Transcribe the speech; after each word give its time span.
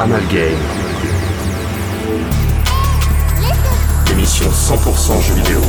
Amalgame. 0.00 0.54
Émission 4.12 4.46
100% 4.48 5.20
jeux 5.22 5.34
vidéo. 5.34 5.60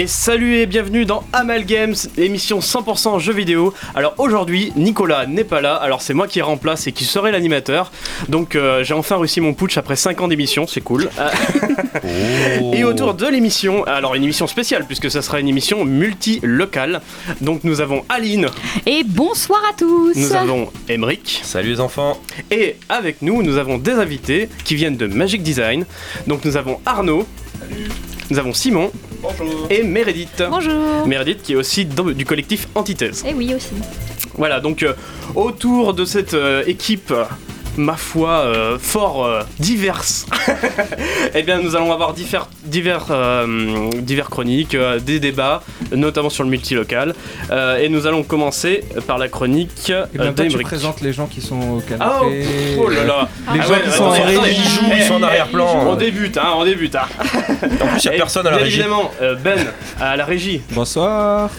Et 0.00 0.06
salut 0.06 0.54
et 0.54 0.66
bienvenue 0.66 1.04
dans 1.06 1.24
Amalgames, 1.32 1.96
émission 2.16 2.60
100% 2.60 3.18
jeux 3.18 3.32
vidéo. 3.32 3.74
Alors 3.96 4.14
aujourd'hui, 4.18 4.72
Nicolas 4.76 5.26
n'est 5.26 5.42
pas 5.42 5.60
là, 5.60 5.74
alors 5.74 6.02
c'est 6.02 6.14
moi 6.14 6.28
qui 6.28 6.40
remplace 6.40 6.86
et 6.86 6.92
qui 6.92 7.02
serai 7.02 7.32
l'animateur. 7.32 7.90
Donc 8.28 8.54
euh, 8.54 8.84
j'ai 8.84 8.94
enfin 8.94 9.16
réussi 9.16 9.40
mon 9.40 9.54
putsch 9.54 9.76
après 9.76 9.96
5 9.96 10.20
ans 10.20 10.28
d'émission, 10.28 10.68
c'est 10.68 10.82
cool. 10.82 11.10
Euh, 11.18 12.72
Et 12.74 12.84
autour 12.84 13.14
de 13.14 13.26
l'émission, 13.26 13.82
alors 13.86 14.14
une 14.14 14.22
émission 14.22 14.46
spéciale 14.46 14.84
puisque 14.86 15.10
ça 15.10 15.20
sera 15.20 15.40
une 15.40 15.48
émission 15.48 15.84
multi-locale. 15.84 17.00
Donc 17.40 17.64
nous 17.64 17.80
avons 17.80 18.04
Aline, 18.08 18.46
Et 18.86 19.02
bonsoir 19.04 19.60
à 19.68 19.74
tous 19.76 20.14
nous 20.14 20.32
avons 20.32 20.70
Emric 20.88 21.40
Salut 21.42 21.70
les 21.70 21.80
enfants 21.80 22.20
et 22.52 22.76
avec 22.88 23.20
nous 23.20 23.42
nous 23.42 23.56
avons 23.56 23.78
des 23.78 23.94
invités 23.94 24.48
qui 24.62 24.76
viennent 24.76 24.96
de 24.96 25.08
Magic 25.08 25.42
Design. 25.42 25.86
Donc 26.28 26.44
nous 26.44 26.56
avons 26.56 26.78
Arnaud, 26.86 27.26
nous 28.30 28.38
avons 28.38 28.52
Simon 28.52 28.92
et 29.70 29.82
Meredith. 29.82 30.42
Bonjour 30.50 31.06
Meredith 31.06 31.42
qui 31.42 31.52
est 31.52 31.56
aussi 31.56 31.84
dans- 31.84 32.04
du 32.04 32.24
collectif 32.24 32.68
Antithèse. 32.74 33.24
Et 33.28 33.34
oui 33.34 33.54
aussi. 33.54 33.70
Voilà, 34.36 34.60
donc 34.60 34.82
euh, 34.82 34.92
autour 35.34 35.94
de 35.94 36.04
cette 36.04 36.34
euh, 36.34 36.62
équipe, 36.66 37.12
ma 37.78 37.96
foi, 37.96 38.30
euh, 38.30 38.78
fort 38.78 39.24
euh, 39.24 39.42
diverse, 39.58 40.26
eh 41.34 41.42
bien 41.42 41.60
nous 41.60 41.76
allons 41.76 41.92
avoir 41.92 42.12
divers, 42.12 42.48
divers, 42.64 43.06
euh, 43.10 43.88
divers 43.96 44.28
chroniques, 44.30 44.74
euh, 44.74 44.98
des 44.98 45.20
débats, 45.20 45.62
notamment 45.94 46.28
sur 46.30 46.44
le 46.44 46.50
multilocal. 46.50 47.14
Euh, 47.50 47.78
et 47.78 47.88
nous 47.88 48.06
allons 48.06 48.22
commencer 48.24 48.84
par 49.06 49.16
la 49.18 49.28
chronique 49.28 49.90
Et 49.90 49.92
euh, 50.20 50.30
bien 50.32 50.48
tu 50.48 50.58
présentes 50.58 51.00
les 51.00 51.12
gens 51.12 51.26
qui 51.26 51.40
sont 51.40 51.60
au 51.60 51.78
Oh, 51.78 51.82
canapé. 51.88 52.46
oh 52.78 52.88
là 52.88 53.04
là 53.04 53.28
Les 53.54 53.60
Ah 53.60 53.62
gens 53.62 53.72
ouais, 53.72 53.80
qui 53.82 53.88
ouais, 53.88 53.94
sont 53.96 54.04
en 54.04 54.10
régie. 54.10 54.22
attendez, 54.36 54.50
Ils 54.50 54.68
jouent, 54.68 54.80
eh, 54.92 54.96
ils 54.98 55.02
sont 55.04 55.14
en 55.14 55.22
arrière-plan. 55.22 55.86
On 55.88 55.94
débute, 55.94 56.36
hein, 56.36 56.48
on 56.56 56.64
débute. 56.64 56.94
Hein. 56.96 57.06
En 57.80 57.86
plus, 57.86 58.04
il 58.04 58.08
n'y 58.10 58.16
a 58.16 58.18
personne 58.18 58.46
à 58.46 58.50
la 58.50 58.56
bien 58.56 58.64
régie. 58.64 58.80
évidemment, 58.80 59.10
euh, 59.22 59.34
Ben 59.36 59.58
à 60.00 60.16
la 60.16 60.24
régie. 60.24 60.60
Bonsoir. 60.72 61.50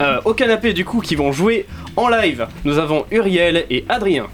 Euh, 0.00 0.20
au 0.24 0.34
canapé 0.34 0.72
du 0.72 0.84
coup 0.84 1.00
qui 1.00 1.14
vont 1.14 1.32
jouer 1.32 1.66
en 1.96 2.08
live, 2.08 2.46
nous 2.64 2.78
avons 2.78 3.06
Uriel 3.10 3.64
et 3.70 3.84
Adrien. 3.88 4.26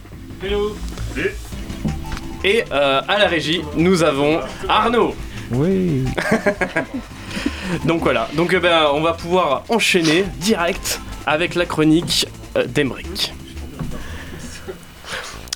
Et 2.44 2.64
euh, 2.72 3.00
à 3.06 3.18
la 3.18 3.26
régie, 3.26 3.62
nous 3.76 4.02
avons 4.02 4.40
Arnaud. 4.68 5.14
Oui. 5.50 6.04
Donc 7.84 8.02
voilà, 8.02 8.28
donc 8.34 8.52
euh, 8.52 8.60
ben, 8.60 8.88
on 8.92 9.00
va 9.00 9.12
pouvoir 9.12 9.62
enchaîner 9.68 10.24
direct 10.38 11.00
avec 11.26 11.54
la 11.54 11.66
chronique 11.66 12.26
euh, 12.56 12.66
d'Emeric. 12.66 13.32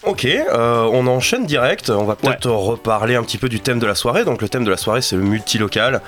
Ok, 0.07 0.27
euh, 0.27 0.83
on 0.93 1.07
enchaîne 1.07 1.47
direct. 1.47 1.89
On 1.89 2.05
va 2.05 2.15
peut-être 2.15 2.51
reparler 2.51 3.15
un 3.15 3.23
petit 3.23 3.39
peu 3.39 3.49
du 3.49 3.61
thème 3.61 3.79
de 3.79 3.87
la 3.87 3.95
soirée. 3.95 4.25
Donc, 4.25 4.43
le 4.43 4.51
thème 4.51 4.63
de 4.65 4.71
la 4.71 4.77
soirée, 4.77 5.01
c'est 5.01 5.17
le 5.17 5.23
multilocal. 5.23 6.03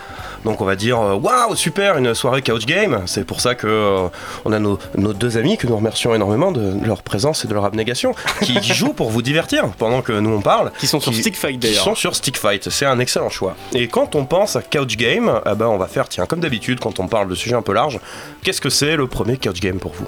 Donc, 0.44 0.60
on 0.60 0.66
va 0.66 0.76
dire 0.76 1.00
euh, 1.00 1.14
waouh, 1.14 1.54
super, 1.56 1.96
une 1.96 2.14
soirée 2.14 2.42
couch 2.42 2.66
game. 2.66 3.00
C'est 3.06 3.24
pour 3.24 3.40
ça 3.40 3.54
que 3.54 3.66
euh, 3.66 4.08
on 4.44 4.52
a 4.52 4.58
nos, 4.58 4.78
nos 4.98 5.14
deux 5.14 5.38
amis 5.38 5.56
que 5.56 5.66
nous 5.66 5.74
remercions 5.76 6.14
énormément 6.14 6.52
de 6.52 6.74
leur 6.86 7.02
présence 7.02 7.46
et 7.46 7.48
de 7.48 7.54
leur 7.54 7.64
abnégation, 7.64 8.14
qui, 8.42 8.60
qui 8.60 8.74
jouent 8.74 8.92
pour 8.92 9.08
vous 9.10 9.22
divertir 9.22 9.64
pendant 9.78 10.02
que 10.02 10.12
nous 10.12 10.30
on 10.30 10.42
parle. 10.42 10.72
Qui 10.78 10.86
sont 10.86 11.00
sur 11.00 11.12
Qui- 11.12 11.22
Stick 11.22 11.36
Fight 11.36 11.52
Qui 11.58 11.68
d'ailleurs. 11.68 11.84
sont 11.84 11.94
sur 11.94 12.14
Stick 12.14 12.36
Fight, 12.36 12.68
c'est 12.68 12.84
un 12.86 12.98
excellent 12.98 13.30
choix. 13.30 13.56
Et 13.72 13.88
quand 13.88 14.14
on 14.14 14.26
pense 14.26 14.56
à 14.56 14.62
couch 14.62 14.98
game, 14.98 15.40
eh 15.50 15.54
ben 15.54 15.68
on 15.68 15.78
va 15.78 15.86
faire, 15.86 16.06
tiens, 16.10 16.26
comme 16.26 16.40
d'habitude, 16.40 16.80
quand 16.80 17.00
on 17.00 17.08
parle 17.08 17.28
de 17.28 17.34
sujets 17.34 17.56
un 17.56 17.62
peu 17.62 17.72
larges, 17.72 17.98
qu'est-ce 18.42 18.60
que 18.60 18.68
c'est 18.70 18.96
le 18.96 19.06
premier 19.06 19.38
couch 19.38 19.60
game 19.60 19.78
pour 19.78 19.92
vous? 19.94 20.06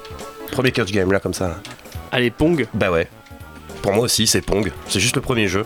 Premier 0.51 0.71
couch 0.71 0.91
game 0.91 1.11
là 1.11 1.19
comme 1.19 1.33
ça. 1.33 1.55
Allez, 2.11 2.29
Pong. 2.31 2.67
Bah 2.73 2.91
ouais. 2.91 3.07
Pour 3.81 3.93
moi 3.93 4.05
aussi, 4.05 4.27
c'est 4.27 4.41
Pong. 4.41 4.71
C'est 4.87 4.99
juste 4.99 5.15
le 5.15 5.21
premier 5.21 5.47
jeu. 5.47 5.65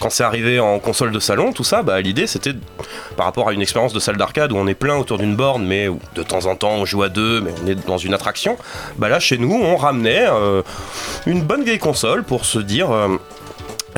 Quand 0.00 0.10
c'est 0.10 0.22
arrivé 0.22 0.60
en 0.60 0.78
console 0.78 1.10
de 1.10 1.18
salon, 1.18 1.52
tout 1.52 1.64
ça, 1.64 1.82
bah, 1.82 2.00
l'idée 2.00 2.28
c'était 2.28 2.52
par 3.16 3.26
rapport 3.26 3.48
à 3.48 3.52
une 3.52 3.60
expérience 3.60 3.92
de 3.92 3.98
salle 3.98 4.16
d'arcade 4.16 4.52
où 4.52 4.56
on 4.56 4.68
est 4.68 4.74
plein 4.74 4.96
autour 4.96 5.18
d'une 5.18 5.34
borne, 5.34 5.64
mais 5.64 5.88
où 5.88 5.98
de 6.14 6.22
temps 6.22 6.46
en 6.46 6.54
temps 6.54 6.70
on 6.70 6.84
joue 6.84 7.02
à 7.02 7.08
deux, 7.08 7.40
mais 7.40 7.52
on 7.64 7.66
est 7.66 7.86
dans 7.86 7.98
une 7.98 8.14
attraction. 8.14 8.56
Bah 8.96 9.08
là, 9.08 9.18
chez 9.18 9.38
nous, 9.38 9.52
on 9.52 9.76
ramenait 9.76 10.28
euh, 10.30 10.62
une 11.26 11.42
bonne 11.42 11.64
vieille 11.64 11.80
console 11.80 12.22
pour 12.22 12.44
se 12.44 12.60
dire. 12.60 12.92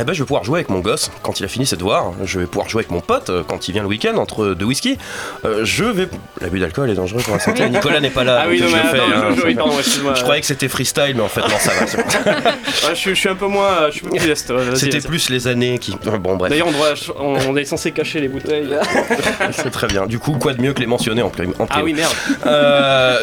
Eh 0.00 0.04
ben, 0.04 0.12
je 0.12 0.22
vais 0.22 0.26
pouvoir 0.26 0.44
jouer 0.44 0.58
avec 0.60 0.68
mon 0.70 0.80
gosse 0.80 1.10
quand 1.22 1.40
il 1.40 1.44
a 1.44 1.48
fini 1.48 1.66
ses 1.66 1.76
devoirs. 1.76 2.12
Je 2.24 2.40
vais 2.40 2.46
pouvoir 2.46 2.68
jouer 2.68 2.80
avec 2.80 2.90
mon 2.90 3.00
pote 3.00 3.30
euh, 3.30 3.42
quand 3.46 3.68
il 3.68 3.72
vient 3.72 3.82
le 3.82 3.88
week-end 3.88 4.16
entre 4.16 4.54
deux 4.54 4.64
whisky. 4.64 4.98
Euh, 5.44 5.64
je 5.64 5.84
vais. 5.84 6.08
L'abus 6.40 6.58
d'alcool 6.60 6.90
est 6.90 6.94
dangereux 6.94 7.20
pour 7.22 7.34
la 7.34 7.40
santé. 7.40 7.68
Nicolas 7.70 8.00
n'est 8.00 8.10
pas 8.10 8.24
là. 8.24 8.40
Ah 8.44 8.46
oui, 8.48 8.60
non, 8.60 8.68
je 8.68 8.76
mais 8.76 8.82
le 8.82 8.88
fais, 8.88 8.96
attends, 8.98 9.26
hein. 9.28 9.32
je, 9.36 9.40
je- 9.40 9.46
oui, 9.46 9.54
pardon, 9.54 9.78
excuse-moi. 9.78 10.14
Je 10.14 10.22
croyais 10.22 10.40
que 10.40 10.46
c'était 10.46 10.68
freestyle, 10.68 11.12
mais 11.16 11.22
en 11.22 11.28
fait, 11.28 11.40
non, 11.42 11.48
ça 11.58 11.72
va. 11.72 11.86
c'est 11.86 11.96
bon. 11.98 12.30
Ouais, 12.30 12.54
je, 12.90 12.94
suis- 12.94 13.10
je 13.10 13.20
suis 13.20 13.28
un 13.28 13.34
peu 13.34 13.46
moins, 13.46 13.66
euh, 13.82 13.86
je 13.88 13.92
suis 13.98 14.06
plus 14.06 14.18
modeste. 14.18 14.50
ouais, 14.50 14.64
vas-y, 14.64 14.76
C'était 14.78 14.98
vas-y. 14.98 15.08
plus 15.08 15.30
les 15.30 15.48
années 15.48 15.78
qui. 15.78 15.96
Bon, 16.20 16.36
bref, 16.36 16.50
D'ailleurs, 16.50 16.68
on, 16.68 16.72
doit- 16.72 16.94
on, 17.18 17.50
on 17.50 17.56
est 17.56 17.64
censé 17.64 17.92
cacher 17.92 18.20
les 18.20 18.28
bouteilles. 18.28 18.68
c'est 19.52 19.70
très 19.70 19.86
bien. 19.86 20.06
Du 20.06 20.18
coup, 20.18 20.32
quoi 20.32 20.54
de 20.54 20.62
mieux 20.62 20.72
que 20.72 20.80
les 20.80 20.86
mentionner 20.86 21.22
en 21.22 21.30
prime 21.30 21.52
en 21.58 21.66
Ah 21.70 21.82
oui, 21.82 21.92
merde. 21.94 22.12
Euh, 22.46 23.18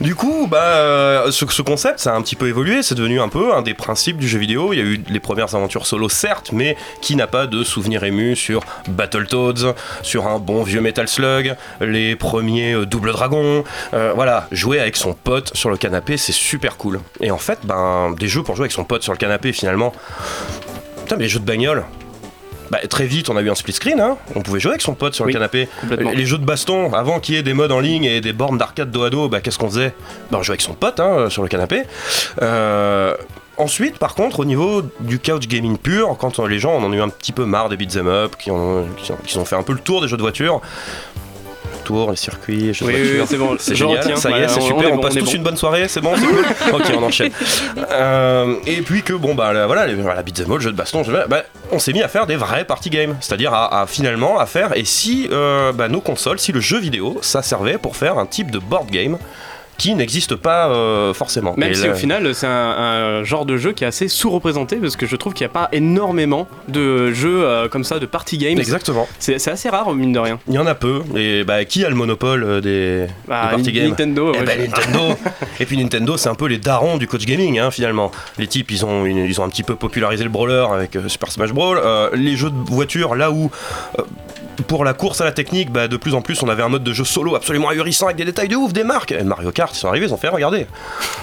du 0.00 0.14
coup, 0.14 0.46
bah, 0.50 0.58
euh, 0.62 1.30
ce, 1.30 1.44
ce 1.46 1.62
concept, 1.62 1.98
ça 2.00 2.12
a 2.12 2.16
un 2.16 2.22
petit 2.22 2.36
peu 2.36 2.48
évolué. 2.48 2.82
C'est 2.82 2.94
devenu 2.94 3.20
un 3.20 3.28
peu 3.28 3.54
un 3.54 3.62
des 3.62 3.74
principes 3.74 4.18
du 4.18 4.28
jeu 4.28 4.38
vidéo. 4.38 4.72
Il 4.72 4.78
y 4.78 4.82
a 4.82 4.84
eu 4.84 5.00
les 5.08 5.20
premières 5.20 5.54
aventures 5.56 5.86
solo, 5.86 6.08
certes, 6.08 6.50
mais 6.52 6.76
qui 7.00 7.16
n'a 7.16 7.26
pas 7.26 7.46
de 7.46 7.64
souvenir 7.64 8.04
ému 8.04 8.36
sur 8.36 8.62
Battletoads, 8.88 9.74
sur 10.02 10.26
un 10.26 10.38
bon 10.38 10.62
vieux 10.62 10.80
Metal 10.80 11.08
Slug, 11.08 11.54
les 11.80 12.16
premiers 12.16 12.74
euh, 12.74 12.86
Double 12.86 13.12
Dragon. 13.12 13.64
Euh, 13.94 14.12
voilà, 14.14 14.48
jouer 14.52 14.80
avec 14.80 14.96
son 14.96 15.14
pote 15.14 15.56
sur 15.56 15.70
le 15.70 15.76
canapé, 15.76 16.16
c'est 16.16 16.32
super 16.32 16.76
cool. 16.76 17.00
Et 17.20 17.30
en 17.30 17.38
fait, 17.38 17.60
ben, 17.64 18.14
des 18.18 18.28
jeux 18.28 18.42
pour 18.42 18.56
jouer 18.56 18.64
avec 18.64 18.72
son 18.72 18.84
pote 18.84 19.02
sur 19.02 19.12
le 19.12 19.18
canapé, 19.18 19.52
finalement. 19.52 19.92
Putain, 21.02 21.16
mais 21.16 21.24
les 21.24 21.28
jeux 21.28 21.40
de 21.40 21.44
bagnole. 21.44 21.84
Bah, 22.70 22.78
très 22.88 23.06
vite, 23.06 23.30
on 23.30 23.36
a 23.36 23.42
eu 23.42 23.50
un 23.50 23.54
split 23.54 23.72
screen, 23.72 24.00
hein. 24.00 24.16
on 24.34 24.42
pouvait 24.42 24.60
jouer 24.60 24.72
avec 24.72 24.82
son 24.82 24.94
pote 24.94 25.14
sur 25.14 25.24
Oui, 25.24 25.32
le 25.32 25.38
canapé. 25.38 25.68
Les 25.88 26.26
jeux 26.26 26.38
de 26.38 26.44
baston, 26.44 26.92
avant 26.92 27.20
qu'il 27.20 27.36
y 27.36 27.38
ait 27.38 27.42
des 27.42 27.54
modes 27.54 27.72
en 27.72 27.80
ligne 27.80 28.04
et 28.04 28.20
des 28.20 28.32
bornes 28.32 28.58
d'arcade 28.58 28.90
dos 28.90 29.04
à 29.04 29.10
dos, 29.10 29.28
bah, 29.28 29.40
qu'est-ce 29.40 29.58
qu'on 29.58 29.68
faisait? 29.68 29.94
Bah, 30.30 30.38
On 30.40 30.42
jouait 30.42 30.54
avec 30.54 30.62
son 30.62 30.74
pote 30.74 30.98
hein, 31.00 31.30
sur 31.30 31.42
le 31.42 31.48
canapé. 31.48 31.82
Euh, 32.42 33.14
Ensuite, 33.58 33.98
par 33.98 34.14
contre, 34.14 34.40
au 34.40 34.44
niveau 34.44 34.82
du 35.00 35.18
couch 35.18 35.48
gaming 35.48 35.78
pur, 35.78 36.16
quand 36.18 36.38
les 36.40 36.58
gens 36.58 36.74
en 36.76 36.84
ont 36.84 36.92
eu 36.92 37.00
un 37.00 37.08
petit 37.08 37.32
peu 37.32 37.44
marre 37.46 37.68
des 37.70 37.76
beat'em 37.76 38.06
up, 38.06 38.36
qui 38.38 38.50
ont, 38.50 38.86
qui, 38.98 39.12
ont, 39.12 39.16
qui 39.24 39.38
ont 39.38 39.44
fait 39.46 39.56
un 39.56 39.62
peu 39.62 39.72
le 39.72 39.78
tour 39.78 40.02
des 40.02 40.08
jeux 40.08 40.16
de 40.18 40.22
voiture, 40.22 40.60
tour, 41.84 42.10
les 42.10 42.16
circuits, 42.16 42.56
les 42.58 42.74
jeux 42.74 42.84
Oui, 42.84 42.94
oui, 42.96 43.22
c'est 43.26 43.36
bon. 43.38 43.56
c'est 43.58 43.74
je 43.74 43.78
génial, 43.86 44.16
ça 44.18 44.30
y 44.30 44.42
est, 44.42 44.48
c'est 44.48 44.58
on- 44.60 44.64
on 44.64 44.66
super, 44.66 44.92
on, 44.92 44.98
passe 44.98 45.14
tous 45.14 45.24
bon. 45.24 45.30
une 45.32 45.42
bonne 45.44 45.56
soirée, 45.56 45.86
c'est 45.88 46.00
bon, 46.00 46.12
c'est 46.16 46.26
cool 46.26 46.44
Ok, 46.74 46.82
on 46.98 47.02
enchaîne. 47.04 47.30
Euh, 47.92 48.56
et 48.66 48.82
puis 48.82 49.02
que, 49.02 49.12
bon, 49.12 49.34
bah 49.34 49.52
là, 49.52 49.66
voilà, 49.66 49.86
les, 49.86 49.94
voilà, 49.94 50.22
beat'em 50.22 50.50
all, 50.52 50.60
jeux 50.60 50.72
de 50.72 50.76
baston, 50.76 51.02
bah, 51.28 51.42
on 51.72 51.78
s'est 51.78 51.92
mis 51.92 52.02
à 52.02 52.08
faire 52.08 52.26
des 52.26 52.36
vrais 52.36 52.64
party 52.64 52.90
games, 52.90 53.16
c'est-à-dire 53.20 53.54
à, 53.54 53.82
à 53.82 53.86
finalement 53.86 54.38
à 54.38 54.46
faire, 54.46 54.76
et 54.76 54.84
si 54.84 55.28
euh, 55.32 55.72
bah, 55.72 55.88
nos 55.88 56.00
consoles, 56.00 56.38
si 56.40 56.52
le 56.52 56.60
jeu 56.60 56.78
vidéo, 56.78 57.18
ça 57.22 57.40
servait 57.42 57.78
pour 57.78 57.96
faire 57.96 58.18
un 58.18 58.26
type 58.26 58.50
de 58.50 58.58
board 58.58 58.90
game 58.90 59.16
qui 59.78 59.94
n'existe 59.94 60.36
pas 60.36 60.68
euh, 60.70 61.12
forcément. 61.14 61.54
Même 61.56 61.72
Et 61.72 61.74
si 61.74 61.86
là- 61.86 61.92
au 61.92 61.94
final 61.96 62.34
c'est 62.34 62.46
un, 62.46 62.50
un 62.50 63.24
genre 63.24 63.44
de 63.46 63.56
jeu 63.56 63.72
qui 63.72 63.84
est 63.84 63.86
assez 63.86 64.08
sous-représenté 64.08 64.76
parce 64.76 64.96
que 64.96 65.06
je 65.06 65.16
trouve 65.16 65.32
qu'il 65.34 65.44
n'y 65.46 65.50
a 65.50 65.54
pas 65.54 65.68
énormément 65.72 66.48
de 66.68 67.12
jeux 67.12 67.44
euh, 67.44 67.68
comme 67.68 67.84
ça 67.84 67.98
de 67.98 68.06
party 68.06 68.38
games. 68.38 68.58
Exactement. 68.58 69.06
C'est 69.18 69.34
assez 69.48 69.68
rare 69.68 69.92
mine 69.94 70.12
de 70.12 70.18
rien. 70.18 70.38
Il 70.48 70.54
y 70.54 70.58
en 70.58 70.66
a 70.66 70.74
peu. 70.74 71.02
Et 71.16 71.44
bah, 71.44 71.64
qui 71.64 71.84
a 71.84 71.88
le 71.88 71.94
monopole 71.94 72.42
euh, 72.44 72.60
des, 72.60 73.06
Bah, 73.28 73.44
des 73.50 73.56
party 73.56 73.72
games 73.72 73.88
Nintendo. 73.90 74.32
Eh 74.34 74.38
ouais, 74.38 74.44
ben, 74.44 74.60
je- 74.60 74.66
Nintendo. 74.70 75.14
et 75.60 75.66
puis 75.66 75.76
Nintendo, 75.76 76.16
c'est 76.16 76.28
un 76.28 76.34
peu 76.34 76.46
les 76.46 76.58
darons 76.58 76.96
du 76.96 77.06
coach 77.06 77.24
gaming, 77.26 77.58
hein, 77.58 77.70
finalement. 77.70 78.10
Les 78.38 78.46
types, 78.46 78.70
ils 78.70 78.84
ont, 78.84 79.04
une- 79.04 79.18
ils 79.26 79.40
ont 79.40 79.44
un 79.44 79.48
petit 79.48 79.62
peu 79.62 79.74
popularisé 79.76 80.24
le 80.24 80.30
brawler 80.30 80.66
avec 80.72 80.96
euh, 80.96 81.08
Super 81.08 81.30
Smash 81.30 81.52
Brawl. 81.52 81.80
Les 82.14 82.36
jeux 82.36 82.50
de 82.50 82.70
voiture, 82.70 83.14
là 83.14 83.30
où 83.30 83.50
pour 84.62 84.84
la 84.84 84.92
course 84.94 85.20
à 85.20 85.24
la 85.24 85.32
technique, 85.32 85.70
bah, 85.70 85.88
de 85.88 85.96
plus 85.96 86.14
en 86.14 86.22
plus, 86.22 86.42
on 86.42 86.48
avait 86.48 86.62
un 86.62 86.68
mode 86.68 86.84
de 86.84 86.92
jeu 86.92 87.04
solo 87.04 87.34
absolument 87.36 87.68
ahurissant 87.68 88.06
avec 88.06 88.16
des 88.16 88.24
détails 88.24 88.48
de 88.48 88.56
ouf, 88.56 88.72
des 88.72 88.84
marques. 88.84 89.12
Et 89.12 89.22
Mario 89.22 89.50
Kart, 89.52 89.74
ils 89.74 89.78
sont 89.78 89.88
arrivés, 89.88 90.06
ils 90.06 90.14
ont 90.14 90.16
fait, 90.18 90.28
regardez. 90.28 90.66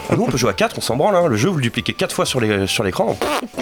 Ah, 0.10 0.16
nous, 0.16 0.24
on 0.24 0.28
peut 0.32 0.38
jouer 0.38 0.50
à 0.50 0.54
4, 0.54 0.78
on 0.78 0.82
s'en 0.82 0.96
branle. 0.96 1.16
hein. 1.16 1.28
Le 1.28 1.36
jeu, 1.38 1.50
vous 1.50 1.58
le 1.58 1.62
dupliquez 1.64 1.94
4 1.94 2.14
fois 2.14 2.26
sur 2.26 2.40
l'écran. 2.40 3.18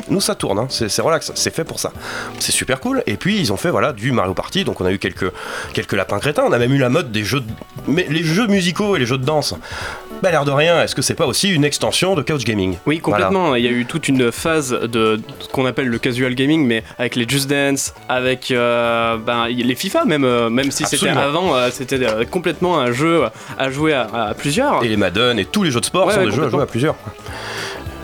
nous, 0.10 0.22
ça 0.22 0.36
tourne. 0.36 0.60
hein. 0.60 0.68
C'est 0.70 1.02
relax. 1.02 1.32
C'est 1.36 1.54
fait 1.54 1.64
pour 1.64 1.80
ça. 1.80 1.92
C'est 2.40 2.52
super 2.52 2.80
cool. 2.80 3.04
Et 3.08 3.16
puis, 3.18 3.38
ils 3.40 3.52
ont 3.54 3.58
fait 3.58 3.70
voilà, 3.70 3.94
du 3.94 4.12
Mario 4.12 4.34
Party. 4.34 4.64
Donc, 4.64 4.82
on 4.82 4.86
a 4.86 4.92
eu 4.92 5.00
quelques, 5.00 5.32
quelques 5.74 5.94
lapins 5.94 6.20
crétins. 6.20 6.44
On 6.48 6.52
a 6.52 6.58
même 6.60 6.74
eu 6.74 6.78
la 6.78 6.90
mode 6.90 7.12
des 7.12 7.24
jeux. 7.24 7.40
de- 7.42 7.46
Mais 7.88 8.06
les 8.10 8.24
jeux 8.24 8.48
musicaux 8.48 8.96
et 8.96 9.00
les 9.00 9.06
jeux 9.06 9.18
de 9.18 9.26
danse. 9.26 9.56
Bah, 10.22 10.30
l'air 10.30 10.46
de 10.46 10.52
rien, 10.52 10.84
est-ce 10.84 10.94
que 10.94 11.02
c'est 11.02 11.16
pas 11.16 11.26
aussi 11.26 11.50
une 11.50 11.64
extension 11.64 12.14
de 12.16 12.22
couch 12.22 12.44
gaming? 12.44 12.78
Oui, 12.86 13.00
complètement. 13.00 13.56
Il 13.56 13.64
y 13.66 13.68
a 13.68 13.72
eu 13.72 13.86
toute 13.88 14.08
une 14.08 14.32
phase 14.32 14.72
de 14.72 15.20
ce 15.40 15.48
qu'on 15.48 15.66
appelle 15.66 15.88
le 15.88 15.98
casual 15.98 16.36
gaming, 16.36 16.66
mais 16.68 16.84
avec 17.00 17.16
les 17.16 17.28
Just 17.28 17.50
Dance, 17.50 17.94
avec. 18.08 18.52
euh, 18.52 19.18
ben, 19.18 19.48
il 19.50 19.61
les 19.64 19.76
FIFA 19.76 20.06
même, 20.06 20.24
euh, 20.24 20.50
même 20.50 20.72
si 20.72 20.84
c'était 20.86 21.10
avant, 21.10 21.56
euh, 21.56 21.70
c'était 21.72 22.04
euh, 22.06 22.26
complètement 22.26 22.80
un 22.80 22.92
jeu 22.92 23.24
à 23.58 23.70
jouer 23.72 23.94
à, 23.94 24.08
à 24.14 24.34
plusieurs. 24.34 24.84
Et 24.84 24.88
les 24.88 24.98
Madden 24.98 25.38
et 25.40 25.46
tous 25.46 25.64
les 25.64 25.72
jeux 25.72 25.80
de 25.80 25.86
sport 25.86 26.08
Ouais, 26.08 26.14
sont 26.14 26.20
ouais, 26.22 26.26
des 26.28 26.32
jeux 26.36 26.46
à 26.46 26.50
jouer 26.50 26.64
à 26.64 26.66
plusieurs. 26.66 26.96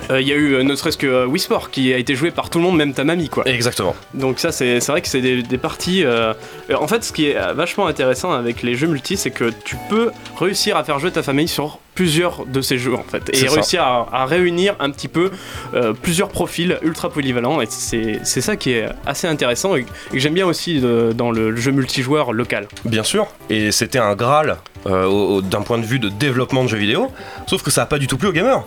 Euh, 0.09 0.21
Il 0.21 0.27
y 0.27 0.31
a 0.31 0.35
eu 0.35 0.53
euh, 0.53 0.63
ne 0.63 0.75
serait-ce 0.75 0.97
que 0.97 1.07
euh, 1.07 1.25
Wii 1.25 1.39
Sport 1.39 1.69
qui 1.71 1.93
a 1.93 1.97
été 1.97 2.15
joué 2.15 2.31
par 2.31 2.49
tout 2.49 2.57
le 2.59 2.63
monde, 2.63 2.77
même 2.77 2.93
ta 2.93 3.03
mamie 3.03 3.29
quoi. 3.29 3.47
Exactement. 3.47 3.95
Donc 4.13 4.39
ça 4.39 4.51
c'est 4.51 4.79
vrai 4.87 5.01
que 5.01 5.07
c'est 5.07 5.21
des, 5.21 5.43
des 5.43 5.57
parties... 5.57 6.03
euh, 6.05 6.33
euh, 6.69 6.75
En 6.79 6.87
fait 6.87 7.03
ce 7.03 7.11
qui 7.11 7.27
est 7.29 7.37
euh, 7.37 7.53
vachement 7.53 7.87
intéressant 7.87 8.31
avec 8.31 8.63
les 8.63 8.75
jeux 8.75 8.87
multi 8.87 9.17
c'est 9.17 9.31
que 9.31 9.51
tu 9.65 9.75
peux 9.89 10.11
réussir 10.39 10.77
à 10.77 10.83
faire 10.83 10.99
jouer 10.99 11.11
ta 11.11 11.23
famille 11.23 11.47
sur 11.47 11.79
plusieurs 11.95 12.45
de 12.45 12.61
ces 12.61 12.77
jeux 12.77 12.93
en 12.93 13.03
fait. 13.03 13.29
Et 13.33 13.47
réussir 13.47 13.81
à, 13.83 14.07
à 14.11 14.25
réunir 14.25 14.75
un 14.79 14.91
petit 14.91 15.07
peu 15.07 15.31
euh, 15.73 15.93
plusieurs 15.93 16.29
profils 16.29 16.77
ultra 16.83 17.09
polyvalents. 17.09 17.59
Et 17.61 17.67
c'est 17.69 18.41
ça 18.41 18.55
qui 18.55 18.71
est 18.73 18.85
assez 19.05 19.27
intéressant 19.27 19.75
et, 19.75 19.79
et 19.81 19.83
que 20.13 20.19
j'aime 20.19 20.35
bien 20.35 20.45
aussi 20.45 20.79
de- 20.79 21.11
dans 21.15 21.31
le 21.31 21.55
jeu 21.55 21.71
multijoueur 21.71 22.33
local. 22.33 22.67
Bien 22.85 23.03
sûr. 23.03 23.27
Et 23.49 23.71
c'était 23.71 23.97
un 23.99 24.15
Graal 24.15 24.57
euh, 24.85 25.41
d'un 25.41 25.61
point 25.63 25.79
de 25.79 25.85
vue 25.85 25.97
de 25.99 26.09
développement 26.09 26.63
de 26.63 26.69
jeux 26.69 26.77
vidéo. 26.77 27.11
Sauf 27.47 27.63
que 27.63 27.71
ça 27.71 27.81
a 27.81 27.85
pas 27.87 27.97
du 27.97 28.05
tout 28.07 28.17
plu 28.17 28.27
aux 28.27 28.31
gamers. 28.31 28.63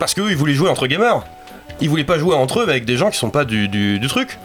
Parce 0.00 0.14
qu'eux, 0.14 0.30
ils 0.30 0.36
voulaient 0.36 0.54
jouer 0.54 0.68
entre 0.70 0.88
gamers. 0.88 1.22
Ils 1.80 1.88
voulaient 1.88 2.02
pas 2.04 2.18
jouer 2.18 2.34
entre 2.34 2.60
eux 2.60 2.64
mais 2.66 2.72
avec 2.72 2.84
des 2.84 2.96
gens 2.96 3.10
qui 3.10 3.18
sont 3.18 3.30
pas 3.30 3.44
du, 3.44 3.68
du- 3.68 4.00
du 4.00 4.08
truc. 4.08 4.38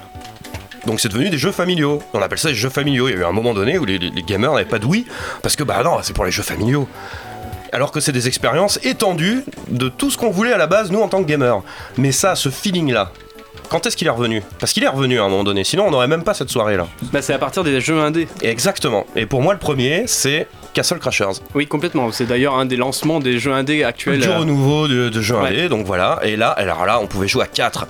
Donc 0.86 1.00
c'est 1.00 1.10
devenu 1.10 1.30
des 1.32 1.38
jeux 1.40 1.52
familiaux. 1.52 2.04
On 2.14 2.22
appelle 2.22 2.38
ça 2.38 2.50
des 2.50 2.56
jeux 2.56 2.70
familiaux. 2.70 3.08
Il 3.10 3.16
y 3.16 3.18
a 3.18 3.22
eu 3.22 3.26
un 3.26 3.32
moment 3.32 3.54
donné 3.56 3.80
où 3.80 3.86
les, 3.86 3.98
les- 3.98 4.12
les 4.12 4.22
gamers 4.22 4.52
n'avaient 4.54 4.66
pas 4.66 4.78
de 4.78 4.86
Wii. 4.86 5.06
Parce 5.42 5.56
que 5.56 5.64
bah 5.64 5.82
non, 5.84 5.98
c'est 6.04 6.14
pour 6.14 6.26
les 6.26 6.32
jeux 6.32 6.44
familiaux. 6.44 6.88
Alors 7.72 7.92
que 7.92 8.00
c'est 8.00 8.12
des 8.12 8.28
expériences 8.28 8.80
étendues 8.84 9.44
de 9.70 9.90
tout 9.90 10.12
ce 10.12 10.18
qu'on 10.18 10.30
voulait 10.30 10.54
à 10.54 10.58
la 10.58 10.68
base, 10.68 10.92
nous, 10.92 11.02
en 11.02 11.08
tant 11.10 11.22
que 11.24 11.28
gamers. 11.28 11.62
Mais 11.98 12.12
ça, 12.12 12.36
ce 12.36 12.50
feeling-là, 12.50 13.12
quand 13.70 13.86
est-ce 13.86 13.98
qu'il 13.98 14.08
est 14.08 14.12
revenu? 14.12 14.44
Parce 14.60 14.72
qu'il 14.72 14.84
est 14.84 14.88
revenu 14.88 15.20
à 15.20 15.24
un 15.24 15.30
moment 15.30 15.44
donné, 15.44 15.64
sinon 15.64 15.88
on 15.88 15.92
n'aurait 15.92 16.08
même 16.08 16.24
pas 16.24 16.34
cette 16.36 16.50
soirée-là. 16.50 16.88
Bah, 17.12 17.22
c'est 17.22 17.34
à 17.34 17.40
partir 17.40 17.64
des 17.64 17.82
jeux 17.82 18.00
indés. 18.00 18.28
Exactement. 18.42 19.06
Et 19.16 19.26
pour 19.26 19.42
moi, 19.42 19.54
le 19.54 19.60
premier, 19.60 20.04
c'est 20.08 20.48
Castle 20.76 21.00
Crashers. 21.00 21.40
Oui 21.56 21.66
complètement. 21.66 22.12
C'est 22.12 22.26
d'ailleurs 22.26 22.54
un 22.56 22.66
des 22.66 22.76
lancements 22.76 23.20
des 23.20 23.40
jeux 23.40 23.54
indés 23.54 23.84
actuels. 23.84 24.20
Du 24.20 24.28
euh, 24.30 24.38
renouveau 24.40 24.88
de, 24.88 25.10
de 25.10 25.22
jeux 25.22 25.36
Ouais. 25.36 25.50
indés, 25.50 25.70
donc 25.70 25.86
voilà. 25.88 26.20
Et 26.24 26.36
là, 26.36 26.50
alors 26.50 26.86
là, 26.86 27.00
on 27.00 27.08
pouvait 27.08 27.28
jouer 27.28 27.44
à 27.44 27.48
4. 27.48 27.88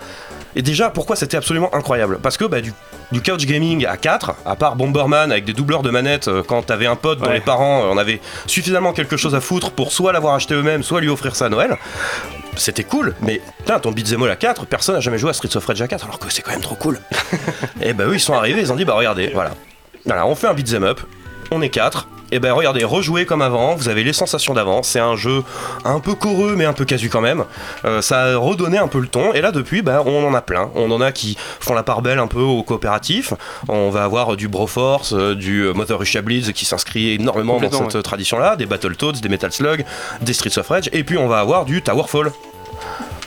Et 0.55 0.61
déjà, 0.61 0.89
pourquoi 0.89 1.17
c'était 1.17 1.35
absolument 1.35 1.73
incroyable? 1.75 2.17
Parce 2.23 2.37
que 2.37 2.45
bah, 2.45 2.61
du, 2.61 2.71
du 3.11 3.21
couch 3.21 3.45
gaming 3.45 3.85
à 3.85 3.97
4, 3.97 4.35
à 4.45 4.55
part 4.55 4.77
Bomberman 4.77 5.29
avec 5.31 5.43
des 5.43 5.51
doubleurs 5.51 5.81
de 5.81 5.89
manettes, 5.89 6.29
euh, 6.29 6.43
quand 6.47 6.61
t'avais 6.61 6.85
un 6.85 6.95
pote 6.95 7.19
dont 7.19 7.25
Ouais. 7.25 7.33
les 7.33 7.41
parents 7.41 7.81
euh, 7.83 7.89
en 7.89 7.97
avaient 7.97 8.21
suffisamment 8.47 8.93
quelque 8.93 9.17
chose 9.17 9.35
à 9.35 9.41
foutre 9.41 9.71
pour 9.71 9.91
soit 9.91 10.13
l'avoir 10.13 10.35
acheté 10.35 10.53
eux-mêmes, 10.53 10.81
soit 10.83 11.01
lui 11.01 11.09
offrir 11.09 11.35
ça 11.35 11.47
à 11.47 11.49
Noël, 11.49 11.75
c'était 12.55 12.85
cool. 12.85 13.15
Mais 13.21 13.41
putain, 13.57 13.79
ton 13.79 13.91
beat'em 13.91 14.21
all 14.23 14.29
à 14.31 14.35
4, 14.37 14.65
personne 14.67 14.95
n'a 14.95 15.01
jamais 15.01 15.17
joué 15.17 15.31
à 15.31 15.33
Streets 15.33 15.57
of 15.57 15.65
Rage 15.65 15.81
à 15.81 15.87
4, 15.89 16.05
alors 16.05 16.19
que 16.19 16.31
c'est 16.31 16.41
quand 16.41 16.51
même 16.51 16.61
trop 16.61 16.75
cool. 16.75 16.99
et 17.81 17.91
bah 17.93 18.05
eux, 18.07 18.13
ils 18.13 18.19
sont 18.21 18.33
arrivés, 18.33 18.61
ils 18.61 18.71
ont 18.71 18.75
dit, 18.77 18.85
bah 18.85 18.93
regardez, 18.93 19.31
voilà. 19.33 19.51
Voilà, 20.05 20.25
on 20.27 20.35
fait 20.35 20.47
un 20.47 20.53
beat'em 20.53 20.83
up, 20.83 21.01
on 21.51 21.61
est 21.61 21.69
4. 21.69 22.07
Et 22.31 22.39
ben 22.39 22.51
regardez, 22.53 22.83
rejouez 22.83 23.25
comme 23.25 23.41
avant, 23.41 23.75
vous 23.75 23.87
avez 23.87 24.03
les 24.03 24.13
sensations 24.13 24.53
d'avant, 24.53 24.81
c'est 24.81 24.99
un 24.99 25.15
jeu 25.15 25.43
un 25.83 25.99
peu 25.99 26.15
coreux 26.15 26.55
mais 26.57 26.65
un 26.65 26.73
peu 26.73 26.83
casu 26.83 27.07
quand 27.07 27.21
même. 27.21 27.45
Euh, 27.85 28.01
ça 28.01 28.23
a 28.23 28.37
redonné 28.37 28.79
un 28.79 28.87
peu 28.87 28.99
le 28.99 29.07
ton 29.07 29.31
et 29.33 29.41
là 29.41 29.51
depuis 29.51 29.83
ben, 29.83 30.01
on 30.05 30.25
en 30.25 30.33
a 30.33 30.41
plein. 30.41 30.71
On 30.73 30.89
en 30.89 31.01
a 31.01 31.11
qui 31.11 31.37
font 31.59 31.75
la 31.75 31.83
part 31.83 32.01
belle 32.01 32.17
un 32.17 32.27
peu 32.27 32.41
au 32.41 32.63
coopératif. 32.63 33.33
On 33.67 33.89
va 33.89 34.03
avoir 34.03 34.35
du 34.35 34.47
Broforce, 34.47 35.13
euh, 35.13 35.35
du 35.35 35.71
Mother 35.75 35.99
Russia 35.99 36.21
Blitz 36.21 36.51
qui 36.51 36.65
s'inscrit 36.65 37.13
énormément 37.13 37.59
dans 37.59 37.89
cette 37.89 38.03
tradition 38.03 38.39
là, 38.39 38.55
des 38.55 38.65
Battletoads, 38.65 39.21
des 39.21 39.29
Metal 39.29 39.51
Slug, 39.51 39.85
des 40.21 40.33
Streets 40.33 40.57
of 40.57 40.67
Rage 40.67 40.89
et 40.93 41.03
puis 41.03 41.17
on 41.17 41.27
va 41.27 41.39
avoir 41.39 41.65
du 41.65 41.81
Towerfall 41.83 42.31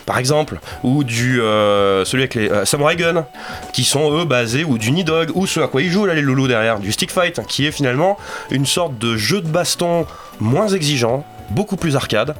par 0.09 0.17
exemple, 0.17 0.59
ou 0.85 1.05
du 1.05 1.43
euh, 1.43 2.03
celui 2.07 2.23
avec 2.23 2.35
les 2.35 2.49
euh, 2.51 2.65
Samurai 2.65 2.97
Gun, 2.97 3.27
qui 3.75 3.85
sont 3.85 4.11
eux 4.17 4.25
basés, 4.25 4.65
ou 4.65 4.79
du 4.79 4.91
Nidog, 4.91 5.33
ou 5.35 5.47
ce 5.47 5.61
à 5.61 5.69
quoi 5.69 5.83
ils 5.83 5.91
jouent 5.91 6.07
là 6.07 6.15
les 6.15 6.23
loulous 6.23 6.49
derrière, 6.49 6.79
du 6.79 6.93
Stick 6.93 7.11
Fight, 7.11 7.43
qui 7.47 7.67
est 7.67 7.73
finalement 7.73 8.17
une 8.51 8.65
sorte 8.65 8.97
de 8.97 9.19
jeu 9.19 9.43
de 9.43 9.49
baston 9.49 10.07
moins 10.41 10.69
exigeant, 10.69 11.27
beaucoup 11.51 11.77
plus 11.77 11.95
arcade, 11.95 12.35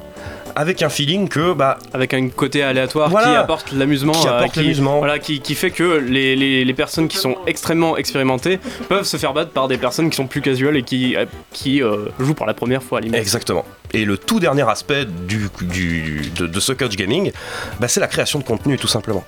avec 0.59 0.81
un 0.83 0.89
feeling 0.89 1.29
que 1.29 1.53
bah 1.53 1.77
avec 1.93 2.13
un 2.13 2.27
côté 2.27 2.63
aléatoire 2.63 3.09
Voilà. 3.09 3.27
qui 3.29 3.35
apporte 3.37 3.71
l'amusement 3.71 4.11
Qui 4.11 4.27
euh, 4.27 4.31
apporte 4.39 4.57
l'amusement. 4.57 4.97
voilà 4.97 5.17
qui, 5.17 5.39
qui 5.39 5.55
fait 5.55 5.71
que 5.71 5.83
les, 6.05 6.35
les, 6.35 6.65
les 6.65 6.73
personnes 6.73 7.07
qui 7.07 7.15
sont 7.15 7.37
extrêmement 7.47 7.95
expérimentées 7.95 8.59
peuvent 8.89 9.05
se 9.05 9.15
faire 9.15 9.33
battre 9.33 9.51
par 9.51 9.69
des 9.69 9.77
personnes 9.77 10.09
qui 10.09 10.17
sont 10.17 10.27
plus 10.27 10.41
casuales 10.41 10.75
et 10.75 10.83
qui, 10.83 11.15
euh, 11.15 11.25
qui 11.53 11.81
euh, 11.81 12.07
jouent 12.19 12.33
pour 12.33 12.45
la 12.45 12.53
première 12.53 12.83
fois 12.83 12.97
à 12.97 13.01
l'image 13.01 13.21
Exactement. 13.21 13.63
Et 13.93 14.03
le 14.05 14.17
tout 14.17 14.39
dernier 14.39 14.69
aspect 14.69 15.05
du, 15.05 15.47
du- 15.61 16.29
de, 16.35 16.45
de 16.45 16.59
ce 16.59 16.73
couch 16.73 16.95
gaming, 16.95 17.31
bah, 17.79 17.87
c'est 17.87 17.99
la 18.01 18.07
création 18.07 18.37
de 18.37 18.43
contenu 18.43 18.77
tout 18.77 18.87
simplement. 18.87 19.23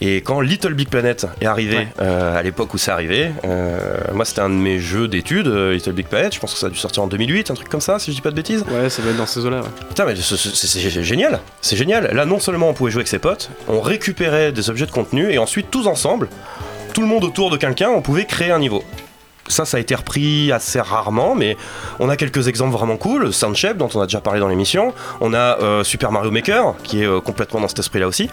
Et 0.00 0.16
quand 0.18 0.40
Little 0.40 0.72
Big 0.74 0.88
Planet 0.88 1.26
est 1.40 1.46
arrivé, 1.46 1.76
Ouais. 1.76 1.88
euh, 2.00 2.38
à 2.38 2.42
l'époque 2.42 2.72
où 2.74 2.78
c'est 2.78 2.90
arrivé, 2.92 3.30
euh, 3.44 3.98
moi 4.14 4.24
c'était 4.24 4.40
un 4.40 4.48
de 4.50 4.54
mes 4.54 4.78
jeux 4.78 5.08
d'études, 5.08 5.48
euh, 5.48 5.74
Little 5.74 5.92
Big 5.92 6.06
Planet, 6.06 6.32
je 6.34 6.40
pense 6.40 6.52
que 6.54 6.58
ça 6.60 6.66
a 6.66 6.70
dû 6.70 6.76
sortir 6.78 7.02
en 7.02 7.06
2008, 7.08 7.50
un 7.50 7.54
truc 7.54 7.68
comme 7.68 7.80
ça, 7.80 7.98
si 7.98 8.10
je 8.10 8.16
dis 8.16 8.22
pas 8.22 8.30
de 8.30 8.36
bêtises. 8.36 8.64
ouais 8.70 8.88
ça 8.88 9.02
va 9.02 9.10
être 9.10 9.16
dans 9.16 9.26
ces 9.26 9.44
eaux 9.44 9.50
là 9.50 9.62
Putain, 9.88 10.04
mais 10.06 10.16
ce- 10.16 10.36
ce- 10.36 10.43
c'est 10.52 11.02
génial, 11.02 11.40
c'est 11.60 11.76
génial. 11.76 12.14
Là, 12.14 12.24
non 12.24 12.38
seulement 12.38 12.68
on 12.68 12.74
pouvait 12.74 12.90
jouer 12.90 13.00
avec 13.00 13.08
ses 13.08 13.18
potes, 13.18 13.50
on 13.68 13.80
récupérait 13.80 14.52
des 14.52 14.70
objets 14.70 14.86
de 14.86 14.90
contenu 14.90 15.30
et 15.32 15.38
ensuite 15.38 15.70
tous 15.70 15.86
ensemble, 15.86 16.28
tout 16.92 17.00
le 17.00 17.06
monde 17.06 17.24
autour 17.24 17.50
de 17.50 17.56
quelqu'un, 17.56 17.90
on 17.90 18.02
pouvait 18.02 18.24
créer 18.24 18.50
un 18.50 18.58
niveau. 18.58 18.82
Ça, 19.46 19.64
ça 19.64 19.76
a 19.76 19.80
été 19.80 19.94
repris 19.94 20.52
assez 20.52 20.80
rarement, 20.80 21.34
mais 21.34 21.56
on 21.98 22.08
a 22.08 22.16
quelques 22.16 22.48
exemples 22.48 22.72
vraiment 22.72 22.96
cool. 22.96 23.32
Soundchef, 23.32 23.76
dont 23.76 23.90
on 23.94 24.00
a 24.00 24.06
déjà 24.06 24.20
parlé 24.20 24.40
dans 24.40 24.48
l'émission. 24.48 24.94
On 25.20 25.34
a 25.34 25.60
euh, 25.60 25.84
Super 25.84 26.12
Mario 26.12 26.30
Maker, 26.30 26.74
qui 26.82 27.02
est 27.02 27.06
euh, 27.06 27.20
complètement 27.20 27.60
dans 27.60 27.68
cet 27.68 27.78
esprit-là 27.78 28.08
aussi. 28.08 28.30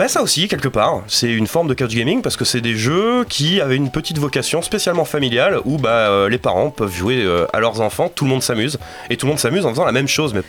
Bah 0.00 0.08
ça 0.08 0.22
aussi, 0.22 0.48
quelque 0.48 0.68
part, 0.68 1.02
c'est 1.08 1.30
une 1.30 1.46
forme 1.46 1.68
de 1.68 1.74
couch 1.74 1.94
gaming 1.94 2.22
parce 2.22 2.38
que 2.38 2.46
c'est 2.46 2.62
des 2.62 2.74
jeux 2.74 3.26
qui 3.28 3.60
avaient 3.60 3.76
une 3.76 3.90
petite 3.90 4.16
vocation 4.16 4.62
spécialement 4.62 5.04
familiale 5.04 5.60
où 5.66 5.76
bah, 5.76 5.90
euh, 5.90 6.30
les 6.30 6.38
parents 6.38 6.70
peuvent 6.70 6.90
jouer 6.90 7.22
euh, 7.22 7.44
à 7.52 7.60
leurs 7.60 7.82
enfants, 7.82 8.08
tout 8.08 8.24
le 8.24 8.30
monde 8.30 8.42
s'amuse, 8.42 8.78
et 9.10 9.18
tout 9.18 9.26
le 9.26 9.32
monde 9.32 9.38
s'amuse 9.38 9.66
en 9.66 9.68
faisant 9.68 9.84
la 9.84 9.92
même 9.92 10.08
chose, 10.08 10.32
mais 10.32 10.40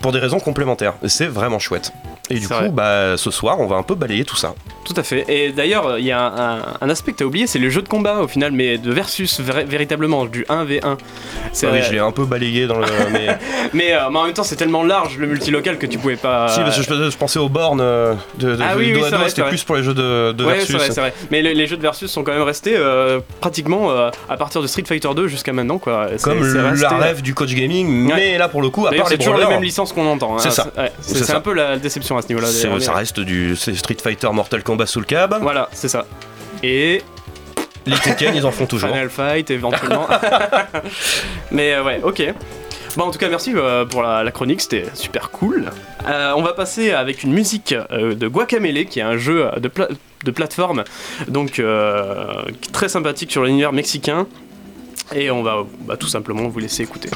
pour 0.00 0.10
des 0.12 0.18
raisons 0.18 0.40
complémentaires. 0.40 0.94
C'est 1.04 1.26
vraiment 1.26 1.58
chouette. 1.58 1.92
Et 2.30 2.38
du 2.38 2.48
coup, 2.48 2.54
vrai. 2.54 2.70
bah, 2.70 3.18
ce 3.18 3.30
soir, 3.30 3.60
on 3.60 3.66
va 3.66 3.76
un 3.76 3.82
peu 3.82 3.94
balayer 3.94 4.24
tout 4.24 4.36
ça. 4.36 4.54
tout 4.86 4.94
à 4.96 5.02
fait 5.02 5.24
et 5.28 5.52
d'ailleurs 5.52 5.98
il 5.98 6.06
y 6.06 6.12
a 6.12 6.20
un, 6.20 6.56
un- 6.56 6.62
un 6.80 6.88
aspect 6.88 7.12
que 7.12 7.18
t'as 7.18 7.26
oublié 7.26 7.46
c'est 7.46 7.58
le 7.58 7.68
jeu 7.68 7.82
de 7.82 7.88
combat 7.88 8.20
au 8.20 8.28
final 8.28 8.52
mais 8.52 8.78
de 8.78 8.90
versus 8.90 9.38
véritablement 9.40 10.24
du 10.24 10.44
1v1 10.48 10.96
c'est 11.52 11.66
Ah 11.66 11.70
oui, 11.74 11.80
je 11.86 11.92
l'ai 11.92 11.98
un 11.98 12.10
peu 12.10 12.24
balayé 12.24 12.66
dans 12.66 12.78
le. 12.78 12.86
Mais... 13.12 13.38
mais, 13.74 13.92
euh, 13.92 14.08
mais 14.10 14.18
en 14.18 14.24
même 14.24 14.32
temps 14.32 14.44
c'est 14.44 14.56
tellement 14.56 14.82
large 14.84 15.18
le 15.18 15.26
multilocal 15.26 15.76
que 15.76 15.84
tu 15.84 15.98
pouvais 15.98 16.16
pas 16.16 16.48
si, 16.48 16.60
parce 16.60 16.76
que 16.78 16.82
je, 16.82 17.10
je 17.10 17.16
pensais 17.18 17.38
aux 17.38 17.50
bornes 17.50 17.82
euh, 17.82 18.14
de, 18.38 18.56
de 18.56 18.62
Ah 18.62 18.76
oui, 18.78 18.92
oui, 18.94 19.00
vrai, 19.10 19.28
c'était 19.28 19.42
plus 19.44 19.64
pour 19.64 19.76
les 19.76 19.82
jeux 19.82 19.94
de, 19.94 20.32
de 20.32 20.44
ouais, 20.44 20.54
versus. 20.54 20.68
c'est 20.70 20.76
vrai, 20.78 20.90
c'est 20.90 21.00
vrai. 21.00 21.14
Mais 21.30 21.42
le- 21.42 21.52
les 21.52 21.66
jeux 21.66 21.76
de 21.76 21.82
versus 21.82 22.10
sont 22.10 22.22
quand 22.24 22.32
même 22.32 22.42
restés 22.42 22.74
euh, 22.76 23.20
pratiquement 23.40 23.90
euh, 23.90 24.10
à 24.28 24.36
partir 24.36 24.62
de 24.62 24.66
Street 24.66 24.84
Fighter 24.86 25.08
2 25.14 25.28
jusqu'à 25.28 25.52
maintenant, 25.52 25.78
quoi. 25.78 26.08
Comme 26.22 26.40
resté, 26.42 26.82
la 26.82 26.96
rêve 26.98 27.22
du 27.22 27.34
coach 27.34 27.54
gaming, 27.54 28.08
Ouais. 28.08 28.14
mais 28.16 28.38
là 28.38 28.48
pour 28.48 28.62
le 28.62 28.70
coup, 28.70 28.86
à 28.86 28.90
part 28.90 29.04
les 29.04 29.10
c'est 29.10 29.18
toujours 29.18 29.36
les 29.36 29.46
mêmes 29.46 29.62
licences 29.62 29.92
qu'on 29.92 30.06
entend. 30.06 30.34
hein. 30.36 30.40
C'est 30.40 30.50
ça. 30.50 30.68
ouais, 30.76 30.92
c'est 31.00 31.30
un 31.32 31.40
peu 31.40 31.52
la 31.54 31.76
déception 31.76 32.16
à 32.16 32.22
ce 32.22 32.28
niveau-là. 32.28 32.48
ça 32.80 32.92
reste 32.92 33.20
du 33.20 33.56
Street 33.56 33.96
Fighter, 34.02 34.28
Mortal 34.32 34.62
Kombat 34.62 34.86
sous 34.86 35.00
le 35.00 35.06
cab. 35.06 35.36
Voilà, 35.40 35.68
c'est 35.72 35.88
ça. 35.88 36.06
Et 36.62 37.02
Les 37.86 37.96
Tekken, 37.96 38.34
ils 38.34 38.44
en 38.44 38.50
font 38.50 38.66
toujours. 38.66 38.90
Final 38.90 39.08
Fight 39.08 39.50
éventuellement. 39.50 40.06
Mais 41.50 41.72
euh, 41.74 41.82
ouais, 41.84 42.00
ok. 42.02 42.22
Bon, 42.96 43.04
en 43.04 43.10
tout 43.10 43.18
cas, 43.18 43.28
merci 43.28 43.52
euh, 43.54 43.84
pour 43.84 44.02
la, 44.02 44.24
la 44.24 44.30
chronique, 44.32 44.60
c'était 44.60 44.86
super 44.94 45.30
cool. 45.30 45.70
Euh, 46.08 46.32
on 46.36 46.42
va 46.42 46.52
passer 46.52 46.90
avec 46.90 47.22
une 47.22 47.32
musique 47.32 47.72
euh, 47.92 48.14
de 48.14 48.26
Guacamele, 48.26 48.86
qui 48.86 48.98
est 48.98 49.02
un 49.02 49.16
jeu 49.18 49.48
de, 49.58 49.68
pla- 49.68 49.88
de 50.24 50.30
plateforme, 50.30 50.82
donc 51.28 51.58
euh, 51.60 52.42
très 52.72 52.88
sympathique 52.88 53.30
sur 53.30 53.44
l'univers 53.44 53.72
mexicain. 53.72 54.26
Et 55.14 55.30
on 55.30 55.42
va 55.42 55.64
bah, 55.82 55.96
tout 55.96 56.08
simplement 56.08 56.48
vous 56.48 56.58
laisser 56.58 56.82
écouter. 56.82 57.08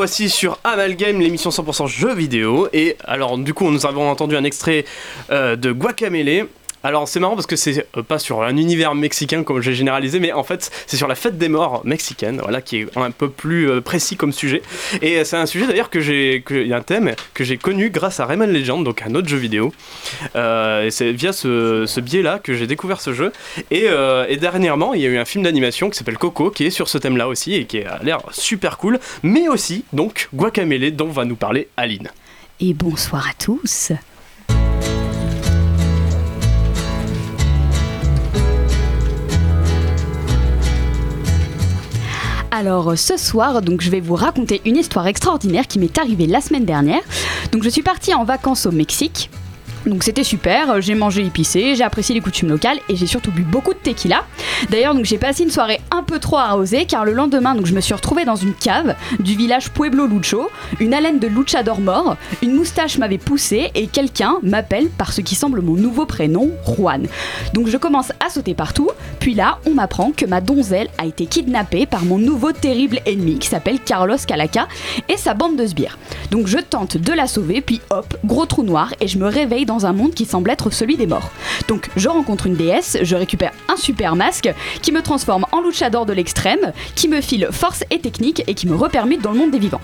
Revoici 0.00 0.30
sur 0.30 0.56
Amalgame, 0.64 1.20
l'émission 1.20 1.50
100% 1.50 1.86
jeux 1.86 2.14
vidéo. 2.14 2.68
Et 2.72 2.96
alors, 3.04 3.36
du 3.36 3.52
coup, 3.52 3.70
nous 3.70 3.84
avons 3.84 4.08
entendu 4.08 4.34
un 4.34 4.44
extrait 4.44 4.86
euh, 5.30 5.56
de 5.56 5.72
Guacamele. 5.72 6.46
Alors 6.82 7.08
c'est 7.08 7.20
marrant 7.20 7.34
parce 7.34 7.46
que 7.46 7.56
c'est 7.56 7.86
euh, 7.96 8.02
pas 8.02 8.18
sur 8.18 8.42
un 8.42 8.56
univers 8.56 8.94
mexicain 8.94 9.42
comme 9.42 9.60
j'ai 9.60 9.74
généralisé, 9.74 10.18
mais 10.18 10.32
en 10.32 10.42
fait 10.42 10.70
c'est 10.86 10.96
sur 10.96 11.08
la 11.08 11.14
fête 11.14 11.36
des 11.36 11.48
morts 11.48 11.82
mexicaine, 11.84 12.40
voilà, 12.42 12.62
qui 12.62 12.78
est 12.78 12.96
un 12.96 13.10
peu 13.10 13.28
plus 13.28 13.68
euh, 13.68 13.80
précis 13.82 14.16
comme 14.16 14.32
sujet. 14.32 14.62
Et 15.02 15.18
euh, 15.18 15.24
c'est 15.24 15.36
un 15.36 15.46
sujet 15.46 15.66
d'ailleurs 15.66 15.90
que 15.90 16.00
j'ai, 16.00 16.42
un 16.72 16.80
thème 16.80 17.14
que 17.34 17.44
j'ai 17.44 17.58
connu 17.58 17.90
grâce 17.90 18.20
à 18.20 18.26
Rayman 18.26 18.50
Legend, 18.50 18.82
donc 18.82 19.02
un 19.02 19.14
autre 19.14 19.28
jeu 19.28 19.36
vidéo. 19.36 19.72
Et 20.34 20.90
c'est 20.90 21.12
via 21.12 21.32
ce, 21.32 21.84
ce 21.86 22.00
biais-là 22.00 22.38
que 22.38 22.54
j'ai 22.54 22.66
découvert 22.66 23.00
ce 23.00 23.12
jeu. 23.12 23.32
Et, 23.70 23.86
et 24.28 24.36
dernièrement, 24.36 24.94
il 24.94 25.00
y 25.00 25.06
a 25.06 25.08
eu 25.08 25.18
un 25.18 25.24
film 25.24 25.44
d'animation 25.44 25.90
qui 25.90 25.98
s'appelle 25.98 26.18
Coco, 26.18 26.50
qui 26.50 26.64
est 26.66 26.70
sur 26.70 26.88
ce 26.88 26.98
thème-là 26.98 27.28
aussi 27.28 27.54
et 27.54 27.66
qui 27.66 27.82
a 27.82 27.98
l'air 28.02 28.20
super 28.32 28.78
cool, 28.78 28.98
mais 29.22 29.48
aussi 29.48 29.84
donc 29.92 30.28
Guacamele 30.34 30.94
dont 30.94 31.08
va 31.08 31.24
nous 31.24 31.36
parler 31.36 31.68
Aline. 31.76 32.10
Et 32.60 32.74
bonsoir 32.74 33.26
à 33.28 33.32
tous. 33.34 33.92
Alors 42.60 42.92
ce 42.94 43.16
soir, 43.16 43.62
donc 43.62 43.80
je 43.80 43.88
vais 43.88 44.00
vous 44.00 44.14
raconter 44.14 44.60
une 44.66 44.76
histoire 44.76 45.06
extraordinaire 45.06 45.66
qui 45.66 45.78
m'est 45.78 45.96
arrivée 45.96 46.26
la 46.26 46.42
semaine 46.42 46.66
dernière. 46.66 47.00
Donc 47.52 47.62
je 47.62 47.70
suis 47.70 47.80
partie 47.80 48.12
en 48.12 48.22
vacances 48.24 48.66
au 48.66 48.70
Mexique. 48.70 49.30
Donc 49.86 50.02
c'était 50.04 50.24
super, 50.24 50.80
j'ai 50.82 50.94
mangé 50.94 51.24
épicé, 51.24 51.74
j'ai 51.74 51.84
apprécié 51.84 52.14
les 52.14 52.20
coutumes 52.20 52.50
locales 52.50 52.78
et 52.90 52.96
j'ai 52.96 53.06
surtout 53.06 53.30
bu 53.32 53.42
beaucoup 53.42 53.72
de 53.72 53.78
tequila. 53.78 54.24
D'ailleurs 54.68 54.94
j'ai 55.02 55.16
passé 55.16 55.42
une 55.42 55.50
soirée 55.50 55.80
un 55.90 56.02
peu 56.02 56.18
trop 56.18 56.36
arrosée 56.36 56.84
car 56.84 57.06
le 57.06 57.12
lendemain 57.12 57.54
donc 57.54 57.64
je 57.64 57.74
me 57.74 57.80
suis 57.80 57.94
retrouvée 57.94 58.26
dans 58.26 58.36
une 58.36 58.52
cave 58.52 58.94
du 59.20 59.36
village 59.36 59.70
Pueblo 59.70 60.06
Lucho, 60.06 60.50
une 60.80 60.92
haleine 60.92 61.18
de 61.18 61.26
luchador 61.26 61.80
mort, 61.80 62.16
une 62.42 62.54
moustache 62.54 62.98
m'avait 62.98 63.16
poussé 63.16 63.70
et 63.74 63.86
quelqu'un 63.86 64.36
m'appelle 64.42 64.90
par 64.90 65.14
ce 65.14 65.22
qui 65.22 65.34
semble 65.34 65.62
mon 65.62 65.74
nouveau 65.74 66.04
prénom, 66.04 66.50
Juan. 66.66 67.06
Donc 67.54 67.68
je 67.68 67.78
commence 67.78 68.12
à 68.24 68.28
sauter 68.28 68.52
partout, 68.52 68.90
puis 69.18 69.32
là 69.32 69.58
on 69.64 69.70
m'apprend 69.70 70.12
que 70.12 70.26
ma 70.26 70.42
donzelle 70.42 70.90
a 70.98 71.06
été 71.06 71.24
kidnappée 71.24 71.86
par 71.86 72.04
mon 72.04 72.18
nouveau 72.18 72.52
terrible 72.52 73.00
ennemi 73.06 73.38
qui 73.38 73.48
s'appelle 73.48 73.80
Carlos 73.80 74.16
Calaca 74.26 74.68
et 75.08 75.16
sa 75.16 75.32
bande 75.32 75.56
de 75.56 75.66
sbires. 75.66 75.98
Donc 76.30 76.48
je 76.48 76.58
tente 76.58 76.98
de 76.98 77.12
la 77.14 77.26
sauver, 77.26 77.62
puis 77.62 77.80
hop, 77.88 78.14
gros 78.26 78.44
trou 78.44 78.62
noir 78.62 78.92
et 79.00 79.08
je 79.08 79.18
me 79.18 79.26
réveille 79.26 79.64
dans 79.70 79.86
un 79.86 79.92
monde 79.92 80.14
qui 80.14 80.24
semble 80.24 80.50
être 80.50 80.70
celui 80.70 80.96
des 80.96 81.06
morts. 81.06 81.30
Donc 81.68 81.90
je 81.94 82.08
rencontre 82.08 82.48
une 82.48 82.56
déesse, 82.56 82.98
je 83.02 83.14
récupère 83.14 83.52
un 83.68 83.76
super 83.76 84.16
masque 84.16 84.52
qui 84.82 84.90
me 84.90 85.00
transforme 85.00 85.46
en 85.52 85.60
luchador 85.60 86.06
de 86.06 86.12
l'extrême, 86.12 86.72
qui 86.96 87.06
me 87.06 87.20
file 87.20 87.46
force 87.52 87.84
et 87.90 88.00
technique 88.00 88.42
et 88.48 88.54
qui 88.54 88.66
me 88.66 88.74
repermute 88.74 89.22
dans 89.22 89.30
le 89.30 89.38
monde 89.38 89.52
des 89.52 89.60
vivants. 89.60 89.80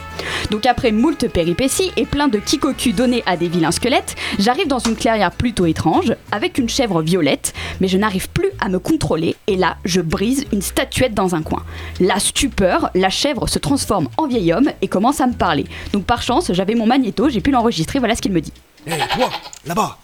Donc 0.50 0.66
après 0.66 0.90
moult 0.90 1.28
péripéties 1.28 1.92
et 1.96 2.04
plein 2.04 2.26
de 2.26 2.40
kikoku 2.40 2.90
donnés 2.90 3.22
à 3.26 3.36
des 3.36 3.46
vilains 3.46 3.70
squelettes, 3.70 4.16
j'arrive 4.40 4.66
dans 4.66 4.80
une 4.80 4.96
clairière 4.96 5.30
plutôt 5.30 5.66
étrange, 5.66 6.16
avec 6.32 6.58
une 6.58 6.68
chèvre 6.68 7.00
violette, 7.00 7.54
mais 7.80 7.86
je 7.86 7.96
n'arrive 7.96 8.28
plus 8.30 8.50
à 8.58 8.68
me 8.68 8.80
contrôler 8.80 9.36
et 9.46 9.54
là 9.54 9.76
je 9.84 10.00
brise 10.00 10.46
une 10.52 10.62
statuette 10.62 11.14
dans 11.14 11.36
un 11.36 11.42
coin. 11.42 11.62
La 12.00 12.18
stupeur, 12.18 12.90
la 12.96 13.10
chèvre 13.10 13.48
se 13.48 13.60
transforme 13.60 14.08
en 14.16 14.26
vieil 14.26 14.52
homme 14.52 14.70
et 14.82 14.88
commence 14.88 15.20
à 15.20 15.28
me 15.28 15.34
parler. 15.34 15.64
Donc 15.92 16.06
par 16.06 16.22
chance, 16.22 16.50
j'avais 16.52 16.74
mon 16.74 16.86
magnéto, 16.86 17.28
j'ai 17.28 17.40
pu 17.40 17.52
l'enregistrer, 17.52 18.00
voilà 18.00 18.16
ce 18.16 18.22
qu'il 18.22 18.32
me 18.32 18.40
dit. 18.40 18.52
Hé, 18.86 18.98
toi, 19.14 19.30
là-bas. 19.64 19.98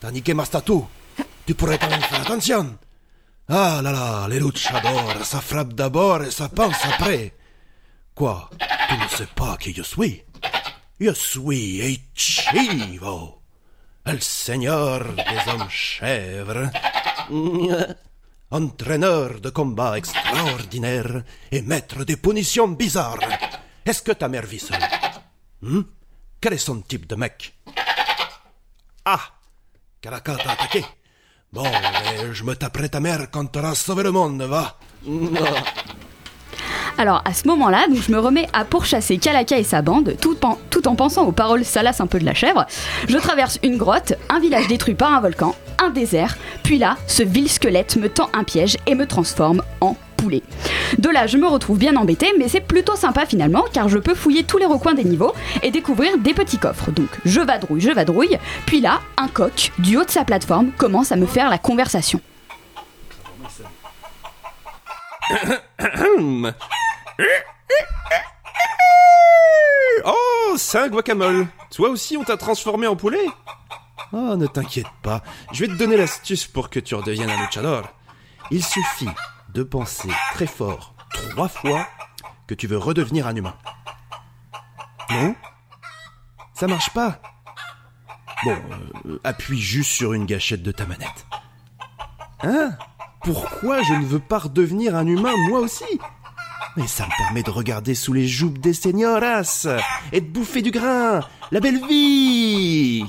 T'as 0.00 0.10
niqué 0.10 0.34
ma 0.34 0.44
statue. 0.44 0.84
Tu 1.46 1.54
pourrais 1.54 1.78
quand 1.78 1.88
même 1.88 2.00
faire 2.02 2.20
attention. 2.22 2.76
Ah 3.48 3.80
là 3.82 3.92
là, 3.92 4.26
les 4.28 4.40
luchadors, 4.40 5.24
ça 5.24 5.40
frappe 5.40 5.72
d'abord 5.72 6.22
et 6.24 6.30
ça 6.30 6.48
pense 6.48 6.84
après. 6.84 7.32
Quoi 8.14 8.50
Tu 8.88 8.94
ne 8.96 9.08
sais 9.08 9.28
pas 9.34 9.56
qui 9.56 9.72
je 9.72 9.82
suis? 9.82 10.22
Je 11.00 11.12
suis 11.12 12.00
Ichivo 12.14 13.40
Le 14.04 14.18
seigneur 14.20 15.04
des 15.14 15.50
hommes 15.52 15.68
chèvres. 15.70 16.70
Entraîneur 18.50 19.40
de 19.40 19.50
combat 19.50 19.96
extraordinaire 19.98 21.22
et 21.52 21.62
maître 21.62 22.04
des 22.04 22.16
punitions 22.16 22.68
bizarres. 22.68 23.18
Est-ce 23.84 24.02
que 24.02 24.12
ta 24.12 24.28
mère 24.28 24.46
vit 24.46 24.58
seule 24.60 24.82
Hmm? 25.62 25.82
Quel 26.40 26.52
est 26.52 26.58
son 26.58 26.80
type 26.82 27.06
de 27.06 27.14
mec? 27.16 27.54
Ah! 29.06 29.20
Caraca 30.02 30.36
t'a 30.36 30.50
attaqué 30.50 30.84
Bon, 31.52 31.64
je 32.32 32.44
me 32.44 32.54
taperai 32.54 32.88
ta 32.88 33.00
mère 33.00 33.28
quand 33.30 33.46
t'auras 33.46 33.74
sauvé 33.74 34.02
le 34.02 34.10
monde, 34.12 34.42
va. 34.42 34.78
Alors 36.98 37.22
à 37.24 37.32
ce 37.32 37.46
moment-là, 37.48 37.86
donc 37.88 38.02
je 38.02 38.10
me 38.10 38.18
remets 38.18 38.48
à 38.52 38.64
pourchasser 38.64 39.18
Kalaka 39.18 39.58
et 39.58 39.64
sa 39.64 39.80
bande, 39.80 40.16
tout 40.20 40.38
en 40.44 40.94
pensant 40.94 41.24
aux 41.24 41.32
paroles 41.32 41.64
salaces 41.64 42.00
un 42.00 42.06
peu 42.06 42.18
de 42.18 42.24
la 42.24 42.34
chèvre. 42.34 42.66
Je 43.08 43.16
traverse 43.18 43.58
une 43.62 43.76
grotte, 43.76 44.14
un 44.28 44.40
village 44.40 44.66
détruit 44.68 44.94
par 44.94 45.12
un 45.12 45.20
volcan, 45.20 45.54
un 45.82 45.90
désert, 45.90 46.36
puis 46.62 46.78
là, 46.78 46.96
ce 47.06 47.22
vil 47.22 47.48
squelette 47.48 47.96
me 47.96 48.08
tend 48.08 48.28
un 48.32 48.44
piège 48.44 48.76
et 48.86 48.94
me 48.94 49.06
transforme 49.06 49.62
en 49.80 49.96
De 50.98 51.08
là, 51.08 51.26
je 51.26 51.36
me 51.36 51.46
retrouve 51.46 51.78
bien 51.78 51.96
embêtée, 51.96 52.32
mais 52.38 52.48
c'est 52.48 52.60
plutôt 52.60 52.96
sympa 52.96 53.26
finalement, 53.26 53.64
car 53.72 53.88
je 53.88 53.98
peux 53.98 54.14
fouiller 54.14 54.44
tous 54.44 54.58
les 54.58 54.66
recoins 54.66 54.94
des 54.94 55.04
niveaux 55.04 55.32
et 55.62 55.70
découvrir 55.70 56.18
des 56.18 56.34
petits 56.34 56.58
coffres. 56.58 56.90
Donc 56.90 57.08
je 57.24 57.40
vadrouille, 57.40 57.80
je 57.80 57.90
vadrouille, 57.90 58.38
puis 58.66 58.80
là, 58.80 59.00
un 59.16 59.28
coq, 59.28 59.72
du 59.78 59.96
haut 59.96 60.04
de 60.04 60.10
sa 60.10 60.24
plateforme, 60.24 60.70
commence 60.76 61.12
à 61.12 61.16
me 61.16 61.26
faire 61.26 61.50
la 61.50 61.58
conversation. 61.58 62.20
Oh, 70.04 70.56
un 70.74 70.88
guacamole 70.88 71.48
Toi 71.70 71.88
aussi, 71.88 72.16
on 72.16 72.22
t'a 72.22 72.36
transformé 72.36 72.86
en 72.86 72.94
poulet? 72.94 73.26
Oh, 74.12 74.36
ne 74.36 74.46
t'inquiète 74.46 74.86
pas, 75.02 75.22
je 75.52 75.64
vais 75.64 75.68
te 75.68 75.76
donner 75.76 75.96
l'astuce 75.96 76.46
pour 76.46 76.70
que 76.70 76.78
tu 76.78 76.94
redeviennes 76.94 77.30
un 77.30 77.40
luchador. 77.40 77.88
Il 78.50 78.64
suffit 78.64 79.08
de 79.56 79.62
penser 79.62 80.10
très 80.34 80.46
fort 80.46 80.92
trois 81.10 81.48
fois 81.48 81.86
que 82.46 82.52
tu 82.52 82.66
veux 82.66 82.76
redevenir 82.76 83.26
un 83.26 83.34
humain. 83.34 83.54
Non 85.10 85.34
Ça 86.52 86.66
marche 86.66 86.90
pas 86.90 87.22
Bon, 88.44 88.54
euh, 89.06 89.18
appuie 89.24 89.58
juste 89.58 89.92
sur 89.92 90.12
une 90.12 90.26
gâchette 90.26 90.62
de 90.62 90.72
ta 90.72 90.84
manette. 90.84 91.26
Hein? 92.42 92.72
Pourquoi 93.22 93.82
je 93.82 93.94
ne 93.94 94.04
veux 94.04 94.18
pas 94.18 94.40
redevenir 94.40 94.94
un 94.94 95.06
humain 95.06 95.32
moi 95.48 95.60
aussi? 95.60 96.00
Mais 96.76 96.86
ça 96.86 97.06
me 97.06 97.16
permet 97.16 97.42
de 97.42 97.50
regarder 97.50 97.94
sous 97.94 98.12
les 98.12 98.28
joupes 98.28 98.58
des 98.58 98.74
señoras 98.74 99.66
et 100.12 100.20
de 100.20 100.26
bouffer 100.28 100.60
du 100.60 100.70
grain. 100.70 101.20
La 101.50 101.60
belle 101.60 101.80
vie 101.86 103.06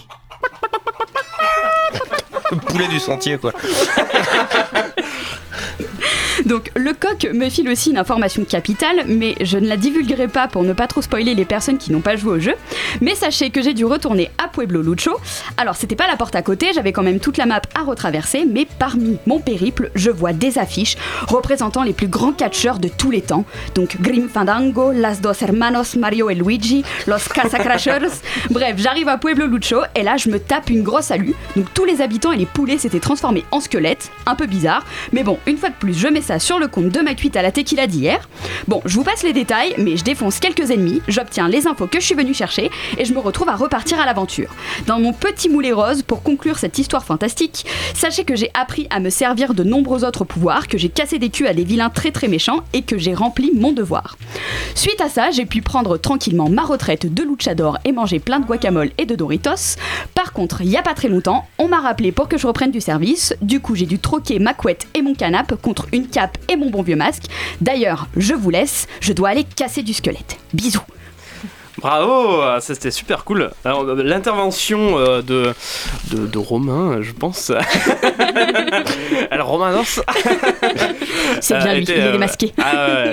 Poulet 2.68 2.88
du 2.88 3.00
sentier, 3.00 3.38
quoi. 3.38 3.52
Donc 6.48 6.72
le 6.76 6.94
coq 6.94 7.28
me 7.34 7.50
file 7.50 7.68
aussi 7.68 7.92
une 7.92 7.98
information 7.98 8.46
capitale, 8.46 9.04
mais 9.06 9.36
je 9.42 9.58
ne 9.58 9.68
la 9.68 9.76
divulguerai 9.76 10.30
pas 10.30 10.48
pour 10.48 10.64
ne 10.64 10.72
pas 10.72 10.88
trop 10.88 11.02
spoiler 11.02 11.36
les 11.36 11.44
personnes 11.44 11.78
qui 11.78 11.92
n'ont 11.92 12.00
pas 12.00 12.16
joué 12.16 12.32
au 12.32 12.40
jeu. 12.40 12.54
Mais 13.02 13.16
sachez 13.16 13.50
que 13.50 13.62
j'ai 13.62 13.74
dû 13.74 13.84
retourner 13.84 14.32
à 14.38 14.48
Pueblo 14.48 14.82
Lucho. 14.82 15.12
Alors 15.58 15.76
c'était 15.76 15.98
pas 15.98 16.08
la 16.08 16.16
porte 16.16 16.36
à 16.36 16.42
côté, 16.42 16.72
j'avais 16.74 16.94
quand 16.94 17.04
même 17.04 17.20
toute 17.20 17.36
la 17.36 17.46
map 17.46 17.62
à 17.76 17.84
retraverser, 17.84 18.46
mais 18.50 18.66
parmi 18.80 19.18
mon 19.26 19.40
périple, 19.42 19.92
je 19.94 20.10
vois 20.10 20.32
des 20.32 20.58
affiches 20.58 20.96
représentant 21.28 21.84
les 21.84 21.92
plus 21.92 22.08
grands 22.08 22.32
catcheurs 22.32 22.80
de 22.80 22.88
tous 22.88 23.12
les 23.12 23.22
temps. 23.22 23.44
Donc 23.76 24.00
Grim 24.00 24.30
Fandango, 24.30 24.94
Las 24.94 25.20
Dos 25.20 25.34
Hermanos, 25.42 25.98
Mario 25.98 26.30
et 26.30 26.36
Luigi, 26.36 26.84
Los 27.08 27.28
Casacrashers. 27.34 28.22
Bref, 28.52 28.76
j'arrive 28.78 29.10
à 29.10 29.18
Pueblo 29.18 29.48
Lucho 29.48 29.82
et 29.96 30.04
là 30.04 30.16
je 30.16 30.30
me 30.30 30.40
tape 30.40 30.70
une 30.70 30.84
grosse 30.84 31.12
alu. 31.12 31.34
Donc 31.58 31.66
tous 31.74 31.84
les 31.84 32.00
habitants 32.00 32.32
et 32.32 32.38
les 32.38 32.46
poulets 32.46 32.78
s'étaient 32.78 33.02
transformés 33.02 33.44
en 33.52 33.60
squelettes, 33.60 34.12
un 34.26 34.36
peu 34.36 34.46
bizarre. 34.46 34.86
Mais 35.12 35.24
bon, 35.24 35.40
une 35.46 35.58
fois 35.58 35.70
de 35.70 35.76
plus, 35.76 35.94
je 35.94 36.08
mets 36.08 36.22
ça 36.22 36.37
sur 36.40 36.60
le 36.60 36.68
compte 36.68 36.90
de 36.90 37.00
ma 37.00 37.14
cuite 37.14 37.36
à 37.36 37.42
la 37.42 37.52
tequila 37.52 37.88
d'hier. 37.88 38.28
Bon, 38.68 38.82
je 38.86 38.96
vous 38.96 39.04
passe 39.04 39.24
les 39.24 39.34
détails, 39.34 39.74
mais 39.78 39.98
je 39.98 40.04
défonce 40.04 40.40
quelques 40.40 40.72
ennemis, 40.72 41.02
j'obtiens 41.08 41.48
les 41.48 41.68
infos 41.68 41.88
que 41.88 42.00
je 42.00 42.06
suis 42.06 42.16
venu 42.16 42.34
chercher 42.34 42.70
et 42.98 43.06
je 43.06 43.14
me 43.14 43.20
retrouve 43.20 43.50
à 43.50 43.56
repartir 43.56 44.00
à 44.00 44.06
l'aventure. 44.06 44.54
Dans 44.86 45.00
mon 45.00 45.14
petit 45.14 45.50
moulet 45.50 45.72
rose, 45.72 46.04
pour 46.04 46.24
conclure 46.24 46.58
cette 46.58 46.78
histoire 46.78 47.06
fantastique, 47.06 47.66
sachez 47.94 48.24
que 48.24 48.36
j'ai 48.36 48.52
appris 48.54 48.88
à 48.90 49.00
me 49.00 49.10
servir 49.10 49.54
de 49.54 49.64
nombreux 49.64 50.04
autres 50.04 50.26
pouvoirs, 50.26 50.68
que 50.68 50.78
j'ai 50.78 50.90
cassé 50.90 51.20
des 51.20 51.30
culs 51.30 51.48
à 51.48 51.54
des 51.54 51.64
vilains 51.64 51.90
très 51.90 52.12
très 52.12 52.28
méchants 52.28 52.64
et 52.74 52.82
que 52.82 52.98
j'ai 52.98 53.14
rempli 53.14 53.52
mon 53.54 53.72
devoir. 53.72 54.18
Suite 54.76 55.02
à 55.02 55.10
ça, 55.10 55.32
j'ai 55.32 55.46
pu 55.46 55.62
prendre 55.62 55.98
tranquillement 55.98 56.50
ma 56.50 56.64
retraite 56.64 57.14
de 57.14 57.24
luchador 57.24 57.78
et 57.86 57.92
manger 57.92 58.20
plein 58.20 58.40
de 58.40 58.46
guacamole 58.46 58.92
et 58.98 59.06
de 59.06 59.16
Doritos. 59.16 59.78
Par 60.14 60.34
contre, 60.34 60.62
il 60.62 60.70
y 60.70 60.78
a 60.78 60.82
pas 60.82 60.94
très 60.94 61.08
longtemps, 61.08 61.48
on 61.58 61.68
m'a 61.68 61.80
rappelé 61.80 62.12
pour 62.12 62.28
que 62.28 62.38
je 62.38 62.48
reprenne 62.48 62.72
du 62.72 62.82
service. 62.82 63.34
Du 63.42 63.60
coup, 63.60 63.76
j'ai 63.76 63.86
dû 63.86 64.00
troquer 64.00 64.40
ma 64.40 64.54
couette 64.54 64.88
et 64.94 65.02
mon 65.02 65.14
canapé 65.14 65.56
contre 65.62 65.88
une 65.94 66.08
cape 66.08 66.27
et 66.50 66.56
mon 66.56 66.70
bon 66.70 66.82
vieux 66.82 66.96
masque. 66.96 67.24
D'ailleurs, 67.62 68.08
je 68.18 68.34
vous 68.34 68.50
laisse, 68.50 68.88
je 69.02 69.14
dois 69.14 69.30
aller 69.30 69.44
casser 69.44 69.84
du 69.84 69.94
squelette. 69.94 70.38
Bisous. 70.54 70.82
Bravo, 71.80 72.42
ça 72.60 72.74
c'était 72.74 72.90
super 72.90 73.24
cool. 73.24 73.52
Alors, 73.64 73.84
euh, 73.84 74.02
L'intervention 74.02 74.98
euh, 74.98 75.22
de, 75.22 75.54
de, 76.12 76.26
de 76.26 76.38
Romain, 76.40 77.04
je 77.04 77.12
pense. 77.12 77.52
Alors 79.32 79.50
Romain 79.50 79.72
Nance. 79.74 80.00
C'est 81.40 81.54
euh, 81.54 81.60
bien 81.60 81.74
lui, 81.76 81.84
était, 81.84 81.94
il 81.94 82.00
est 82.00 82.04
euh, 82.04 82.12
démasqué. 82.14 82.54
Ah 82.58 83.06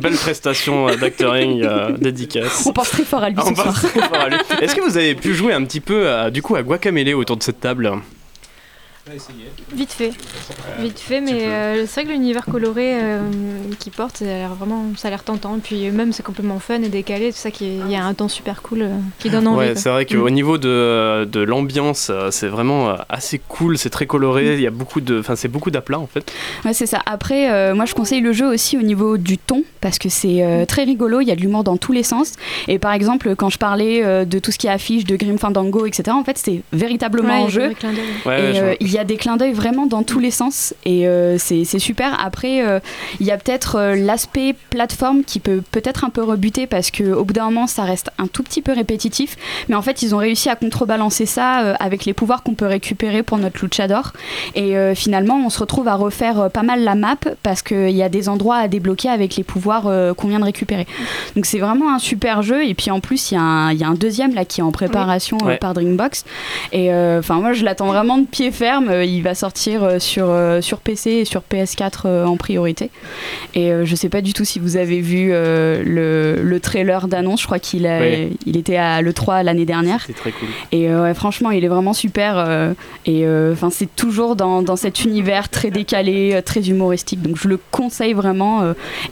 belle 0.00 0.16
prestation 0.16 0.88
euh, 0.88 0.96
d'actoring 0.96 1.62
euh, 1.64 1.92
dédicace. 1.96 2.64
On 2.66 2.72
pense 2.74 2.90
très 2.90 3.04
fort 3.04 3.22
à 3.22 3.30
lui 3.30 3.36
On 3.38 3.46
ce 3.48 3.54
soir. 3.54 3.66
pense 3.68 3.80
très 3.80 4.00
fort 4.00 4.14
à 4.20 4.28
lui. 4.28 4.36
Est-ce 4.60 4.74
que 4.74 4.82
vous 4.82 4.98
avez 4.98 5.14
pu 5.14 5.34
jouer 5.34 5.54
un 5.54 5.64
petit 5.64 5.80
peu 5.80 6.10
à- 6.10 6.30
du 6.30 6.42
coup 6.42 6.56
à 6.56 6.62
Guacamele 6.62 7.14
autour 7.14 7.38
de 7.38 7.42
cette 7.42 7.60
table? 7.60 7.90
Vite 9.72 9.92
fait. 9.92 10.12
Vite 10.78 10.98
fait, 10.98 11.20
mais 11.20 11.44
euh, 11.46 11.84
c'est 11.86 12.00
vrai 12.02 12.04
que 12.04 12.10
l'univers 12.10 12.44
coloré 12.46 12.94
euh, 12.94 13.20
qu'il 13.78 13.92
porte, 13.92 14.18
ça 14.18 14.24
a 14.24 14.28
l'air 14.28 14.54
vraiment, 14.54 14.84
ça 14.96 15.08
a 15.08 15.10
l'air 15.10 15.24
tentant. 15.24 15.56
Et 15.56 15.60
puis 15.60 15.86
euh, 15.88 15.92
même 15.92 16.12
c'est 16.12 16.22
complètement 16.22 16.58
fun 16.58 16.82
et 16.82 16.88
décalé, 16.88 17.32
tout 17.32 17.38
ça 17.38 17.50
qui, 17.50 17.64
est- 17.66 17.78
il 17.86 17.90
y 17.90 17.96
a 17.96 18.04
un 18.04 18.14
temps 18.14 18.28
super 18.28 18.62
cool 18.62 18.82
euh, 18.82 18.88
qui 19.18 19.30
donne 19.30 19.46
envie. 19.48 19.58
Ouais, 19.68 19.74
c'est 19.76 19.88
vrai 19.90 20.04
Mm. 20.04 20.06
qu'au 20.16 20.30
niveau 20.30 20.58
de, 20.58 21.24
de 21.30 21.40
l'ambiance, 21.40 22.08
euh, 22.10 22.30
c'est 22.30 22.46
vraiment 22.48 22.90
euh, 22.90 22.94
assez 23.08 23.38
cool, 23.48 23.78
c'est 23.78 23.90
très 23.90 24.06
coloré, 24.06 24.54
il 24.54 24.60
y 24.60 24.66
a 24.66 24.70
beaucoup 24.70 25.00
de, 25.00 25.18
enfin 25.20 25.36
c'est 25.36 25.48
beaucoup 25.48 25.70
d'aplats 25.70 25.98
en 25.98 26.06
fait. 26.06 26.32
Ouais, 26.64 26.72
c'est 26.72 26.86
ça. 26.86 27.00
Après, 27.06 27.50
euh, 27.50 27.74
moi, 27.74 27.84
je 27.86 27.94
conseille 27.94 28.20
le 28.20 28.32
jeu 28.32 28.46
aussi 28.46 28.76
au 28.78 28.82
niveau 28.82 29.16
du 29.18 29.38
ton, 29.38 29.62
parce 29.80 29.98
que 29.98 30.08
c'est 30.08 30.42
euh, 30.44 30.64
très 30.66 30.84
rigolo, 30.84 31.20
il 31.20 31.28
y 31.28 31.30
a 31.32 31.36
de 31.36 31.40
l'humour 31.40 31.64
dans 31.64 31.76
tous 31.76 31.92
les 31.92 32.02
sens. 32.02 32.32
Et 32.68 32.78
par 32.78 32.92
exemple, 32.92 33.34
quand 33.36 33.50
je 33.50 33.58
parlais 33.58 34.04
euh, 34.04 34.24
de 34.24 34.38
tout 34.38 34.52
ce 34.52 34.58
qui 34.58 34.66
est 34.66 34.70
affiche, 34.70 35.04
de 35.04 35.16
Grim 35.16 35.38
Fandango, 35.38 35.86
etc., 35.86 36.10
en 36.12 36.24
fait, 36.24 36.38
c'est 36.38 36.62
véritablement 36.72 37.28
Ouais, 37.40 37.44
en 37.44 37.48
jeu. 37.48 37.68
Ouais, 38.26 38.36
euh, 38.56 38.74
il 38.80 38.90
y 38.92 38.98
a 38.98 38.99
des 39.04 39.16
clins 39.16 39.36
d'œil 39.36 39.52
vraiment 39.52 39.86
dans 39.86 40.02
tous 40.02 40.18
les 40.20 40.30
sens 40.30 40.74
et 40.84 41.06
euh, 41.06 41.36
c'est 41.38 41.64
super. 41.78 42.18
Après, 42.24 42.62
euh, 42.66 42.80
il 43.20 43.26
y 43.26 43.30
a 43.30 43.36
peut-être 43.36 43.76
euh, 43.76 43.94
l'aspect 43.96 44.54
plateforme 44.70 45.22
qui 45.24 45.40
peut 45.40 45.62
peut-être 45.72 46.04
un 46.04 46.10
peu 46.10 46.22
rebuter 46.22 46.66
parce 46.66 46.90
qu'au 46.90 47.24
bout 47.24 47.32
d'un 47.32 47.44
moment, 47.46 47.66
ça 47.66 47.82
reste 47.84 48.10
un 48.18 48.26
tout 48.26 48.42
petit 48.42 48.62
peu 48.62 48.72
répétitif. 48.72 49.36
Mais 49.68 49.74
en 49.74 49.82
fait, 49.82 50.02
ils 50.02 50.14
ont 50.14 50.18
réussi 50.18 50.48
à 50.48 50.56
contrebalancer 50.56 51.26
ça 51.26 51.74
avec 51.76 52.04
les 52.04 52.12
pouvoirs 52.12 52.42
qu'on 52.42 52.54
peut 52.54 52.66
récupérer 52.66 53.22
pour 53.22 53.38
notre 53.38 53.64
luchador. 53.64 54.12
Et 54.54 54.74
finalement, 54.94 55.40
on 55.44 55.50
se 55.50 55.58
retrouve 55.58 55.88
à 55.88 55.94
refaire 55.94 56.50
pas 56.50 56.62
mal 56.62 56.82
la 56.82 56.94
map 56.94 57.16
parce 57.42 57.62
qu'il 57.62 57.90
y 57.90 58.02
a 58.02 58.08
des 58.08 58.28
endroits 58.28 58.56
à 58.56 58.68
débloquer 58.68 59.08
avec 59.08 59.36
les 59.36 59.44
pouvoirs 59.44 59.82
qu'on 60.16 60.28
vient 60.28 60.38
de 60.40 60.44
récupérer. 60.44 60.86
Donc 61.36 61.46
c'est 61.46 61.58
vraiment 61.58 61.94
un 61.94 61.98
super 61.98 62.42
jeu. 62.42 62.64
Et 62.66 62.74
puis 62.74 62.90
en 62.90 63.00
plus, 63.00 63.30
il 63.30 63.34
y, 63.34 63.36
a 63.38 63.42
un- 63.42 63.72
y 63.72 63.84
a 63.84 63.88
un 63.88 63.94
deuxième 63.94 64.34
là 64.34 64.44
qui 64.44 64.60
est 64.60 64.64
en 64.64 64.72
préparation 64.72 65.38
Ouais. 65.44 65.56
par 65.58 65.74
Dreambox. 65.74 66.24
Et 66.72 66.92
enfin, 66.92 67.36
moi, 67.40 67.52
je 67.52 67.64
l'attends 67.64 67.86
vraiment 67.86 68.18
de 68.18 68.26
pied 68.26 68.50
ferme. 68.50 68.89
Euh, 68.90 69.04
Il 69.04 69.22
va 69.22 69.34
sortir 69.34 69.82
euh, 69.84 69.98
sur, 69.98 70.26
euh, 70.28 70.60
sur 70.60 70.78
PC 70.78 71.10
et 71.10 71.24
sur 71.24 71.42
PS4 71.50 72.02
euh, 72.06 72.24
en 72.24 72.36
priorité. 72.36 72.90
Et 73.54 73.70
je 73.84 73.94
sais 73.94 74.08
pas 74.08 74.20
du 74.20 74.32
tout 74.32 74.44
si 74.44 74.58
vous 74.58 74.76
avez 74.76 75.00
vu 75.00 75.30
le, 75.30 76.36
le 76.42 76.60
trailer 76.60 77.08
d'annonce. 77.08 77.40
Je 77.40 77.46
crois 77.46 77.58
qu'il 77.58 77.86
a- 77.86 78.00
Oui. 78.00 78.36
il 78.46 78.56
était 78.56 78.76
à 78.76 79.00
l'E3 79.02 79.42
l'année 79.44 79.64
dernière. 79.64 80.02
c'est 80.06 80.14
très 80.14 80.32
cool. 80.32 80.48
Et 80.72 80.88
ouais, 80.92 81.14
franchement, 81.14 81.50
il 81.50 81.64
est 81.64 81.68
vraiment 81.68 81.92
super. 81.92 82.72
et 83.06 83.26
enfin, 83.52 83.70
c'est 83.70 83.94
toujours 83.96 84.36
dans, 84.36 84.62
dans 84.62 84.76
cet 84.76 85.04
univers 85.04 85.48
très 85.48 85.70
décalé, 85.70 86.40
très 86.44 86.68
humoristique. 86.68 87.22
Donc 87.22 87.36
je 87.36 87.48
le 87.48 87.58
conseille 87.70 88.12
vraiment. 88.12 88.62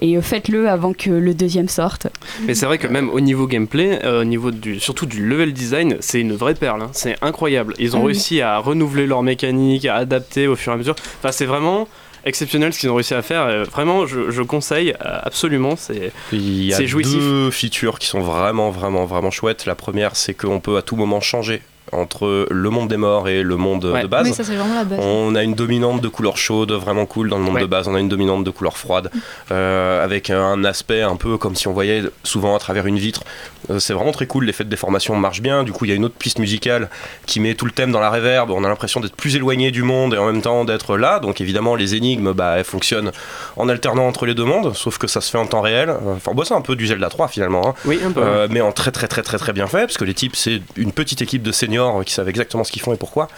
et 0.00 0.20
faites-le 0.20 0.68
avant 0.68 0.92
que 0.92 1.10
le 1.10 1.34
deuxième 1.34 1.68
sorte. 1.68 2.06
Mais 2.46 2.54
c'est 2.54 2.66
vrai 2.66 2.78
que 2.78 2.86
même 2.86 3.10
au 3.10 3.20
niveau 3.20 3.46
gameplay, 3.46 4.00
au 4.06 4.24
niveau 4.24 4.50
du, 4.50 4.78
surtout 4.80 5.06
du 5.06 5.26
level 5.26 5.52
design, 5.52 5.96
c'est 6.00 6.20
une 6.20 6.32
vraie 6.34 6.54
perle. 6.54 6.82
hein. 6.82 6.90
C'est 6.92 7.16
incroyable. 7.22 7.74
Ils 7.78 7.96
ont 7.96 8.00
Ah 8.00 8.04
oui. 8.04 8.12
réussi 8.12 8.40
à 8.40 8.58
renouveler 8.58 9.06
leur 9.06 9.22
mécanique, 9.22 9.48
à 9.88 9.96
adapter 9.96 10.46
au 10.46 10.56
fur 10.56 10.72
et 10.72 10.74
à 10.74 10.78
mesure. 10.78 10.94
Enfin, 11.18 11.32
c'est 11.32 11.46
vraiment 11.46 11.88
exceptionnel 12.24 12.72
ce 12.72 12.80
qu'ils 12.80 12.90
ont 12.90 12.94
réussi 12.94 13.14
à 13.14 13.22
faire. 13.22 13.64
Vraiment, 13.64 14.06
je, 14.06 14.30
je 14.30 14.42
conseille 14.42 14.92
euh, 15.04 15.18
absolument. 15.22 15.76
C'est 15.76 16.12
Il 16.32 16.64
y 16.64 16.74
a 16.74 16.78
deux 16.78 17.50
features 17.50 17.98
qui 17.98 18.06
sont 18.06 18.20
vraiment, 18.20 18.70
vraiment, 18.70 19.04
vraiment 19.04 19.30
chouettes. 19.30 19.66
La 19.66 19.74
première, 19.74 20.16
c'est 20.16 20.34
qu'on 20.34 20.60
peut 20.60 20.76
à 20.76 20.82
tout 20.82 20.96
moment 20.96 21.20
changer 21.20 21.62
entre 21.92 22.46
le 22.50 22.70
monde 22.70 22.88
des 22.88 22.96
morts 22.96 23.28
et 23.28 23.42
le 23.42 23.56
monde 23.56 23.84
Ouais. 23.86 24.02
de 24.02 24.06
base. 24.06 24.26
Oui, 24.28 24.34
ça 24.34 24.44
c'est 24.44 24.54
vraiment 24.56 24.74
la 24.74 24.84
base. 24.84 24.98
On 25.02 25.34
a 25.34 25.42
une 25.42 25.54
dominante 25.54 26.00
de 26.00 26.08
couleur 26.08 26.36
chaude, 26.36 26.72
vraiment 26.72 27.06
cool 27.06 27.28
dans 27.30 27.38
le 27.38 27.44
monde 27.44 27.54
Ouais. 27.54 27.60
de 27.62 27.66
base. 27.66 27.88
On 27.88 27.94
a 27.94 28.00
une 28.00 28.08
dominante 28.08 28.44
de 28.44 28.50
couleur 28.50 28.76
froide, 28.76 29.10
euh, 29.50 30.04
avec 30.04 30.30
un 30.30 30.64
aspect 30.64 31.02
un 31.02 31.16
peu 31.16 31.38
comme 31.38 31.54
si 31.56 31.68
on 31.68 31.72
voyait 31.72 32.02
souvent 32.24 32.54
à 32.54 32.58
travers 32.58 32.86
une 32.86 32.98
vitre. 32.98 33.22
Euh, 33.70 33.78
c'est 33.78 33.92
vraiment 33.92 34.12
très 34.12 34.26
cool. 34.26 34.44
L'effet 34.44 34.64
de 34.64 34.70
déformation 34.70 35.14
marche 35.16 35.40
bien. 35.42 35.62
Du 35.64 35.72
coup, 35.72 35.84
il 35.84 35.88
y 35.88 35.92
a 35.92 35.94
une 35.96 36.04
autre 36.04 36.14
piste 36.18 36.38
musicale 36.38 36.88
qui 37.26 37.40
met 37.40 37.54
tout 37.54 37.64
le 37.64 37.70
thème 37.72 37.92
dans 37.92 38.00
la 38.00 38.10
réverb. 38.10 38.50
On 38.50 38.64
a 38.64 38.68
l'impression 38.68 39.00
d'être 39.00 39.16
plus 39.16 39.36
éloigné 39.36 39.70
du 39.70 39.82
monde 39.82 40.14
et 40.14 40.18
en 40.18 40.26
même 40.26 40.42
temps 40.42 40.64
d'être 40.64 40.96
là. 40.96 41.18
Donc 41.20 41.40
évidemment, 41.40 41.74
les 41.74 41.94
énigmes, 41.94 42.32
bah, 42.32 42.54
elles 42.58 42.64
fonctionnent 42.64 43.12
en 43.56 43.68
alternant 43.68 44.06
entre 44.06 44.26
les 44.26 44.34
deux 44.34 44.44
mondes, 44.44 44.74
sauf 44.74 44.98
que 44.98 45.06
ça 45.06 45.20
se 45.20 45.30
fait 45.30 45.38
en 45.38 45.46
temps 45.46 45.60
réel. 45.60 45.92
Enfin, 46.16 46.32
bon, 46.34 46.44
c'est 46.44 46.54
un 46.54 46.60
peu 46.60 46.76
du 46.76 46.86
Zelda 46.86 47.08
3 47.08 47.28
finalement. 47.28 47.68
hein. 47.68 47.74
oui 47.84 47.98
un 48.04 48.10
peu. 48.12 48.20
Euh, 48.22 48.46
mais 48.50 48.60
en 48.60 48.72
très 48.72 48.90
très 48.90 49.08
très 49.08 49.22
très 49.22 49.38
très 49.38 49.52
bien 49.52 49.66
fait 49.66 49.80
parce 49.86 49.96
que 49.98 50.04
les 50.04 50.14
types 50.14 50.36
c'est 50.36 50.60
une 50.76 50.92
petite 50.92 51.22
équipe 51.22 51.42
de 51.42 51.52
seniors 51.52 51.77
qui 52.04 52.12
savent 52.12 52.28
exactement 52.28 52.64
ce 52.64 52.72
qu'ils 52.72 52.82
font 52.82 52.92
et 52.92 52.96
pourquoi. 52.96 53.28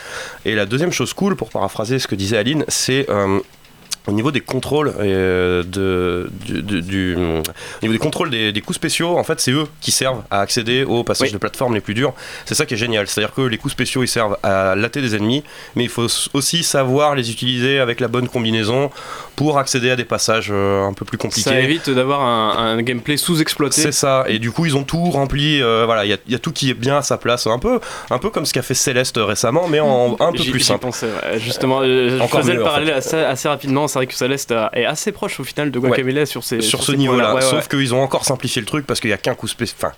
Et 0.45 0.55
la 0.55 0.67
deuxième 0.67 0.93
chose 0.93 1.13
cool 1.13 1.37
pour 1.37 1.51
paraphraser 1.51 1.99
ce 1.99 2.07
que 2.07 2.15
disait 2.15 2.39
Aline 2.39 2.65
c'est 2.69 3.09
euh, 3.11 3.41
au 4.07 4.13
niveau 4.13 4.31
des 4.31 4.41
contrôles 4.41 4.93
euh, 4.99 5.63
de, 5.63 6.31
du, 6.45 6.63
du- 6.63 6.83
du- 6.83 7.15
au 7.17 7.43
niveau 7.83 7.93
des 7.93 7.99
contrôles 7.99 8.31
des, 8.31 8.51
des 8.53 8.61
coups 8.63 8.77
spéciaux 8.77 9.19
en 9.19 9.25
fait 9.25 9.41
c'est 9.41 9.53
eux 9.53 9.67
qui 9.81 9.91
servent 9.91 10.23
à 10.31 10.41
accéder 10.41 10.85
aux 10.85 11.05
passages 11.05 11.29
Oui. 11.29 11.33
de 11.35 11.39
plateforme 11.39 11.75
les 11.75 11.81
plus 11.81 11.95
durs 11.95 12.15
c'est 12.47 12.55
ça 12.55 12.65
qui 12.67 12.75
est 12.75 12.77
génial 12.79 13.07
c'est 13.07 13.21
à 13.21 13.25
dire 13.27 13.35
que 13.35 13.43
les 13.43 13.59
coups 13.59 13.73
spéciaux 13.73 14.03
ils 14.03 14.09
servent 14.09 14.39
à 14.43 14.75
latter 14.75 15.03
des 15.03 15.15
ennemis 15.17 15.45
mais 15.77 15.85
il 15.85 15.91
faut 15.91 16.07
aussi 16.33 16.63
savoir 16.63 17.15
les 17.15 17.31
utiliser 17.31 17.79
avec 17.79 18.01
la 18.01 18.09
bonne 18.09 18.29
combinaison 18.29 18.91
pour 19.37 19.59
accéder 19.59 19.91
à 19.91 19.97
des 19.97 20.05
passages 20.05 20.49
euh, 20.51 20.85
un 20.85 20.93
peu 20.95 21.05
plus 21.05 21.19
compliqués 21.19 21.51
Ça 21.51 21.61
évite 21.61 21.91
d'avoir 21.91 22.23
un, 22.23 22.77
un 22.79 22.83
gameplay 22.83 23.17
sous-exploité. 23.17 23.81
c'est 23.81 23.93
ça, 23.93 24.25
et 24.29 24.39
du 24.39 24.51
coup 24.51 24.67
ils 24.67 24.77
ont 24.77 24.83
tout 24.85 25.11
rempli, 25.11 25.63
euh, 25.63 25.85
voilà, 25.87 26.05
il 26.05 26.09
y, 26.11 26.13
a- 26.13 26.19
il 26.27 26.33
y 26.33 26.35
a 26.35 26.39
tout 26.39 26.53
qui 26.53 26.71
est 26.71 26.75
bien 26.75 26.99
à 26.99 27.03
sa 27.03 27.17
place, 27.17 27.47
un 27.47 27.59
peu, 27.59 27.81
un 28.11 28.19
peu 28.19 28.29
comme 28.31 28.45
ce 28.45 28.53
qu'a 28.53 28.63
fait 28.63 28.75
Céleste 28.75 29.19
récemment, 29.19 29.67
mais 29.69 29.81
en 29.81 30.17
un 30.21 30.33
peu 30.33 30.43
plus 30.45 30.61
simple. 30.61 30.87
ouais. 30.87 31.39
justement, 31.39 31.83
je 31.83 31.89
faisais 32.27 32.53
mieux, 32.53 32.59
le 32.59 32.63
en 32.63 32.65
parallèle 32.67 32.93
assez, 32.95 33.17
assez 33.17 33.49
rapidement. 33.49 33.89
C'est 33.91 33.99
vrai 33.99 34.07
que 34.07 34.15
Céleste 34.15 34.55
est 34.73 34.85
assez 34.85 35.13
proche 35.13 35.39
au 35.41 35.45
final 35.45 35.71
de 35.71 35.79
Guacamele 35.79 36.27
sur 36.27 36.45
ces 36.45 36.61
Sur 36.63 36.83
ce 36.83 36.93
niveau-là. 36.93 37.35
Ouais, 37.35 37.43
sauf 37.43 37.69
qu'ils 37.69 37.93
ont 37.95 38.03
encore 38.03 38.25
simplifié 38.25 38.61
le 38.61 38.67
truc 38.67 38.87
parce 38.87 39.01
qu'il 39.01 39.11
y 39.11 39.13
a 39.13 39.19
qu'un 39.19 39.35
coup 39.35 39.49
spécial, 39.49 39.77
enfin 39.83 39.93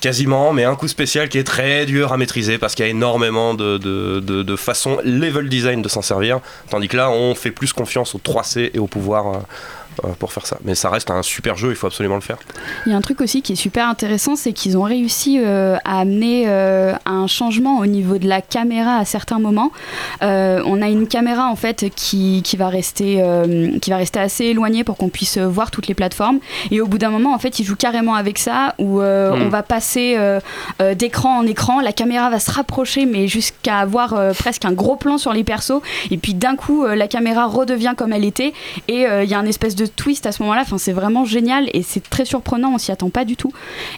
quasiment, 0.00 0.52
mais 0.52 0.64
un 0.64 0.76
coup 0.76 0.88
spécial 0.88 1.28
qui 1.28 1.36
est 1.38 1.44
très 1.44 1.84
dur 1.86 2.12
à 2.12 2.16
maîtriser 2.16 2.56
parce 2.58 2.74
qu'il 2.74 2.84
y 2.84 2.88
a 2.88 2.90
énormément 2.90 3.52
de, 3.54 3.76
de, 3.78 4.20
de, 4.20 4.42
de 4.42 4.56
façons 4.56 4.98
level 5.04 5.48
design 5.48 5.82
de 5.82 5.88
s'en 5.88 6.02
servir, 6.02 6.40
tandis 6.70 6.88
que 6.88 6.96
là 6.96 7.10
on 7.10 7.34
fait 7.34 7.50
plus 7.50 7.72
confiance 7.74 8.14
au 8.14 8.18
3C 8.18 8.70
et 8.72 8.78
au 8.78 8.86
pouvoir. 8.86 9.28
euh, 9.28 9.38
pour 10.18 10.32
faire 10.32 10.46
ça, 10.46 10.58
mais 10.64 10.74
ça 10.74 10.90
reste 10.90 11.10
un 11.10 11.22
super 11.22 11.56
jeu, 11.56 11.70
il 11.70 11.76
faut 11.76 11.86
absolument 11.86 12.14
le 12.16 12.20
faire. 12.20 12.38
Il 12.86 12.92
y 12.92 12.94
a 12.94 12.98
un 12.98 13.00
truc 13.00 13.20
aussi 13.20 13.42
qui 13.42 13.52
est 13.52 13.56
super 13.56 13.88
intéressant, 13.88 14.36
c'est 14.36 14.52
qu'ils 14.52 14.76
ont 14.76 14.82
réussi 14.82 15.38
euh, 15.40 15.76
à 15.84 16.00
amener 16.00 16.44
euh, 16.46 16.92
un 17.06 17.26
changement 17.26 17.78
au 17.78 17.86
niveau 17.86 18.18
de 18.18 18.28
la 18.28 18.40
caméra 18.40 18.96
à 18.96 19.04
certains 19.04 19.38
moments. 19.38 19.70
Euh, 20.22 20.62
on 20.66 20.82
a 20.82 20.88
une 20.88 21.06
caméra 21.06 21.46
en 21.48 21.56
fait 21.56 21.86
qui, 21.94 22.42
qui 22.44 22.56
va 22.56 22.68
rester 22.68 23.22
euh, 23.22 23.78
qui 23.80 23.90
va 23.90 23.96
rester 23.96 24.18
assez 24.18 24.44
éloignée 24.46 24.84
pour 24.84 24.96
qu'on 24.96 25.08
puisse 25.08 25.36
euh, 25.36 25.46
voir 25.46 25.70
toutes 25.70 25.86
les 25.86 25.94
plateformes. 25.94 26.38
Et 26.70 26.80
au 26.80 26.86
bout 26.86 26.98
d'un 26.98 27.10
moment, 27.10 27.34
en 27.34 27.38
fait, 27.38 27.58
ils 27.58 27.64
jouent 27.64 27.76
carrément 27.76 28.14
avec 28.14 28.38
ça 28.38 28.74
où 28.78 29.00
euh, 29.00 29.30
Mm. 29.30 29.42
on 29.42 29.48
va 29.48 29.62
passer 29.62 30.14
euh, 30.16 30.40
euh, 30.80 30.94
d'écran 30.94 31.38
en 31.38 31.46
écran, 31.46 31.80
la 31.80 31.92
caméra 31.92 32.30
va 32.30 32.38
se 32.38 32.50
rapprocher, 32.50 33.06
mais 33.06 33.28
jusqu'à 33.28 33.78
avoir 33.78 34.14
euh, 34.14 34.32
presque 34.32 34.64
un 34.64 34.72
gros 34.72 34.96
plan 34.96 35.18
sur 35.18 35.32
les 35.32 35.44
persos. 35.44 35.80
Et 36.10 36.16
puis 36.18 36.34
d'un 36.34 36.56
coup, 36.56 36.84
euh, 36.84 36.94
la 36.94 37.08
caméra 37.08 37.46
redevient 37.46 37.94
comme 37.96 38.12
elle 38.12 38.24
était 38.24 38.52
et 38.88 39.06
euh, 39.06 39.24
il 39.24 39.30
y 39.30 39.34
a 39.34 39.38
un 39.38 39.46
espèce 39.46 39.74
de 39.74 39.86
twist 39.96 40.26
à 40.26 40.32
ce 40.32 40.42
moment-là. 40.42 40.62
Enfin, 40.62 40.78
c'est 40.78 40.92
vraiment 40.92 41.24
génial 41.24 41.68
et 41.74 41.82
c'est 41.82 42.08
très 42.08 42.24
surprenant. 42.24 42.72
On 42.74 42.78
s'y 42.78 42.92
attend 42.92 43.10
pas 43.10 43.24
du 43.24 43.36
tout. 43.36 43.52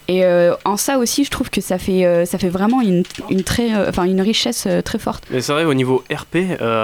Et 0.09 0.25
euh, 0.25 0.55
en 0.65 0.77
ça 0.77 0.99
aussi, 0.99 1.25
je 1.25 1.31
trouve 1.31 1.51
que 1.51 1.61
ça 1.61 1.79
fait 1.79 2.05
euh, 2.05 2.25
ça 2.25 2.39
fait 2.39 2.49
vraiment 2.49 2.81
une, 2.81 3.03
une 3.31 3.43
très 3.43 3.75
euh, 3.75 3.89
enfin 3.89 4.05
une 4.05 4.21
richesse 4.21 4.67
très 4.85 4.99
forte. 4.99 5.25
Mais 5.31 5.41
c'est 5.41 5.53
vrai, 5.53 5.65
au 5.65 5.75
niveau 5.75 6.03
RP, 6.13 6.37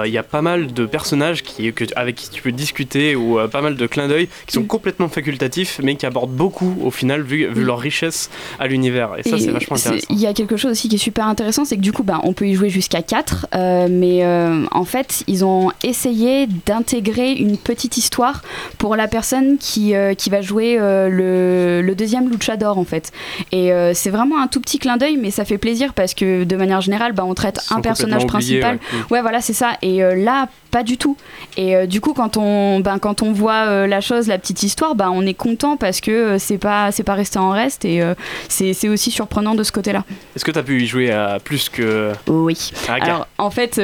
il 0.05 0.11
y 0.11 0.17
a 0.17 0.23
pas 0.23 0.41
mal 0.41 0.73
de 0.73 0.85
personnages 0.85 1.43
qui, 1.43 1.71
que, 1.73 1.85
avec 1.95 2.15
qui 2.15 2.29
tu 2.29 2.41
peux 2.41 2.51
discuter 2.51 3.15
ou 3.15 3.37
pas 3.51 3.61
mal 3.61 3.75
de 3.75 3.87
clins 3.87 4.07
d'œil 4.07 4.27
qui 4.47 4.53
sont 4.53 4.61
Mm. 4.61 4.67
complètement 4.67 5.09
facultatifs 5.09 5.79
mais 5.83 5.95
qui 5.95 6.05
apportent 6.05 6.31
beaucoup 6.31 6.75
au 6.83 6.91
final 6.91 7.21
vu, 7.21 7.47
vu 7.47 7.61
Mm. 7.63 7.65
leur 7.65 7.79
richesse 7.79 8.29
à 8.59 8.67
l'univers. 8.67 9.11
Et 9.17 9.23
ça, 9.23 9.37
c'est 9.37 9.51
vachement 9.51 9.77
intéressant. 9.77 10.05
Il 10.09 10.19
y 10.19 10.27
a 10.27 10.33
quelque 10.33 10.57
chose 10.57 10.71
aussi 10.71 10.89
qui 10.89 10.95
est 10.95 10.99
super 10.99 11.25
intéressant, 11.27 11.65
c'est 11.65 11.75
que 11.77 11.81
du 11.81 11.91
coup, 11.91 12.03
bah, 12.03 12.19
on 12.23 12.33
peut 12.33 12.47
y 12.47 12.53
jouer 12.55 12.69
jusqu'à 12.69 13.01
4, 13.01 13.47
mais 13.89 14.23
en 14.71 14.85
fait, 14.85 15.23
ils 15.27 15.43
ont 15.45 15.71
essayé 15.83 16.47
d'intégrer 16.65 17.33
une 17.33 17.57
petite 17.57 17.97
histoire 17.97 18.41
pour 18.77 18.88
la 18.95 19.07
personne 19.07 19.57
qui, 19.57 19.95
euh, 19.95 20.13
qui 20.13 20.29
va 20.29 20.41
jouer 20.41 20.77
euh, 20.79 21.09
le, 21.09 21.81
le 21.85 21.95
deuxième 21.95 22.29
luchador, 22.29 22.77
en 22.77 22.83
fait. 22.85 23.11
Et 23.51 23.71
euh, 23.71 23.93
c'est 23.93 24.09
vraiment 24.09 24.41
un 24.41 24.47
tout 24.47 24.61
petit 24.61 24.79
clin 24.79 24.97
d'œil, 24.97 25.17
mais 25.17 25.31
ça 25.31 25.45
fait 25.45 25.57
plaisir 25.57 25.93
parce 25.93 26.13
que 26.13 26.43
de 26.43 26.55
manière 26.55 26.81
générale, 26.81 27.13
bah, 27.13 27.23
on 27.25 27.33
traite 27.33 27.59
Ils 27.69 27.77
un 27.77 27.81
personnage 27.81 28.23
oubliés, 28.23 28.59
principal. 28.59 28.79
ouais. 28.93 28.99
Ouais, 29.11 29.21
voilà, 29.21 29.41
c'est 29.41 29.53
ça. 29.53 29.71
Et 29.81 29.99
là, 30.15 30.47
pas 30.71 30.83
du 30.83 30.97
tout. 30.97 31.17
Et 31.57 31.87
du 31.87 31.99
coup, 31.99 32.13
quand 32.13 32.37
on, 32.37 32.79
ben, 32.79 32.99
quand 32.99 33.21
on 33.21 33.31
voit 33.31 33.87
la 33.87 34.01
chose, 34.01 34.27
la 34.27 34.37
petite 34.37 34.63
histoire, 34.63 34.95
ben, 34.95 35.09
on 35.11 35.25
est 35.25 35.33
content 35.33 35.77
parce 35.77 35.99
que 35.99 36.37
c'est 36.37 36.57
pas, 36.57 36.91
c'est 36.91 37.03
pas 37.03 37.15
resté 37.15 37.39
en 37.39 37.49
reste 37.49 37.85
et 37.85 38.01
c'est 38.47 38.87
aussi 38.87 39.11
surprenant 39.11 39.55
de 39.55 39.63
ce 39.63 39.71
côté-là. 39.71 40.03
Est-ce 40.35 40.45
que 40.45 40.51
tu 40.51 40.59
as 40.59 40.63
pu 40.63 40.81
y 40.81 40.87
jouer 40.87 41.11
à 41.11 41.39
plus 41.43 41.69
que. 41.69 42.11
Oui. 42.27 42.71
Alors, 42.87 43.27
en 43.37 43.49
fait, 43.49 43.77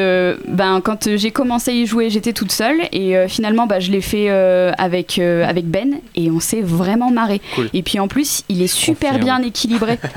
ben, 0.47 0.81
quand 0.83 1.15
j'ai 1.15 1.31
commencé 1.31 1.71
à 1.71 1.73
y 1.73 1.85
jouer, 1.85 2.09
j'étais 2.09 2.33
toute 2.33 2.51
seule 2.51 2.81
et 2.91 3.15
finalement, 3.27 3.65
bah, 3.67 3.79
je 3.79 3.91
l'ai 3.91 4.01
fait 4.01 4.27
euh, 4.29 4.71
avec, 4.95 5.19
euh, 5.19 5.45
avec 5.45 5.65
Ben 5.65 5.99
et 6.15 6.31
on 6.31 6.39
s'est 6.39 6.61
vraiment 6.61 7.11
marré. 7.11 7.41
Cool. 7.53 7.69
Et 7.73 7.83
puis 7.83 7.99
en 7.99 8.07
plus, 8.07 8.43
il 8.49 8.61
est 8.61 8.67
super 8.67 9.13
confirme. 9.13 9.39
bien 9.39 9.41
équilibré. 9.43 9.99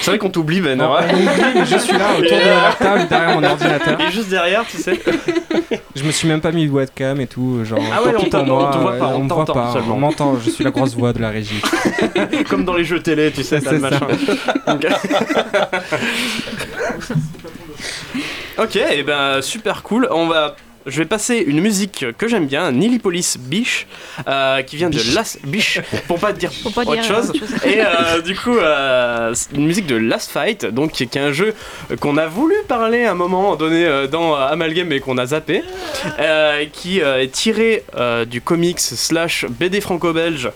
C'est 0.00 0.10
vrai 0.10 0.18
qu'on 0.18 0.30
t'oublie, 0.30 0.60
Ben. 0.60 0.78
Non, 0.78 0.96
hein. 0.96 1.04
on 1.10 1.14
oublie, 1.14 1.54
mais 1.54 1.66
je 1.66 1.76
suis 1.78 1.92
là 1.92 2.12
autour 2.18 2.38
de 2.38 2.44
la 2.44 2.72
table 2.72 3.08
derrière 3.08 3.40
mon 3.40 3.44
ordinateur. 3.44 4.00
Et 4.00 4.10
juste 4.10 4.30
derrière, 4.30 4.64
tu 4.66 4.78
sais. 4.78 5.00
Je 5.94 6.04
me 6.04 6.10
suis 6.10 6.28
même 6.28 6.40
pas 6.40 6.50
mis 6.50 6.66
de 6.66 6.72
webcam 6.72 7.20
et 7.20 7.26
tout, 7.26 7.64
genre. 7.64 7.78
Ah 7.92 8.02
ouais, 8.02 8.14
on 8.16 8.44
moi, 8.44 8.68
on 8.68 8.72
te 8.72 8.78
voit 8.78 8.98
pas, 8.98 9.08
ouais, 9.08 9.14
on 9.14 9.24
me 9.24 9.28
voit 9.28 9.44
t'entend 9.44 9.52
pas, 9.52 9.72
seulement. 9.72 9.94
On 9.94 9.98
m'entend, 9.98 10.38
je 10.38 10.50
suis 10.50 10.64
la 10.64 10.70
grosse 10.70 10.94
voix 10.94 11.12
de 11.12 11.20
la 11.20 11.30
régie. 11.30 11.60
Comme 12.50 12.64
dans 12.64 12.74
les 12.74 12.84
jeux 12.84 13.02
télé, 13.02 13.30
tu 13.30 13.42
sais, 13.42 13.60
t'as 13.60 13.72
le 13.72 13.78
machin. 13.78 14.06
Ok. 14.66 14.86
ok, 18.58 18.76
et 18.76 19.02
ben 19.02 19.40
super 19.42 19.82
cool. 19.82 20.08
On 20.10 20.26
va. 20.26 20.56
Je 20.88 20.98
vais 20.98 21.04
passer 21.04 21.36
une 21.36 21.60
musique 21.60 22.06
que 22.16 22.28
j'aime 22.28 22.46
bien, 22.46 22.72
Nilipolis 22.72 23.36
Biche, 23.38 23.86
euh, 24.26 24.62
qui 24.62 24.76
vient 24.76 24.90
de 24.90 24.98
Last 25.14 25.38
Biche, 25.44 25.80
pour 26.06 26.18
pas 26.18 26.32
dire 26.32 26.50
Pour 26.62 26.72
pas 26.72 26.82
autre 26.82 26.92
dire 26.92 27.04
chose. 27.04 27.30
autre 27.30 27.38
chose. 27.38 27.64
Et 27.64 27.80
euh, 27.80 28.20
du 28.22 28.34
coup, 28.34 28.56
euh, 28.56 29.32
c'est 29.34 29.52
une 29.54 29.66
musique 29.66 29.86
de 29.86 29.96
Last 29.96 30.30
Fight, 30.30 30.64
donc 30.66 30.92
qui, 30.92 31.06
qui 31.06 31.18
est 31.18 31.22
un 31.22 31.32
jeu 31.32 31.54
qu'on 32.00 32.16
a 32.16 32.26
voulu 32.26 32.54
parler 32.66 33.04
à 33.04 33.12
un 33.12 33.14
moment 33.14 33.56
donné 33.56 33.84
euh, 33.86 34.06
dans 34.06 34.34
Amalgame 34.34 34.88
mais 34.88 35.00
qu'on 35.00 35.18
a 35.18 35.26
zappé, 35.26 35.62
euh, 36.18 36.64
qui 36.72 37.02
euh, 37.02 37.22
est 37.22 37.28
tiré 37.32 37.84
euh, 37.96 38.24
du 38.24 38.40
comics 38.40 38.80
slash 38.80 39.44
BD 39.48 39.80
franco-belge 39.80 40.50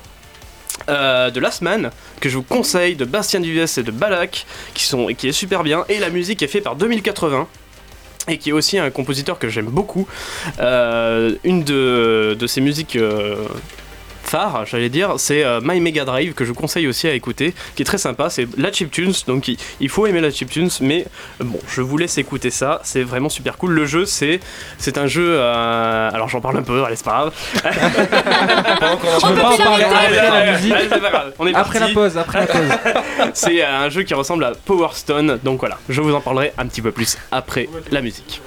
euh, 0.89 1.31
de 1.31 1.39
Last 1.41 1.63
Man 1.63 1.91
que 2.21 2.29
je 2.29 2.37
vous 2.37 2.43
conseille 2.43 2.97
de 2.97 3.05
Bastien 3.05 3.41
Duvès 3.41 3.77
et 3.79 3.83
de 3.83 3.91
Balak 3.91 4.47
qui 4.75 4.85
sont 4.85 5.09
et 5.09 5.15
qui 5.15 5.29
est 5.29 5.33
super 5.33 5.63
bien 5.63 5.85
et 5.89 5.99
la 5.99 6.09
musique 6.11 6.43
est 6.43 6.47
faite 6.49 6.65
par 6.65 6.77
2080 6.77 7.47
et 8.29 8.39
qui 8.39 8.51
est 8.51 8.53
aussi 8.53 8.79
un 8.79 8.91
compositeur 8.91 9.39
que 9.39 9.49
j'aime 9.49 9.67
beaucoup. 9.67 10.07
Euh, 10.61 11.35
une 11.45 11.65
de, 11.65 12.37
ses 12.47 12.61
musiques 12.61 12.97
euh, 12.97 13.37
phares 14.23 14.65
j'allais 14.67 14.89
dire 14.89 15.15
c'est 15.19 15.45
euh, 15.45 15.61
My 15.63 15.81
Mega 15.81 16.05
Drive 16.05 16.35
que 16.35 16.45
je 16.45 16.51
vous 16.51 16.55
conseille 16.55 16.87
aussi 16.87 17.09
à 17.09 17.13
écouter 17.15 17.55
qui 17.75 17.83
est 17.83 17.85
très 17.85 17.99
sympa 17.99 18.31
c'est 18.31 18.47
la 18.57 18.73
chiptunes 18.73 19.13
donc 19.27 19.49
il, 19.49 19.57
il 19.81 19.89
faut 19.89 20.07
aimer 20.07 20.21
la 20.21 20.31
chiptunes 20.31 20.71
mais 20.81 21.07
bon 21.41 21.59
je 21.69 21.81
vous 21.81 21.97
laisse 21.99 22.19
écouter 22.19 22.51
ça 22.51 22.81
c'est 22.85 23.03
vraiment 23.03 23.29
super 23.29 23.57
cool 23.59 23.73
le 23.73 23.87
jeu 23.87 24.05
c'est 24.07 24.41
c'est 24.79 24.99
un 24.99 25.07
jeu 25.07 25.37
euh, 25.39 26.11
alors 26.13 26.29
j'en 26.29 26.41
parle 26.41 26.59
un 26.59 26.63
peu 26.63 26.83
allez 26.85 26.97
c'est 26.97 27.05
pas 27.05 27.11
grave 27.13 27.33
Je 27.63 29.27
peux 29.29 29.35
pas 29.41 29.51
en 29.53 29.57
parler 29.57 29.85
après 29.85 30.11
la 30.45 30.53
musique. 30.53 30.73
allez, 30.73 30.89
c'est 30.91 31.01
pas 31.01 31.11
grave. 31.11 31.33
On 31.39 31.47
est 31.47 31.55
Après 31.55 31.79
la 31.79 31.87
parti. 31.87 31.95
pause, 31.95 32.19
après 32.19 32.41
la 32.41 32.47
pause. 32.47 32.71
C'est 33.35 33.63
euh, 33.63 33.79
un 33.85 33.89
jeu 33.89 34.03
qui 34.03 34.15
ressemble 34.15 34.45
à 34.45 34.53
Power 34.53 34.89
Stone, 34.95 35.39
donc 35.43 35.61
voilà, 35.61 35.79
je 35.89 36.01
vous 36.01 36.15
en 36.15 36.21
parlerai 36.21 36.53
un 36.59 36.67
petit 36.67 36.83
peu 36.83 36.93
plus 36.93 37.17
après 37.31 37.69
la 37.91 38.01
musique. 38.01 38.41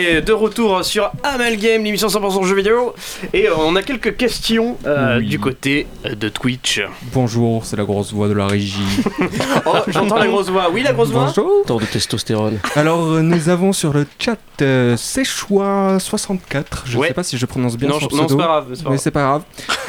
De 0.00 0.32
retour 0.32 0.84
sur 0.84 1.10
Amalgame, 1.22 1.84
l'émission 1.84 2.08
100% 2.08 2.44
jeux 2.46 2.54
vidéo. 2.56 2.94
Et 3.34 3.48
on 3.50 3.76
a 3.76 3.82
quelques 3.82 4.16
questions 4.16 4.78
euh, 4.86 5.18
Oui. 5.18 5.26
du 5.26 5.38
côté 5.38 5.86
euh, 6.06 6.14
de 6.14 6.28
Twitch. 6.30 6.80
Bonjour, 7.12 7.64
c'est 7.66 7.76
la 7.76 7.84
grosse 7.84 8.12
voix 8.12 8.28
de 8.28 8.32
la 8.34 8.46
régie. 8.46 8.80
Oh, 9.66 9.74
j'entends 9.88 10.16
la 10.16 10.26
grosse 10.26 10.48
voix. 10.48 10.70
Oui, 10.72 10.82
la 10.82 10.92
grosse 10.92 11.10
voix 11.10 11.26
Bonjour. 11.26 11.50
Tant 11.66 11.76
de 11.76 11.84
testostérone. 11.84 12.58
Alors, 12.76 13.04
euh, 13.06 13.20
nous 13.20 13.48
avons 13.50 13.72
sur 13.72 13.92
le 13.92 14.06
chat 14.18 14.38
euh, 14.62 14.96
Sechois64, 14.96 16.64
je 16.86 16.98
Ouais. 16.98 17.08
sais 17.08 17.14
pas 17.14 17.22
si 17.22 17.36
je 17.36 17.46
prononce 17.46 17.76
bien 17.76 17.88
Non, 17.88 18.00
son 18.00 18.08
je- 18.10 18.14
non, 18.16 18.22
c'est 18.22 18.26
pseudo. 18.26 18.36
pas 18.38 18.46
grave. 18.46 18.66
c'est 18.74 18.82
pas 18.84 18.90
mais 18.90 18.98
c'est 18.98 19.10
pas 19.10 19.22
grave. 19.22 19.42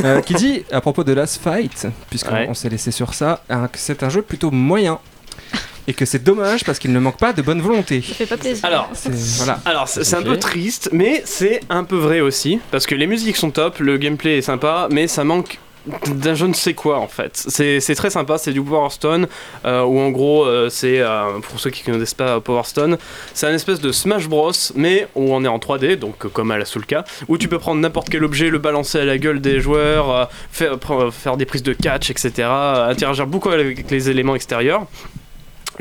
Euh, 0.04 0.21
qui 0.21 0.34
dit 0.34 0.63
à 0.71 0.82
propos 0.82 1.04
de 1.04 1.13
Last 1.13 1.41
Fight, 1.41 1.88
puisqu'on 2.10 2.34
Ouais. 2.34 2.47
on 2.50 2.54
s'est 2.54 2.69
laissé 2.69 2.91
sur 2.91 3.13
ça, 3.13 3.41
hein, 3.50 3.67
que 3.71 3.78
c'est 3.78 4.04
un 4.04 4.10
jeu 4.10 4.21
plutôt 4.21 4.52
moyen. 4.52 5.00
Et 5.88 5.94
que 5.94 6.06
c'est 6.06 6.24
dommage 6.24 6.63
parce 6.63 6.78
qu'il 6.80 6.91
ne 6.94 7.00
manque 7.00 7.17
pas 7.17 7.34
de 7.34 7.41
bonne 7.41 7.62
volonté. 7.62 8.02
Ça 8.02 8.13
fait 8.13 8.26
pas 8.26 8.38
plaisir. 8.38 8.63
Alors, 8.65 8.89
C'est- 8.94 9.12
Voilà. 9.38 9.60
Alors 9.65 9.88
c'est 9.88 10.04
c'est 10.04 10.15
un 10.15 10.22
peu 10.22 10.38
triste, 10.38 10.89
mais 10.91 11.22
c'est 11.26 11.62
un 11.70 11.84
peu 11.84 11.96
vrai 11.98 12.20
aussi, 12.22 12.60
parce 12.72 12.86
que 12.86 12.96
les 12.96 13.08
musiques 13.08 13.38
sont 13.38 13.52
top, 13.52 13.80
le 13.80 13.98
gameplay 13.98 14.38
est 14.38 14.41
sympa, 14.41 14.88
mais 14.91 15.08
ça 15.08 15.24
manque 15.24 15.58
d'un 16.13 16.36
je 16.36 16.46
ne 16.46 16.54
sais 16.54 16.76
quoi 16.76 17.00
en 17.00 17.08
fait. 17.08 17.32
C'est 17.36 17.96
très 17.96 18.12
sympa, 18.12 18.38
c'est 18.38 18.54
du 18.54 18.62
Power 18.62 18.91
Stone, 18.91 19.26
euh, 19.65 19.82
où 19.82 20.00
en 20.00 20.12
gros 20.12 20.46
euh, 20.46 20.70
c'est, 20.70 21.00
euh, 21.00 21.39
pour 21.39 21.60
ceux 21.60 21.72
qui 21.72 21.82
ne 21.89 21.94
connaissent 21.96 22.13
pas 22.13 22.39
Power 22.39 22.62
Stone, 22.65 23.00
c'est 23.34 23.48
un 23.48 23.54
espèce 23.54 23.80
de 23.82 23.91
Smash 23.91 24.28
Bros, 24.30 24.52
mais 24.76 25.08
où 25.15 25.34
on 25.34 25.44
est 25.44 25.48
en 25.48 25.58
3D, 25.58 25.96
donc 25.96 26.24
euh, 26.26 26.30
comme 26.30 26.52
à 26.52 26.60
la 26.60 26.65
Soulka, 26.65 27.04
où 27.28 27.39
tu 27.39 27.48
peux 27.48 27.58
prendre 27.58 27.82
n'importe 27.82 28.10
quel 28.10 28.24
objet, 28.24 28.50
le 28.52 28.60
balancer 28.60 29.00
à 29.00 29.06
la 29.06 29.17
gueule 29.17 29.41
des 29.41 29.60
joueurs, 29.60 30.30
euh, 30.62 31.08
faire, 31.12 31.38
des 31.38 31.46
prises 31.46 31.63
de 31.63 31.74
catch, 31.74 32.12
etc., 32.12 32.32
euh, 32.41 32.89
interagir 32.89 33.26
beaucoup 33.26 33.50
avec 33.50 33.89
les 33.89 34.10
éléments 34.12 34.36
extérieurs. 34.36 34.86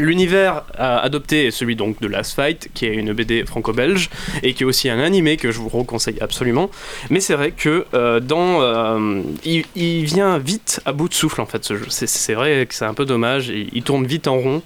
L'univers 0.00 0.62
adopté 0.76 1.46
est 1.46 1.50
celui 1.50 1.76
donc 1.76 2.00
de 2.00 2.06
Last 2.06 2.34
Fight, 2.34 2.70
qui 2.74 2.86
est 2.86 2.94
une 2.94 3.12
BD 3.12 3.44
franco-belge 3.44 4.10
et 4.42 4.54
qui 4.54 4.62
est 4.62 4.66
aussi 4.66 4.88
un 4.88 4.98
animé 4.98 5.36
que 5.36 5.52
je 5.52 5.58
vous 5.58 5.68
reconseille 5.68 6.18
absolument. 6.20 6.70
Mais 7.10 7.20
c'est 7.20 7.34
vrai 7.34 7.52
que 7.52 7.86
euh, 7.94 8.20
dans, 8.20 8.62
euh, 8.62 9.22
il, 9.44 10.04
vient 10.04 10.38
vite 10.38 10.80
à 10.86 10.92
bout 10.92 11.08
de 11.08 11.14
souffle 11.14 11.40
en 11.40 11.46
fait 11.46 11.72
C'est 11.88 12.34
vrai 12.34 12.66
que 12.66 12.74
c'est 12.74 12.84
un 12.84 12.94
peu 12.94 13.04
dommage. 13.04 13.48
Il, 13.48 13.68
il 13.72 13.82
tourne 13.82 14.06
vite 14.06 14.26
en 14.26 14.38
rond. 14.38 14.62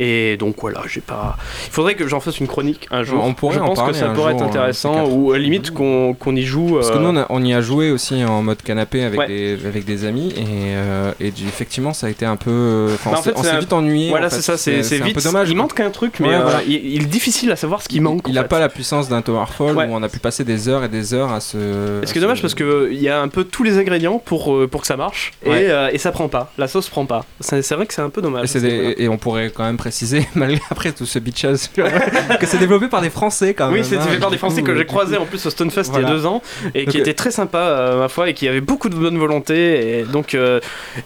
Et 0.00 0.36
donc 0.36 0.56
voilà, 0.60 0.80
j'ai 0.88 1.00
pas. 1.00 1.36
Il 1.66 1.72
faudrait 1.72 1.94
que 1.94 2.06
j'en 2.08 2.20
fasse 2.20 2.40
une 2.40 2.48
chronique 2.48 2.88
un 2.90 3.02
jour. 3.04 3.22
On 3.24 3.32
pourrait 3.34 3.54
je 3.56 3.60
en 3.60 3.66
pense 3.74 3.82
que 3.88 3.92
ça 3.94 4.06
pourrait 4.08 4.32
jour, 4.32 4.40
être 4.40 4.42
euh, 4.44 4.48
intéressant 4.48 5.06
ou 5.06 5.32
à 5.32 5.38
limite 5.38 5.70
qu'on 5.70 6.14
qu'on 6.14 6.34
y 6.34 6.42
joue. 6.42 6.74
Parce 6.76 6.90
que 6.90 6.96
euh, 6.96 7.00
nous, 7.00 7.08
on, 7.10 7.16
a- 7.16 7.26
on 7.30 7.42
y 7.44 7.54
a 7.54 7.60
joué 7.60 7.90
aussi 7.90 8.24
en 8.24 8.42
mode 8.42 8.60
canapé 8.62 9.04
avec, 9.04 9.20
Ouais. 9.20 9.28
des, 9.28 9.58
avec 9.66 9.84
des 9.84 10.04
amis, 10.04 10.30
et, 10.36 10.42
euh, 10.74 11.12
et 11.20 11.28
effectivement, 11.28 11.92
ça 11.92 12.08
a 12.08 12.10
été 12.10 12.26
un 12.26 12.36
peu. 12.36 12.50
euh, 12.50 12.94
enfin, 12.94 13.12
Bah, 13.12 13.18
en 13.18 13.22
fait, 13.22 13.32
on 13.36 13.42
s'est 13.42 13.50
un- 13.50 13.58
vite 13.60 13.72
ennuyé. 13.72 14.10
Voilà, 14.10 14.26
en 14.26 14.30
fait. 14.30 14.36
c'est 14.36 14.42
ça, 14.42 14.56
c'est 14.56 14.82
c'est 14.82 15.00
un 15.00 15.04
vite. 15.04 15.14
peu 15.14 15.22
dommage. 15.22 15.48
Il 15.50 15.56
manque 15.56 15.78
un 15.78 15.90
truc, 15.90 16.14
mais 16.20 16.28
Ouais, 16.28 16.34
euh, 16.34 16.42
voilà. 16.42 16.60
il, 16.66 16.74
il 16.74 17.02
est 17.02 17.06
difficile 17.06 17.50
à 17.52 17.56
savoir 17.56 17.80
ce 17.82 17.88
qui 17.88 18.00
manque. 18.00 18.22
Il 18.26 18.36
en 18.36 18.40
a 18.40 18.44
fait. 18.44 18.48
pas 18.48 18.58
la 18.60 18.68
puissance 18.68 19.08
d'un 19.08 19.22
Towerfall 19.22 19.76
Ouais. 19.76 19.86
où 19.86 19.92
on 19.92 20.02
a 20.02 20.08
pu 20.08 20.18
passer 20.18 20.44
des 20.44 20.68
heures 20.68 20.82
et 20.84 20.88
des 20.88 21.14
heures 21.14 21.32
à 21.32 21.40
se. 21.40 22.02
Et 22.02 22.06
ce 22.06 22.12
qui 22.12 22.18
est 22.18 22.22
dommage 22.22 22.42
parce 22.42 22.54
que 22.54 22.88
il 22.90 23.00
y 23.00 23.08
a 23.08 23.20
un 23.20 23.28
peu 23.28 23.44
tous 23.44 23.62
les 23.62 23.78
ingrédients 23.78 24.18
pour, 24.18 24.52
euh, 24.54 24.66
pour 24.66 24.80
que 24.80 24.86
ça 24.86 24.96
marche 24.96 25.32
et, 25.44 25.50
euh, 25.50 25.88
et 25.92 25.98
ça 25.98 26.10
prend 26.12 26.28
pas. 26.28 26.52
La 26.58 26.66
sauce 26.68 26.88
prend 26.88 27.06
pas. 27.06 27.24
C'est 27.40 27.68
vrai 27.74 27.86
que 27.86 27.94
c'est 27.94 28.02
un 28.02 28.10
peu 28.10 28.22
dommage. 28.22 28.48
Et 28.56 29.08
on 29.08 29.18
pourrait 29.18 29.50
quand 29.54 29.64
même 29.64 29.76
préciser, 29.84 30.26
malgré 30.34 30.62
après 30.70 30.92
tout 30.92 31.04
ce 31.04 31.18
bitchage, 31.18 31.58
que 32.40 32.46
c'est 32.46 32.56
développé 32.56 32.88
par 32.88 33.02
des 33.02 33.10
Français 33.10 33.52
quand 33.52 33.66
même. 33.66 33.80
Oui, 33.80 33.84
c'est 33.86 33.98
hein, 33.98 34.00
fait 34.00 34.16
par 34.16 34.30
des 34.30 34.38
Français 34.38 34.62
que 34.62 34.74
j'ai 34.74 34.86
croisé 34.86 35.18
en 35.18 35.26
plus 35.26 35.44
au 35.44 35.50
Stonefest 35.50 35.92
il 35.94 36.00
y 36.00 36.04
a 36.04 36.08
deux 36.08 36.24
ans 36.24 36.40
et 36.74 36.86
qui 36.86 36.96
était 36.96 37.12
très 37.12 37.30
sympa 37.30 37.58
euh, 37.58 37.98
ma 37.98 38.08
foi 38.08 38.30
et 38.30 38.34
qui 38.34 38.48
avait 38.48 38.62
beaucoup 38.62 38.88
de 38.88 38.94
bonne 38.94 39.18
volonté 39.18 39.98
et 39.98 40.02
donc 40.04 40.34
euh, 40.34 40.58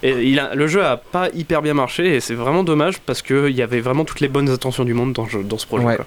et 0.04 0.10
il 0.22 0.38
a, 0.38 0.54
le 0.54 0.68
jeu 0.68 0.84
a 0.84 0.96
pas 0.96 1.28
hyper 1.34 1.60
bien 1.60 1.74
marché 1.74 2.14
et 2.14 2.20
c'est 2.20 2.34
vraiment 2.34 2.62
dommage 2.62 3.00
parce 3.00 3.20
qu'il 3.20 3.50
y 3.50 3.62
avait 3.62 3.80
vraiment 3.80 4.04
toutes 4.04 4.20
les 4.20 4.28
bonnes 4.28 4.48
intentions 4.48 4.84
du 4.84 4.94
monde 4.94 5.12
dans, 5.12 5.58
ce 5.58 5.66
projet. 5.66 5.84
Ouais. 5.84 5.96
quoi. 5.96 6.06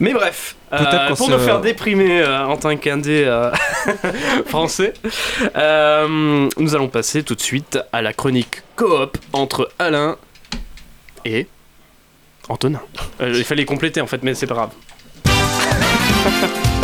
Mais 0.00 0.12
bref, 0.12 0.56
euh, 0.72 1.08
pour 1.08 1.16
se- 1.18 1.30
nous 1.30 1.38
faire 1.38 1.60
déprimer 1.60 2.22
euh, 2.22 2.44
en 2.44 2.56
tant 2.56 2.76
qu'indé 2.76 3.22
euh, 3.24 3.52
français, 4.46 4.94
nous 5.54 6.74
allons 6.74 6.88
passer 6.88 7.22
tout 7.22 7.36
de 7.36 7.40
suite 7.40 7.78
à 7.92 8.02
la 8.02 8.12
chronique 8.12 8.62
coop 8.74 9.16
entre 9.32 9.70
Alain 9.78 10.16
et 11.24 11.46
Antonin. 12.48 12.80
Euh, 13.20 13.32
il 13.34 13.44
fallait 13.44 13.64
compléter 13.64 14.00
en 14.00 14.06
fait, 14.06 14.22
mais 14.22 14.34
c'est 14.34 14.46
pas 14.46 14.54
grave. 14.54 14.70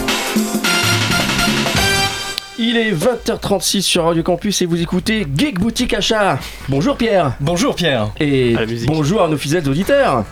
Il 2.63 2.77
est 2.77 2.93
20h36 2.93 3.81
sur 3.81 4.05
Radio 4.05 4.23
Campus 4.23 4.61
et 4.61 4.67
vous 4.67 4.83
écoutez 4.83 5.27
Geek 5.35 5.59
Boutique 5.59 5.95
Achat. 5.95 6.39
Bonjour 6.69 6.95
Pierre. 6.95 7.33
Bonjour 7.41 7.75
Pierre. 7.75 8.11
Et 8.21 8.55
À 8.55 8.67
bonjour 8.87 9.23
à 9.23 9.29
nos 9.29 9.39
fidèles 9.39 9.67
auditeurs. 9.67 10.27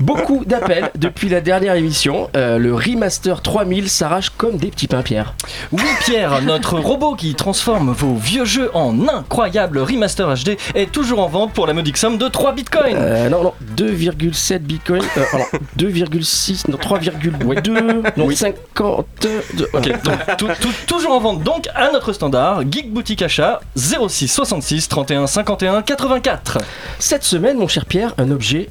Beaucoup 0.00 0.44
d'appels 0.44 0.90
depuis 0.96 1.28
la 1.28 1.40
dernière 1.40 1.74
émission. 1.74 2.30
Euh, 2.36 2.58
le 2.58 2.72
remaster 2.74 3.42
3000 3.42 3.88
s'arrache 3.90 4.30
comme 4.30 4.56
des 4.56 4.68
petits 4.68 4.86
pains, 4.86 5.02
Pierre. 5.02 5.34
Oui 5.72 5.82
Pierre, 6.04 6.40
notre 6.42 6.78
robot 6.78 7.14
qui 7.14 7.34
transforme 7.34 7.90
vos 7.92 8.14
vieux 8.14 8.44
jeux 8.44 8.70
en 8.74 9.08
incroyable 9.08 9.78
remaster 9.78 10.28
HD 10.34 10.56
est 10.74 10.92
toujours 10.92 11.20
en 11.20 11.28
vente 11.28 11.52
pour 11.52 11.66
la 11.66 11.72
modique 11.72 11.96
somme 11.96 12.16
de 12.16 12.28
3 12.28 12.52
bitcoins. 12.52 12.96
Euh, 12.96 13.28
non, 13.28 13.42
non, 13.42 13.52
2,7 13.76 14.60
bitcoin. 14.60 15.02
Euh, 15.16 15.24
alors, 15.32 15.46
2,6, 15.76 16.70
non, 16.70 16.76
3,2, 16.78 18.02
non, 18.16 18.30
50. 18.30 19.06
de- 19.54 19.68
Ok, 19.72 20.02
donc 20.04 20.36
tout- 20.38 20.48
tout- 20.60 20.74
toujours 20.86 21.12
en 21.12 21.20
vente 21.20 21.42
donc 21.42 21.68
à 21.74 21.90
notre 21.92 22.12
standard, 22.12 22.62
Geek 22.70 22.92
Boutique 22.92 23.22
Achat 23.22 23.60
06 23.76 24.28
66 24.28 24.88
31 24.88 25.26
51 25.26 25.82
84. 25.82 26.58
Cette 26.98 27.24
semaine, 27.24 27.58
mon 27.58 27.68
cher 27.68 27.84
Pierre, 27.84 28.14
un 28.18 28.30
objet 28.30 28.68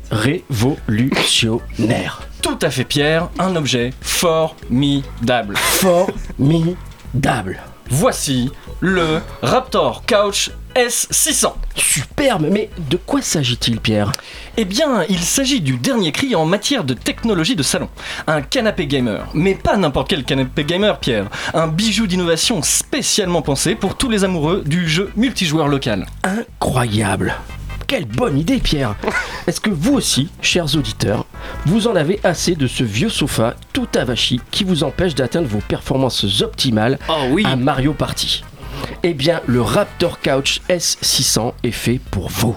révolutionnaire. 1.18 2.22
Tout 2.42 2.60
à 2.62 2.70
fait 2.70 2.84
Pierre, 2.84 3.30
un 3.40 3.56
objet 3.56 3.92
formidable. 4.02 5.56
Formidable. 5.58 7.60
Voici 7.90 8.52
le 8.80 9.22
Raptor 9.42 10.04
Couch 10.06 10.52
S600. 10.76 11.54
Superbe, 11.76 12.48
mais 12.52 12.70
de 12.90 12.98
quoi 12.98 13.22
s'agit-il, 13.22 13.80
Pierre? 13.80 14.14
Eh 14.58 14.66
bien, 14.66 15.04
il 15.10 15.20
s'agit 15.20 15.62
du 15.62 15.78
dernier 15.78 16.12
cri 16.12 16.36
en 16.36 16.46
matière 16.46 16.84
de 16.84 16.94
technologie 16.94 17.56
de 17.56 17.64
salon. 17.64 17.90
Un 18.28 18.42
canapé 18.42 18.86
gamer. 18.86 19.28
Mais 19.34 19.56
pas 19.56 19.78
n'importe 19.78 20.10
quel 20.10 20.24
canapé 20.24 20.66
gamer, 20.66 21.00
Pierre. 21.00 21.28
Un 21.54 21.68
bijou 21.68 22.08
d'innovation 22.08 22.62
spécialement 22.62 23.42
pensé 23.42 23.76
pour 23.76 23.96
tous 23.96 24.10
les 24.10 24.24
amoureux 24.24 24.64
du 24.66 24.88
jeu 24.88 25.12
multijoueur 25.16 25.68
local. 25.68 26.06
Incroyable 26.24 27.36
quelle 27.88 28.06
bonne 28.06 28.38
idée, 28.38 28.58
Pierre 28.60 28.95
Est-ce 29.47 29.62
que 29.62 29.69
vous 29.69 29.93
aussi, 29.93 30.30
chers 30.41 30.76
auditeurs, 30.76 31.26
vous 31.65 31.88
en 31.88 31.95
avez 31.95 32.19
assez 32.23 32.56
de 32.56 32.67
ce 32.67 32.84
vieux 32.84 33.10
sofa 33.10 33.56
tout 33.71 33.88
avachi 33.95 34.41
qui 34.52 34.63
vous 34.65 34.84
empêche 34.84 35.15
d'atteindre 35.15 35.47
vos 35.47 35.62
performances 35.65 36.41
optimales 36.41 37.00
Oh 37.10 37.13
oui. 37.32 37.43
à 37.45 37.56
Mario 37.56 37.93
Party? 37.93 38.43
Eh 39.04 39.13
bien, 39.13 39.41
le 39.47 39.62
Raptor 39.62 40.19
Couch 40.19 40.62
S600 40.69 41.54
est 41.63 41.71
fait 41.71 42.00
pour 42.12 42.30
vous. 42.30 42.56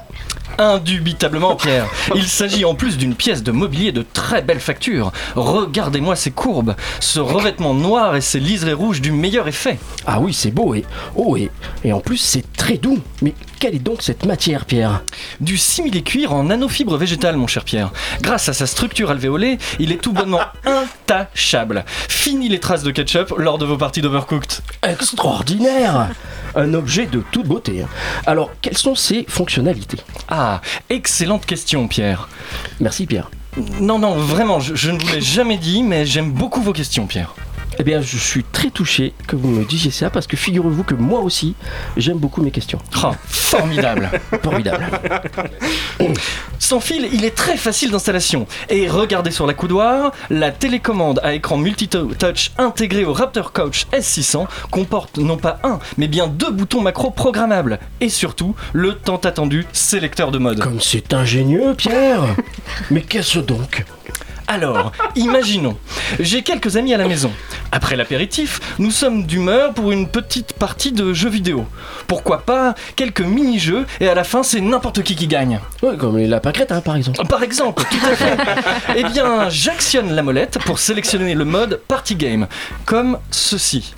Indubitablement, 0.59 1.57
Pierre. 1.57 1.87
Il 2.15 2.27
s'agit 2.27 2.65
en 2.67 2.75
plus 2.75 2.99
d'une 2.99 3.15
pièce 3.15 3.43
de 3.43 3.53
mobilier 3.53 3.93
de 3.93 4.03
très 4.13 4.43
belle 4.43 4.61
facture. 4.61 5.13
Regardez-moi 5.37 6.17
ces 6.17 6.33
courbes, 6.33 6.75
ce 6.99 7.21
revêtement 7.21 7.73
noir 7.73 8.17
et 8.17 8.21
ces 8.21 8.41
liserés 8.41 8.75
rouges 8.75 9.01
du 9.01 9.13
meilleur 9.13 9.49
effet. 9.49 9.79
Ah 10.07 10.21
oui, 10.21 10.35
c'est 10.35 10.51
beau 10.51 10.75
et 10.75 10.85
oh 11.17 11.37
et, 11.37 11.51
et 11.85 11.93
en 11.95 12.01
plus 12.01 12.19
c'est 12.19 12.45
très 12.53 12.77
doux. 12.77 12.99
Mais 13.23 13.33
quelle 13.61 13.75
est 13.75 13.79
donc 13.79 14.01
cette 14.03 14.25
matière, 14.25 14.65
Pierre 14.65 15.03
Du 15.41 15.59
simili-cuir 15.59 16.33
en 16.33 16.45
nanofibre 16.45 16.97
végétale, 16.97 17.37
mon 17.37 17.47
cher 17.47 17.63
Pierre. 17.63 17.93
Grâce 18.23 18.49
à 18.49 18.55
sa 18.55 18.67
structure 18.67 19.11
alvéolée, 19.11 19.59
il 19.79 19.93
est 19.93 20.01
tout 20.01 20.13
bonnement 20.15 20.41
intachable. 20.65 21.85
Fini 21.87 22.49
les 22.49 22.59
traces 22.59 22.83
de 22.83 22.91
ketchup 22.91 23.35
lors 23.37 23.59
de 23.59 23.67
vos 23.67 23.77
parties 23.77 24.01
d'Overcooked. 24.01 24.63
Extraordinaire 24.83 26.09
Un 26.57 26.73
objet 26.73 27.07
de 27.07 27.23
toute 27.31 27.47
beauté. 27.47 27.85
Alors, 28.27 28.51
quelles 28.63 28.79
sont 28.79 28.95
ses 28.95 29.27
fonctionnalités 29.29 29.99
Ah, 30.29 30.63
excellente 30.89 31.45
question, 31.45 31.87
Pierre. 31.87 32.31
Merci, 32.81 33.05
Pierre. 33.05 33.31
Non, 33.79 33.99
non, 33.99 34.15
vraiment, 34.15 34.61
je, 34.61 34.75
je 34.75 34.91
ne 34.91 34.99
vous 34.99 35.09
l'ai 35.13 35.21
jamais 35.21 35.59
dit, 35.59 35.83
mais 35.83 36.07
j'aime 36.07 36.33
beaucoup 36.33 36.63
vos 36.63 36.73
questions, 36.73 37.07
Pierre. 37.07 37.35
Eh 37.79 37.83
bien, 37.83 38.01
je 38.03 38.19
suis 38.19 38.45
très 38.45 38.71
touché 38.71 39.15
que 39.27 39.37
vous 39.37 39.49
me 39.49 39.65
disiez 39.65 39.91
ça 39.91 40.11
parce 40.11 40.27
que 40.27 40.37
figurez-vous 40.37 40.85
que 40.85 40.95
moi 40.95 41.21
aussi, 41.21 41.55
j'aime 41.97 42.19
beaucoup 42.19 42.43
mes 42.43 42.51
questions. 42.51 42.79
Oh, 43.03 43.13
formidable. 43.27 44.11
Formidable. 44.43 44.87
Sans 46.59 46.81
fil, 46.81 47.09
il 47.13 47.25
est 47.25 47.35
très 47.35 47.57
facile 47.57 47.91
d'installation. 47.91 48.47
Et 48.69 48.89
regardez 48.89 49.31
sur 49.31 49.47
la 49.47 49.55
coudoir, 49.55 50.13
la 50.29 50.51
télécommande 50.51 51.21
à 51.23 51.33
écran 51.35 51.57
multi-touch 51.57 52.53
intégrée 52.59 53.05
au 53.05 53.13
Raptor 53.13 53.53
Couch 53.53 53.87
S600 53.93 54.47
comporte 54.71 55.19
non 55.19 55.37
pas 55.37 55.59
un, 55.65 55.79
mais 55.97 56.09
bien 56.09 56.27
deux 56.27 56.51
boutons 56.51 56.81
macro 56.81 57.11
programmables. 57.11 57.79
Et 58.01 58.09
surtout, 58.09 58.55
le 58.73 58.95
tant 58.95 59.17
attendu 59.17 59.67
sélecteur 59.73 60.31
de 60.31 60.39
mode. 60.39 60.61
Comme 60.61 60.81
c'est 60.81 61.15
ingénieux, 61.15 61.75
Pierre 61.77 62.23
Mais 62.91 63.03
qu'est-ce 63.03 63.39
donc? 63.39 63.85
Alors, 64.53 64.91
imaginons, 65.15 65.77
j'ai 66.19 66.43
quelques 66.43 66.77
amis 66.77 66.93
à 66.93 66.97
la 66.97 67.07
maison. 67.07 67.31
Après 67.71 67.95
l'apéritif, 67.95 68.61
nous 68.81 68.91
sommes 68.91 69.25
d'humeur 69.25 69.73
pour 69.75 69.93
une 69.93 70.09
petite 70.09 70.55
partie 70.55 70.91
de 70.91 71.13
jeux 71.13 71.29
vidéo. 71.29 71.67
Pourquoi 72.09 72.39
pas 72.39 72.75
quelques 72.97 73.21
mini-jeux 73.21 73.87
et 74.01 74.09
à 74.09 74.15
la 74.17 74.25
fin 74.25 74.43
c'est 74.43 74.61
n'importe 74.61 75.05
qui 75.05 75.15
qui 75.15 75.29
gagne. 75.29 75.61
Ouais, 75.85 75.97
comme 75.97 76.19
les 76.19 76.27
lapins 76.27 76.51
crétins 76.51 76.81
par 76.81 76.97
exemple. 76.97 77.25
Par 77.29 77.45
exemple, 77.45 77.85
tout 77.89 78.07
à 78.11 78.17
fait. 78.17 78.37
eh 78.97 79.05
bien, 79.05 79.49
j'actionne 79.51 80.13
la 80.17 80.23
molette 80.25 80.59
pour 80.67 80.81
sélectionner 80.81 81.37
le 81.37 81.45
mode 81.45 81.81
Party 81.87 82.17
Game, 82.17 82.49
comme 82.87 83.19
ceci. 83.31 83.95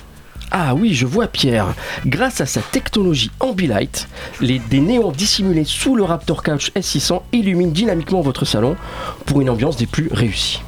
Ah 0.55 0.75
oui, 0.75 0.93
je 0.93 1.07
vois 1.07 1.25
Pierre. 1.25 1.73
Grâce 2.05 2.39
à 2.39 2.45
sa 2.45 2.61
technologie 2.61 3.31
Ambilight, 3.39 4.07
les, 4.39 4.59
des 4.59 4.81
néons 4.81 5.11
dissimulés 5.11 5.63
sous 5.65 5.95
le 5.95 6.03
Raptor 6.03 6.43
Couch 6.43 6.71
S600 6.75 7.23
illuminent 7.31 7.71
dynamiquement 7.71 8.21
votre 8.21 8.45
salon 8.45 8.75
pour 9.25 9.41
une 9.41 9.49
ambiance 9.49 9.77
des 9.77 9.87
plus 9.87 10.09
réussies. 10.11 10.61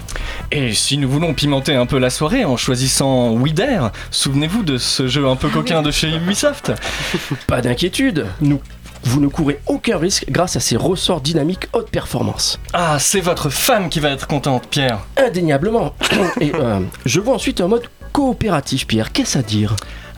Et 0.52 0.74
si 0.74 0.98
nous 0.98 1.08
voulons 1.08 1.36
pimenter 1.36 1.76
un 1.76 1.86
peu 1.86 2.00
la 2.00 2.10
soirée 2.10 2.46
en 2.46 2.58
choisissant 2.58 3.34
Wider, 3.34 3.90
souvenez-vous 4.10 4.64
de 4.64 4.80
ce 4.80 5.08
jeu 5.08 5.28
un 5.28 5.36
peu 5.36 5.50
coquin 5.50 5.84
de 5.84 5.92
chez 5.92 6.10
Ubisoft 6.16 6.72
Pas 7.48 7.62
d'inquiétude, 7.62 8.26
nous 8.42 8.62
vous 9.04 9.22
ne 9.22 9.28
courez 9.28 9.60
aucun 9.68 10.00
risque 10.00 10.26
grâce 10.30 10.56
à 10.56 10.60
ces 10.60 10.78
ressorts 10.78 11.22
dynamiques 11.22 11.68
haute 11.74 11.92
performance. 11.92 12.60
Ah, 12.74 12.98
c'est 13.00 13.20
votre 13.20 13.52
femme 13.52 13.90
qui 13.90 14.00
va 14.00 14.10
être 14.10 14.26
contente, 14.26 14.66
Pierre. 14.68 14.98
Indéniablement. 15.16 15.94
Et 16.42 16.52
euh, 16.56 16.80
je 17.06 17.20
vois 17.20 17.36
ensuite 17.36 17.62
un 17.62 17.68
mode 17.68 17.84
coopératif, 18.16 18.88
Pierre. 18.88 19.12
Qu'est-ce 19.12 19.38
à 19.38 19.42
dire? 19.42 19.76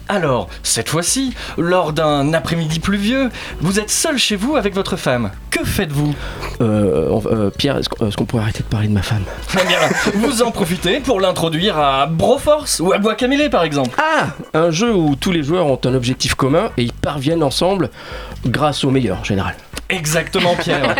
Alors, 0.08 0.48
cette 0.62 0.88
fois-ci, 0.88 1.34
lors 1.58 1.92
d'un 1.92 2.32
après-midi 2.32 2.78
pluvieux, 2.78 3.28
vous 3.60 3.80
êtes 3.80 3.90
seul 3.90 4.16
chez 4.16 4.36
vous 4.36 4.54
avec 4.54 4.72
votre 4.72 4.94
femme. 4.96 5.32
Que 5.50 5.64
faites-vous? 5.64 6.14
Euh, 6.60 7.20
euh, 7.26 7.50
Pierre, 7.50 7.78
est-ce 7.78 8.16
qu'on 8.16 8.24
pourrait 8.24 8.44
arrêter 8.44 8.60
de 8.60 8.68
parler 8.68 8.86
de 8.86 8.92
ma 8.92 9.02
femme? 9.02 9.24
Eh 9.60 9.66
bien, 9.66 9.80
vous 10.14 10.42
en 10.42 10.52
profitez 10.52 11.00
pour 11.00 11.20
l'introduire 11.20 11.76
à 11.76 12.06
Broforce 12.06 12.78
ou 12.78 12.92
à 12.92 12.98
Bois 12.98 13.16
Camélé 13.16 13.48
par 13.48 13.64
exemple. 13.64 13.90
Ah 13.98 14.28
Un 14.54 14.70
jeu 14.70 14.94
où 14.94 15.16
tous 15.16 15.32
les 15.32 15.42
joueurs 15.42 15.66
ont 15.66 15.80
un 15.84 15.94
objectif 15.94 16.36
commun 16.36 16.70
et 16.76 16.84
ils 16.84 16.92
parviennent 16.92 17.42
ensemble 17.42 17.90
grâce 18.46 18.84
au 18.84 18.90
meilleur 18.90 19.18
en 19.18 19.24
général. 19.24 19.56
Exactement, 19.90 20.54
Pierre. 20.54 20.94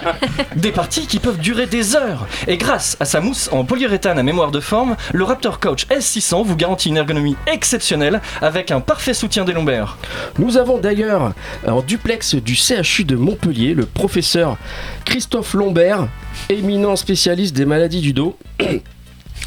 Des 0.56 0.70
parties 0.70 1.06
qui 1.06 1.18
peuvent 1.18 1.38
durer 1.38 1.66
des 1.66 1.96
heures. 1.96 2.26
Et 2.46 2.58
grâce 2.58 2.96
à 3.00 3.06
sa 3.06 3.20
mousse 3.20 3.48
en 3.50 3.64
polyuréthane 3.64 4.18
à 4.18 4.22
mémoire 4.22 4.50
de 4.50 4.60
forme, 4.60 4.96
le 5.14 5.24
Raptor 5.24 5.58
Coach 5.58 5.86
S600 5.86 6.44
vous 6.44 6.56
garantit 6.56 6.90
une 6.90 6.98
ergonomie 6.98 7.36
exceptionnelle 7.46 8.20
avec 8.42 8.70
un 8.70 8.80
parfait 8.80 9.14
soutien 9.14 9.44
des 9.44 9.54
lombaires. 9.54 9.96
Nous 10.38 10.58
avons 10.58 10.78
d'ailleurs 10.78 11.32
en 11.66 11.80
duplex 11.80 12.34
du 12.34 12.54
CHU 12.54 13.04
de 13.04 13.16
Montpellier 13.16 13.72
le 13.72 13.86
professeur 13.86 14.58
Christophe 15.06 15.54
Lombert, 15.54 16.08
éminent 16.50 16.96
spécialiste 16.96 17.56
des 17.56 17.64
maladies 17.64 18.02
du 18.02 18.12
dos. 18.12 18.36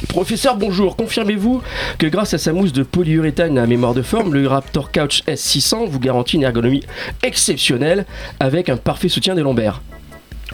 Professeur, 0.08 0.56
bonjour. 0.56 0.96
Confirmez-vous 0.96 1.62
que 1.98 2.08
grâce 2.08 2.34
à 2.34 2.38
sa 2.38 2.54
mousse 2.54 2.72
de 2.72 2.84
polyuréthane 2.84 3.58
à 3.58 3.66
mémoire 3.66 3.94
de 3.94 4.02
forme, 4.02 4.34
le 4.34 4.48
Raptor 4.48 4.92
Couch 4.92 5.24
S600 5.28 5.88
vous 5.88 6.00
garantit 6.00 6.38
une 6.38 6.44
ergonomie 6.44 6.84
exceptionnelle 7.22 8.06
avec 8.40 8.70
un 8.70 8.78
parfait 8.78 9.10
soutien 9.10 9.36
des 9.36 9.42
lombaires 9.42 9.82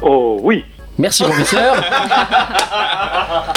Oh 0.02 0.40
oui. 0.42 0.66
Merci, 0.98 1.24
professeur. 1.24 1.76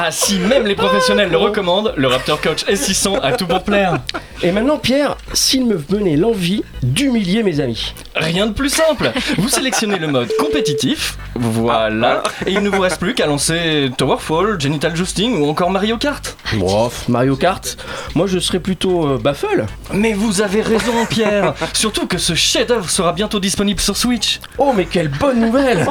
Ah, 0.00 0.12
si 0.12 0.38
même 0.38 0.64
les 0.64 0.76
professionnels 0.76 1.28
le 1.28 1.38
recommandent, 1.38 1.92
le 1.96 2.06
Raptor 2.06 2.40
Coach 2.40 2.64
S600 2.66 3.18
a 3.20 3.32
tout 3.32 3.48
pour 3.48 3.64
plaire. 3.64 3.98
Et 4.44 4.52
maintenant, 4.52 4.78
Pierre, 4.78 5.16
s'il 5.32 5.66
me 5.66 5.74
venait 5.74 6.14
l'envie 6.14 6.62
d'humilier 6.84 7.42
mes 7.42 7.58
amis. 7.58 7.94
Rien 8.14 8.46
de 8.46 8.52
plus 8.52 8.68
simple. 8.68 9.10
Vous 9.38 9.48
sélectionnez 9.48 9.98
le 9.98 10.06
mode 10.06 10.28
compétitif, 10.38 11.18
voilà, 11.34 12.22
et 12.46 12.52
il 12.52 12.60
ne 12.60 12.68
vous 12.68 12.80
reste 12.80 13.00
plus 13.00 13.14
qu'à 13.14 13.26
lancer 13.26 13.90
Towerfall, 13.98 14.60
Genital 14.60 14.94
Jousting 14.94 15.40
ou 15.40 15.48
encore 15.48 15.70
Mario 15.70 15.98
Kart. 15.98 16.36
Bof, 16.54 17.08
Mario 17.08 17.34
Kart, 17.34 17.76
moi 18.14 18.28
je 18.28 18.38
serais 18.38 18.60
plutôt 18.60 19.04
euh, 19.04 19.18
Baffle. 19.18 19.66
Mais 19.92 20.12
vous 20.12 20.42
avez 20.42 20.62
raison, 20.62 21.06
Pierre. 21.10 21.54
Surtout 21.72 22.06
que 22.06 22.18
ce 22.18 22.34
chef-d'œuvre 22.34 22.88
sera 22.88 23.12
bientôt 23.12 23.40
disponible 23.40 23.80
sur 23.80 23.96
Switch. 23.96 24.38
Oh, 24.58 24.72
mais 24.76 24.84
quelle 24.84 25.08
bonne 25.08 25.40
nouvelle 25.40 25.88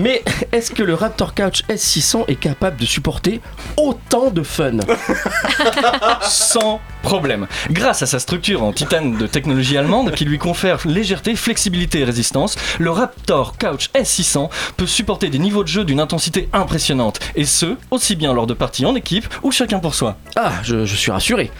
Mais 0.00 0.24
est-ce 0.50 0.72
que 0.72 0.82
le 0.82 0.94
Raptor 0.94 1.34
Couch 1.34 1.62
S600 1.68 2.24
est 2.26 2.34
capable 2.34 2.78
de 2.78 2.86
supporter 2.86 3.11
autant 3.76 4.30
de 4.30 4.42
fun 4.42 4.78
Sans 6.22 6.80
problème. 7.02 7.46
Grâce 7.70 8.02
à 8.02 8.06
sa 8.06 8.18
structure 8.18 8.62
en 8.62 8.72
titane 8.72 9.16
de 9.16 9.26
technologie 9.26 9.76
allemande 9.76 10.12
qui 10.12 10.24
lui 10.24 10.38
confère 10.38 10.86
légèreté, 10.86 11.34
flexibilité 11.34 12.00
et 12.00 12.04
résistance, 12.04 12.56
le 12.78 12.90
Raptor 12.90 13.58
Couch 13.58 13.90
S600 13.94 14.50
peut 14.76 14.86
supporter 14.86 15.28
des 15.28 15.38
niveaux 15.38 15.64
de 15.64 15.68
jeu 15.68 15.84
d'une 15.84 16.00
intensité 16.00 16.48
impressionnante. 16.52 17.18
Et 17.34 17.44
ce, 17.44 17.76
aussi 17.90 18.16
bien 18.16 18.32
lors 18.32 18.46
de 18.46 18.54
parties 18.54 18.86
en 18.86 18.94
équipe 18.94 19.26
ou 19.42 19.50
chacun 19.50 19.78
pour 19.78 19.94
soi. 19.94 20.16
Ah, 20.36 20.52
je, 20.62 20.84
je 20.84 20.96
suis 20.96 21.10
rassuré. 21.10 21.50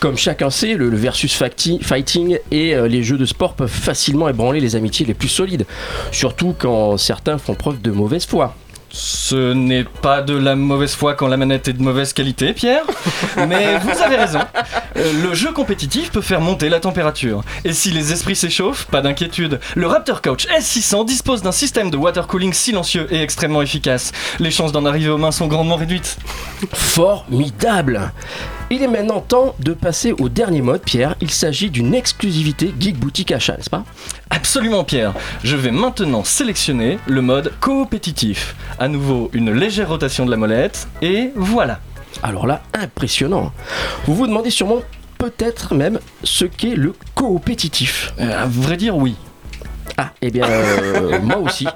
Comme 0.00 0.16
chacun 0.16 0.50
sait, 0.50 0.74
le, 0.74 0.90
le 0.90 0.96
versus 0.96 1.32
fighting 1.34 2.38
et 2.50 2.74
euh, 2.74 2.88
les 2.88 3.02
jeux 3.02 3.18
de 3.18 3.26
sport 3.26 3.54
peuvent 3.54 3.70
facilement 3.70 4.28
ébranler 4.28 4.60
les 4.60 4.76
amitiés 4.76 5.06
les 5.06 5.14
plus 5.14 5.28
solides. 5.28 5.66
Surtout 6.12 6.54
quand 6.58 6.96
certains 6.96 7.38
font 7.38 7.54
preuve 7.54 7.80
de 7.80 7.90
mauvaise 7.90 8.26
foi. 8.26 8.54
Ce 8.90 9.52
n'est 9.52 9.84
pas 9.84 10.22
de 10.22 10.34
la 10.34 10.56
mauvaise 10.56 10.94
foi 10.94 11.14
quand 11.14 11.28
la 11.28 11.36
manette 11.36 11.68
est 11.68 11.74
de 11.74 11.82
mauvaise 11.82 12.12
qualité, 12.12 12.52
Pierre. 12.54 12.84
Mais 13.46 13.78
vous 13.78 14.02
avez 14.02 14.16
raison. 14.16 14.40
Euh, 14.96 15.12
Le 15.22 15.34
jeu 15.34 15.52
compétitif 15.52 16.10
peut 16.10 16.22
faire 16.22 16.40
monter 16.40 16.68
la 16.68 16.80
température. 16.80 17.42
Et 17.64 17.72
si 17.72 17.90
les 17.90 18.12
esprits 18.12 18.36
s'échauffent, 18.36 18.86
pas 18.86 19.02
d'inquiétude. 19.02 19.60
Le 19.76 19.86
Raptor 19.86 20.22
Couch 20.22 20.46
S600 20.46 21.04
dispose 21.04 21.42
d'un 21.42 21.52
système 21.52 21.90
de 21.90 21.96
water 21.96 22.26
cooling 22.26 22.52
silencieux 22.52 23.06
et 23.10 23.20
extrêmement 23.22 23.62
efficace. 23.62 24.12
Les 24.38 24.50
chances 24.50 24.72
d'en 24.72 24.86
arriver 24.86 25.10
aux 25.10 25.18
mains 25.18 25.32
sont 25.32 25.46
grandement 25.48 25.76
réduites. 25.76 26.16
Formidable 26.72 28.12
Il 28.70 28.82
est 28.82 28.88
maintenant 28.88 29.20
temps 29.20 29.54
de 29.60 29.72
passer 29.72 30.12
au 30.12 30.28
dernier 30.28 30.60
mode, 30.60 30.82
Pierre. 30.82 31.14
Il 31.22 31.30
s'agit 31.30 31.70
d'une 31.70 31.94
exclusivité 31.94 32.74
Geek 32.78 32.98
Boutique 32.98 33.32
Achat, 33.32 33.56
n'est-ce 33.56 33.70
pas 33.70 33.84
Absolument, 34.28 34.84
Pierre. 34.84 35.14
Je 35.42 35.56
vais 35.56 35.70
maintenant 35.70 36.22
sélectionner 36.22 36.98
le 37.06 37.22
mode 37.22 37.50
coopétitif. 37.60 38.54
À 38.78 38.88
nouveau, 38.88 39.30
une 39.32 39.52
légère 39.52 39.88
rotation 39.88 40.26
de 40.26 40.30
la 40.30 40.36
molette. 40.36 40.86
Et 41.00 41.30
voilà. 41.34 41.80
Alors 42.22 42.46
là, 42.46 42.60
impressionnant. 42.74 43.52
Vous 44.06 44.14
vous 44.14 44.26
demandez 44.26 44.50
sûrement 44.50 44.82
peut-être 45.16 45.74
même 45.74 45.98
ce 46.22 46.44
qu'est 46.44 46.76
le 46.76 46.92
coopétitif. 47.14 48.12
Euh, 48.20 48.42
à 48.42 48.44
vrai 48.44 48.76
dire, 48.76 48.98
oui. 48.98 49.16
Ah, 50.00 50.12
eh 50.22 50.30
bien, 50.30 50.44
euh, 50.44 51.18
moi 51.20 51.38
aussi. 51.38 51.66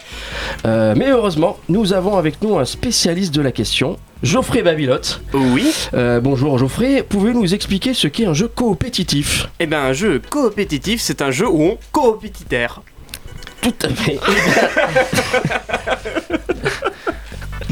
Euh, 0.64 0.94
mais 0.96 1.10
heureusement, 1.10 1.58
nous 1.68 1.92
avons 1.92 2.16
avec 2.16 2.40
nous 2.40 2.56
un 2.56 2.64
spécialiste 2.64 3.34
de 3.34 3.42
la 3.42 3.50
question, 3.50 3.98
Geoffrey 4.22 4.62
Babilotte. 4.62 5.20
Oui. 5.34 5.74
Euh, 5.92 6.20
bonjour 6.20 6.56
Geoffrey, 6.56 7.02
pouvez-vous 7.02 7.40
nous 7.40 7.52
expliquer 7.52 7.94
ce 7.94 8.06
qu'est 8.06 8.26
un 8.26 8.32
jeu 8.32 8.46
coopétitif? 8.46 9.48
Eh 9.58 9.66
ben, 9.66 9.80
un 9.80 9.92
jeu 9.92 10.22
coopétitif, 10.30 11.00
c'est 11.00 11.20
un 11.20 11.32
jeu 11.32 11.48
où 11.48 11.62
on 11.62 11.78
coopétitaire. 11.90 12.80
Tout 13.60 13.74
à 13.82 13.88
fait. 13.88 14.20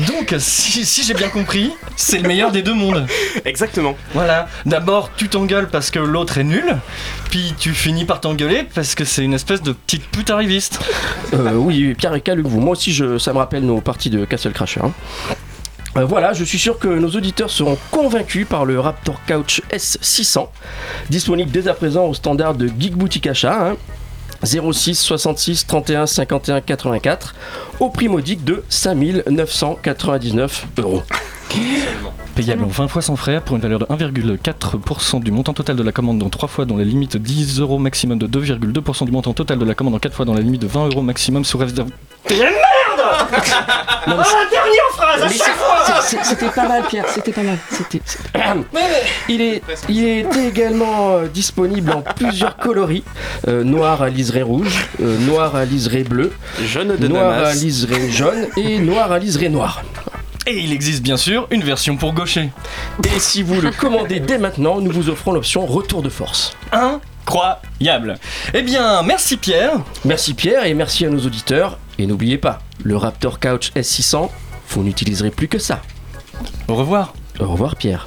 Donc, 0.07 0.35
si, 0.39 0.85
si 0.87 1.03
j'ai 1.03 1.15
bien 1.15 1.29
compris, 1.29 1.73
c'est 1.97 2.19
le 2.19 2.29
meilleur 2.29 2.53
des 2.53 2.63
deux 2.63 2.75
mondes. 2.75 3.07
Exactement. 3.45 3.97
Voilà, 4.15 4.49
d'abord 4.67 5.11
tu 5.17 5.29
t'engueules 5.29 5.69
parce 5.69 5.91
que 5.91 5.99
l'autre 5.99 6.39
est 6.39 6.45
nul, 6.45 6.77
puis 7.31 7.55
tu 7.59 7.73
finis 7.73 8.05
par 8.05 8.21
t'engueuler 8.21 8.67
parce 8.75 8.95
que 8.95 9.05
c'est 9.05 9.25
une 9.25 9.35
espèce 9.35 9.63
de 9.63 9.73
petite 9.73 10.07
pute 10.11 10.31
arriviste. 10.31 10.81
Euh, 11.35 11.53
oui, 11.55 11.95
Pierre 11.95 12.15
et 12.15 12.23
vous 12.43 12.61
Moi 12.61 12.73
aussi, 12.73 12.93
je, 12.93 13.19
ça 13.19 13.33
me 13.33 13.39
rappelle 13.39 13.65
nos 13.65 13.81
parties 13.81 14.11
de 14.11 14.25
Castle 14.25 14.53
Crasher. 14.53 14.81
hein. 14.85 14.93
Euh, 15.97 16.05
voilà, 16.05 16.33
je 16.33 16.45
suis 16.45 16.59
sûr 16.59 16.79
que 16.79 16.87
nos 16.87 17.11
auditeurs 17.11 17.51
seront 17.51 17.77
convaincus 17.91 18.47
par 18.49 18.65
le 18.65 18.79
Raptor 18.79 19.21
Couch 19.27 19.61
S600, 19.73 20.49
disponible 21.11 21.51
dès 21.51 21.67
à 21.67 21.75
présent 21.75 22.07
au 22.07 22.15
standard 22.15 22.55
de 22.55 22.69
Geek 22.69 22.95
Boutique 22.95 23.27
Achat. 23.27 23.71
hein. 23.71 23.77
06 24.45 24.95
66 24.95 25.67
31 25.67 26.07
51 26.07 26.61
84 26.61 27.35
au 27.81 27.91
prix 27.91 28.09
modique 28.09 28.45
de 28.45 28.63
5999 28.69 30.67
euros. 30.79 31.03
Payable 32.35 32.65
en 32.65 32.69
20 32.69 32.89
fois 32.89 33.03
sans 33.03 33.17
frais 33.17 33.41
pour 33.45 33.57
une 33.57 33.63
valeur 33.63 33.81
de 33.81 33.85
1,4% 33.87 35.21
du 35.21 35.33
montant 35.33 35.53
total 35.53 35.77
de 35.77 35.83
la 35.83 35.93
commande 35.93 36.19
dans 36.19 36.31
3 36.31 36.49
fois 36.49 36.65
dans 36.65 36.77
la 36.77 36.85
limite 36.85 37.15
de 37.15 37.19
10 37.19 37.61
euros 37.61 37.79
maximum 37.79 38.19
de 38.19 38.27
2,2% 38.27 39.05
du 39.05 39.13
montant 39.13 39.33
total 39.33 39.59
de 39.59 39.65
la 39.65 39.75
commande 39.75 39.95
en 39.95 39.99
4 39.99 40.15
fois 40.15 40.25
dans 40.25 40.35
la 40.35 40.41
limite 40.41 40.63
de 40.63 40.69
20 40.69 40.89
euros 40.89 41.03
maximum 41.03 41.45
sous 41.45 41.59
réserve. 41.59 41.91
Non, 44.07 44.17
mais 44.17 44.23
c'est- 44.25 44.57
mais 45.27 45.29
c'est- 45.39 45.45
c'est- 45.87 46.03
c'est- 46.19 46.25
C'était 46.25 46.49
pas 46.49 46.69
mal, 46.69 46.83
Pierre, 46.89 47.05
c'était 47.09 47.33
pas 47.33 47.43
mal. 47.43 47.59
C'était- 47.71 48.01
Il 49.29 49.41
est, 49.41 49.63
il 49.89 50.05
est 50.05 50.27
également 50.49 51.17
euh, 51.17 51.27
disponible 51.27 51.91
en 51.93 52.03
plusieurs 52.03 52.57
coloris 52.57 53.05
euh, 53.49 53.65
noir 53.65 54.03
à 54.03 54.09
liseré 54.09 54.43
rouge, 54.43 54.87
euh, 55.03 55.17
noir 55.19 55.57
à 55.57 55.65
liseré 55.65 56.03
bleu, 56.05 56.33
Jaune 56.65 56.97
de 56.97 57.09
noir 57.09 57.31
à 57.33 57.53
liseré 57.55 58.11
jaune 58.11 58.47
et 58.57 58.79
noir 58.79 59.13
à 59.13 59.19
liseré 59.19 59.49
noir. 59.49 59.83
Et 60.47 60.59
il 60.59 60.73
existe 60.73 61.03
bien 61.03 61.17
sûr 61.19 61.47
une 61.51 61.63
version 61.63 61.97
pour 61.97 62.13
gaucher. 62.13 62.49
Et 63.15 63.21
si 63.21 63.43
vous 63.43 63.61
le 63.61 63.71
commandez 63.71 64.21
dès 64.21 64.39
maintenant, 64.39 64.81
nous 64.81 64.91
vous 64.91 65.09
offrons 65.11 65.33
l'option 65.33 65.67
retour 65.67 66.03
de 66.03 66.09
force. 66.09 66.57
Incroyable. 67.27 68.17
Eh 68.55 68.63
bien, 68.63 69.03
merci 69.03 69.37
Pierre. 69.37 69.75
Merci 70.05 70.35
Pierre 70.35 70.65
et 70.65 70.75
merci 70.75 71.07
à 71.07 71.11
nos 71.11 71.21
auditeurs. 71.21 71.79
Et 71.99 72.07
n'oubliez 72.07 72.39
pas, 72.39 72.61
le 72.83 72.97
Raptor 72.97 73.39
Couch 73.39 73.73
S600 73.77 74.31
vous 74.71 74.85
n'utiliserez 74.85 75.31
plus 75.31 75.49
que 75.49 75.59
ça. 75.59 75.83
Au 76.69 76.75
revoir. 76.75 77.15
Au 77.41 77.47
revoir 77.47 77.77
Pierre. 77.77 78.07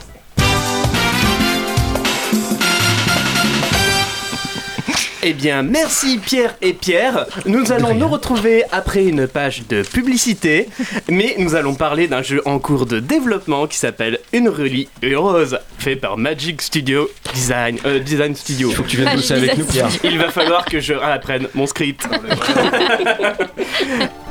Eh 5.25 5.33
bien, 5.33 5.63
merci 5.63 6.17
Pierre 6.17 6.55
et 6.61 6.73
Pierre. 6.73 7.27
Nous 7.45 7.71
allons 7.71 7.95
nous 7.95 8.09
retrouver 8.09 8.65
après 8.73 9.05
une 9.05 9.25
page 9.25 9.63
de 9.69 9.81
publicité, 9.81 10.67
mais 11.09 11.35
nous 11.37 11.55
allons 11.55 11.75
parler 11.75 12.09
d'un 12.09 12.21
jeu 12.21 12.41
en 12.43 12.59
cours 12.59 12.85
de 12.85 12.99
développement 12.99 13.65
qui 13.67 13.77
s'appelle 13.77 14.19
Une 14.33 14.49
Reli 14.49 14.89
Heureuse, 15.01 15.59
fait 15.77 15.95
par 15.95 16.17
Magic 16.17 16.61
Studio 16.61 17.09
Design, 17.33 17.77
euh, 17.85 17.99
Design 17.99 18.35
Studio. 18.35 18.71
Il 18.71 18.75
faut 18.75 18.83
que 18.83 18.89
tu 18.89 18.97
viennes 18.97 19.15
bosser 19.15 19.35
avec 19.35 19.57
nous 19.57 19.65
Pierre. 19.65 19.87
Il 20.03 20.17
va 20.17 20.29
falloir 20.29 20.65
que 20.65 20.81
je 20.81 20.93
apprenne 20.93 21.47
mon 21.53 21.67
script. 21.67 22.05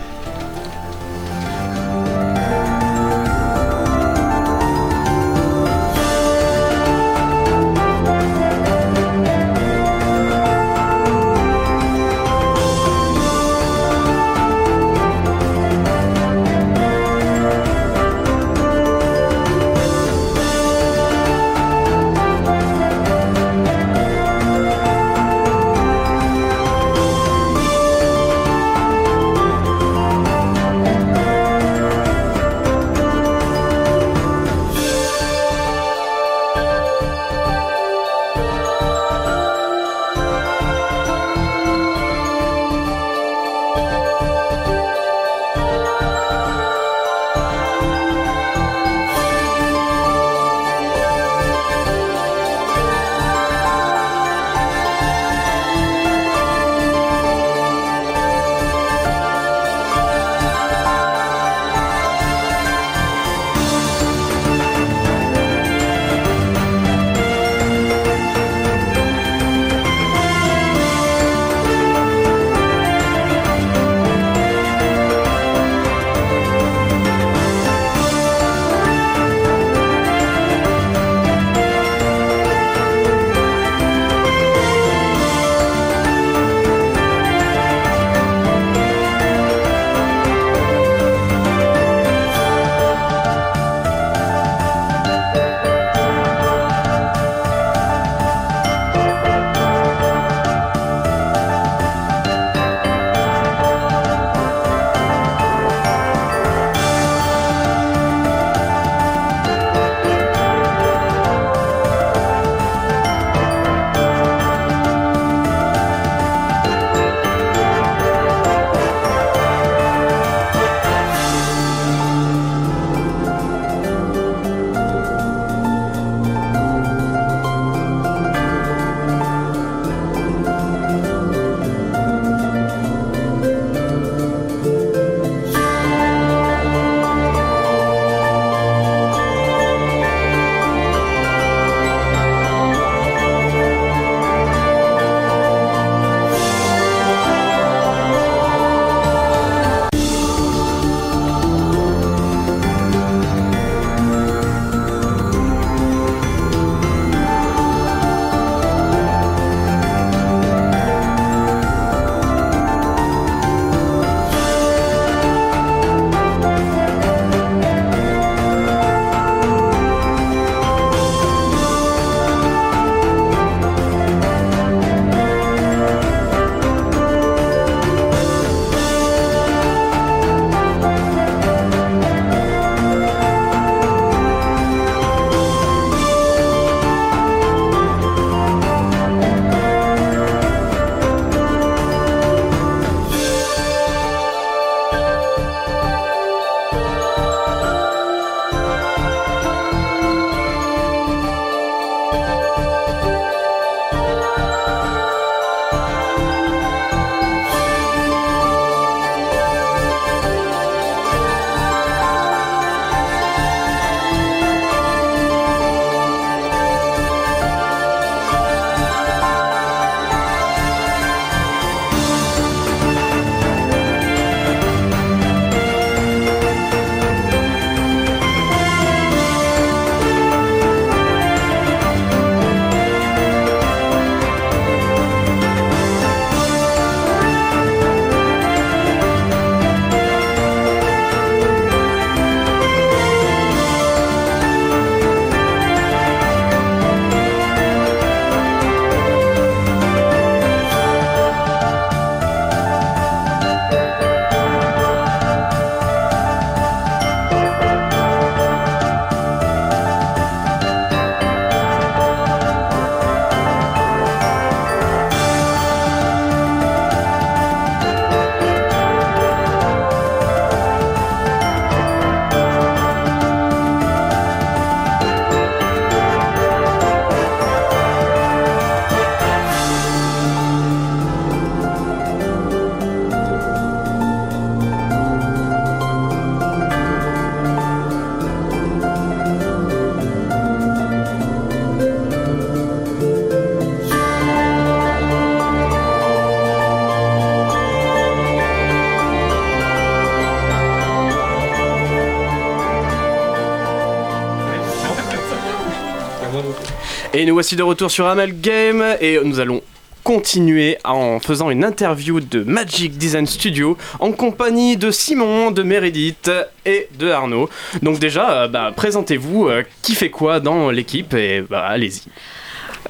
Et 307.23 307.25
nous 307.25 307.35
voici 307.35 307.55
de 307.55 307.62
retour 307.62 307.89
sur 307.89 308.09
Amalgame 308.09 308.97
et 309.01 309.16
nous 309.23 309.39
allons 309.39 309.62
continuer 310.03 310.77
en 310.83 311.20
faisant 311.20 311.51
une 311.51 311.62
interview 311.62 312.18
de 312.18 312.43
Magic 312.43 312.99
Design 312.99 313.29
Studio 313.29 313.79
en 314.01 314.11
compagnie 314.11 314.77
de 314.77 314.91
Simon, 314.91 315.53
de 315.53 315.62
Meredith 315.62 316.33
et 316.66 316.89
de 316.99 317.11
Arnaud. 317.11 317.49
Donc 317.81 318.01
déjà, 318.01 318.33
euh, 318.33 318.49
bah, 318.49 318.73
présentez-vous, 318.75 319.47
euh, 319.47 319.62
qui 319.83 319.95
fait 319.95 320.11
quoi 320.11 320.41
dans 320.41 320.73
l'équipe 320.73 321.14
et 321.14 321.43
bah, 321.43 321.64
allez-y. 321.64 322.03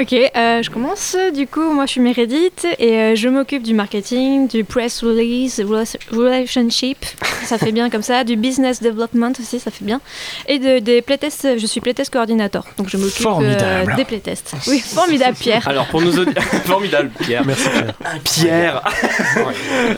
Ok, 0.01 0.12
euh, 0.14 0.62
je 0.62 0.70
commence. 0.70 1.16
Du 1.34 1.47
coup, 1.47 1.72
moi 1.72 1.84
je 1.86 1.93
suis 1.93 2.01
Meredith 2.01 2.66
et 2.78 2.93
euh, 2.95 3.14
je 3.14 3.28
m'occupe 3.28 3.62
du 3.62 3.74
marketing, 3.74 4.49
du 4.49 4.64
press 4.64 5.03
release, 5.05 5.61
rela- 5.61 5.97
relationship, 6.11 6.97
ça 7.45 7.59
fait 7.59 7.72
bien 7.72 7.90
comme 7.90 8.01
ça, 8.03 8.24
du 8.24 8.36
business 8.36 8.80
development 8.82 9.32
aussi, 9.38 9.61
ça 9.61 9.70
fait 9.70 9.84
bien, 9.84 10.01
et 10.49 10.59
de, 10.59 10.78
des 10.78 11.03
playtests, 11.03 11.59
je 11.59 11.66
suis 11.66 11.80
playtest 11.82 12.11
coordinateur, 12.11 12.64
donc 12.78 12.88
je 12.88 12.97
m'occupe 12.97 13.20
euh, 13.20 13.22
Formidable. 13.22 13.95
des 13.97 14.05
playtests. 14.07 14.55
Oui, 14.66 14.78
formidable 14.80 15.36
Pierre. 15.38 15.68
Alors 15.68 15.86
pour 15.86 16.01
nos 16.01 16.12
audi- 16.12 16.34
formidable 16.64 17.11
Pierre. 17.20 17.45
Merci 17.45 17.68
Pierre. 17.68 17.95
Pierre. 18.24 18.82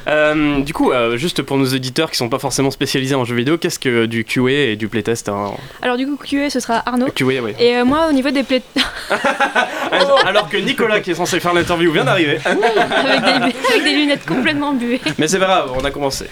Euh, 0.09 0.61
du 0.61 0.73
coup, 0.73 0.93
euh, 0.93 1.17
juste 1.17 1.43
pour 1.43 1.57
nos 1.57 1.67
auditeurs 1.67 2.11
qui 2.11 2.17
sont 2.17 2.29
pas 2.29 2.39
forcément 2.39 2.71
spécialisés 2.71 3.15
en 3.15 3.25
jeux 3.25 3.35
vidéo, 3.37 3.59
qu'est-ce 3.59 3.79
que 3.79 4.07
du 4.07 4.25
QA 4.25 4.51
et 4.51 4.77
du 4.77 4.89
playtest 4.89 5.29
hein 5.29 5.53
Alors 5.83 5.97
du 5.97 6.07
coup, 6.07 6.17
QA 6.17 6.51
ce 6.51 6.61
sera 6.61 6.83
Arnaud. 6.87 7.07
QA, 7.15 7.25
oui. 7.43 7.53
Et 7.59 7.77
euh, 7.77 7.85
moi, 7.85 8.07
au 8.09 8.13
niveau 8.13 8.31
des 8.31 8.43
play 8.43 8.63
Alors 10.27 10.49
que 10.49 10.57
Nicolas, 10.57 11.01
qui 11.01 11.11
est 11.13 11.15
censé 11.15 11.41
faire 11.41 11.55
l'interview, 11.55 11.93
vient 11.93 12.05
d'arriver. 12.05 12.39
avec, 12.45 13.21
des, 13.21 13.29
avec 13.29 13.85
des 13.85 13.95
lunettes 13.95 14.27
complètement 14.27 14.73
buées. 14.73 15.01
Mais 15.19 15.29
c'est 15.29 15.39
pas 15.39 15.47
grave, 15.47 15.73
on 15.79 15.85
a 15.85 15.91
commencé. 15.91 16.27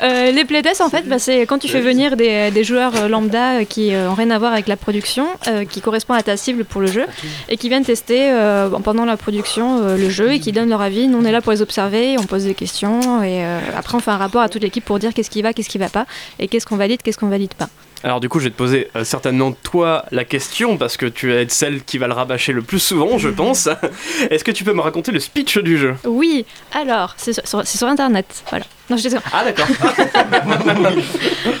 Euh, 0.00 0.30
les 0.30 0.44
playtests, 0.44 0.80
en 0.80 0.90
fait, 0.90 1.08
bah, 1.08 1.18
c'est 1.18 1.40
quand 1.40 1.58
tu 1.58 1.66
fais 1.66 1.80
venir 1.80 2.16
des, 2.16 2.52
des 2.52 2.62
joueurs 2.62 2.92
euh, 2.94 3.08
lambda 3.08 3.58
euh, 3.58 3.64
qui 3.64 3.90
n'ont 3.90 4.14
rien 4.14 4.30
à 4.30 4.38
voir 4.38 4.52
avec 4.52 4.68
la 4.68 4.76
production, 4.76 5.26
euh, 5.48 5.64
qui 5.64 5.80
correspondent 5.80 6.18
à 6.18 6.22
ta 6.22 6.36
cible 6.36 6.64
pour 6.64 6.80
le 6.80 6.86
jeu, 6.86 7.04
et 7.48 7.56
qui 7.56 7.68
viennent 7.68 7.84
tester 7.84 8.30
euh, 8.30 8.68
pendant 8.84 9.04
la 9.04 9.16
production 9.16 9.80
euh, 9.82 9.96
le 9.96 10.08
jeu 10.08 10.32
et 10.34 10.38
qui 10.38 10.52
donnent 10.52 10.70
leur 10.70 10.82
avis. 10.82 11.08
Nous, 11.08 11.18
on 11.18 11.24
est 11.24 11.32
là 11.32 11.40
pour 11.40 11.50
les 11.50 11.62
observer, 11.62 12.16
on 12.16 12.24
pose 12.26 12.44
des 12.44 12.54
questions, 12.54 13.24
et 13.24 13.44
euh, 13.44 13.58
après, 13.76 13.96
on 13.96 14.00
fait 14.00 14.12
un 14.12 14.18
rapport 14.18 14.42
à 14.42 14.48
toute 14.48 14.62
l'équipe 14.62 14.84
pour 14.84 15.00
dire 15.00 15.12
qu'est-ce 15.12 15.30
qui 15.30 15.42
va, 15.42 15.52
qu'est-ce 15.52 15.68
qui 15.68 15.78
va 15.78 15.88
pas, 15.88 16.06
et 16.38 16.46
qu'est-ce 16.46 16.66
qu'on 16.66 16.76
valide, 16.76 17.02
qu'est-ce 17.02 17.18
qu'on 17.18 17.28
valide 17.28 17.54
pas. 17.54 17.68
Alors 18.04 18.20
du 18.20 18.28
coup, 18.28 18.38
je 18.38 18.44
vais 18.44 18.50
te 18.50 18.56
poser 18.56 18.88
euh, 18.94 19.02
certainement 19.02 19.52
toi 19.52 20.04
la 20.12 20.24
question 20.24 20.76
parce 20.76 20.96
que 20.96 21.06
tu 21.06 21.28
vas 21.28 21.40
être 21.40 21.50
celle 21.50 21.82
qui 21.82 21.98
va 21.98 22.06
le 22.06 22.12
rabâcher 22.12 22.52
le 22.52 22.62
plus 22.62 22.78
souvent, 22.78 23.18
je 23.18 23.28
pense. 23.42 23.68
Est-ce 24.30 24.44
que 24.44 24.52
tu 24.52 24.64
peux 24.64 24.72
me 24.72 24.80
raconter 24.80 25.10
le 25.10 25.20
speech 25.20 25.58
du 25.58 25.78
jeu? 25.78 25.96
Oui, 26.04 26.44
alors, 26.72 27.14
c'est 27.16 27.44
sur, 27.46 27.88
Internet, 27.88 28.44
voilà. 28.50 28.64
Non, 28.90 28.96
je. 28.96 29.08
Ah 29.32 29.44
d'accord. 29.44 29.66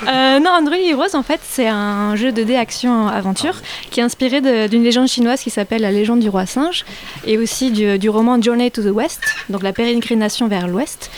Euh, 0.08 0.38
non, 0.40 0.50
Android 0.50 0.76
Heroes, 0.76 1.14
en 1.14 1.22
fait, 1.22 1.40
c'est 1.42 1.68
un 1.68 2.16
jeu 2.16 2.32
de 2.32 2.42
dé 2.42 2.56
action-aventure 2.56 3.56
qui 3.90 4.00
est 4.00 4.02
inspiré 4.02 4.40
d'une 4.68 4.82
légende 4.82 5.08
chinoise 5.08 5.40
qui 5.42 5.50
s'appelle 5.50 5.82
La 5.82 5.92
légende 5.92 6.20
du 6.20 6.30
roi 6.30 6.46
singe 6.46 6.86
et 7.26 7.36
aussi 7.36 7.70
du, 7.70 7.98
du 7.98 8.08
roman 8.08 8.40
Journey 8.40 8.70
to 8.70 8.82
the 8.82 8.94
West, 8.94 9.20
donc 9.50 9.62
la 9.62 9.72
pérégrination 9.72 10.48
vers 10.48 10.66
l'ouest. 10.66 11.10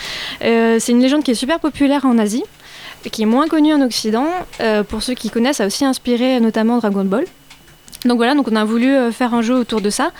Euh, 0.43 0.77
c'est 0.79 0.91
une 0.91 1.01
légende 1.01 1.23
qui 1.23 1.31
est 1.31 1.35
super 1.35 1.59
populaire 1.59 2.05
en 2.05 2.17
Asie, 2.17 2.43
qui 3.09 3.23
est 3.23 3.25
moins 3.25 3.47
connue 3.47 3.73
en 3.73 3.81
Occident. 3.81 4.27
Euh, 4.59 4.83
pour 4.83 5.01
ceux 5.01 5.13
qui 5.13 5.29
connaissent, 5.29 5.57
ça 5.57 5.63
a 5.63 5.67
aussi 5.67 5.85
inspiré 5.85 6.39
notamment 6.39 6.77
Dragon 6.77 7.05
Ball. 7.05 7.25
Donc 8.05 8.17
voilà, 8.17 8.33
donc 8.33 8.47
on 8.51 8.55
a 8.55 8.65
voulu 8.65 8.87
euh, 8.87 9.11
faire 9.11 9.33
un 9.33 9.41
jeu 9.41 9.55
autour 9.55 9.81
de 9.81 9.89
ça. 9.89 10.11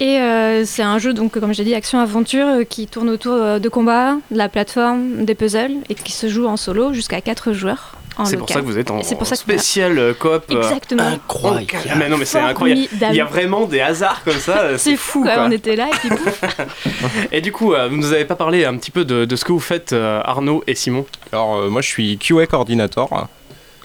Et 0.00 0.18
euh, 0.18 0.64
c'est 0.64 0.82
un 0.82 0.98
jeu, 0.98 1.12
donc, 1.12 1.38
comme 1.38 1.52
j'ai 1.52 1.64
dit, 1.64 1.74
action-aventure 1.74 2.66
qui 2.68 2.86
tourne 2.86 3.10
autour 3.10 3.60
de 3.60 3.68
combats, 3.68 4.16
de 4.30 4.36
la 4.38 4.48
plateforme, 4.48 5.24
des 5.24 5.34
puzzles 5.34 5.76
et 5.88 5.94
qui 5.94 6.12
se 6.12 6.28
joue 6.28 6.46
en 6.46 6.56
solo 6.56 6.92
jusqu'à 6.92 7.20
4 7.20 7.52
joueurs. 7.52 7.99
En 8.20 8.24
C'est 8.26 8.36
pour 8.36 8.48
ça 8.48 8.60
que 8.60 8.66
vous 8.66 8.78
êtes 8.78 8.90
en, 8.90 9.00
pour 9.00 9.26
ça 9.26 9.36
spécial 9.36 9.98
euh, 9.98 10.14
coop. 10.14 10.44
euh, 10.50 10.62
Exactement. 10.62 11.02
Incroyable. 11.06 11.66
Mais 11.96 12.08
non 12.08 12.16
mais 12.18 12.24
c'est 12.24 12.38
incroyable. 12.38 12.82
Il 13.10 13.14
y 13.16 13.20
a 13.20 13.24
vraiment 13.24 13.66
des 13.66 13.80
hasards 13.80 14.22
comme 14.24 14.38
ça, 14.38 14.58
euh, 14.62 14.78
c'est 14.78 14.96
fou 14.96 15.22
quoi, 15.22 15.34
quoi. 15.34 15.44
On 15.46 15.50
était 15.50 15.76
là 15.76 15.88
et 15.88 16.08
puis. 16.08 16.10
Et 17.32 17.40
du 17.40 17.52
coup, 17.52 17.74
vous 17.90 17.96
nous 17.96 18.12
avez 18.12 18.24
pas 18.24 18.36
parlé 18.36 18.64
un 18.64 18.76
petit 18.76 18.90
peu 18.90 19.04
de, 19.04 19.24
de 19.24 19.36
ce 19.36 19.44
que 19.44 19.52
vous 19.52 19.60
faites 19.60 19.92
Arnaud 19.92 20.62
et 20.66 20.74
Simon 20.74 21.06
Alors 21.32 21.56
euh, 21.56 21.68
moi 21.70 21.80
je 21.80 21.88
suis 21.88 22.18
QA 22.18 22.46
coordinator, 22.46 23.28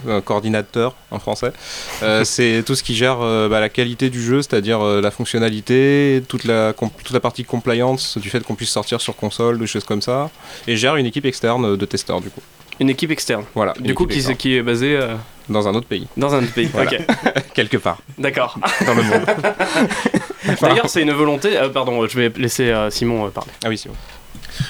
euh, 0.07 0.21
coordinateur 0.21 0.95
en 1.11 1.19
français. 1.19 1.51
Euh, 2.03 2.23
c'est 2.25 2.63
tout 2.65 2.75
ce 2.75 2.83
qui 2.83 2.95
gère 2.95 3.17
euh, 3.21 3.47
bah, 3.49 3.59
la 3.59 3.69
qualité 3.69 4.09
du 4.09 4.21
jeu, 4.21 4.41
c'est-à-dire 4.41 4.81
euh, 4.81 5.01
la 5.01 5.11
fonctionnalité, 5.11 6.23
toute 6.27 6.43
la, 6.45 6.73
toute 6.73 7.11
la 7.11 7.19
partie 7.19 7.43
compliance 7.45 8.17
du 8.17 8.29
fait 8.29 8.41
qu'on 8.41 8.55
puisse 8.55 8.69
sortir 8.71 8.99
sur 9.01 9.15
console, 9.15 9.59
des 9.59 9.67
choses 9.67 9.83
comme 9.85 10.01
ça. 10.01 10.29
Et 10.67 10.75
je 10.75 10.81
gère 10.81 10.95
une 10.95 11.05
équipe 11.05 11.25
externe 11.25 11.75
de 11.77 11.85
testeurs 11.85 12.21
du 12.21 12.29
coup. 12.29 12.41
Une 12.79 12.89
équipe 12.89 13.11
externe. 13.11 13.43
Voilà. 13.55 13.73
Du 13.79 13.93
coup, 13.93 14.05
qui, 14.05 14.17
externe. 14.17 14.37
qui 14.37 14.55
est 14.55 14.61
basée 14.61 14.97
euh, 14.97 15.15
Dans 15.49 15.67
un 15.67 15.73
autre 15.75 15.87
pays, 15.87 16.07
dans 16.17 16.33
un 16.33 16.39
autre 16.43 16.53
pays. 16.53 16.69
Voilà. 16.73 16.91
Ok, 16.91 17.01
quelque 17.53 17.77
part, 17.77 17.99
d'accord. 18.17 18.57
dans 18.85 18.93
le 18.93 19.03
monde. 19.03 19.25
D'ailleurs, 20.61 20.89
c'est 20.89 21.01
une 21.01 21.11
volonté. 21.13 21.57
euh, 21.57 21.69
pardon, 21.69 22.05
je 22.07 22.19
vais 22.19 22.31
laisser 22.37 22.69
euh, 22.69 22.89
Simon 22.89 23.25
euh, 23.25 23.29
parler. 23.29 23.51
Ah 23.63 23.69
oui, 23.69 23.81
bon. 23.87 23.93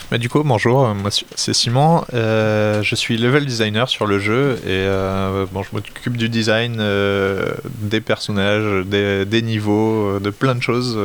Bah, 0.10 0.18
du 0.18 0.30
coup, 0.30 0.42
bonjour, 0.44 0.88
moi 0.96 1.10
c'est 1.36 1.54
Simon. 1.54 2.04
Euh, 2.14 2.82
je 2.82 2.96
suis 2.96 3.18
level 3.18 3.46
designer 3.46 3.88
sur 3.88 4.08
le 4.08 4.18
jeu 4.20 4.58
et 4.64 4.70
euh, 4.70 5.46
bon, 5.52 5.62
je 5.62 5.70
m'occupe 5.74 6.18
du 6.18 6.28
design 6.28 6.78
euh, 6.80 7.52
des 7.82 8.02
personnages, 8.02 8.84
des, 8.86 9.26
des 9.26 9.42
niveaux, 9.44 10.20
de 10.20 10.30
plein 10.32 10.56
de 10.56 10.62
choses. 10.64 10.98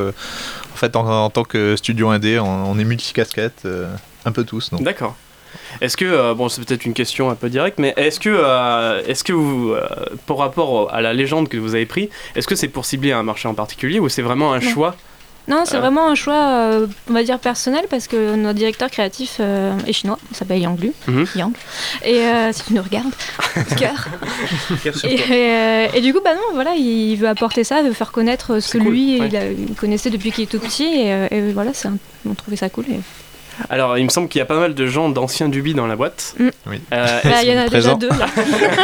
En 0.72 0.76
fait, 0.76 0.96
en, 0.96 1.06
en 1.06 1.28
tant 1.30 1.44
que 1.44 1.76
studio 1.76 2.08
indé, 2.08 2.38
on, 2.38 2.70
on 2.70 2.78
est 2.78 2.84
multicasquette, 2.84 3.62
euh, 3.66 3.86
un 4.24 4.32
peu 4.32 4.44
tous. 4.44 4.70
Donc. 4.70 4.82
D'accord. 4.82 5.14
Est-ce 5.80 5.96
que, 5.96 6.04
euh, 6.04 6.34
bon, 6.34 6.48
c'est 6.48 6.64
peut-être 6.64 6.84
une 6.84 6.94
question 6.94 7.30
un 7.30 7.34
peu 7.34 7.48
directe, 7.48 7.78
mais 7.78 7.94
est-ce 7.96 8.20
que, 8.20 8.28
euh, 8.30 9.02
est-ce 9.06 9.24
que 9.24 9.32
vous, 9.32 9.70
euh, 9.72 9.86
par 10.26 10.38
rapport 10.38 10.92
à 10.92 11.00
la 11.00 11.12
légende 11.12 11.48
que 11.48 11.56
vous 11.56 11.74
avez 11.74 11.86
pris, 11.86 12.10
est-ce 12.36 12.46
que 12.46 12.54
c'est 12.54 12.68
pour 12.68 12.84
cibler 12.84 13.12
un 13.12 13.22
marché 13.22 13.48
en 13.48 13.54
particulier 13.54 13.98
ou 14.00 14.08
c'est 14.08 14.22
vraiment 14.22 14.52
un 14.52 14.58
Non. 14.60 14.68
choix 14.70 14.96
Non, 15.48 15.62
c'est 15.64 15.76
Euh. 15.76 15.80
vraiment 15.80 16.06
un 16.08 16.14
choix, 16.14 16.48
euh, 16.50 16.86
on 17.08 17.12
va 17.14 17.22
dire 17.24 17.38
personnel, 17.38 17.84
parce 17.88 18.06
que 18.06 18.36
notre 18.36 18.58
directeur 18.58 18.90
créatif 18.90 19.38
euh, 19.40 19.72
est 19.86 19.92
chinois, 19.92 20.18
il 20.30 20.36
s'appelle 20.36 20.60
Yang 20.60 20.80
Lu. 20.80 20.92
Mhm. 21.08 21.26
Yang. 21.34 21.52
Et 22.04 22.18
euh, 22.20 22.52
si 22.52 22.64
tu 22.64 22.74
nous 22.74 22.82
regardes, 22.82 23.10
cœur. 23.78 24.06
Et, 25.04 25.18
euh, 25.30 25.86
et 25.94 26.00
du 26.02 26.12
coup, 26.12 26.20
bah 26.22 26.34
non, 26.34 26.54
voilà, 26.54 26.74
il 26.76 27.16
veut 27.16 27.28
apporter 27.28 27.64
ça, 27.64 27.80
il 27.80 27.86
veut 27.88 27.94
faire 27.94 28.12
connaître 28.12 28.60
ce 28.60 28.72
que 28.74 28.78
cool, 28.78 28.92
lui, 28.92 29.20
ouais. 29.20 29.28
il, 29.28 29.36
a- 29.36 29.50
il 29.50 29.74
connaissait 29.74 30.10
depuis 30.10 30.30
qu'il 30.30 30.44
est 30.44 30.46
tout 30.46 30.60
petit. 30.60 30.84
Et, 30.84 31.26
et 31.30 31.52
voilà, 31.52 31.72
c'est 31.74 31.88
un- 31.88 31.96
on 32.28 32.34
trouvait 32.34 32.56
ça 32.56 32.68
cool. 32.68 32.84
et- 32.90 33.00
Alors, 33.68 33.98
il 33.98 34.04
me 34.04 34.08
semble 34.08 34.28
qu'il 34.28 34.38
y 34.38 34.42
a 34.42 34.46
pas 34.46 34.58
mal 34.58 34.74
de 34.74 34.86
gens 34.86 35.08
d'anciens 35.10 35.48
Dubi 35.48 35.74
dans 35.74 35.86
la 35.86 35.96
boîte. 35.96 36.34
Mm. 36.38 36.48
Oui. 36.66 36.80
Euh, 36.92 37.20
Bah, 37.24 37.42
il 37.42 37.50
y 37.52 37.58
en 37.58 37.62
a 37.62 37.68
déjà 37.68 37.94
deux 37.94 38.08
là. 38.08 38.26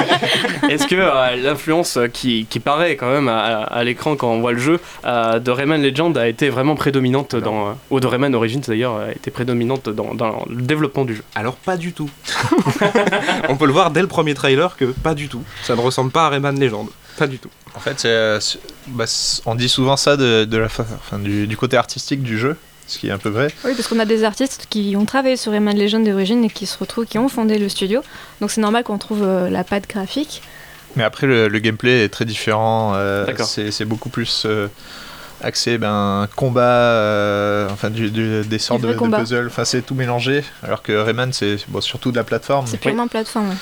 Est-ce 0.68 0.86
que 0.86 0.94
euh, 0.96 1.36
l'influence 1.36 1.96
euh, 1.96 2.06
qui, 2.08 2.46
qui 2.48 2.60
paraît 2.60 2.96
quand 2.96 3.10
même 3.10 3.28
à, 3.28 3.62
à 3.62 3.84
l'écran 3.84 4.16
quand 4.16 4.30
on 4.30 4.40
voit 4.40 4.52
le 4.52 4.58
jeu 4.58 4.80
euh, 5.04 5.38
de 5.38 5.50
Rayman 5.50 5.80
Legend 5.82 6.16
a 6.18 6.28
été 6.28 6.48
vraiment 6.48 6.74
prédominante 6.74 7.36
dans. 7.36 7.68
euh, 7.68 7.72
ou 7.90 8.00
de 8.00 8.06
Rayman 8.06 8.34
Origins 8.34 8.60
d'ailleurs, 8.66 8.96
a 9.00 9.12
été 9.12 9.30
prédominante 9.30 9.88
dans, 9.88 10.14
dans 10.14 10.44
le 10.48 10.62
développement 10.62 11.04
du 11.04 11.14
jeu 11.16 11.22
Alors 11.34 11.54
pas 11.56 11.76
du 11.76 11.92
tout. 11.92 12.10
On 13.48 13.56
peut 13.56 13.66
le 13.66 13.72
voir 13.72 13.90
dès 13.90 14.00
le 14.02 14.06
premier 14.08 14.34
trailer 14.34 14.76
que 14.76 14.84
pas 14.86 15.14
du 15.14 15.28
tout. 15.28 15.42
Ça 15.62 15.74
ne 15.76 15.80
ressemble 15.80 16.10
pas 16.10 16.26
à 16.26 16.28
Rayman 16.30 16.58
Legend. 16.58 16.86
Pas 17.18 17.26
du 17.26 17.38
tout. 17.38 17.48
En 17.74 17.80
fait, 17.80 17.94
c'est, 17.98 18.40
c'est- 18.40 18.58
bah, 18.88 19.04
c'est- 19.06 19.40
on 19.46 19.54
dit 19.54 19.68
souvent 19.68 19.96
ça 19.96 20.16
de, 20.16 20.44
de 20.44 20.56
la, 20.58 20.68
fa- 20.68 20.84
enfin, 20.98 21.18
du, 21.18 21.46
du 21.46 21.56
côté 21.56 21.76
artistique 21.76 22.22
du 22.22 22.38
jeu, 22.38 22.56
ce 22.87 22.99
qui 22.99 23.09
est 23.09 23.11
un 23.11 23.18
peu 23.18 23.28
vrai. 23.28 23.49
Oui, 23.64 23.72
parce 23.74 23.89
qu'on 23.89 23.99
a 23.99 24.05
des 24.05 24.22
artistes 24.24 24.66
qui 24.70 24.95
ont 24.97 25.05
travaillé 25.05 25.37
sur 25.37 25.53
Rayman 25.53 25.76
Legend 25.76 26.05
d'origine 26.07 26.45
et 26.45 26.51
qui 26.51 26.66
se 26.66 26.78
retrouvent, 26.78 27.07
qui 27.07 27.18
ont 27.18 27.28
fondé 27.28 27.59
le 27.59 27.68
studio. 27.68 28.03
Donc 28.41 28.51
c'est 28.51 28.61
normal 28.61 28.84
qu'on 28.84 28.99
trouve 28.99 29.22
euh, 29.22 29.51
la 29.51 29.64
patte 29.64 29.89
graphique. 29.89 30.43
Mais 30.95 31.03
après, 31.05 31.26
le, 31.26 31.49
le 31.49 31.59
gameplay 31.59 32.05
est 32.05 32.09
très 32.09 32.24
différent. 32.24 32.93
euh, 32.95 33.26
D'accord. 33.26 33.47
c'est, 33.47 33.70
c'est 33.70 33.84
beaucoup 33.84 34.09
plus 34.09 34.45
euh, 34.47 34.68
axé 35.43 35.78
ben, 35.78 36.28
combat, 36.37 36.62
euh, 36.62 37.68
enfin 37.70 37.91
du- 37.91 38.11
du- 38.11 38.43
des 38.45 38.59
sortes 38.59 38.80
de, 38.82 38.89
de 38.93 39.16
puzzles. 39.16 39.47
Enfin, 39.49 39.64
c'est 39.64 39.82
tout 39.82 39.95
mélangé. 39.95 40.43
Alors 40.62 40.82
que 40.82 40.93
Rayman, 40.93 41.32
c'est 41.32 41.57
bon, 41.68 41.80
surtout 41.80 42.11
de 42.11 42.16
la 42.16 42.24
plateforme. 42.24 42.66
C'est 42.66 42.78
purement 42.80 43.07
plateforme. 43.09 43.49
ouais. 43.51 43.55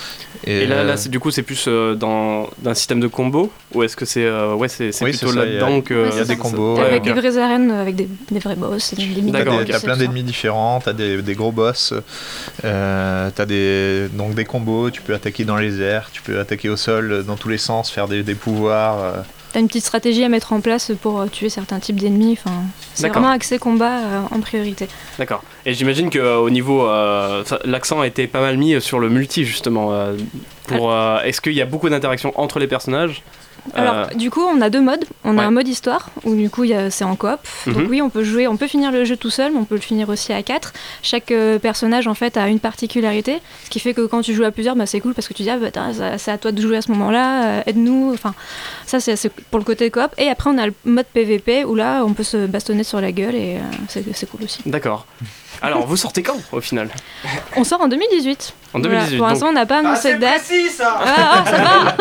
Et, 0.47 0.66
là, 0.66 0.77
euh, 0.77 0.85
là 0.85 0.97
c'est- 0.97 1.09
du 1.09 1.18
coup, 1.20 1.31
c'est 1.31 1.43
plus 1.43 1.64
euh, 1.68 1.95
dans 1.95 2.49
d'un 2.59 2.75
système 2.75 3.01
de 3.01 3.07
combo 3.07 3.51
ou 3.72 3.83
est-ce 3.83 3.97
que 3.97 4.05
c'est 4.05 4.25
euh, 4.25 4.55
ouais, 4.55 4.68
c'est 4.68 4.93
c'est 4.93 5.05
Oui, 5.05 5.11
plutôt 5.12 5.29
c'est 5.33 5.39
ça, 5.39 5.45
il 5.47 5.53
y 5.55 5.57
a- 5.57 5.61
là-dedans 5.61 5.81
que 5.81 5.95
il 6.12 6.16
y 6.16 6.20
a 6.20 6.25
c'est 6.25 6.29
des 6.29 6.37
combos. 6.37 6.77
Ouais, 6.77 6.85
avec 6.85 7.03
des 7.03 7.12
vraies 7.12 7.39
arènes, 7.39 7.70
avec 7.70 7.97
des, 7.97 8.09
des 8.31 8.39
vrais 8.39 8.57
boss, 8.57 8.95
des, 8.95 9.05
mini 9.07 9.33
T'as, 9.33 9.81
plein 9.81 9.97
d'ennemis 9.97 10.22
différents, 10.22 10.81
t'as 10.85 10.93
des, 10.93 11.22
des 11.22 11.35
gros 11.35 11.51
boss, 11.53 11.93
euh, 12.64 13.31
t'as 13.35 13.47
des, 13.47 14.09
donc 14.12 14.35
des 14.35 14.45
combos, 14.45 14.91
tu 14.91 15.01
peux 15.03 15.14
attaquer 15.14 15.45
dans 15.45 15.57
les 15.57 15.81
airs, 15.81 16.11
tu 16.12 16.22
peux 16.22 16.39
attaquer 16.39 16.68
au 16.68 16.77
sol 16.77 17.11
euh, 17.12 17.22
dans 17.22 17.37
tous 17.37 17.49
les 17.49 17.59
sens, 17.59 17.91
faire 17.91 18.07
des, 18.09 18.22
des 18.22 18.35
pouvoirs. 18.35 19.25
T'as 19.55 19.61
une 19.61 19.68
petite 19.68 19.84
stratégie 19.84 20.24
à 20.24 20.28
mettre 20.28 20.52
en 20.52 20.61
place 20.61 20.90
pour 21.00 21.20
euh, 21.20 21.28
tuer 21.28 21.48
certains 21.48 21.78
types 21.78 22.00
d'ennemis. 22.00 22.32
Enfin, 22.32 22.64
c'est 22.92 23.07
vraiment 23.07 23.30
axé 23.30 23.61
combat 23.61 23.98
euh, 23.98 24.20
en 24.32 24.40
priorité. 24.40 24.88
D'accord. 25.16 25.44
Et 25.66 25.74
j'imagine 25.74 26.10
qu'au 26.10 26.50
niveau. 26.50 26.86
euh, 26.86 27.42
L'accent 27.64 28.00
a 28.00 28.06
été 28.06 28.26
pas 28.26 28.40
mal 28.40 28.56
mis 28.58 28.80
sur 28.80 28.98
le 28.98 29.08
multi, 29.08 29.44
justement. 29.44 29.92
euh, 29.92 30.14
pour, 30.68 30.92
euh, 30.92 31.20
Est-ce 31.22 31.40
qu'il 31.40 31.52
y 31.54 31.62
a 31.62 31.66
beaucoup 31.66 31.88
d'interactions 31.88 32.32
entre 32.36 32.58
les 32.58 32.66
personnages 32.66 33.22
Alors, 33.74 33.94
Euh, 33.94 34.04
du 34.14 34.30
coup, 34.30 34.42
on 34.42 34.60
a 34.60 34.68
deux 34.68 34.82
modes. 34.82 35.06
On 35.24 35.38
ouais. 35.38 35.42
a 35.42 35.46
un 35.46 35.50
mode 35.50 35.66
histoire, 35.68 36.10
où 36.24 36.34
du 36.34 36.50
coup, 36.50 36.64
c'est 36.90 37.04
en 37.04 37.16
coop. 37.16 37.38
Donc 37.66 37.76
Mhm. 37.84 37.86
oui, 37.88 38.02
on 38.02 38.10
peut 38.10 38.22
jouer, 38.24 38.46
on 38.46 38.58
peut 38.58 38.66
finir 38.66 38.92
le 38.92 39.06
jeu 39.06 39.16
tout 39.16 39.30
seul, 39.30 39.52
mais 39.52 39.58
on 39.58 39.64
peut 39.64 39.74
le 39.76 39.80
finir 39.80 40.10
aussi 40.10 40.34
à 40.34 40.42
quatre. 40.42 40.74
Chaque 41.02 41.30
euh, 41.30 41.58
personnage, 41.58 42.06
en 42.06 42.12
fait, 42.14 42.36
a 42.36 42.48
une 42.48 42.60
particularité, 42.60 43.38
ce 43.64 43.70
qui 43.70 43.80
fait 43.80 43.94
que 43.94 44.02
quand 44.06 44.20
tu 44.20 44.34
joues 44.34 44.44
à 44.44 44.50
plusieurs, 44.50 44.76
bah, 44.76 44.84
c'est 44.84 45.00
cool 45.00 45.14
parce 45.14 45.28
que 45.28 45.32
tu 45.34 45.42
dis, 45.44 45.50
ah, 45.50 45.56
bah, 45.56 45.70
c'est 46.18 46.30
à 46.30 46.36
toi 46.36 46.52
de 46.52 46.60
jouer 46.60 46.76
à 46.76 46.82
ce 46.82 46.90
moment-là, 46.92 47.44
euh, 47.44 47.62
aide-nous. 47.66 48.10
Enfin, 48.12 48.34
ça, 48.84 49.00
c'est 49.00 49.32
pour 49.50 49.58
le 49.58 49.64
côté 49.64 49.90
coop. 49.90 50.10
Et 50.18 50.28
après, 50.28 50.50
on 50.50 50.58
a 50.58 50.66
le 50.66 50.74
mode 50.84 51.06
PVP, 51.14 51.64
où 51.64 51.74
là, 51.74 52.02
on 52.04 52.12
peut 52.12 52.22
se 52.22 52.46
bastonner 52.46 52.84
sur 52.84 53.00
la 53.00 53.12
gueule, 53.12 53.34
et 53.34 53.56
euh, 53.56 54.00
c'est 54.12 54.28
cool 54.30 54.42
aussi. 54.44 54.60
D'accord. 54.66 55.06
Alors, 55.66 55.86
vous 55.86 55.96
sortez 55.96 56.22
quand, 56.22 56.36
au 56.52 56.60
final 56.60 56.90
On 57.56 57.64
sort 57.64 57.80
en 57.80 57.88
2018. 57.88 58.52
En 58.74 58.80
Voilà. 58.80 58.94
2018, 58.96 59.16
Pour 59.18 59.26
l'instant, 59.28 59.48
on 59.48 59.52
n'a 59.52 59.64
pas 59.66 59.78
annoncé 59.78 60.14
de 60.14 60.18
date. 60.20 60.42
ça 60.70 60.98
Ah, 61.00 61.32
ah, 61.32 61.44
ça 61.46 61.62
va 61.62 61.96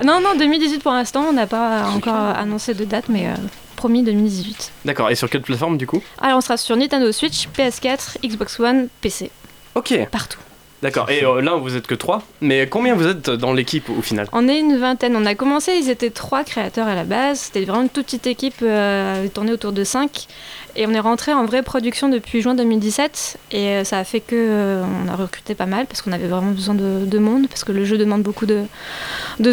Non, 0.04 0.20
non, 0.20 0.34
2018 0.38 0.82
pour 0.82 0.92
l'instant, 0.92 1.24
on 1.28 1.32
n'a 1.32 1.46
pas 1.46 1.84
encore 1.94 2.14
annoncé 2.14 2.74
de 2.74 2.84
date, 2.84 3.04
mais 3.08 3.28
euh, 3.28 3.34
promis 3.76 4.02
2018. 4.02 4.72
D'accord. 4.84 5.10
Et 5.10 5.14
sur 5.14 5.30
quelle 5.30 5.42
plateforme, 5.42 5.76
du 5.78 5.86
coup 5.86 6.02
Alors, 6.20 6.38
on 6.38 6.40
sera 6.40 6.56
sur 6.56 6.76
Nintendo 6.76 7.12
Switch, 7.12 7.48
PS4, 7.56 8.18
Xbox 8.26 8.58
One, 8.60 8.88
PC. 9.00 9.30
Ok. 9.74 9.94
Partout. 10.10 10.38
D'accord. 10.80 11.10
Et 11.10 11.24
euh, 11.24 11.40
là, 11.40 11.56
vous 11.56 11.74
êtes 11.76 11.88
que 11.88 11.94
trois. 11.96 12.22
Mais 12.40 12.68
combien 12.68 12.94
vous 12.94 13.08
êtes 13.08 13.30
dans 13.30 13.52
l'équipe, 13.52 13.90
au 13.90 14.00
final 14.00 14.28
On 14.32 14.46
est 14.48 14.60
une 14.60 14.76
vingtaine. 14.76 15.16
On 15.16 15.26
a 15.26 15.34
commencé, 15.34 15.72
ils 15.76 15.90
étaient 15.90 16.10
trois 16.10 16.44
créateurs 16.44 16.86
à 16.86 16.94
la 16.94 17.02
base. 17.02 17.40
C'était 17.40 17.64
vraiment 17.64 17.82
une 17.82 17.88
toute 17.88 18.04
petite 18.06 18.28
équipe 18.28 18.54
euh, 18.62 19.26
tournée 19.28 19.50
autour 19.52 19.72
de 19.72 19.82
5. 19.82 20.28
Et 20.80 20.86
on 20.86 20.92
est 20.92 21.00
rentré 21.00 21.32
en 21.32 21.44
vraie 21.44 21.64
production 21.64 22.08
depuis 22.08 22.40
juin 22.40 22.54
2017. 22.54 23.38
Et 23.50 23.56
euh, 23.56 23.84
ça 23.84 23.98
a 23.98 24.04
fait 24.04 24.20
que 24.20 24.36
euh, 24.36 24.84
on 25.04 25.08
a 25.08 25.16
recruté 25.16 25.56
pas 25.56 25.66
mal 25.66 25.86
parce 25.86 26.02
qu'on 26.02 26.12
avait 26.12 26.28
vraiment 26.28 26.52
besoin 26.52 26.76
de, 26.76 27.04
de 27.04 27.18
monde, 27.18 27.48
parce 27.48 27.64
que 27.64 27.72
le 27.72 27.84
jeu 27.84 27.98
demande 27.98 28.22
beaucoup 28.22 28.46
de, 28.46 28.62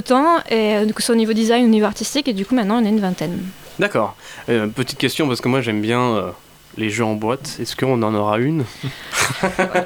temps, 0.02 0.38
et 0.52 0.86
que 0.94 1.02
ce 1.02 1.08
soit 1.08 1.16
au 1.16 1.18
niveau 1.18 1.34
design 1.34 1.66
au 1.66 1.70
niveau 1.70 1.88
artistique. 1.88 2.28
Et 2.28 2.34
du 2.34 2.46
coup, 2.46 2.54
maintenant, 2.54 2.80
on 2.80 2.86
est 2.86 2.90
une 2.90 3.00
vingtaine. 3.00 3.40
D'accord. 3.80 4.16
Euh, 4.50 4.68
petite 4.68 5.00
question, 5.00 5.28
parce 5.28 5.42
que 5.42 5.50
moi, 5.50 5.62
j'aime 5.62 5.82
bien 5.82 6.32
les 6.78 6.90
jeux 6.90 7.06
en 7.06 7.14
boîte. 7.14 7.58
Est-ce 7.62 7.76
qu'on 7.76 8.02
en 8.04 8.14
aura 8.14 8.38
une? 8.40 8.66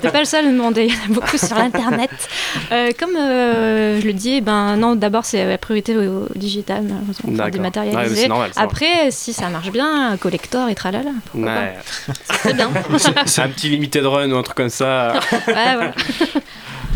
T'es 0.02 0.10
pas 0.10 0.20
le 0.20 0.26
seul 0.26 0.46
à 0.46 0.52
demander, 0.52 0.86
il 0.86 0.94
y 0.94 0.98
en 0.98 1.12
a 1.12 1.14
beaucoup 1.14 1.38
sur 1.38 1.56
l'internet. 1.56 2.10
Euh, 2.72 2.92
comme 2.98 3.16
euh, 3.16 4.02
je 4.02 4.06
le 4.06 4.14
dis, 4.14 4.36
eh 4.36 4.42
ben 4.42 4.76
non, 4.76 4.96
d'abord 4.96 5.26
c'est 5.26 5.46
la 5.46 5.58
priorité 5.58 5.96
au, 5.96 6.24
au 6.24 6.28
digital, 6.36 6.84
malheureusement, 6.84 7.50
dématérialisé. 7.50 8.24
Ouais, 8.24 8.28
normal, 8.28 8.52
Après, 8.56 9.12
si 9.12 9.34
ça 9.34 9.50
marche 9.50 9.72
bien, 9.72 10.18
collector 10.18 10.70
et 10.70 10.76
tralala, 10.76 11.12
Ouais. 11.34 11.76
C'est 12.44 12.54
bien. 12.56 12.70
C'est 13.26 13.42
un 13.42 13.50
petit 13.50 13.70
limited 13.70 14.06
run 14.06 14.32
ou 14.32 14.38
un 14.38 14.44
truc 14.44 14.58
comme 14.58 14.70
ça. 14.70 15.14
Ouais, 15.48 15.54
voilà. 15.76 15.94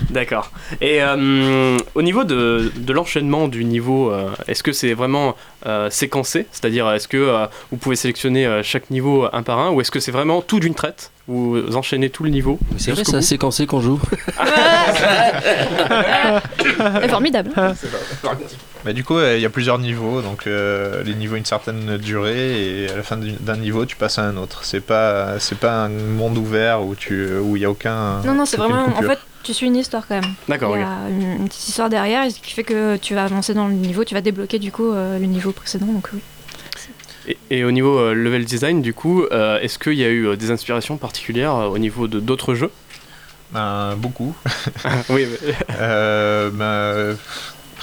D'accord. 0.10 0.52
Et 0.82 1.02
euh, 1.02 1.78
au 1.96 2.02
niveau 2.02 2.24
de, 2.24 2.72
de 2.76 2.94
l'enchaînement 2.94 3.48
du 3.48 3.64
niveau, 3.66 4.12
euh, 4.12 4.30
est-ce 4.48 4.64
que 4.64 4.72
c'est 4.72 4.94
vraiment 4.94 5.36
euh, 5.66 5.90
séquencé? 5.90 6.46
C'est-à-dire, 6.52 6.90
est-ce 6.92 7.08
que 7.08 7.18
euh, 7.18 7.46
vous 7.72 7.78
pouvez 7.78 7.96
sélectionner 7.96 8.46
euh, 8.46 8.62
chaque 8.64 8.90
niveau 8.90 9.28
un 9.32 9.44
par 9.44 9.60
un 9.60 9.72
ou 9.72 9.82
est-ce 9.82 9.92
que 9.92 10.00
c'est 10.00 10.12
vraiment 10.12 10.42
tout 10.42 10.60
d'une 10.60 10.76
traite? 10.76 11.12
Vous 11.28 11.78
enchaînez 11.78 12.10
tout 12.10 12.24
le 12.26 12.30
niveau 12.32 12.60
C'est 12.78 12.92
vrai, 12.92 13.06
ça 13.06 13.22
séquencé 13.22 13.66
qu'on 13.66 13.80
joue. 13.80 14.00
C'est 17.02 17.08
formidable. 17.10 17.52
Bah, 18.86 18.92
du 18.92 19.04
coup, 19.06 19.18
euh, 19.18 19.38
il 19.38 19.42
y 19.42 19.46
a 19.46 19.50
plusieurs 19.50 19.80
niveaux, 19.80 20.22
donc 20.22 20.46
euh, 20.46 21.04
les 21.06 21.14
niveaux 21.16 21.36
ont 21.36 21.38
une 21.38 21.46
certaine 21.46 21.96
durée 21.98 22.84
et 22.84 22.90
à 22.90 22.98
la 22.98 23.04
fin 23.04 23.16
du- 23.16 23.32
d'un 23.32 23.56
niveau, 23.56 23.86
tu 23.86 23.96
passes 23.96 24.20
à 24.20 24.24
un 24.24 24.36
autre. 24.36 24.66
C'est 24.66 24.82
pas, 24.82 25.40
c'est 25.40 25.58
pas 25.58 25.86
un 25.86 25.90
monde 25.90 26.38
ouvert 26.38 26.84
où 26.84 26.94
tu, 26.94 27.30
où 27.38 27.56
il 27.56 27.62
y 27.62 27.66
a 27.66 27.70
aucun. 27.72 28.20
Non, 28.26 28.34
non, 28.34 28.46
c'est 28.46 28.58
vraiment. 28.58 28.86
En 28.88 29.02
fait, 29.02 29.20
tu 29.44 29.54
suis 29.54 29.68
une 29.68 29.76
histoire 29.76 30.08
quand 30.08 30.16
même. 30.22 30.34
D'accord, 30.48 30.76
Il 30.78 30.80
y 30.80 30.84
a 30.84 31.10
une, 31.10 31.42
une 31.42 31.48
petite 31.48 31.68
histoire 31.68 31.90
derrière 31.90 32.30
ce 32.32 32.40
qui 32.40 32.54
fait 32.54 32.64
que 32.64 32.96
tu 32.98 33.14
vas 33.16 33.26
avancer 33.26 33.54
dans 33.54 33.68
le 33.68 33.74
niveau, 33.74 34.04
tu 34.04 34.14
vas 34.14 34.22
débloquer 34.22 34.60
du 34.60 34.72
coup 34.72 34.92
euh, 34.92 35.20
le 35.20 35.26
niveau 35.26 35.52
précédent. 35.52 35.86
Donc 35.88 36.10
oui. 36.14 36.20
Et, 37.28 37.38
et 37.50 37.64
au 37.64 37.72
niveau 37.72 37.98
euh, 38.00 38.14
level 38.14 38.44
design, 38.44 38.82
du 38.82 38.94
coup, 38.94 39.24
euh, 39.32 39.60
est-ce 39.62 39.80
qu'il 39.80 39.94
y 39.94 40.04
a 40.04 40.10
eu 40.10 40.28
euh, 40.28 40.36
des 40.36 40.52
inspirations 40.52 40.98
particulières 40.98 41.56
euh, 41.56 41.68
au 41.68 41.78
niveau 41.78 42.08
de 42.08 42.20
d'autres 42.20 42.54
jeux? 42.56 42.72
Ben, 43.52 43.96
beaucoup. 43.98 44.36
Oui, 45.10 45.28
mais- 45.30 45.54
Euh, 45.80 46.50
ben, 46.50 46.64
euh, 46.66 47.16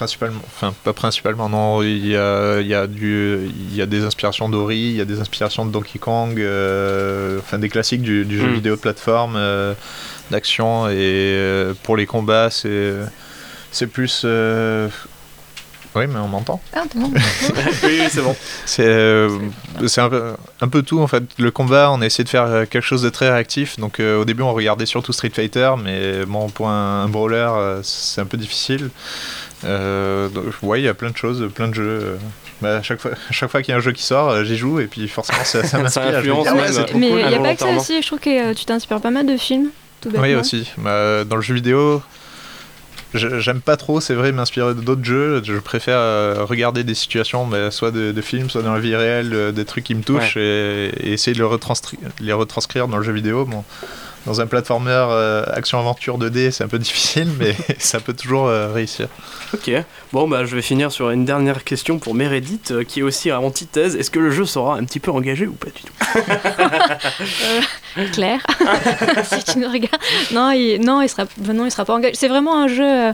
principalement, 0.00 0.40
enfin 0.46 0.72
pas 0.82 0.94
principalement, 0.94 1.50
non. 1.50 1.82
Il 1.82 2.06
y 2.06 2.16
a, 2.16 2.60
il 2.60 2.66
y 2.66 2.74
a 2.74 2.86
du, 2.86 3.38
il 3.70 3.76
y 3.76 3.82
a 3.82 3.86
des 3.86 4.02
inspirations 4.04 4.48
d'Ori, 4.48 4.78
il 4.78 4.96
y 4.96 5.00
a 5.02 5.04
des 5.04 5.20
inspirations 5.20 5.66
de 5.66 5.70
Donkey 5.70 5.98
Kong, 5.98 6.40
euh, 6.40 7.38
enfin 7.38 7.58
des 7.58 7.68
classiques 7.68 8.00
du, 8.00 8.24
du 8.24 8.38
jeu 8.38 8.48
Mm. 8.48 8.54
vidéo 8.54 8.76
de 8.76 8.80
plateforme, 8.80 9.34
euh, 9.36 9.74
d'action. 10.30 10.88
Et 10.88 10.94
euh, 10.96 11.74
pour 11.82 11.98
les 11.98 12.06
combats, 12.06 12.48
c'est, 12.48 12.94
c'est 13.72 13.88
plus. 13.88 14.24
Oui, 15.96 16.06
mais 16.06 16.18
on 16.20 16.28
m'entend. 16.28 16.60
Ah, 16.72 16.82
bon. 16.94 17.10
oui, 17.82 17.98
oui, 18.00 18.02
c'est 18.10 18.22
bon. 18.22 18.36
C'est 18.64 18.86
euh, 18.86 19.28
un, 19.96 20.08
peu- 20.08 20.32
un 20.60 20.68
peu 20.68 20.82
tout 20.82 21.00
en 21.00 21.06
fait. 21.08 21.24
Le 21.38 21.50
combat, 21.50 21.90
on 21.92 22.00
a 22.00 22.06
essayé 22.06 22.22
de 22.24 22.28
faire 22.28 22.44
euh, 22.44 22.64
quelque 22.64 22.84
chose 22.84 23.02
de 23.02 23.10
très 23.10 23.28
réactif. 23.30 23.78
Donc 23.78 23.98
euh, 23.98 24.20
au 24.20 24.24
début, 24.24 24.42
on 24.42 24.52
regardait 24.52 24.86
surtout 24.86 25.12
Street 25.12 25.32
Fighter, 25.34 25.72
mais 25.82 26.24
bon, 26.26 26.48
pour 26.48 26.68
un, 26.68 27.02
un 27.04 27.08
brawler, 27.08 27.36
euh, 27.50 27.80
c'est 27.82 28.20
un 28.20 28.24
peu 28.26 28.36
difficile. 28.36 28.90
Euh, 29.64 30.28
donc, 30.28 30.44
ouais, 30.62 30.80
il 30.80 30.84
y 30.84 30.88
a 30.88 30.94
plein 30.94 31.10
de 31.10 31.16
choses, 31.16 31.48
plein 31.54 31.68
de 31.68 31.74
jeux. 31.74 32.00
euh. 32.02 32.16
Bah, 32.62 32.76
à 32.76 32.82
chaque 32.82 33.00
fois, 33.00 33.12
à 33.12 33.32
chaque 33.32 33.50
fois 33.50 33.62
qu'il 33.62 33.72
y 33.72 33.74
a 33.74 33.78
un 33.78 33.80
jeu 33.80 33.92
qui 33.92 34.02
sort, 34.02 34.44
j'y 34.44 34.56
joue 34.56 34.80
et 34.80 34.86
puis 34.86 35.08
forcément 35.08 35.44
ça, 35.44 35.64
ça 35.64 35.78
m'inspire. 35.82 36.04
Ah 36.46 36.54
ouais, 36.54 36.70
trop 36.70 36.98
Mais 36.98 37.08
cool. 37.08 37.20
il 37.20 37.26
n'y 37.28 37.34
a 37.34 37.38
pas 37.40 37.54
que 37.54 37.60
ça 37.60 37.70
aussi, 37.74 38.02
je 38.02 38.06
trouve 38.06 38.18
que 38.20 38.50
euh, 38.50 38.54
tu 38.54 38.64
t'inspires 38.66 39.00
pas 39.00 39.10
mal 39.10 39.26
de 39.26 39.36
films, 39.38 39.70
tout. 40.02 40.10
Oui, 40.14 40.34
aussi. 40.34 40.70
Bah, 40.78 41.24
dans 41.24 41.36
le 41.36 41.42
jeu 41.42 41.54
vidéo, 41.54 42.02
j'aime 43.14 43.60
pas 43.60 43.76
trop, 43.76 44.00
c'est 44.00 44.14
vrai, 44.14 44.32
m'inspirer 44.32 44.74
d'autres 44.74 45.04
jeux. 45.04 45.40
Je 45.44 45.54
préfère 45.58 45.98
euh, 45.98 46.44
regarder 46.44 46.84
des 46.84 46.94
situations, 46.94 47.46
bah, 47.46 47.70
soit 47.70 47.90
de, 47.90 48.12
de 48.12 48.20
films, 48.20 48.50
soit 48.50 48.62
dans 48.62 48.72
la 48.74 48.80
vie 48.80 48.94
réelle, 48.96 49.30
euh, 49.34 49.52
des 49.52 49.64
trucs 49.64 49.84
qui 49.84 49.94
me 49.94 50.02
touchent 50.02 50.36
et, 50.36 50.90
et 51.00 51.12
essayer 51.12 51.34
de 51.34 51.38
le 51.40 51.46
retranscri- 51.46 51.98
les 52.20 52.32
retranscrire 52.32 52.88
dans 52.88 52.96
le 52.98 53.02
jeu 53.02 53.12
vidéo. 53.12 53.44
Bon, 53.44 53.64
dans 54.26 54.40
un 54.40 54.46
platformer 54.46 54.90
euh, 55.10 55.44
action-aventure 55.52 56.18
2D, 56.18 56.50
c'est 56.50 56.64
un 56.64 56.68
peu 56.68 56.78
difficile, 56.78 57.28
mais 57.38 57.54
ça 57.78 58.00
peut 58.00 58.12
toujours 58.12 58.46
euh, 58.48 58.72
réussir. 58.72 59.08
Ok. 59.54 59.70
Bon, 60.12 60.28
bah, 60.28 60.44
je 60.44 60.54
vais 60.54 60.62
finir 60.62 60.92
sur 60.92 61.10
une 61.10 61.24
dernière 61.24 61.64
question 61.64 61.98
pour 61.98 62.14
Meredith, 62.14 62.70
euh, 62.72 62.84
qui 62.84 63.00
est 63.00 63.02
aussi 63.02 63.30
à 63.30 63.40
antithèse. 63.40 63.96
Est-ce 63.96 64.10
que 64.10 64.18
le 64.18 64.30
jeu 64.30 64.44
sera 64.44 64.76
un 64.76 64.84
petit 64.84 65.00
peu 65.00 65.10
engagé 65.10 65.46
ou 65.46 65.52
pas 65.52 65.68
du 65.68 65.82
tout? 65.82 65.92
Euh, 67.98 68.06
Claire, 68.12 68.40
si 69.24 69.44
tu 69.44 69.58
nous 69.58 69.68
regardes. 69.70 69.98
Non, 70.32 70.50
il, 70.52 70.80
non, 70.80 71.02
il 71.02 71.08
sera, 71.08 71.24
ben 71.38 71.56
non, 71.56 71.64
il 71.66 71.70
sera 71.70 71.84
pas 71.84 71.94
engagé. 71.94 72.14
C'est 72.14 72.28
vraiment 72.28 72.56
un 72.62 72.68
jeu 72.68 73.12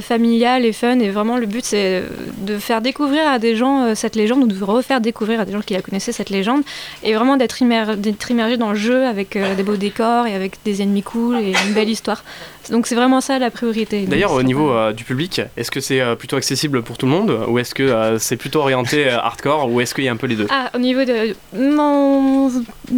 familial 0.00 0.64
et 0.64 0.72
fun, 0.72 0.98
et 0.98 1.10
vraiment 1.10 1.36
le 1.36 1.46
but 1.46 1.64
c'est 1.64 2.02
de 2.38 2.58
faire 2.58 2.80
découvrir 2.80 3.26
à 3.28 3.38
des 3.38 3.54
gens 3.56 3.84
euh, 3.84 3.94
cette 3.94 4.16
légende 4.16 4.42
ou 4.42 4.46
de 4.46 4.64
refaire 4.64 5.00
découvrir 5.00 5.40
à 5.40 5.44
des 5.44 5.52
gens 5.52 5.60
qui 5.60 5.74
la 5.74 5.82
connaissaient 5.82 6.12
cette 6.12 6.30
légende, 6.30 6.62
et 7.02 7.14
vraiment 7.14 7.36
d'être 7.36 7.62
immer- 7.62 7.96
d'être 7.96 8.30
immergé 8.30 8.56
dans 8.56 8.70
le 8.70 8.76
jeu 8.76 9.06
avec 9.06 9.36
euh, 9.36 9.54
des 9.54 9.62
beaux 9.62 9.76
décors 9.76 10.26
avec 10.34 10.56
des 10.64 10.82
ennemis 10.82 11.02
cool 11.02 11.38
et 11.38 11.52
une 11.66 11.74
belle 11.74 11.88
histoire. 11.88 12.24
Donc 12.70 12.86
c'est 12.86 12.94
vraiment 12.94 13.20
ça 13.20 13.38
la 13.38 13.50
priorité. 13.50 14.06
D'ailleurs, 14.06 14.32
au 14.32 14.42
niveau 14.42 14.70
euh, 14.70 14.92
du 14.92 15.04
public, 15.04 15.40
est-ce 15.56 15.70
que 15.70 15.80
c'est 15.80 16.00
euh, 16.00 16.14
plutôt 16.16 16.36
accessible 16.36 16.82
pour 16.82 16.98
tout 16.98 17.06
le 17.06 17.12
monde 17.12 17.30
ou 17.48 17.58
est-ce 17.58 17.74
que 17.74 17.82
euh, 17.82 18.18
c'est 18.18 18.36
plutôt 18.36 18.60
orienté 18.60 19.08
hardcore 19.08 19.70
ou 19.70 19.80
est-ce 19.80 19.94
qu'il 19.94 20.04
y 20.04 20.08
a 20.08 20.12
un 20.12 20.16
peu 20.16 20.26
les 20.26 20.36
deux? 20.36 20.46
Ah, 20.50 20.70
au 20.74 20.78
niveau 20.78 21.04
de. 21.04 21.34
Non, 21.54 22.50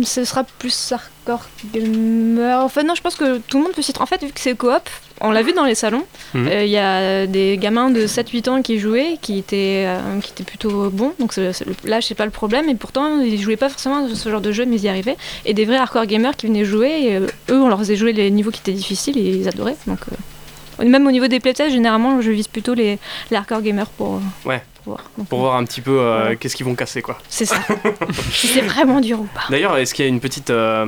ce 0.03 0.25
sera 0.25 0.45
plus 0.45 0.93
hardcore 0.93 1.49
gamer. 1.73 2.61
Enfin, 2.64 2.83
non, 2.83 2.95
je 2.95 3.03
pense 3.03 3.14
que 3.16 3.39
tout 3.39 3.59
le 3.59 3.64
monde 3.64 3.73
peut 3.73 3.83
s'y. 3.83 3.93
En 3.99 4.07
fait, 4.07 4.23
vu 4.25 4.33
que 4.33 4.41
c'est 4.41 4.55
coop, 4.57 4.89
on 5.21 5.31
l'a 5.33 5.43
vu 5.43 5.53
dans 5.53 5.64
les 5.64 5.75
salons, 5.75 6.05
il 6.35 6.41
Mhm. 6.41 6.66
y 6.66 6.79
a 6.79 7.27
des 7.27 7.59
gamins 7.59 7.91
de 7.91 8.07
7-8 8.07 8.49
ans 8.49 8.62
qui 8.62 8.79
jouaient, 8.79 9.18
qui 9.21 9.39
étaient, 9.39 9.87
qui 10.23 10.31
étaient 10.33 10.45
plutôt 10.45 10.89
bons. 10.91 11.12
Donc 11.18 11.35
là, 11.85 12.01
c'est 12.01 12.14
pas 12.14 12.25
le 12.25 12.31
problème. 12.31 12.68
Et 12.68 12.75
pourtant, 12.75 13.21
ils 13.21 13.41
jouaient 13.41 13.57
pas 13.57 13.68
forcément 13.68 14.09
ce 14.12 14.29
genre 14.31 14.41
de 14.41 14.51
jeu, 14.53 14.64
mais 14.64 14.77
ils 14.77 14.85
y 14.85 14.89
arrivaient. 14.89 15.16
Et 15.45 15.53
des 15.53 15.64
vrais 15.66 15.77
hardcore 15.77 16.07
gamers 16.07 16.37
qui 16.37 16.47
venaient 16.47 16.64
jouer, 16.64 16.89
et, 17.03 17.18
eux, 17.53 17.61
on 17.61 17.68
leur 17.68 17.79
faisait 17.79 17.97
jouer 17.97 18.12
les 18.12 18.31
niveaux 18.31 18.51
qui 18.51 18.61
étaient 18.61 18.73
difficiles 18.73 19.18
et 19.18 19.21
ils 19.31 19.49
adoraient. 19.49 19.60
Donc. 19.87 19.99
euh, 20.81 20.85
Même 20.85 21.07
au 21.07 21.11
niveau 21.11 21.27
des 21.29 21.41
playtests, 21.41 21.73
généralement, 21.73 22.21
je 22.21 22.31
vise 22.31 22.49
plutôt 22.49 22.75
les, 22.75 22.99
les 23.31 23.37
hardcore 23.37 23.63
gamers 23.63 23.87
pour, 23.91 24.15
euh, 24.17 24.49
Ouais. 24.49 24.63
pour 24.85 24.95
voir. 24.95 25.11
Donc, 25.19 25.29
Pour 25.29 25.39
voir 25.41 25.57
un 25.57 25.65
petit 25.65 25.81
peu 25.81 25.99
euh, 26.01 26.35
qu'est-ce 26.39 26.57
qu'ils 26.57 26.67
vont 26.67 26.75
casser 26.75 27.03
quoi. 27.03 27.19
C'est 27.29 27.45
ça. 27.45 27.57
si 28.33 28.47
c'est 28.47 28.63
vraiment 28.63 29.01
dur 29.01 29.21
ou 29.21 29.29
pas. 29.35 29.43
D'ailleurs, 29.51 29.77
est-ce 29.77 29.93
qu'il 29.95 30.05
y 30.05 30.09
a 30.09 30.11
une 30.11 30.21
petite 30.21 30.51
euh, 30.51 30.87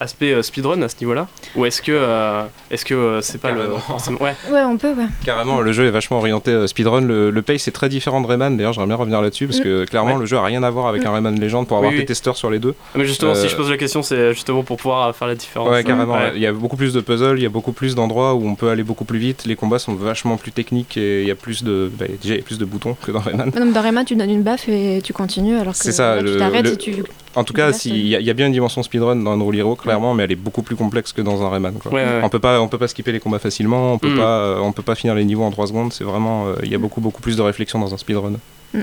aspect 0.00 0.32
euh, 0.32 0.42
speedrun 0.42 0.80
à 0.82 0.88
ce 0.88 0.96
niveau-là 1.00 1.26
Ou 1.56 1.64
est-ce 1.66 1.80
que 1.82 1.92
euh, 1.92 2.42
est-ce 2.70 2.84
que 2.84 2.94
euh, 2.94 3.20
c'est 3.22 3.40
pas 3.40 3.50
le 3.50 3.56
Carrément. 3.62 4.18
Ouais. 4.20 4.34
Ouais, 4.52 4.62
on 4.62 4.76
peut, 4.76 4.92
ouais. 4.92 5.06
Carrément, 5.24 5.60
le 5.60 5.72
jeu 5.72 5.86
est 5.86 5.90
vachement 5.90 6.18
orienté 6.18 6.50
euh, 6.50 6.66
speedrun. 6.66 7.00
Le, 7.00 7.30
le 7.30 7.42
pace 7.42 7.66
est 7.68 7.72
très 7.72 7.88
différent 7.88 8.20
de 8.20 8.26
Rayman. 8.26 8.56
D'ailleurs, 8.56 8.72
j'aimerais 8.72 8.86
bien 8.88 8.96
revenir 8.96 9.20
là-dessus 9.22 9.46
parce 9.46 9.60
que 9.60 9.84
clairement, 9.84 10.14
Ouais. 10.14 10.20
le 10.20 10.26
jeu 10.26 10.36
a 10.36 10.42
rien 10.44 10.62
à 10.62 10.70
voir 10.70 10.86
avec 10.86 11.04
un 11.04 11.12
Rayman 11.12 11.38
Legend 11.40 11.66
pour 11.66 11.76
avoir 11.78 11.92
Oui, 11.92 11.98
des 11.98 12.04
testeurs 12.04 12.36
sur 12.36 12.50
les 12.50 12.58
deux. 12.58 12.74
Ah, 12.94 12.98
Mais 12.98 13.04
justement, 13.06 13.34
si 13.34 13.48
je 13.48 13.56
pose 13.56 13.70
la 13.70 13.76
question, 13.76 14.02
c'est 14.02 14.32
justement 14.34 14.62
pour 14.62 14.76
pouvoir 14.76 15.14
faire 15.16 15.28
la 15.28 15.34
différence. 15.34 15.68
Ouais, 15.70 15.82
carrément. 15.84 16.14
Ouais. 16.14 16.32
Il 16.34 16.40
y 16.42 16.46
a 16.46 16.52
beaucoup 16.52 16.76
plus 16.76 16.92
de 16.92 17.00
puzzles, 17.00 17.38
il 17.38 17.42
y 17.42 17.46
a 17.46 17.50
beaucoup 17.50 17.72
plus 17.72 17.94
d'endroits 17.94 18.34
où 18.34 18.46
on 18.46 18.54
peut 18.54 18.68
aller 18.68 18.82
beaucoup 18.82 19.04
plus 19.04 19.18
vite. 19.18 19.44
Les 19.46 19.56
combats 19.56 19.78
sont 19.78 19.94
vachement 19.94 20.36
plus 20.36 20.52
techniques 20.52 20.96
et 20.96 21.22
il 21.22 21.28
y 21.28 21.30
a 21.30 21.34
plus 21.34 21.64
de, 21.64 21.90
bah, 21.98 22.06
déjà, 22.22 22.34
il 22.34 22.38
y 22.38 22.40
a 22.40 22.44
plus 22.44 22.58
de 22.58 22.64
boutons 22.64 22.96
que 23.02 23.10
dans 23.12 23.20
Rayman. 23.20 23.50
Non, 23.56 23.64
mais 23.66 23.72
dans 23.72 23.82
Rayman, 23.82 24.04
tu 24.04 24.16
donnes 24.16 24.30
une 24.30 24.42
baffe 24.42 24.68
et 24.68 25.00
tu 25.02 25.12
continues, 25.12 25.56
alors 25.58 25.72
que 25.72 25.78
C'est 25.78 25.92
ça, 25.92 26.16
là, 26.16 26.22
le- 26.22 26.32
tu 26.32 26.38
t'arrêtes 26.38 26.64
le- 26.66 26.72
et 26.72 26.76
tu. 26.76 27.02
En 27.34 27.44
tout 27.44 27.52
cas, 27.52 27.66
Là, 27.66 27.72
si- 27.74 27.90
il 27.90 28.06
y, 28.06 28.16
a- 28.16 28.20
il 28.20 28.26
y 28.26 28.30
a 28.30 28.32
bien 28.34 28.46
une 28.46 28.52
dimension 28.52 28.82
speedrun 28.82 29.16
dans 29.16 29.32
Unreal 29.32 29.56
Hero, 29.58 29.76
clairement, 29.86 30.14
mais 30.14 30.24
elle 30.24 30.32
est 30.32 30.36
beaucoup 30.36 30.62
plus 30.62 30.76
complexe 30.76 31.12
que 31.12 31.22
dans 31.22 31.42
un 31.44 31.50
Rayman. 31.50 31.74
Quoi. 31.74 31.92
Ouais, 31.92 32.02
ouais, 32.04 32.08
ouais. 32.08 32.20
On 32.22 32.28
peut 32.28 32.38
pas, 32.38 32.60
on 32.60 32.68
peut 32.68 32.78
pas 32.78 32.88
skipper 32.88 33.12
les 33.12 33.20
combats 33.20 33.38
facilement, 33.38 33.94
on 33.94 33.98
peut 33.98 34.10
Mm. 34.10 34.16
pas, 34.18 34.38
euh, 34.38 34.58
on 34.60 34.72
peut 34.72 34.82
pas 34.82 34.94
finir 34.94 35.14
les 35.14 35.24
niveaux 35.24 35.42
en 35.44 35.50
3 35.50 35.66
secondes. 35.68 35.92
C'est 35.92 36.04
vraiment, 36.04 36.46
euh, 36.48 36.54
il 36.62 36.70
y 36.70 36.74
a 36.74 36.78
beaucoup, 36.78 37.00
beaucoup 37.00 37.20
plus 37.22 37.36
de 37.36 37.42
réflexion 37.42 37.78
dans 37.78 37.92
un 37.94 37.96
speedrun. 37.96 38.32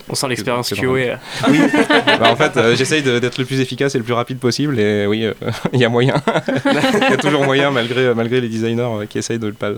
On 0.10 0.16
sent 0.16 0.28
l'expérience 0.30 0.70
que 0.70 0.76
dans 0.76 0.82
QA. 0.82 1.20
Oui. 1.50 1.60
Bah, 2.20 2.32
en 2.32 2.36
fait, 2.36 2.56
euh, 2.58 2.76
j'essaye 2.76 3.04
d'être 3.04 3.38
le 3.38 3.46
plus 3.46 3.60
efficace 3.60 3.94
et 3.96 3.98
le 3.98 4.04
plus 4.04 4.14
rapide 4.14 4.40
possible, 4.40 4.80
et 4.80 5.06
oui, 5.08 5.28
il 5.74 5.80
y 5.80 5.86
a 5.86 5.90
moyen. 5.90 6.16
Il 6.66 7.10
y 7.10 7.14
a 7.14 7.18
toujours 7.18 7.44
moyen, 7.44 7.70
malgré, 7.72 8.14
malgré 8.16 8.42
les 8.42 8.48
designers 8.50 9.06
qui 9.10 9.18
essayent 9.18 9.40
de 9.40 9.52
pas 9.52 9.72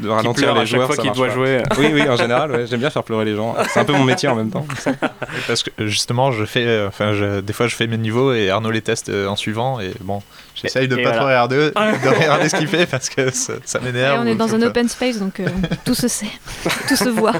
de 0.00 0.08
ralentir 0.08 0.54
les 0.54 0.60
à 0.60 0.64
chaque 0.64 0.74
joueurs. 0.76 0.86
fois 0.86 0.96
ça 0.96 1.02
qu'il 1.02 1.12
doit 1.12 1.28
pas. 1.28 1.32
jouer. 1.34 1.62
Oui, 1.78 1.90
oui, 1.92 2.08
en 2.08 2.16
général, 2.16 2.50
ouais, 2.50 2.66
j'aime 2.66 2.80
bien 2.80 2.90
faire 2.90 3.04
pleurer 3.04 3.24
les 3.24 3.34
gens. 3.36 3.54
C'est 3.72 3.80
un 3.80 3.84
peu 3.84 3.92
mon 3.92 4.04
métier 4.04 4.28
en 4.28 4.34
même 4.34 4.50
temps. 4.50 4.66
Parce 5.46 5.62
que 5.62 5.70
justement, 5.86 6.32
je 6.32 6.44
fais, 6.44 6.64
euh, 6.66 6.88
enfin, 6.88 7.12
je- 7.14 7.40
des 7.40 7.52
fois, 7.52 7.66
je 7.66 7.76
fais 7.76 7.86
mes 7.86 7.98
niveaux 7.98 8.32
et 8.32 8.50
Arnaud 8.50 8.70
les 8.70 8.82
teste 8.82 9.08
euh, 9.08 9.26
en 9.26 9.36
suivant. 9.36 9.80
Et 9.80 9.92
bon, 10.00 10.22
j'essaye 10.54 10.88
de 10.88 10.96
Et 10.96 11.02
pas 11.02 11.10
voilà. 11.10 11.16
trop 11.18 11.26
regarder, 11.26 11.56
de 12.04 12.08
regarder 12.08 12.48
ce 12.48 12.56
qu'il 12.56 12.68
fait 12.68 12.86
parce 12.86 13.08
que 13.08 13.30
ça, 13.30 13.54
ça 13.64 13.80
m'énerve. 13.80 14.20
on 14.22 14.26
est 14.26 14.34
dans 14.34 14.54
un 14.54 14.62
open 14.62 14.88
space, 14.88 15.18
donc 15.18 15.40
euh, 15.40 15.46
tout 15.84 15.94
se 15.94 16.08
sait, 16.08 16.26
tout 16.88 16.96
se 16.96 17.08
voit. 17.08 17.34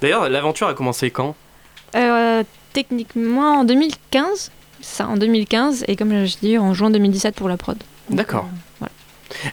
D'ailleurs, 0.00 0.28
l'aventure 0.28 0.68
a 0.68 0.74
commencé 0.74 1.10
quand? 1.10 1.34
Euh, 1.96 2.42
techniquement, 2.72 3.58
en 3.60 3.64
2015, 3.64 4.50
ça, 4.80 5.06
en 5.08 5.16
2015, 5.16 5.84
et 5.88 5.96
comme 5.96 6.24
je 6.24 6.36
dis, 6.40 6.56
en 6.58 6.72
juin 6.74 6.90
2017 6.90 7.34
pour 7.34 7.48
la 7.48 7.56
prod. 7.56 7.76
D'accord. 8.08 8.46
euh. 8.46 8.56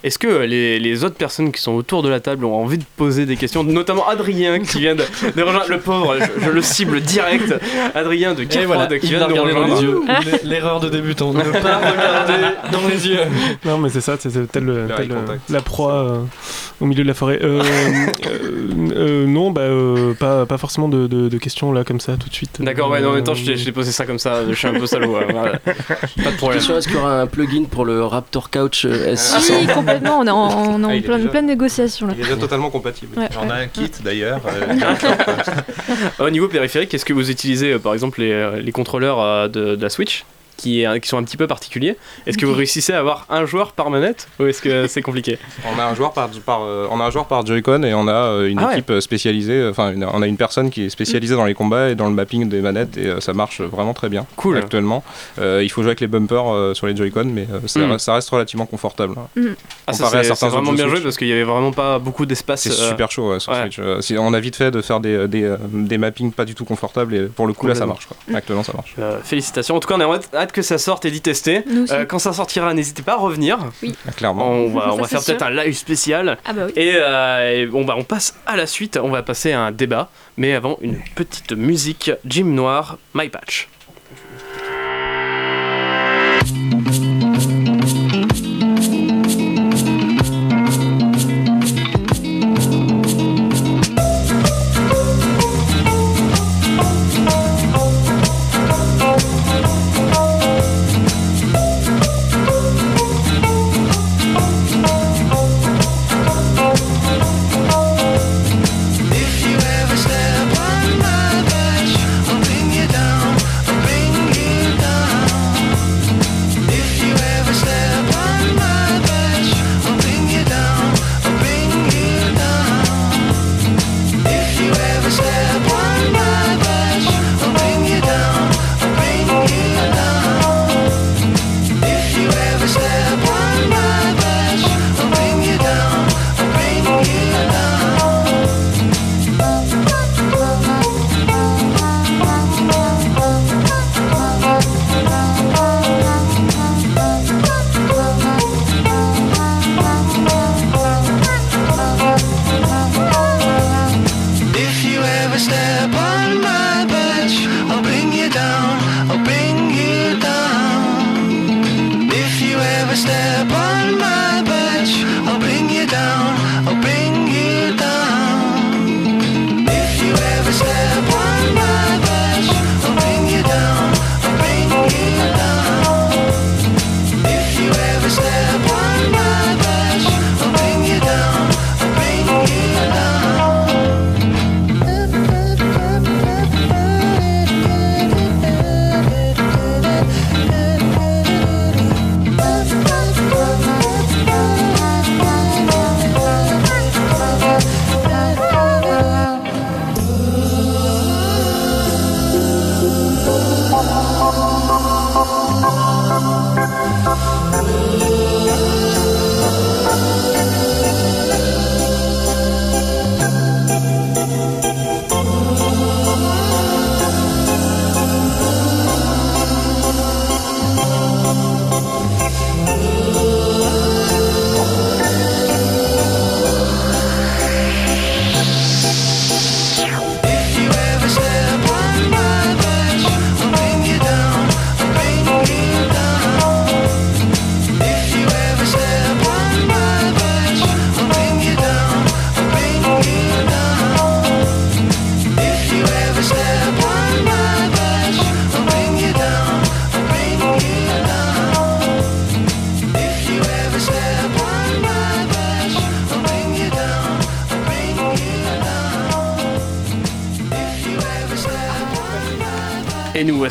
Est-ce 0.03 0.17
que 0.19 0.27
les, 0.27 0.79
les 0.79 1.03
autres 1.03 1.15
personnes 1.15 1.51
qui 1.51 1.61
sont 1.61 1.73
autour 1.73 2.03
de 2.03 2.09
la 2.09 2.19
table 2.19 2.45
ont 2.45 2.55
envie 2.55 2.77
de 2.77 2.83
poser 2.97 3.25
des 3.25 3.35
questions, 3.37 3.63
notamment 3.63 4.07
Adrien 4.07 4.59
qui 4.59 4.79
vient 4.79 4.95
de, 4.95 5.03
de 5.35 5.41
rejoindre 5.41 5.69
le 5.69 5.79
pauvre, 5.79 6.15
je, 6.19 6.45
je 6.45 6.49
le 6.49 6.61
cible 6.61 7.01
direct, 7.01 7.53
Adrien 7.95 8.33
de 8.33 8.45
voilà, 8.65 8.87
qui 8.99 9.07
vient 9.07 9.19
de 9.27 9.33
nous 9.33 9.41
regarder 9.41 9.53
dans 9.53 9.59
les 9.65 9.71
rejoindre. 9.73 9.81
yeux. 9.83 10.01
L'e- 10.43 10.49
L'erreur 10.49 10.79
de 10.79 10.89
débutant, 10.89 11.31
ne 11.33 11.41
pas 11.43 11.77
regarder 11.77 12.33
dans 12.71 12.87
les 12.87 13.07
yeux. 13.07 13.19
Non, 13.65 13.77
mais 13.77 13.89
c'est 13.89 14.01
ça, 14.01 14.15
c'est 14.19 14.51
tel, 14.51 14.87
la 15.49 15.61
proie 15.61 15.93
euh, 15.93 16.19
au 16.81 16.85
milieu 16.85 17.03
de 17.03 17.07
la 17.07 17.13
forêt. 17.13 17.39
Euh, 17.43 17.61
euh, 18.27 18.91
euh, 18.95 19.25
non, 19.27 19.51
bah, 19.51 19.61
euh, 19.61 20.13
pas, 20.13 20.45
pas 20.45 20.57
forcément 20.57 20.87
de, 20.89 21.07
de- 21.07 21.29
de 21.29 21.37
questions 21.37 21.71
là 21.71 21.83
comme 21.83 21.99
ça 21.99 22.13
tout 22.17 22.29
de 22.29 22.33
suite. 22.33 22.57
D'accord, 22.61 22.89
ouais, 22.89 23.01
non, 23.01 23.09
en 23.09 23.13
même 23.13 23.23
temps, 23.23 23.33
je 23.33 23.45
t'ai 23.63 23.71
posé 23.71 23.91
ça 23.91 24.05
comme 24.05 24.19
ça, 24.19 24.41
je 24.49 24.53
suis 24.53 24.67
un 24.67 24.73
peu 24.73 24.85
salaud. 24.87 25.17
voilà. 25.29 25.59
Pas 26.23 26.31
de 26.31 26.37
problème. 26.37 26.57
Question, 26.59 26.77
est-ce 26.77 26.87
qu'il 26.87 26.97
y 26.97 26.99
aura 26.99 27.21
un 27.21 27.27
plugin 27.27 27.63
pour 27.69 27.85
le 27.85 28.03
Raptor 28.03 28.49
Couch 28.49 28.85
euh, 28.85 29.13
S600 29.13 29.66
Oui, 29.67 29.73
complètement, 29.73 30.19
on 30.19 30.25
est 30.27 30.29
en, 30.29 30.47
on 30.71 30.81
est 30.83 30.85
en 30.85 30.89
Ah, 30.89 31.01
plein- 31.03 31.17
déjà- 31.17 31.29
pleine 31.29 31.45
négociation 31.45 32.07
là. 32.07 32.13
Il 32.15 32.21
est 32.21 32.23
déjà 32.23 32.37
totalement 32.37 32.69
compatible. 32.69 33.17
Ouais, 33.19 33.27
J'en 33.33 33.45
ai 33.45 33.49
ouais. 33.49 33.53
un 33.63 33.67
kit 33.67 33.91
d'ailleurs. 34.03 34.41
euh, 34.47 34.75
Au 36.25 36.29
niveau 36.29 36.47
périphérique, 36.47 36.93
est-ce 36.93 37.05
que 37.05 37.13
vous 37.13 37.29
utilisez 37.29 37.73
euh, 37.73 37.79
par 37.79 37.93
exemple 37.93 38.21
les, 38.21 38.31
euh, 38.31 38.61
les 38.61 38.71
contrôleurs 38.71 39.49
de, 39.49 39.75
de 39.75 39.81
la 39.81 39.89
Switch? 39.89 40.25
Qui, 40.57 40.81
est- 40.83 40.99
qui 40.99 41.07
sont 41.07 41.17
un 41.17 41.23
petit 41.23 41.37
peu 41.37 41.47
particuliers 41.47 41.95
Est-ce 42.25 42.37
que 42.37 42.45
vous 42.45 42.53
réussissez 42.53 42.93
à 42.93 42.99
avoir 42.99 43.25
un 43.29 43.45
joueur 43.45 43.71
par 43.73 43.89
manette 43.89 44.27
ou 44.39 44.45
est-ce 44.45 44.61
que 44.61 44.87
c'est 44.87 45.01
compliqué? 45.01 45.37
On 45.73 45.79
a 45.79 45.85
un 45.85 45.95
joueur 45.95 46.11
par, 46.13 46.29
par, 46.45 46.63
euh, 46.63 46.87
on 46.91 46.99
a 46.99 47.05
un 47.05 47.11
joueur 47.11 47.25
par 47.27 47.45
Joy-Con 47.45 47.83
et 47.83 47.93
on 47.93 48.07
a 48.07 48.11
euh, 48.13 48.49
une 48.49 48.59
Ah 48.59 48.71
équipe 48.73 48.89
euh, 48.89 48.99
spécialisée. 49.01 49.67
Enfin, 49.69 49.91
une- 49.91 50.03
on 50.05 50.21
a 50.21 50.27
une 50.27 50.37
personne 50.37 50.69
qui 50.69 50.83
est 50.85 50.89
spécialisée 50.89 51.35
dans 51.35 51.45
les 51.45 51.53
combats 51.53 51.89
et 51.89 51.95
dans 51.95 52.07
le 52.07 52.13
mapping 52.13 52.49
des 52.49 52.61
manettes 52.61 52.97
et 52.97 53.05
euh, 53.07 53.19
ça 53.19 53.33
marche 53.33 53.61
vraiment 53.61 53.93
très 53.93 54.09
bien. 54.09 54.25
Cool. 54.35 54.57
Actuellement, 54.57 55.03
Euh, 55.39 55.61
il 55.63 55.69
faut 55.69 55.81
jouer 55.83 55.89
avec 55.91 56.01
les 56.01 56.07
bumpers 56.07 56.51
euh, 56.51 56.73
sur 56.73 56.87
les 56.87 56.95
Joy-Con, 56.95 57.25
mais 57.25 57.47
euh, 57.53 57.59
ça, 57.67 57.79
Mm. 57.81 57.91
reste- 57.91 58.05
ça 58.05 58.13
reste 58.15 58.29
relativement 58.29 58.65
confortable. 58.65 59.13
Ah, 59.17 59.93
ça, 59.93 60.03
Comparé 60.05 60.17
à 60.19 60.23
c'est 60.23 60.27
certains 60.29 60.47
c'est 60.47 60.51
vraiment 60.55 60.69
autres 60.69 60.75
bien 60.77 60.85
jeux 60.85 60.95
joué 60.95 61.01
parce 61.03 61.17
qu'il 61.17 61.27
y 61.27 61.31
avait 61.31 61.43
vraiment 61.43 61.71
pas 61.71 61.99
beaucoup 61.99 62.25
d'espace. 62.25 62.61
C'est 62.63 62.71
euh, 62.71 62.89
super 62.89 63.11
chaud 63.11 63.31
ouais, 63.31 63.39
sur 63.39 63.51
ouais. 63.51 63.61
Switch. 63.63 63.79
Euh, 63.79 64.01
si- 64.01 64.17
on 64.17 64.33
a 64.33 64.39
vite 64.39 64.55
fait 64.55 64.71
de 64.71 64.81
faire 64.81 64.99
des, 64.99 65.27
des, 65.27 65.55
des 65.71 65.97
mappings 65.97 66.31
pas 66.31 66.45
du 66.45 66.55
tout 66.55 66.65
confortables 66.65 67.13
et 67.15 67.21
pour 67.27 67.45
le 67.47 67.53
coup 67.53 67.67
là 67.67 67.75
ça 67.75 67.85
marche. 67.85 68.07
Quoi. 68.07 68.17
Actuellement 68.35 68.63
ça 68.63 68.73
marche. 68.73 68.95
euh, 68.99 69.19
félicitations. 69.23 69.75
En 69.75 69.79
tout 69.79 69.87
cas, 69.87 69.95
on 69.97 70.01
a 70.01 70.05
hâte- 70.15 70.29
hâte 70.47 70.51
que 70.53 70.61
ça 70.61 70.77
sorte 70.77 71.05
et 71.05 71.11
d'y 71.11 71.21
tester. 71.21 71.63
Nous 71.69 71.83
aussi. 71.83 71.93
Euh, 71.93 72.05
quand 72.05 72.19
ça 72.19 72.33
sortira, 72.33 72.73
n'hésitez 72.73 73.03
pas 73.03 73.13
à 73.13 73.17
revenir. 73.17 73.59
Ah, 74.07 74.11
Clairement. 74.15 74.49
On 74.49 74.69
va, 74.69 74.93
on 74.93 75.03
faire 75.03 75.23
peut-être 75.23 75.43
un 75.43 75.51
live 75.51 75.75
spécial. 75.75 76.37
Ah 76.45 76.53
bah 76.53 76.63
oui. 76.67 76.73
Et, 76.75 76.93
euh, 76.95 77.61
et 77.61 77.65
bon, 77.65 77.85
bah, 77.85 77.95
on 77.97 78.03
passe 78.03 78.35
à 78.45 78.55
la 78.55 78.65
suite. 78.67 78.97
On 79.01 79.09
va 79.09 79.23
passer 79.23 79.51
à 79.51 79.61
un 79.61 79.71
débat. 79.71 80.09
Mais 80.37 80.53
avant, 80.53 80.77
une 80.81 80.97
petite 81.15 81.51
musique. 81.51 82.11
Jim 82.25 82.45
Noir, 82.45 82.97
My 83.13 83.29
Patch. 83.29 83.67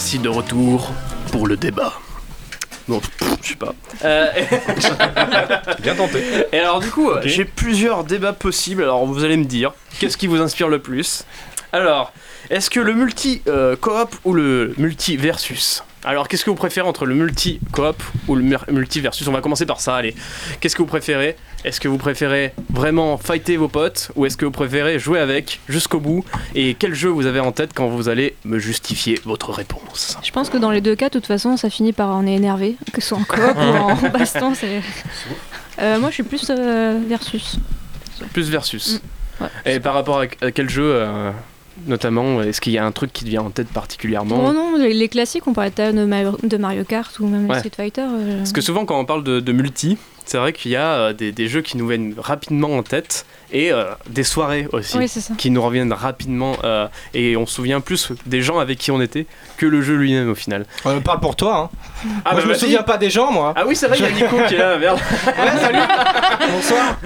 Voici 0.07 0.19
de 0.21 0.29
retour 0.29 0.93
pour 1.33 1.49
le 1.49 1.57
débat. 1.57 1.93
Bon, 2.87 3.01
pff, 3.01 3.39
je 3.43 3.49
sais 3.49 3.57
pas. 3.57 3.75
Euh, 4.05 4.29
Bien 5.83 5.97
tenté. 5.97 6.23
Et 6.53 6.61
alors 6.61 6.79
du 6.79 6.89
coup, 6.93 7.11
j'ai 7.25 7.45
plusieurs 7.45 8.05
débats 8.05 8.33
possibles. 8.33 8.85
Alors 8.85 9.05
vous 9.05 9.25
allez 9.25 9.37
me 9.37 9.47
dire, 9.47 9.73
qu'est-ce 9.99 10.17
qui 10.17 10.29
vous 10.29 10.41
inspire 10.41 10.69
le 10.69 10.79
plus? 10.79 11.25
Alors, 11.73 12.13
est-ce 12.51 12.71
que 12.71 12.79
le 12.79 12.95
multi 12.95 13.43
euh, 13.49 13.75
coop 13.75 14.15
ou 14.25 14.33
le 14.33 14.75
multi 14.79 15.17
versus 15.17 15.83
Alors, 16.07 16.29
qu'est-ce 16.29 16.45
que 16.45 16.51
vous 16.51 16.57
préférez 16.57 16.87
entre 16.89 17.05
le 17.05 17.15
multi 17.17 17.59
coop 17.73 18.01
ou 18.29 18.37
le 18.37 18.43
mer- 18.43 18.65
multi 18.71 19.01
versus 19.01 19.27
On 19.27 19.33
va 19.33 19.41
commencer 19.41 19.67
par 19.67 19.81
ça. 19.81 19.97
Allez, 19.97 20.15
qu'est-ce 20.61 20.77
que 20.77 20.83
vous 20.83 20.87
préférez? 20.89 21.37
Est-ce 21.65 21.81
que 21.81 21.89
vous 21.89 21.99
préférez 21.99 22.53
vraiment 22.71 23.17
fighter 23.19 23.57
vos 23.57 23.67
potes 23.67 24.13
ou 24.15 24.25
est-ce 24.25 24.37
que 24.37 24.45
vous 24.45 24.53
préférez 24.53 25.01
jouer 25.01 25.19
avec 25.19 25.59
jusqu'au 25.69 25.99
bout? 25.99 26.25
Et 26.55 26.75
quel 26.75 26.95
jeu 26.95 27.09
vous 27.09 27.27
avez 27.27 27.41
en 27.41 27.51
tête 27.51 27.73
quand 27.75 27.89
vous 27.89 28.09
allez 28.09 28.37
me 28.45 28.61
justifier 28.61 29.21
votre 29.25 29.51
réponse? 29.53 30.17
Je 30.23 30.31
pense 30.31 30.49
que 30.49 30.59
dans 30.59 30.71
les 30.71 30.81
deux 30.81 30.95
cas, 30.95 31.09
de 31.09 31.15
toute 31.15 31.27
façon, 31.27 31.57
ça 31.57 31.71
finit 31.71 31.93
par 31.93 32.11
en 32.11 32.25
est 32.25 32.35
énervé, 32.35 32.77
que 32.93 33.01
ce 33.01 33.09
soit 33.09 33.19
en 33.19 33.25
coop 33.25 33.41
ou 33.57 33.61
en 33.61 33.95
baston. 34.11 34.55
c'est- 34.55 34.81
Euh, 35.79 35.99
moi, 35.99 36.09
je 36.09 36.15
suis 36.15 36.23
plus 36.23 36.47
euh, 36.49 36.99
versus. 37.07 37.57
Plus 38.33 38.49
versus. 38.49 39.03
Mm. 39.41 39.45
Ouais. 39.45 39.75
Et 39.75 39.81
par 39.81 39.93
rapport 39.93 40.21
à, 40.21 40.25
à 40.41 40.51
quel 40.51 40.71
jeu 40.71 40.91
euh, 40.95 41.31
notamment 41.87 42.43
Est-ce 42.43 42.61
qu'il 42.61 42.73
y 42.73 42.79
a 42.79 42.85
un 42.87 42.93
truc 42.93 43.13
qui 43.13 43.25
te 43.25 43.29
vient 43.29 43.43
en 43.43 43.51
tête 43.51 43.69
particulièrement 43.69 44.47
Oh 44.49 44.53
non, 44.53 44.77
les, 44.77 44.95
les 44.95 45.09
classiques, 45.09 45.47
on 45.47 45.53
parlait 45.53 45.71
de, 45.71 46.05
Mario- 46.05 46.39
de 46.43 46.57
Mario 46.57 46.85
Kart 46.85 47.19
ou 47.21 47.27
même 47.27 47.49
Ouais. 47.49 47.59
Street 47.59 47.73
Fighter. 47.77 48.03
euh, 48.09 48.39
Parce 48.39 48.53
que 48.53 48.61
souvent, 48.61 48.85
quand 48.85 48.99
on 48.99 49.05
parle 49.05 49.25
de, 49.25 49.41
de 49.41 49.53
multi, 49.53 49.97
c'est 50.27 50.39
vrai 50.39 50.53
qu'il 50.53 50.71
y 50.73 50.77
a 50.77 50.93
euh, 50.93 51.13
des, 51.13 51.33
des 51.33 51.49
jeux 51.49 51.63
qui 51.63 51.77
nous 51.77 51.87
viennent 51.89 52.15
rapidement 52.19 52.77
en 52.77 52.83
tête 52.83 53.25
et 53.53 53.73
euh, 53.73 53.85
des 54.09 54.25
soirées 54.25 54.67
aussi 54.73 54.99
Oui, 54.99 55.07
c'est 55.09 55.21
ça. 55.21 55.35
qui 55.39 55.51
nous 55.51 55.63
reviennent 55.63 55.93
rapidement 55.93 56.57
euh, 56.65 56.89
et 57.15 57.37
on 57.37 57.47
se 57.47 57.55
souvient 57.55 57.81
plus 57.81 58.11
des 58.27 58.43
gens 58.43 58.59
avec 58.59 58.77
qui 58.79 58.91
on 58.91 59.01
était 59.01 59.27
que 59.57 59.67
le 59.67 59.83
jeu 59.83 59.95
lui-même 59.95 60.29
au 60.31 60.35
final. 60.35 60.67
On 60.85 61.01
parle 61.01 61.21
pour 61.21 61.37
toi. 61.37 61.71
Hein. 61.73 61.79
Ah, 62.25 62.33
moi, 62.33 62.35
bah, 62.35 62.41
je 62.43 62.49
me 62.49 62.55
souviens 62.55 62.83
pas 62.83 62.97
des 62.99 63.09
gens, 63.09 63.31
moi. 63.31 63.55
Ah 63.57 63.65
oui, 63.67 63.77
c'est 63.77 63.87
vrai, 63.87 63.99
il 63.99 64.03
y 64.05 64.07
a 64.07 64.11
Nico 64.11 64.37
qui 64.49 64.55
est 64.55 64.59
là, 64.59 64.77
merde. 64.79 64.99
Ouais, 65.27 65.61
salut. 65.61 65.79
Bonsoir. 66.53 66.97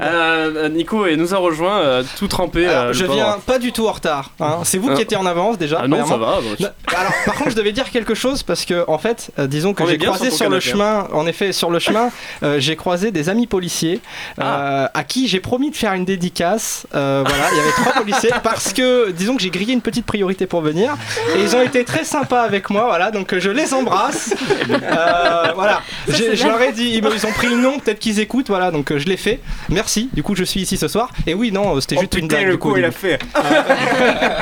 Euh, 0.00 0.68
Nico 0.68 1.06
et 1.06 1.16
nous 1.16 1.34
a 1.34 1.38
rejoint 1.38 1.78
euh, 1.80 2.02
tout 2.16 2.28
trempé. 2.28 2.66
Alors, 2.66 2.84
euh, 2.84 2.92
je 2.92 3.04
viens 3.04 3.38
pas 3.44 3.58
du 3.58 3.72
tout 3.72 3.86
en 3.88 3.92
retard. 3.92 4.30
hein. 4.40 4.58
C'est 4.64 4.78
vous 4.78 4.90
Ah. 4.92 4.94
qui 4.94 5.02
étiez 5.02 5.16
en 5.16 5.26
avance 5.26 5.58
déjà. 5.58 5.80
Ah 5.82 5.88
non, 5.88 6.04
ça 6.06 6.16
va, 6.16 6.38
bah, 6.40 6.56
je- 6.58 6.94
Alors, 6.96 7.12
par 7.24 7.34
contre, 7.34 7.50
je 7.50 7.56
devais 7.56 7.72
dire 7.72 7.90
quelque 7.90 8.14
chose 8.14 8.42
parce 8.42 8.64
que, 8.64 8.84
en 8.88 8.98
fait, 8.98 9.30
euh, 9.38 9.46
disons 9.46 9.74
que 9.74 9.84
j'ai 9.86 9.98
croisé 9.98 10.30
sur 10.30 10.44
le 10.48 10.58
canapé, 10.60 10.70
chemin, 10.70 11.08
en 11.12 11.26
effet, 11.26 11.52
sur 11.52 11.70
le 11.70 11.78
chemin, 11.78 12.10
euh, 12.42 12.60
j'ai 12.68 12.76
croisé 12.76 13.10
des 13.10 13.28
amis 13.30 13.46
policiers 13.46 14.00
euh, 14.38 14.42
Ah. 14.44 14.90
à 14.94 15.02
qui 15.04 15.26
j'ai 15.26 15.40
promis 15.40 15.70
de 15.70 15.76
faire 15.76 15.94
une 15.94 16.04
dédicace. 16.04 16.86
Euh, 16.94 17.24
voilà, 17.26 17.44
il 17.52 17.56
y 17.56 17.60
avait 17.60 17.72
trois 17.72 17.92
policiers 18.02 18.30
parce 18.42 18.72
que, 18.72 19.10
disons 19.10 19.36
que 19.36 19.42
j'ai 19.42 19.50
grillé 19.50 19.72
une 19.72 19.80
petite 19.80 20.04
priorité 20.06 20.46
pour 20.46 20.60
venir 20.60 20.94
et 21.34 21.42
ils 21.42 21.56
ont 21.56 21.62
été 21.62 21.84
très 21.84 22.04
sympas 22.04 22.42
avec 22.42 22.68
moi. 22.70 22.84
Voilà, 22.88 23.10
donc 23.10 23.32
euh, 23.32 23.40
je 23.40 23.50
les 23.50 23.72
embrasse. 23.74 24.34
Euh, 24.88 25.52
voilà, 25.54 25.82
Ça, 26.08 26.14
je 26.34 26.46
leur 26.46 26.60
ai 26.60 26.72
dit, 26.72 26.90
ils, 26.94 27.06
ont 27.26 27.32
pris 27.32 27.48
le 27.48 27.56
nom, 27.56 27.78
peut-être 27.78 27.98
qu'ils 27.98 28.20
écoutent. 28.20 28.48
Voilà, 28.48 28.70
donc 28.70 28.90
euh, 28.90 28.98
je 28.98 29.06
l'ai 29.06 29.16
fait. 29.16 29.40
Merci. 29.70 30.08
Du 30.12 30.22
coup, 30.22 30.34
je 30.34 30.44
suis 30.44 30.60
ici 30.60 30.76
ce 30.76 30.88
soir. 30.88 31.10
Et 31.26 31.34
oui, 31.34 31.52
non, 31.52 31.76
euh, 31.76 31.80
c'était 31.80 31.96
Oh 31.98 32.00
juste 32.02 32.14
une 32.14 32.22
putain, 32.28 32.36
blague. 32.36 32.46
le 32.48 32.52
du 32.52 32.58
coup, 32.58 32.76
il 32.76 32.84
a 32.84 32.90
fait. 32.90 33.18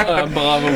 Ah, 0.09 0.25
bravo. 0.27 0.69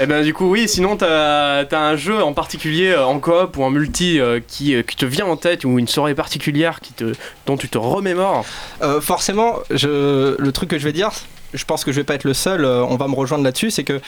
Et 0.00 0.06
ben 0.06 0.22
du 0.22 0.34
coup 0.34 0.50
oui, 0.50 0.68
sinon 0.68 0.96
t'as 0.96 1.60
as 1.64 1.78
un 1.78 1.96
jeu 1.96 2.22
en 2.22 2.32
particulier 2.32 2.90
euh, 2.90 3.04
en 3.06 3.18
coop 3.20 3.56
ou 3.56 3.62
en 3.62 3.70
multi 3.70 4.20
euh, 4.20 4.40
qui, 4.76 4.78
euh, 4.78 4.82
qui 4.82 4.96
te 4.96 5.06
vient 5.06 5.26
en 5.26 5.36
tête 5.36 5.64
ou 5.64 5.78
une 5.78 5.88
soirée 5.88 6.14
particulière 6.14 6.80
qui 6.80 6.92
te, 6.92 7.12
dont 7.46 7.56
tu 7.56 7.68
te 7.68 7.78
remémores. 7.78 8.44
Euh, 8.82 9.00
forcément, 9.00 9.56
le 9.70 10.50
truc 10.50 10.70
que 10.70 10.78
je 10.78 10.84
vais 10.84 10.92
dire, 10.92 11.10
je 11.54 11.64
pense 11.64 11.84
que 11.84 11.92
je 11.92 11.96
vais 11.96 12.04
pas 12.04 12.14
être 12.14 12.24
le 12.24 12.34
seul, 12.34 12.64
euh, 12.64 12.84
on 12.84 12.96
va 12.96 13.08
me 13.08 13.14
rejoindre 13.14 13.44
là-dessus, 13.44 13.70
c'est 13.70 13.84
que 13.84 14.00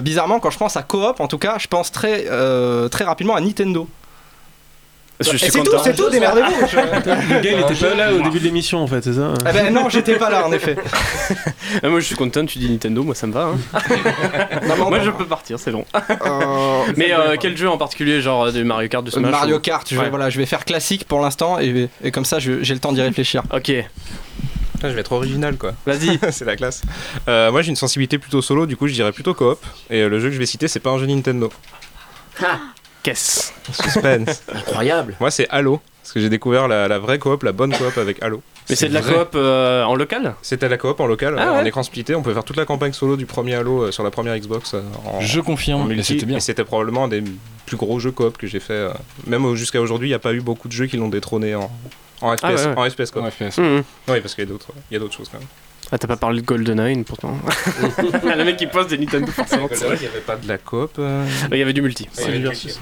bizarrement, 0.00 0.40
quand 0.40 0.50
je 0.50 0.58
pense 0.58 0.76
à 0.76 0.82
coop, 0.82 1.20
en 1.20 1.28
tout 1.28 1.38
cas, 1.38 1.56
je 1.58 1.68
pense 1.68 1.92
très, 1.92 2.24
très 2.88 3.04
rapidement 3.04 3.34
à 3.34 3.40
Nintendo. 3.40 3.88
Je 5.20 5.28
suis 5.28 5.36
Et 5.36 5.50
c'est 5.50 5.58
content. 5.60 5.70
tout, 5.78 5.82
c'est 5.84 5.94
tout, 5.94 6.10
démerdez-vous. 6.10 6.66
je- 6.66 6.76
Le 6.76 7.40
gars, 7.40 7.50
il 7.52 7.60
était 7.60 7.74
pas 7.88 7.94
là 7.94 8.12
au 8.12 8.20
début 8.20 8.40
de 8.40 8.44
l'émission 8.44 8.80
en 8.82 8.86
fait, 8.88 9.02
c'est 9.04 9.12
ça 9.12 9.32
Eh 9.48 9.52
ben 9.52 9.72
non, 9.72 9.88
j'étais 9.88 10.16
pas 10.16 10.28
là 10.30 10.46
en 10.46 10.52
effet. 10.52 10.76
Ah, 11.82 11.88
moi 11.88 11.98
je 12.00 12.04
suis 12.06 12.14
content, 12.14 12.44
tu 12.46 12.58
dis 12.58 12.68
Nintendo, 12.70 13.02
moi 13.02 13.14
ça 13.14 13.26
me 13.26 13.32
va. 13.32 13.44
hein. 13.54 13.58
Non, 14.78 14.88
moi 14.90 15.00
je 15.00 15.10
peux 15.10 15.24
partir, 15.26 15.58
c'est 15.58 15.70
bon. 15.72 15.84
Euh, 15.94 16.82
Mais 16.96 17.12
euh, 17.12 17.36
quel 17.40 17.56
jeu 17.56 17.68
en 17.68 17.78
particulier, 17.78 18.20
genre 18.20 18.44
euh, 18.46 18.52
du 18.52 18.62
Mario 18.64 18.88
Kart, 18.88 19.04
du 19.04 19.10
Smash 19.10 19.30
Mario 19.30 19.56
ou- 19.56 19.60
Kart, 19.60 19.86
je 19.88 19.94
vais, 19.96 20.02
Ouais. 20.02 20.10
voilà, 20.10 20.30
je 20.30 20.38
vais 20.38 20.46
faire 20.46 20.64
classique 20.64 21.06
pour 21.06 21.20
l'instant 21.20 21.58
et, 21.58 21.88
et 22.02 22.10
comme 22.10 22.24
ça 22.24 22.38
j'ai 22.38 22.58
le 22.60 22.78
temps 22.78 22.92
d'y 22.92 23.00
réfléchir. 23.02 23.42
Ok, 23.52 23.72
Putain, 24.74 24.88
je 24.90 24.94
vais 24.94 25.00
être 25.00 25.12
original 25.12 25.56
quoi. 25.56 25.72
vas-y. 25.86 26.18
c'est 26.30 26.44
la 26.44 26.56
classe. 26.56 26.82
Euh, 27.28 27.50
moi 27.50 27.62
j'ai 27.62 27.70
une 27.70 27.76
sensibilité 27.76 28.18
plutôt 28.18 28.42
solo, 28.42 28.66
du 28.66 28.76
coup 28.76 28.86
je 28.88 28.92
dirais 28.94 29.12
plutôt 29.12 29.34
coop. 29.34 29.58
Et 29.90 30.02
euh, 30.02 30.08
le 30.08 30.18
jeu 30.20 30.28
que 30.28 30.34
je 30.34 30.38
vais 30.38 30.46
citer, 30.46 30.68
c'est 30.68 30.80
pas 30.80 30.90
un 30.90 30.98
jeu 30.98 31.06
Nintendo. 31.06 31.50
Qu'est-ce 33.04 33.52
Suspense. 33.70 34.42
Incroyable. 34.52 35.14
moi 35.20 35.30
c'est 35.30 35.48
Halo. 35.50 35.80
Parce 36.02 36.12
que 36.12 36.20
j'ai 36.20 36.28
découvert 36.28 36.66
la, 36.68 36.88
la 36.88 36.98
vraie 36.98 37.18
coop, 37.18 37.42
la 37.44 37.52
bonne 37.52 37.72
coop 37.72 37.96
avec 37.96 38.22
Halo. 38.22 38.42
Mais 38.68 38.76
c'est 38.76 38.88
de 38.88 38.94
la 38.94 39.00
vrai. 39.02 39.14
coop 39.14 39.28
euh, 39.36 39.84
en 39.84 39.94
local 39.94 40.34
C'était 40.42 40.68
la 40.68 40.76
coop 40.78 40.98
en 41.00 41.06
local, 41.06 41.36
Ah 41.38 41.42
euh, 41.48 41.52
ouais. 41.52 41.58
en 41.60 41.64
écran 41.64 41.82
splitté. 41.82 42.14
On 42.14 42.22
pouvait 42.22 42.34
faire 42.34 42.44
toute 42.44 42.56
la 42.56 42.64
campagne 42.66 42.92
solo 42.92 43.16
du 43.16 43.24
premier 43.26 43.54
Halo 43.54 43.84
euh, 43.84 43.90
sur 43.92 44.02
la 44.02 44.10
première 44.10 44.36
Xbox. 44.38 44.74
euh, 44.74 44.82
en, 45.06 45.20
Je 45.20 45.40
en 45.40 45.42
confirme, 45.42 45.82
mais 45.86 45.94
multi. 45.96 46.14
c'était 46.14 46.26
bien. 46.26 46.38
Et 46.38 46.40
c'était 46.40 46.64
probablement 46.64 47.04
un 47.04 47.08
des 47.08 47.22
plus 47.66 47.76
gros 47.76 48.00
jeux 48.00 48.10
coop 48.10 48.36
que 48.38 48.46
j'ai 48.46 48.60
fait. 48.60 48.72
euh, 48.74 48.90
même 49.26 49.54
jusqu'à 49.54 49.80
aujourd'hui, 49.80 50.08
il 50.08 50.10
n'y 50.10 50.14
a 50.16 50.18
pas 50.18 50.32
eu 50.34 50.40
beaucoup 50.40 50.68
de 50.68 50.72
jeux 50.72 50.86
qui 50.86 50.96
l'ont 50.98 51.08
détrôné 51.08 51.54
en, 51.54 51.70
en 52.22 52.36
FPS, 52.36 52.40
Ah 52.42 52.54
ouais, 52.54 52.66
ouais. 52.66 52.74
en 52.78 52.90
FPS 52.90 53.10
coop. 53.10 53.22
En 53.22 53.30
FPS. 53.30 53.58
Mhm. 53.58 53.82
Oui, 54.08 54.20
parce 54.20 54.34
qu'il 54.34 54.44
y 54.44 54.46
a 54.46 54.50
d'autres 54.50 54.68
il 54.90 54.94
y 54.94 54.96
a 54.96 55.00
d'autres 55.00 55.14
choses 55.14 55.28
quand 55.30 55.38
même. 55.38 55.48
Ah 55.94 55.98
t'as 55.98 56.08
pas 56.08 56.16
parlé 56.16 56.40
de 56.40 56.46
GoldenEye 56.46 57.04
pourtant. 57.04 57.38
le 58.24 58.44
mec 58.44 58.56
qui 58.56 58.66
pose 58.66 58.88
des 58.88 58.98
Nintendo 58.98 59.30
forcément. 59.30 59.68
Il 59.70 60.00
n'y 60.00 60.06
avait 60.06 60.18
pas 60.26 60.34
de 60.34 60.48
la 60.48 60.58
coop. 60.58 60.90
euh, 60.98 61.24
Il 61.52 61.56
y 61.58 61.62
avait 61.62 61.72
du 61.72 61.82
multi. 61.82 62.08
il 62.18 62.24
y 62.24 62.26
avait 62.26 62.38
du 62.38 62.44
versus. 62.46 62.80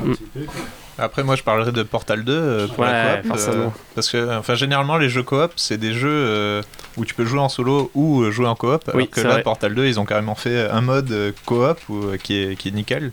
Après, 0.98 1.22
moi, 1.22 1.36
je 1.36 1.42
parlerai 1.42 1.72
de 1.72 1.82
Portal 1.82 2.24
2 2.24 2.32
euh, 2.32 2.66
pour 2.68 2.78
Ouais, 2.80 2.90
la 2.92 3.16
coop. 3.18 3.26
forcément. 3.28 3.72
parce 3.94 4.08
que, 4.10 4.38
enfin, 4.38 4.54
généralement, 4.54 4.96
les 4.96 5.10
jeux 5.10 5.22
coop, 5.22 5.52
c'est 5.56 5.76
des 5.76 5.92
jeux 5.92 6.08
euh, 6.10 6.62
où 6.96 7.04
tu 7.04 7.12
peux 7.14 7.24
jouer 7.26 7.40
en 7.40 7.48
solo 7.50 7.90
ou 7.94 8.22
euh, 8.22 8.30
jouer 8.30 8.46
en 8.46 8.54
coop. 8.54 8.82
Alors 8.88 8.96
Oui, 8.96 9.08
que 9.08 9.20
c'est 9.20 9.26
là, 9.26 9.34
vrai. 9.34 9.42
Portal 9.42 9.74
2, 9.74 9.86
ils 9.86 10.00
ont 10.00 10.06
carrément 10.06 10.34
fait 10.34 10.68
un 10.70 10.80
mode 10.80 11.10
euh, 11.12 11.32
coop 11.44 11.78
où, 11.90 11.96
euh, 12.04 12.16
qui, 12.16 12.36
est, 12.42 12.56
qui 12.56 12.68
est 12.68 12.72
nickel. 12.72 13.12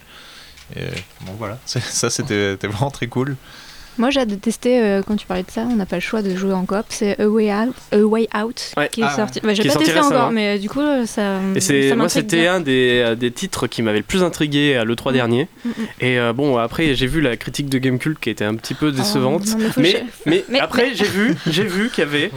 Et 0.77 0.85
bon, 1.21 1.33
voilà. 1.37 1.57
Ça, 1.65 2.09
c'était 2.09 2.51
c'était 2.51 2.67
vraiment 2.67 2.91
très 2.91 3.07
cool. 3.07 3.35
Moi, 3.99 4.09
j'ai 4.09 4.25
détesté 4.25 4.81
euh, 4.81 5.01
quand 5.05 5.15
tu 5.15 5.27
parlais 5.27 5.43
de 5.43 5.51
ça. 5.51 5.61
On 5.69 5.75
n'a 5.75 5.85
pas 5.85 5.97
le 5.97 6.01
choix 6.01 6.21
de 6.21 6.35
jouer 6.35 6.53
en 6.53 6.65
coop. 6.65 6.85
C'est 6.89 7.19
A 7.21 7.27
Way 7.27 7.53
Out, 7.53 7.75
A 7.91 7.97
Way 7.99 8.27
Out 8.35 8.71
Ouais. 8.77 8.89
qui 8.91 9.01
est 9.01 9.05
Ah, 9.07 9.15
sorti. 9.15 9.39
Bah, 9.43 9.53
j'ai 9.53 9.63
pas 9.63 9.75
testé 9.75 9.91
récemment. 9.91 10.07
encore, 10.15 10.31
mais 10.31 10.55
euh, 10.55 10.57
du 10.57 10.69
coup, 10.69 10.79
euh, 10.81 11.05
ça. 11.05 11.39
Et 11.55 11.59
c'est 11.59 11.89
ça 11.89 11.95
moi 11.95 12.09
c'était 12.09 12.37
bien. 12.41 12.55
un 12.55 12.59
des, 12.61 13.15
des 13.17 13.31
titres 13.31 13.67
qui 13.67 13.81
m'avait 13.81 13.97
le 13.99 14.03
plus 14.03 14.23
intrigué 14.23 14.75
à 14.75 14.85
l'E3 14.85 15.13
dernier. 15.13 15.47
Mm, 15.65 15.69
mm. 15.69 15.73
Et 16.01 16.19
euh, 16.19 16.33
bon 16.33 16.57
après 16.57 16.95
j'ai 16.95 17.07
vu 17.07 17.21
la 17.21 17.35
critique 17.37 17.69
de 17.69 17.77
Gamecult 17.77 18.17
qui 18.19 18.29
était 18.29 18.45
un 18.45 18.55
petit 18.55 18.73
peu 18.73 18.91
décevante. 18.91 19.43
Oh, 19.45 19.51
non, 19.51 19.57
mais 19.59 19.69
faut 19.69 19.81
mais, 19.81 19.91
ch- 19.91 20.03
mais, 20.25 20.43
mais- 20.49 20.59
après 20.59 20.87
mais- 20.89 20.95
j'ai 20.95 21.05
vu 21.05 21.35
j'ai 21.47 21.63
vu 21.65 21.89
qu'il 21.89 22.03
y 22.03 22.07
avait 22.07 22.31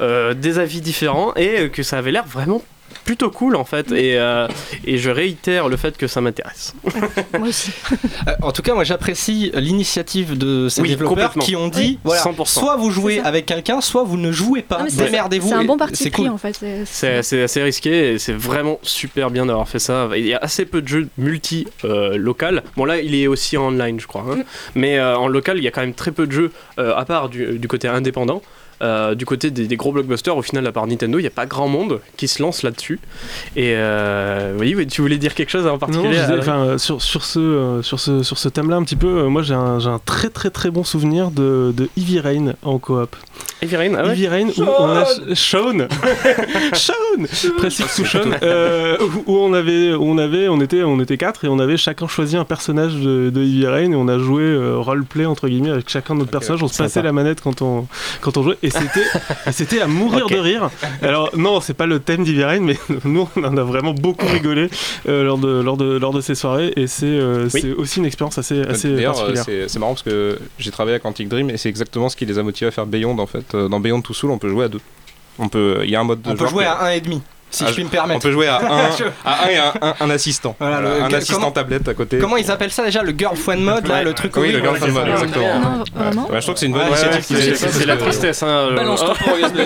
euh, 0.00 0.32
des 0.34 0.58
avis 0.58 0.80
différents 0.80 1.34
et 1.34 1.68
que 1.70 1.82
ça 1.82 1.98
avait 1.98 2.12
l'air 2.12 2.24
vraiment 2.24 2.62
plutôt 3.04 3.30
cool 3.30 3.56
en 3.56 3.64
fait 3.64 3.90
et, 3.92 4.18
euh, 4.18 4.46
et 4.84 4.98
je 4.98 5.10
réitère 5.10 5.68
le 5.68 5.76
fait 5.76 5.96
que 5.96 6.06
ça 6.06 6.20
m'intéresse. 6.20 6.74
Moi 7.38 7.48
aussi. 7.48 7.70
Euh, 8.28 8.32
en 8.42 8.52
tout 8.52 8.62
cas, 8.62 8.74
moi 8.74 8.84
j'apprécie 8.84 9.50
l'initiative 9.54 10.36
de 10.38 10.68
ces 10.68 10.82
Oui, 10.82 10.90
développeurs 10.90 11.34
qui 11.34 11.56
ont 11.56 11.68
dit 11.68 11.98
voilà, 12.04 12.22
100%. 12.22 12.46
soit 12.46 12.76
vous 12.76 12.90
jouez 12.90 13.20
avec 13.20 13.46
quelqu'un, 13.46 13.80
soit 13.80 14.04
vous 14.04 14.16
ne 14.16 14.30
jouez 14.32 14.62
pas. 14.62 14.84
Démerdez-vous. 14.90 15.48
C'est 15.48 15.54
un 15.54 15.64
bon 15.64 15.76
parti 15.76 15.96
c'est 16.04 16.10
pris 16.10 16.22
cool. 16.24 16.32
en 16.32 16.38
fait. 16.38 16.58
c'est- 16.86 17.42
assez 17.42 17.62
risqué 17.62 18.12
et 18.14 18.18
c'est 18.18 18.32
vraiment 18.32 18.78
super 18.82 19.30
bien 19.30 19.46
d'avoir 19.46 19.68
fait 19.68 19.78
ça. 19.78 20.08
Il 20.16 20.26
y 20.26 20.34
a 20.34 20.38
assez 20.38 20.64
peu 20.66 20.82
de 20.82 20.88
jeux 20.88 21.08
multi 21.18 21.66
euh, 21.84 22.16
local. 22.16 22.62
Bon 22.76 22.84
là 22.84 23.00
il 23.00 23.14
est 23.14 23.26
aussi 23.26 23.56
en 23.56 23.68
online 23.68 23.98
je 24.00 24.06
crois. 24.06 24.24
hein. 24.30 24.36
Mm. 24.36 24.44
Mais 24.74 24.98
euh, 24.98 25.16
en 25.16 25.26
local 25.28 25.58
il 25.58 25.64
y 25.64 25.68
a 25.68 25.70
quand 25.70 25.80
même 25.80 25.94
très 25.94 26.12
peu 26.12 26.26
de 26.26 26.32
jeux 26.32 26.52
euh, 26.78 26.94
à 26.96 27.04
part 27.04 27.28
du, 27.28 27.58
du 27.58 27.68
côté 27.68 27.88
indépendant. 27.88 28.42
Euh, 28.82 29.14
du 29.14 29.26
côté 29.26 29.50
des, 29.50 29.66
des 29.66 29.76
gros 29.76 29.92
blockbusters, 29.92 30.34
au 30.34 30.40
final, 30.42 30.66
à 30.66 30.72
part 30.72 30.86
Nintendo, 30.86 31.18
il 31.18 31.22
n'y 31.22 31.28
a 31.28 31.32
pas 31.32 31.44
grand 31.44 31.68
monde 31.68 32.00
qui 32.16 32.28
se 32.28 32.42
lance 32.42 32.62
là-dessus. 32.62 32.98
Et 33.54 33.74
euh, 33.76 34.56
oui, 34.58 34.86
tu 34.86 35.02
voulais 35.02 35.18
dire 35.18 35.34
quelque 35.34 35.50
chose 35.50 35.66
en 35.66 35.72
Non, 35.72 35.78
particulier 35.78 36.14
je 36.14 36.40
disais, 36.40 36.78
sur, 36.78 37.02
sur 37.02 37.24
ce, 37.24 37.38
euh, 37.38 37.82
sur 37.82 38.00
ce, 38.00 38.22
sur 38.22 38.38
ce 38.38 38.48
thème-là, 38.48 38.76
un 38.76 38.82
petit 38.82 38.96
peu, 38.96 39.24
moi 39.24 39.42
j'ai 39.42 39.52
un, 39.52 39.84
un 39.86 39.98
très 39.98 40.30
très 40.30 40.48
très 40.48 40.70
bon 40.70 40.82
souvenir 40.82 41.30
de, 41.30 41.74
de 41.76 41.90
Heavy 41.98 42.20
Rain 42.20 42.54
en 42.62 42.78
coop. 42.78 43.16
Heavy 43.62 43.76
Rain, 43.76 43.92
ah 43.98 44.04
ouais 44.04 44.12
Heavy 44.12 44.28
Rain, 44.28 44.48
où 44.56 44.62
on 44.62 44.88
a. 44.88 45.04
Sean 45.34 45.86
Sean 46.72 46.94
Précis 47.58 47.84
sous 47.88 48.06
Sean 48.06 48.30
euh, 48.42 48.96
où, 49.26 49.32
où 49.32 49.36
on 49.38 49.52
avait, 49.52 49.92
où 49.92 50.04
on 50.04 50.16
avait, 50.16 50.48
on 50.48 50.60
était, 50.62 50.82
on 50.84 51.00
était 51.00 51.18
quatre 51.18 51.44
et 51.44 51.48
on 51.48 51.58
avait 51.58 51.76
chacun 51.76 52.06
choisi 52.08 52.38
un 52.38 52.44
personnage 52.44 52.94
de, 52.94 53.28
de 53.28 53.40
Heavy 53.42 53.66
Rain 53.66 53.92
et 53.92 53.96
on 53.96 54.08
a 54.08 54.18
joué 54.18 54.56
roleplay 54.76 55.26
entre 55.26 55.48
guillemets 55.48 55.70
avec 55.70 55.90
chacun 55.90 56.14
de 56.14 56.20
notre 56.20 56.30
personnage. 56.30 56.62
On 56.62 56.68
se 56.68 56.74
sympa. 56.74 56.88
passait 56.88 57.02
la 57.02 57.12
manette 57.12 57.42
quand 57.42 57.60
on, 57.60 57.86
quand 58.22 58.38
on 58.38 58.42
jouait 58.42 58.56
et 58.62 58.69
et 59.46 59.52
c'était 59.52 59.80
à 59.80 59.86
mourir 59.86 60.26
de 60.28 60.36
rire. 60.36 60.70
Alors 61.02 61.30
non, 61.36 61.60
c'est 61.60 61.74
pas 61.74 61.86
le 61.86 62.00
thème 62.00 62.24
Rain, 62.44 62.60
mais 62.60 62.78
nous 63.04 63.28
on 63.36 63.44
en 63.44 63.56
a 63.56 63.62
vraiment 63.62 63.92
beaucoup 63.92 64.26
rigolé 64.26 64.68
euh, 65.08 65.24
lors 65.24 65.38
de, 65.38 65.60
lors 65.60 65.76
de, 65.76 65.96
lors 65.98 66.12
de 66.12 66.20
ces 66.20 66.34
soirées 66.34 66.72
et 66.76 66.86
c'est, 66.86 67.06
euh, 67.06 67.48
Oui. 67.52 67.60
c'est 67.60 67.72
aussi 67.72 67.98
une 67.98 68.06
expérience 68.06 68.38
assez, 68.38 68.60
assez 68.62 68.92
D'ailleurs, 68.94 69.18
euh, 69.20 69.32
particulière. 69.32 69.44
c'est 69.44 69.68
c'est 69.72 69.78
marrant 69.78 69.92
parce 69.92 70.02
que 70.02 70.38
j'ai 70.58 70.70
travaillé 70.70 70.96
à 70.96 70.98
Quantic 71.00 71.28
Dream 71.28 71.50
et 71.50 71.56
c'est 71.56 71.68
exactement 71.68 72.08
ce 72.08 72.16
qui 72.16 72.26
les 72.26 72.38
a 72.38 72.42
motivés 72.42 72.68
à 72.68 72.70
faire 72.70 72.86
Beyond 72.86 73.18
en 73.18 73.26
fait. 73.26 73.54
Dans 73.56 73.80
Beyond 73.80 74.00
Two 74.02 74.14
Soul, 74.14 74.30
on 74.30 74.38
peut 74.38 74.48
jouer 74.48 74.64
à 74.66 74.68
deux. 74.68 74.80
On 75.38 75.48
peut, 75.48 75.80
il 75.84 75.90
y 75.90 75.96
a 75.96 76.00
un 76.00 76.04
mode 76.04 76.20
de 76.22 76.30
On 76.30 76.36
peut 76.36 76.46
jouer 76.48 76.64
que- 76.64 76.68
à 76.68 76.90
1,5. 76.90 77.20
Si 77.50 77.64
Ah, 77.64 77.68
je 77.68 77.74
puis 77.74 77.84
me 77.84 77.88
permettre. 77.88 78.16
On 78.18 78.20
peut 78.20 78.32
jouer 78.32 78.46
à 78.48 78.56
un, 78.58 78.90
à 79.24 79.44
un 79.44 79.48
et 79.48 79.56
un, 79.56 79.72
un- 79.82 79.94
un 80.00 80.10
assistant. 80.10 80.54
Voilà, 80.60 80.80
Voilà, 80.80 80.96
le- 80.98 81.02
un 81.04 81.08
que- 81.08 81.14
assistant 81.16 81.34
comment- 81.36 81.50
tablette 81.50 81.88
à 81.88 81.94
côté. 81.94 82.18
Comment 82.18 82.36
ils 82.36 82.50
appellent 82.50 82.70
ça 82.70 82.84
déjà 82.84 83.02
Le 83.02 83.12
girlfriend 83.16 83.58
mode, 83.60 83.86
là, 83.88 84.02
le 84.02 84.12
truc 84.14 84.36
Oui, 84.36 84.52
le 84.52 84.60
girlfriend 84.60 84.92
mode, 84.92 85.08
exactement. 85.08 85.58
Non, 85.60 85.84
vraiment 85.94 86.28
Ouais, 86.30 86.36
je 86.36 86.42
trouve 86.42 86.54
que 86.54 86.60
c'est 86.60 86.66
une 86.66 86.72
bonne 86.72 86.86
initiative. 86.88 87.20
c'est- 87.22 87.34
qu'ils 87.34 87.48
aient 87.48 87.54
c'est- 87.56 87.66
fait, 87.66 87.72
c'est 87.80 87.86
la 87.86 87.96
tristesse, 87.96 88.42
hein, 88.42 88.46
euh, 88.48 88.76
Balance-toi 88.76 89.14
oh. 89.14 89.18
pour 89.24 89.32
Orgasme. 89.32 89.56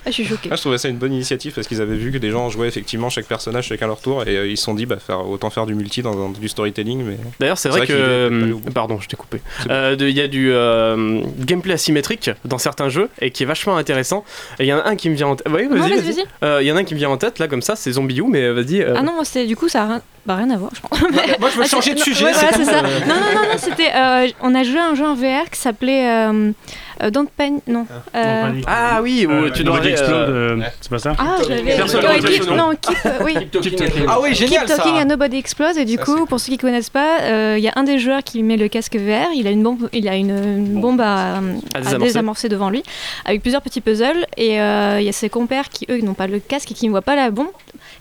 Ah, 0.00 0.06
je 0.06 0.10
suis 0.12 0.24
choquée. 0.26 0.48
Ah, 0.52 0.56
je 0.56 0.60
trouvais 0.60 0.78
ça 0.78 0.88
une 0.88 0.96
bonne 0.98 1.12
initiative 1.12 1.52
parce 1.54 1.66
qu'ils 1.66 1.80
avaient 1.80 1.96
vu 1.96 2.12
que 2.12 2.18
des 2.18 2.30
gens 2.30 2.48
jouaient 2.50 2.68
effectivement 2.68 3.08
chaque 3.10 3.26
personnage 3.26 3.66
chacun 3.68 3.86
leur 3.86 4.00
tour 4.00 4.22
et 4.26 4.36
euh, 4.36 4.46
ils 4.46 4.56
se 4.56 4.64
sont 4.64 4.74
dit 4.74 4.86
bah 4.86 4.96
faire 5.04 5.26
autant 5.28 5.50
faire 5.50 5.66
du 5.66 5.74
multi 5.74 6.02
dans, 6.02 6.14
dans 6.14 6.28
du 6.30 6.48
storytelling 6.48 7.02
mais 7.04 7.16
D'ailleurs, 7.40 7.58
c'est 7.58 7.68
vrai, 7.68 7.86
que. 7.86 8.28
bout. 8.52 8.60
Pardon, 8.72 8.98
je 9.00 9.08
t'ai 9.08 9.16
coupé. 9.16 9.40
Euh, 9.70 9.96
Il 9.98 10.10
y 10.10 10.20
a 10.20 10.28
du 10.28 10.50
euh, 10.52 11.20
gameplay 11.38 11.74
asymétrique 11.74 12.30
dans 12.44 12.58
certains 12.58 12.88
jeux 12.88 13.08
et 13.20 13.30
qui 13.30 13.42
est 13.42 13.46
vachement 13.46 13.76
intéressant. 13.76 14.24
Et 14.58 14.64
il 14.64 14.68
y 14.68 14.72
en 14.78 14.82
a 14.82 14.88
un 14.88 14.96
qui 14.96 15.10
me 15.10 15.14
vient 15.14 15.28
en 15.28 15.36
tête. 15.36 15.46
Oui, 15.50 15.66
vas-y, 15.68 16.00
vas-y. 16.00 16.24
Euh, 16.42 16.62
Il 16.62 16.66
y 16.66 16.72
en 16.72 16.76
a 16.76 16.80
un 16.80 16.84
qui 16.84 16.94
me 16.94 16.98
vient 16.98 17.10
en 17.10 17.16
tête, 17.16 17.38
là, 17.38 17.48
comme 17.48 17.62
ça, 17.62 17.76
c'est 17.76 17.92
Zombie 17.92 18.18
U, 18.20 18.24
mais 18.28 18.42
euh, 18.44 18.52
vas-y. 18.52 18.82
euh, 18.82 18.94
Ah 18.96 19.02
non, 19.02 19.12
moi 19.14 19.24
du 19.46 19.56
coup 19.56 19.68
ça 19.68 19.82
a 19.82 19.86
rien, 19.86 20.02
bah, 20.28 20.36
rien 20.36 20.50
à 20.50 20.56
voir, 20.56 20.70
je 20.74 20.80
pense. 20.80 21.00
Moi, 21.40 21.48
je 21.50 21.56
veux 21.56 21.64
Ah, 21.64 21.66
changer 21.68 21.94
de 21.94 21.98
sujet. 21.98 22.26
ouais, 22.26 22.32
c'est 22.34 22.46
voilà, 22.52 22.58
tout. 22.58 22.64
c'est 22.64 22.70
ça. 22.70 22.82
Non, 22.82 23.14
non, 23.14 23.20
non, 23.34 23.48
non, 23.50 23.56
c'était. 23.58 23.90
euh, 23.96 24.28
on 24.42 24.54
a 24.54 24.62
joué 24.62 24.78
à 24.78 24.86
un 24.88 24.94
jeu 24.94 25.04
en 25.06 25.14
VR 25.14 25.48
qui 25.50 25.58
s'appelait 25.58 26.06
euh, 26.08 26.52
euh, 27.02 27.10
Don't 27.10 27.26
Panic. 27.36 27.62
Non. 27.66 27.86
euh, 28.14 28.52
Ah 28.66 29.00
oui, 29.02 29.26
où 29.26 29.48
tu 29.50 29.64
dois. 29.64 29.76
Nobody 29.76 29.88
euh, 29.88 29.92
Explode, 29.92 30.28
euh, 30.28 30.56
c'est 30.80 30.90
pas 30.90 30.98
ça 30.98 31.12
Ah, 31.18 31.36
nom. 32.48 32.56
non, 32.56 32.70
keep, 32.80 32.98
euh, 33.06 33.10
oui. 33.24 33.34
Ah 34.06 34.18
oui, 34.20 34.34
génial 34.34 34.66
Keep 34.66 34.76
Talking 34.76 34.94
ça. 34.96 35.02
and 35.02 35.06
Nobody 35.06 35.38
Explode 35.38 35.76
et 35.78 35.84
du 35.84 35.98
coup 35.98 36.26
pour 36.26 36.38
ceux 36.40 36.52
qui 36.52 36.58
connaissent 36.58 36.90
pas 36.90 37.20
euh, 37.22 37.54
il 37.58 37.64
y 37.64 37.68
a 37.68 37.72
un 37.76 37.84
des 37.84 37.98
joueurs 37.98 38.22
qui 38.22 38.42
met 38.42 38.56
le 38.56 38.68
casque 38.68 38.96
VR 38.96 39.28
il 39.34 39.46
a 39.46 39.50
une 39.50 39.62
bombe 39.62 39.88
il 39.92 40.08
a 40.08 40.14
une, 40.16 40.80
bombe 40.80 41.00
à, 41.00 41.36
À 41.36 41.40
à 41.94 41.94
désamorcer. 41.98 42.48
devant 42.48 42.68
lui 42.70 42.82
avec 43.24 43.40
plusieurs 43.42 43.62
petits 43.62 43.80
puzzles 43.80 44.26
et 44.36 44.60
euh, 44.60 44.96
il 45.00 45.04
y 45.06 45.08
a 45.08 45.12
ses 45.12 45.28
compères 45.28 45.68
qui 45.68 45.86
eux 45.90 46.00
n'ont 46.00 46.14
pas 46.14 46.26
le 46.26 46.38
casque 46.40 46.70
et 46.72 46.74
qui 46.74 46.86
ne 46.86 46.90
voient 46.90 47.02
pas 47.02 47.16
la 47.16 47.30
bombe 47.30 47.48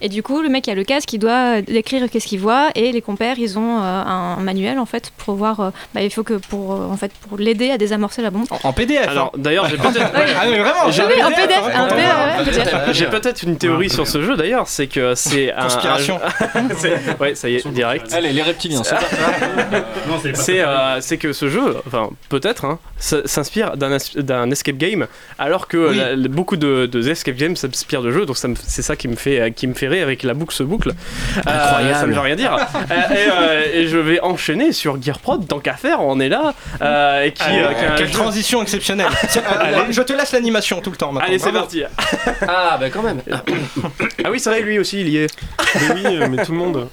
et 0.02 0.10
du 0.10 0.24
coup 0.24 0.42
le 0.42 0.50
mec 0.50 0.64
qui 0.66 0.72
a 0.72 0.76
le 0.76 0.84
casque 0.84 1.12
il 1.14 1.20
doit 1.20 1.62
décrire 1.62 2.10
qu'est-ce 2.10 2.28
qu'il 2.28 2.40
voit 2.40 2.70
et 2.76 2.92
les 2.92 3.02
compères 3.02 3.38
ils 3.40 3.58
ont 3.58 3.78
euh, 3.80 3.82
un 3.84 4.38
manuel 4.38 4.80
en 4.80 4.86
fait 4.86 5.12
pour 5.18 5.36
voir 5.36 5.60
euh, 5.60 5.70
bah, 5.94 6.02
il 6.02 6.12
faut 6.12 6.24
que 6.24 6.36
pour 6.36 6.74
euh, 6.74 6.88
en 6.88 6.98
fait 6.98 7.12
pour 7.28 7.38
l'aider 7.38 7.70
à 7.72 7.78
désamorcer 7.78 8.22
la 8.22 8.30
bombe 8.30 8.46
En 8.64 8.74
PDF. 8.74 9.08
Alors, 9.08 9.32
hein. 9.36 9.38
d'ailleurs, 9.40 9.68
j'ai 9.70 9.78
peut-être. 9.78 10.12
Ah, 10.18 10.90
J'ai- 10.92 12.62
hein. 12.62 12.92
J'ai 12.92 13.06
peut-être 13.08 13.44
une 13.44 13.58
théorie 13.58 13.90
sur 13.90 14.08
ce 14.08 14.22
jeu 14.22 14.36
d'ailleurs, 14.36 14.68
c'est 14.68 14.88
que 14.88 15.16
c'est 15.16 15.52
un. 15.54 15.64
Conspiration. 15.64 16.20
ouais, 17.20 17.36
ça 17.36 17.50
y 17.50 17.56
est, 17.56 17.68
direct. 17.68 18.14
Allez, 18.14 18.32
les 18.32 18.42
reptiliens, 18.42 18.84
c'est 18.84 18.96
c'est 20.36 20.62
euh, 20.62 21.00
que 21.20 21.34
ce 21.34 21.50
jeu, 21.50 21.78
enfin 21.88 22.10
peut-être, 22.30 22.66
hein, 22.66 22.80
s'inspire 22.98 23.76
d'un 23.78 24.52
escape 24.52 24.78
game, 24.78 25.08
alors 25.40 25.68
que 25.68 25.90
Oui. 25.90 25.98
la- 25.98 26.16
la- 26.16 26.28
beaucoup 26.28 26.58
de, 26.58 26.86
de 26.86 27.10
escape 27.10 27.36
games 27.36 27.56
s'inspirent 27.56 28.02
de 28.02 28.12
jeux, 28.12 28.26
donc 28.26 28.38
c'est 28.38 28.82
ça 28.82 28.96
qui 28.96 29.08
me 29.08 29.16
fait 29.16 29.40
euh, 29.40 29.50
qui 29.50 29.68
me 29.68 29.74
fait 29.78 29.88
rire 29.88 30.04
avec 30.04 30.24
la 30.24 30.34
boucle 30.34 30.54
se 30.56 30.64
boucle. 30.64 30.90
Euh, 30.90 31.42
Incroyable. 31.46 31.96
ça 32.00 32.08
ne 32.08 32.14
veut 32.14 32.20
rien 32.20 32.36
dire. 32.36 32.56
Euh, 32.90 33.14
et, 33.14 33.30
euh, 33.32 33.82
et 33.82 33.88
je 33.88 33.98
vais 33.98 34.20
enchaîner 34.22 34.72
sur 34.72 35.02
Gearprod, 35.02 35.46
tant 35.48 35.60
qu'à 35.60 35.74
faire, 35.74 36.02
on 36.02 36.20
est 36.20 36.30
là, 36.30 36.54
euh, 36.82 37.24
et 37.26 37.32
qui, 37.32 37.44
euh, 37.44 37.74
qui 37.74 37.86
a 37.86 37.94
un 37.94 37.96
Quelle 37.96 38.08
jeu- 38.08 38.14
transition 38.14 38.62
exceptionnelle. 38.62 39.08
Tiens, 39.30 39.42
euh, 39.62 39.84
je 39.90 40.02
te 40.02 40.14
laisse 40.14 40.32
l'animation 40.32 40.80
tout 40.82 40.90
le 40.92 40.96
temps 40.96 41.12
maintenant. 41.12 41.28
Allez, 41.28 41.40
c'est 41.40 41.52
parti. 41.52 41.84
Ah, 42.48 42.78
bah 42.80 42.90
quand 42.90 43.04
même. 43.04 43.22
Ah 44.24 44.30
oui, 44.32 44.40
c'est 44.40 44.50
vrai, 44.50 44.62
lui 44.62 44.80
aussi, 44.80 45.02
il 45.02 45.10
y 45.10 45.18
est. 45.18 45.28
Mais 45.76 45.96
oui, 45.96 46.18
mais 46.30 46.44
tout 46.46 46.52
le 46.52 46.58
monde. 46.58 46.88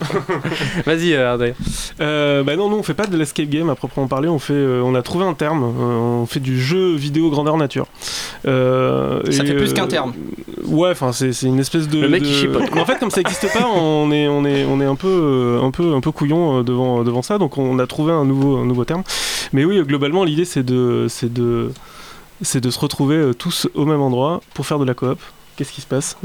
Vas-y, 0.87 1.15
euh, 1.15 1.33
Ardei. 1.33 1.55
Euh, 2.01 2.43
bah 2.43 2.57
non, 2.57 2.69
nous 2.69 2.77
on 2.77 2.83
fait 2.83 2.95
pas 2.95 3.07
de 3.07 3.17
l'escape 3.17 3.49
game 3.49 3.69
à 3.71 3.75
proprement 3.75 4.07
parler. 4.07 4.29
On 4.29 4.39
fait, 4.39 4.53
euh, 4.55 4.83
on 4.85 4.95
a 4.95 5.03
trouvé 5.03 5.25
un 5.25 5.35
terme. 5.35 5.63
euh, 5.65 6.23
on 6.23 6.27
fait 6.27 6.41
du 6.41 6.61
jeu 6.61 6.95
vidéo 6.95 7.31
grandeur 7.31 7.57
nature. 7.57 7.87
Euh, 8.47 9.21
Ça 9.31 9.43
et, 9.43 9.47
fait 9.47 9.55
plus 9.55 9.71
euh, 9.71 9.75
qu'un 9.75 9.87
terme. 9.87 10.13
Ouais, 10.65 10.91
enfin 10.91 11.13
c'est 11.13 11.33
c'est 11.33 11.47
une 11.47 11.61
espèce 11.61 11.89
de. 11.89 12.01
Le 12.01 12.09
mec, 12.09 12.23
de- 12.23 12.27
il 12.29 12.35
chipote. 12.35 12.71
En 12.81 12.85
fait, 12.85 12.99
comme 12.99 13.11
ça 13.11 13.21
n'existe 13.21 13.53
pas, 13.53 13.67
on 13.67 14.11
est 14.11 14.27
un 14.27 14.95
peu 14.97 15.09
euh, 15.09 16.01
couillon 16.13 16.61
euh, 16.61 16.63
devant 16.63 17.05
devant 17.05 17.23
ça. 17.23 17.39
Donc 17.39 17.59
on 17.59 17.79
a 17.79 17.87
trouvé 17.87 18.13
un 18.13 18.25
nouveau 18.25 18.85
terme. 18.85 19.03
Mais 19.53 19.65
oui, 19.65 19.79
euh, 19.79 19.85
globalement, 19.85 20.25
l'idée 20.25 20.45
c'est 20.45 20.63
de 20.65 21.09
se 21.11 22.79
retrouver 22.79 23.17
euh, 23.17 23.35
tous 23.35 23.69
au 23.75 23.85
même 23.85 24.01
endroit 24.01 24.41
pour 24.55 24.67
faire 24.67 24.79
de 24.79 24.85
la 24.85 24.95
coop. 24.95 25.19
Qu'est-ce 25.57 25.73
qui 25.73 25.81
se 25.81 25.87
passe? 25.87 26.17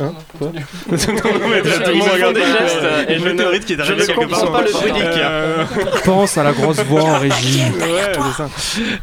Hein 0.00 0.12
Quoi 0.38 0.48
Non, 0.52 0.56
mais 0.90 1.62
tout 1.62 1.68
le 1.68 1.92
Ils 1.92 1.98
monde 1.98 2.08
font 2.08 2.14
regarde 2.14 2.34
des 2.34 2.40
pas. 2.40 2.46
gestes, 2.58 2.78
euh, 2.82 3.04
et 3.08 3.18
je 3.18 3.28
ne- 3.28 3.58
qui 3.58 3.72
est 3.72 3.76
je 3.76 3.80
arrivé 3.82 4.00
ne 4.00 4.06
quelque 4.06 4.20
comprends 4.20 4.40
part. 4.46 4.52
pas 4.52 4.62
le. 4.62 4.68
Euh, 5.18 5.64
Pense 6.04 6.38
à 6.38 6.44
la 6.44 6.52
grosse 6.52 6.80
voix 6.84 7.02
en 7.02 7.18
régie. 7.18 7.60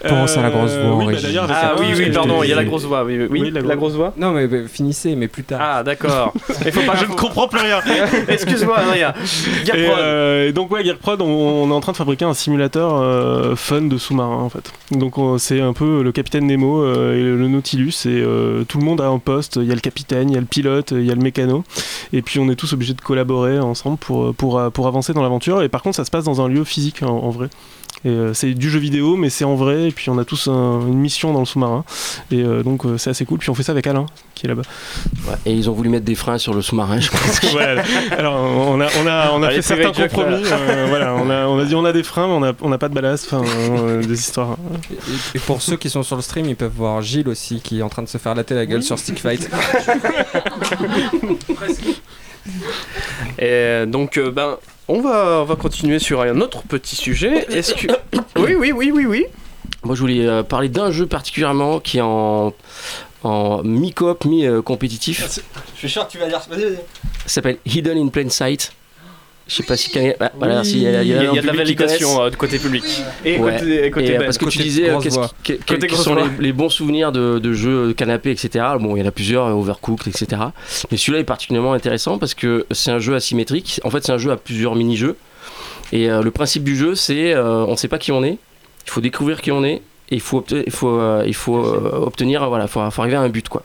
Pense 0.07 0.37
à 0.37 0.41
la 0.41 0.49
grosse 0.49 0.71
voix 0.75 0.91
en 0.91 1.05
régie. 1.05 1.37
Ah 1.49 1.75
oui, 1.79 1.85
oui, 1.97 2.09
pardon, 2.11 2.43
il 2.43 2.49
y 2.49 2.53
a 2.53 2.55
la 2.55 2.63
grosse 2.63 2.83
voix. 2.85 3.03
Oui, 3.03 3.51
la 3.51 3.75
grosse- 3.75 3.93
voix. 3.93 4.13
Non, 4.17 4.31
mais, 4.31 4.47
finissez, 4.67 5.15
mais 5.15 5.27
plus 5.27 5.43
tard. 5.43 5.59
Ah, 5.61 5.83
d'accord. 5.83 6.33
Il 6.65 6.71
faut 6.71 6.81
pas. 6.81 6.95
Je 6.95 7.05
ne 7.05 7.13
comprends 7.15 7.47
plus 7.47 7.59
rien. 7.59 7.79
Excuse-moi, 8.27 8.77
Adrien. 8.79 9.13
Et, 9.65 9.69
euh, 9.75 10.49
et 10.49 10.51
donc 10.51 10.71
ouais, 10.71 10.83
Gearprod, 10.83 11.21
on, 11.21 11.25
on 11.25 11.69
est 11.69 11.73
en 11.73 11.79
train 11.79 11.91
de 11.91 11.97
fabriquer 11.97 12.25
un 12.25 12.33
simulateur 12.33 12.95
euh, 12.95 13.55
fun 13.55 13.81
de 13.81 13.97
sous-marin 13.97 14.37
en 14.37 14.49
fait. 14.49 14.71
Donc 14.91 15.17
on- 15.17 15.37
c'est 15.37 15.61
un 15.61 15.73
peu 15.73 16.01
le 16.03 16.11
capitaine 16.11 16.45
Nemo 16.47 16.83
euh, 16.83 17.15
et 17.15 17.21
le 17.23 17.47
Nautilus 17.47 17.93
et 18.05 18.09
euh, 18.21 18.63
tout 18.63 18.77
le 18.79 18.85
monde 18.85 19.01
a 19.01 19.05
un 19.07 19.19
poste. 19.19 19.57
Il 19.57 19.67
y 19.67 19.71
a 19.71 19.75
le 19.75 19.81
capitaine, 19.81 20.29
il 20.29 20.33
y 20.33 20.37
a 20.37 20.41
le 20.41 20.45
pilote, 20.45 20.86
il 20.91 21.05
y 21.05 21.11
a 21.11 21.15
le 21.15 21.21
mécano. 21.21 21.63
Et 22.13 22.21
puis 22.21 22.39
on 22.39 22.49
est 22.49 22.55
tous 22.55 22.73
obligés 22.73 22.93
de 22.93 23.01
collaborer 23.01 23.59
ensemble 23.59 23.97
pour, 23.97 24.33
euh, 24.57 24.69
pour 24.69 24.87
avancer 24.87 25.13
dans 25.13 25.21
l'aventure. 25.21 25.61
Et 25.63 25.69
par 25.69 25.81
contre 25.81 25.95
ça 25.95 26.05
se 26.05 26.11
passe 26.11 26.23
dans 26.23 26.41
un 26.41 26.47
lieu 26.47 26.63
physique 26.63 27.03
en 27.03 27.29
vrai. 27.29 27.49
Et 28.07 28.09
euh, 28.09 28.33
c'est 28.33 28.53
du 28.53 28.69
jeu 28.69 28.79
vidéo, 28.79 29.17
mais 29.17 29.29
c'est 29.29 29.43
en 29.43 29.55
vrai. 29.55 29.89
Et 29.89 29.91
puis 29.91 30.09
on 30.09 30.17
a 30.17 30.23
tous 30.23 30.47
un- 30.47 30.79
une 30.87 30.97
mission 30.99 31.33
dans 31.33 31.39
le 31.41 31.45
sous-marin. 31.45 31.83
Et 32.31 32.41
euh, 32.41 32.63
donc 32.63 32.85
euh, 32.85 32.97
c'est 32.97 33.09
assez 33.09 33.25
cool. 33.25 33.39
Puis 33.39 33.49
on 33.49 33.53
fait 33.55 33.63
ça 33.63 33.73
avec 33.73 33.85
Alain 33.85 34.05
qui 34.33 34.45
est 34.45 34.49
là-bas. 34.49 34.61
Ouais, 35.27 35.33
et 35.45 35.53
ils 35.53 35.69
ont 35.69 35.73
voulu 35.73 35.89
mettre 35.89 36.05
des 36.05 36.15
freins 36.15 36.37
sur 36.37 36.53
le 36.53 36.61
sous-marin, 36.61 36.99
je 37.01 37.09
pense. 37.09 37.41
Ouais, 37.53 37.75
alors 38.17 38.35
on 38.35 38.79
a, 38.79 38.87
on 39.03 39.07
a, 39.07 39.31
on 39.33 39.43
a 39.43 39.47
Allez, 39.47 39.57
fait 39.61 39.61
certains 39.83 39.91
compromis. 40.07 40.43
euh, 40.45 40.85
voilà, 40.89 41.15
on 41.15 41.29
a, 41.29 41.47
on 41.47 41.59
a 41.59 41.65
dit 41.65 41.75
on 41.75 41.83
a 41.85 41.91
des 41.91 42.03
freins, 42.03 42.27
mais 42.27 42.33
on 42.33 42.43
a, 42.43 42.53
on 42.61 42.71
a 42.71 42.77
pas 42.77 42.87
de 42.87 42.93
ballast. 42.93 43.25
Enfin, 43.31 43.43
euh, 43.79 44.01
des 44.03 44.17
histoires. 44.19 44.57
Et, 44.91 45.37
et 45.37 45.39
pour 45.39 45.61
ceux 45.61 45.75
qui 45.75 45.89
sont 45.89 46.03
sur 46.03 46.15
le 46.15 46.21
stream, 46.21 46.45
ils 46.47 46.55
peuvent 46.55 46.71
voir 46.75 47.01
Gilles 47.01 47.27
aussi 47.27 47.59
qui 47.61 47.79
est 47.79 47.81
en 47.81 47.89
train 47.89 48.03
de 48.03 48.07
se 48.07 48.17
faire 48.19 48.35
latter 48.35 48.53
la 48.55 48.65
gueule 48.65 48.83
sur 48.83 48.97
Stick 48.97 49.19
Fight. 49.19 49.49
Et 53.39 53.85
donc, 53.87 54.17
euh, 54.17 54.31
ben, 54.31 54.57
on 54.87 55.01
va, 55.01 55.41
on 55.41 55.45
va 55.45 55.55
continuer 55.55 55.99
sur 55.99 56.21
un 56.21 56.39
autre 56.41 56.63
petit 56.63 56.95
sujet. 56.95 57.45
Est-ce 57.49 57.73
que. 57.73 57.87
Oui, 58.37 58.53
oui, 58.55 58.71
oui, 58.71 58.91
oui, 58.93 59.05
oui. 59.05 59.25
Moi, 59.83 59.95
je 59.95 60.01
voulais 60.01 60.25
euh, 60.25 60.43
parler 60.43 60.69
d'un 60.69 60.91
jeu 60.91 61.07
particulièrement 61.07 61.79
qui 61.79 61.97
est 61.97 62.01
en, 62.01 62.53
en 63.23 63.63
mi-coop, 63.63 64.25
mi-compétitif. 64.25 65.41
Je 65.73 65.79
suis 65.79 65.89
sûr 65.89 66.05
que 66.07 66.11
tu 66.11 66.17
vas 66.19 66.27
dire. 66.27 66.39
Vas-y, 66.49 66.61
vas-y. 66.63 66.75
Ça 67.23 67.27
s'appelle 67.27 67.57
Hidden 67.65 67.97
in 67.97 68.07
Plain 68.09 68.29
Sight. 68.29 68.71
Je 69.47 69.55
sais 69.55 69.63
pas 69.63 69.77
si. 69.77 69.89
bah, 70.19 70.31
voilà, 70.37 70.63
si, 70.63 70.77
il 70.77 70.81
y 70.83 70.87
a, 70.87 71.01
il 71.03 71.07
y 71.07 71.13
a 71.13 71.41
de 71.41 71.47
la 71.47 71.53
validation 71.53 72.21
euh, 72.21 72.29
de 72.29 72.35
côté 72.35 72.59
public. 72.59 72.83
Et 73.23 73.37
Ouais. 73.39 73.53
côté, 73.57 73.91
côté 73.91 74.05
Et, 74.07 74.15
euh, 74.15 74.19
Ben. 74.19 74.25
parce 74.25 74.37
que 74.37 74.45
tu 74.45 74.57
disais 74.59 74.89
euh, 74.89 74.99
quels 74.99 75.91
sont 75.95 76.15
les, 76.15 76.23
les 76.39 76.51
bons 76.53 76.69
souvenirs 76.69 77.11
de, 77.13 77.39
de 77.39 77.53
jeux 77.53 77.93
canapé, 77.93 78.31
etc. 78.31 78.65
Bon, 78.79 78.95
il 78.95 78.99
y 78.99 79.03
en 79.03 79.07
a 79.07 79.11
plusieurs, 79.11 79.45
euh, 79.45 79.51
Overcooked, 79.53 80.07
etc. 80.07 80.41
Mais 80.91 80.97
celui-là 80.97 81.19
est 81.19 81.23
particulièrement 81.23 81.73
intéressant 81.73 82.17
parce 82.17 82.33
que 82.33 82.65
c'est 82.71 82.91
un 82.91 82.99
jeu 82.99 83.15
asymétrique. 83.15 83.79
En 83.85 83.89
fait, 83.89 84.03
c'est 84.03 84.11
un 84.11 84.17
jeu 84.17 84.31
à 84.31 84.37
plusieurs 84.37 84.75
mini-jeux. 84.75 85.15
Et 85.93 86.09
euh, 86.09 86.21
le 86.21 86.31
principe 86.31 86.63
du 86.65 86.75
jeu, 86.75 86.95
c'est 86.95 87.33
euh, 87.33 87.65
on 87.65 87.71
ne 87.71 87.75
sait 87.77 87.87
pas 87.87 87.97
qui 87.99 88.11
on 88.11 88.23
est. 88.25 88.37
Il 88.85 88.91
faut 88.91 89.01
découvrir 89.01 89.41
qui 89.41 89.51
on 89.51 89.63
est. 89.63 89.81
Et 90.09 90.15
il 90.15 90.21
faut, 90.21 90.39
obte- 90.41 90.63
il 90.65 90.71
faut, 90.71 90.99
euh, 90.99 91.23
il 91.25 91.33
faut 91.35 91.57
euh, 91.65 91.91
obtenir, 92.01 92.43
euh, 92.43 92.47
voilà, 92.47 92.67
faut, 92.67 92.79
faut 92.91 93.01
arriver 93.01 93.17
à 93.17 93.21
un 93.21 93.29
but, 93.29 93.47
quoi. 93.49 93.63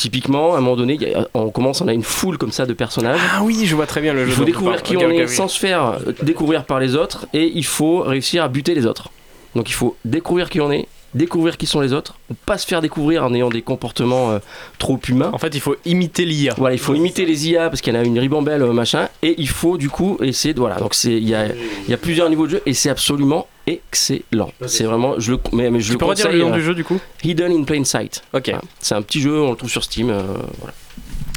Typiquement, 0.00 0.54
à 0.54 0.56
un 0.56 0.60
moment 0.62 0.76
donné, 0.76 0.96
a- 1.14 1.28
on 1.34 1.50
commence, 1.50 1.82
on 1.82 1.88
a 1.88 1.92
une 1.92 2.02
foule 2.02 2.38
comme 2.38 2.52
ça 2.52 2.64
de 2.64 2.72
personnages. 2.72 3.20
Ah 3.34 3.42
oui, 3.42 3.66
je 3.66 3.76
vois 3.76 3.84
très 3.86 4.00
bien 4.00 4.14
le 4.14 4.24
jeu. 4.24 4.30
Il 4.30 4.34
faut 4.34 4.44
découvrir 4.44 4.82
qui 4.82 4.96
on 4.96 5.10
est 5.10 5.24
oui. 5.24 5.28
sans 5.28 5.46
se 5.46 5.58
faire 5.58 5.84
euh, 6.06 6.12
découvrir 6.22 6.64
par 6.64 6.80
les 6.80 6.96
autres 6.96 7.26
et 7.34 7.52
il 7.54 7.66
faut 7.66 8.00
réussir 8.00 8.42
à 8.42 8.48
buter 8.48 8.74
les 8.74 8.86
autres. 8.86 9.10
Donc 9.54 9.68
il 9.68 9.74
faut 9.74 9.96
découvrir 10.06 10.48
qui 10.48 10.58
on 10.62 10.72
est, 10.72 10.88
découvrir 11.14 11.56
qui 11.56 11.66
sont 11.66 11.80
les 11.80 11.92
autres, 11.92 12.14
pas 12.46 12.58
se 12.58 12.66
faire 12.66 12.80
découvrir 12.80 13.24
en 13.24 13.34
ayant 13.34 13.48
des 13.48 13.62
comportements 13.62 14.30
euh, 14.30 14.38
trop 14.78 14.98
humains. 15.08 15.30
En 15.32 15.38
fait, 15.38 15.54
il 15.54 15.60
faut 15.60 15.76
imiter 15.84 16.24
l'IA. 16.24 16.54
Voilà, 16.56 16.74
il 16.74 16.78
faut 16.78 16.94
imiter 16.94 17.26
les 17.26 17.48
IA 17.48 17.68
parce 17.68 17.80
qu'il 17.80 17.92
y 17.94 17.96
en 17.96 18.00
a 18.00 18.04
une 18.04 18.18
ribambelle 18.18 18.62
euh, 18.62 18.72
machin 18.72 19.08
et 19.22 19.34
il 19.38 19.48
faut 19.48 19.76
du 19.76 19.88
coup 19.90 20.18
essayer 20.22 20.54
de 20.54 20.60
voilà. 20.60 20.76
Donc 20.76 20.94
c'est 20.94 21.12
il 21.12 21.28
y 21.28 21.34
a, 21.34 21.46
il 21.46 21.90
y 21.90 21.94
a 21.94 21.96
plusieurs 21.96 22.28
niveaux 22.30 22.46
de 22.46 22.52
jeu 22.52 22.62
et 22.66 22.74
c'est 22.74 22.90
absolument 22.90 23.46
excellent. 23.66 24.52
C'est 24.66 24.84
vraiment 24.84 25.14
je 25.18 25.32
le 25.32 25.38
mais, 25.52 25.70
mais 25.70 25.80
je 25.80 25.86
Tu 25.88 25.92
le 25.92 25.98
peux 25.98 26.04
redire 26.04 26.30
le 26.30 26.38
nom 26.38 26.52
euh, 26.52 26.56
du 26.56 26.62
jeu 26.62 26.74
du 26.74 26.84
coup? 26.84 26.98
Hidden 27.24 27.52
in 27.52 27.64
Plain 27.64 27.84
Sight. 27.84 28.22
Ok. 28.32 28.46
Voilà. 28.46 28.62
C'est 28.80 28.94
un 28.94 29.02
petit 29.02 29.20
jeu, 29.20 29.40
on 29.40 29.50
le 29.50 29.56
trouve 29.56 29.70
sur 29.70 29.84
Steam. 29.84 30.10
euh, 30.10 30.22
voilà. 30.58 30.74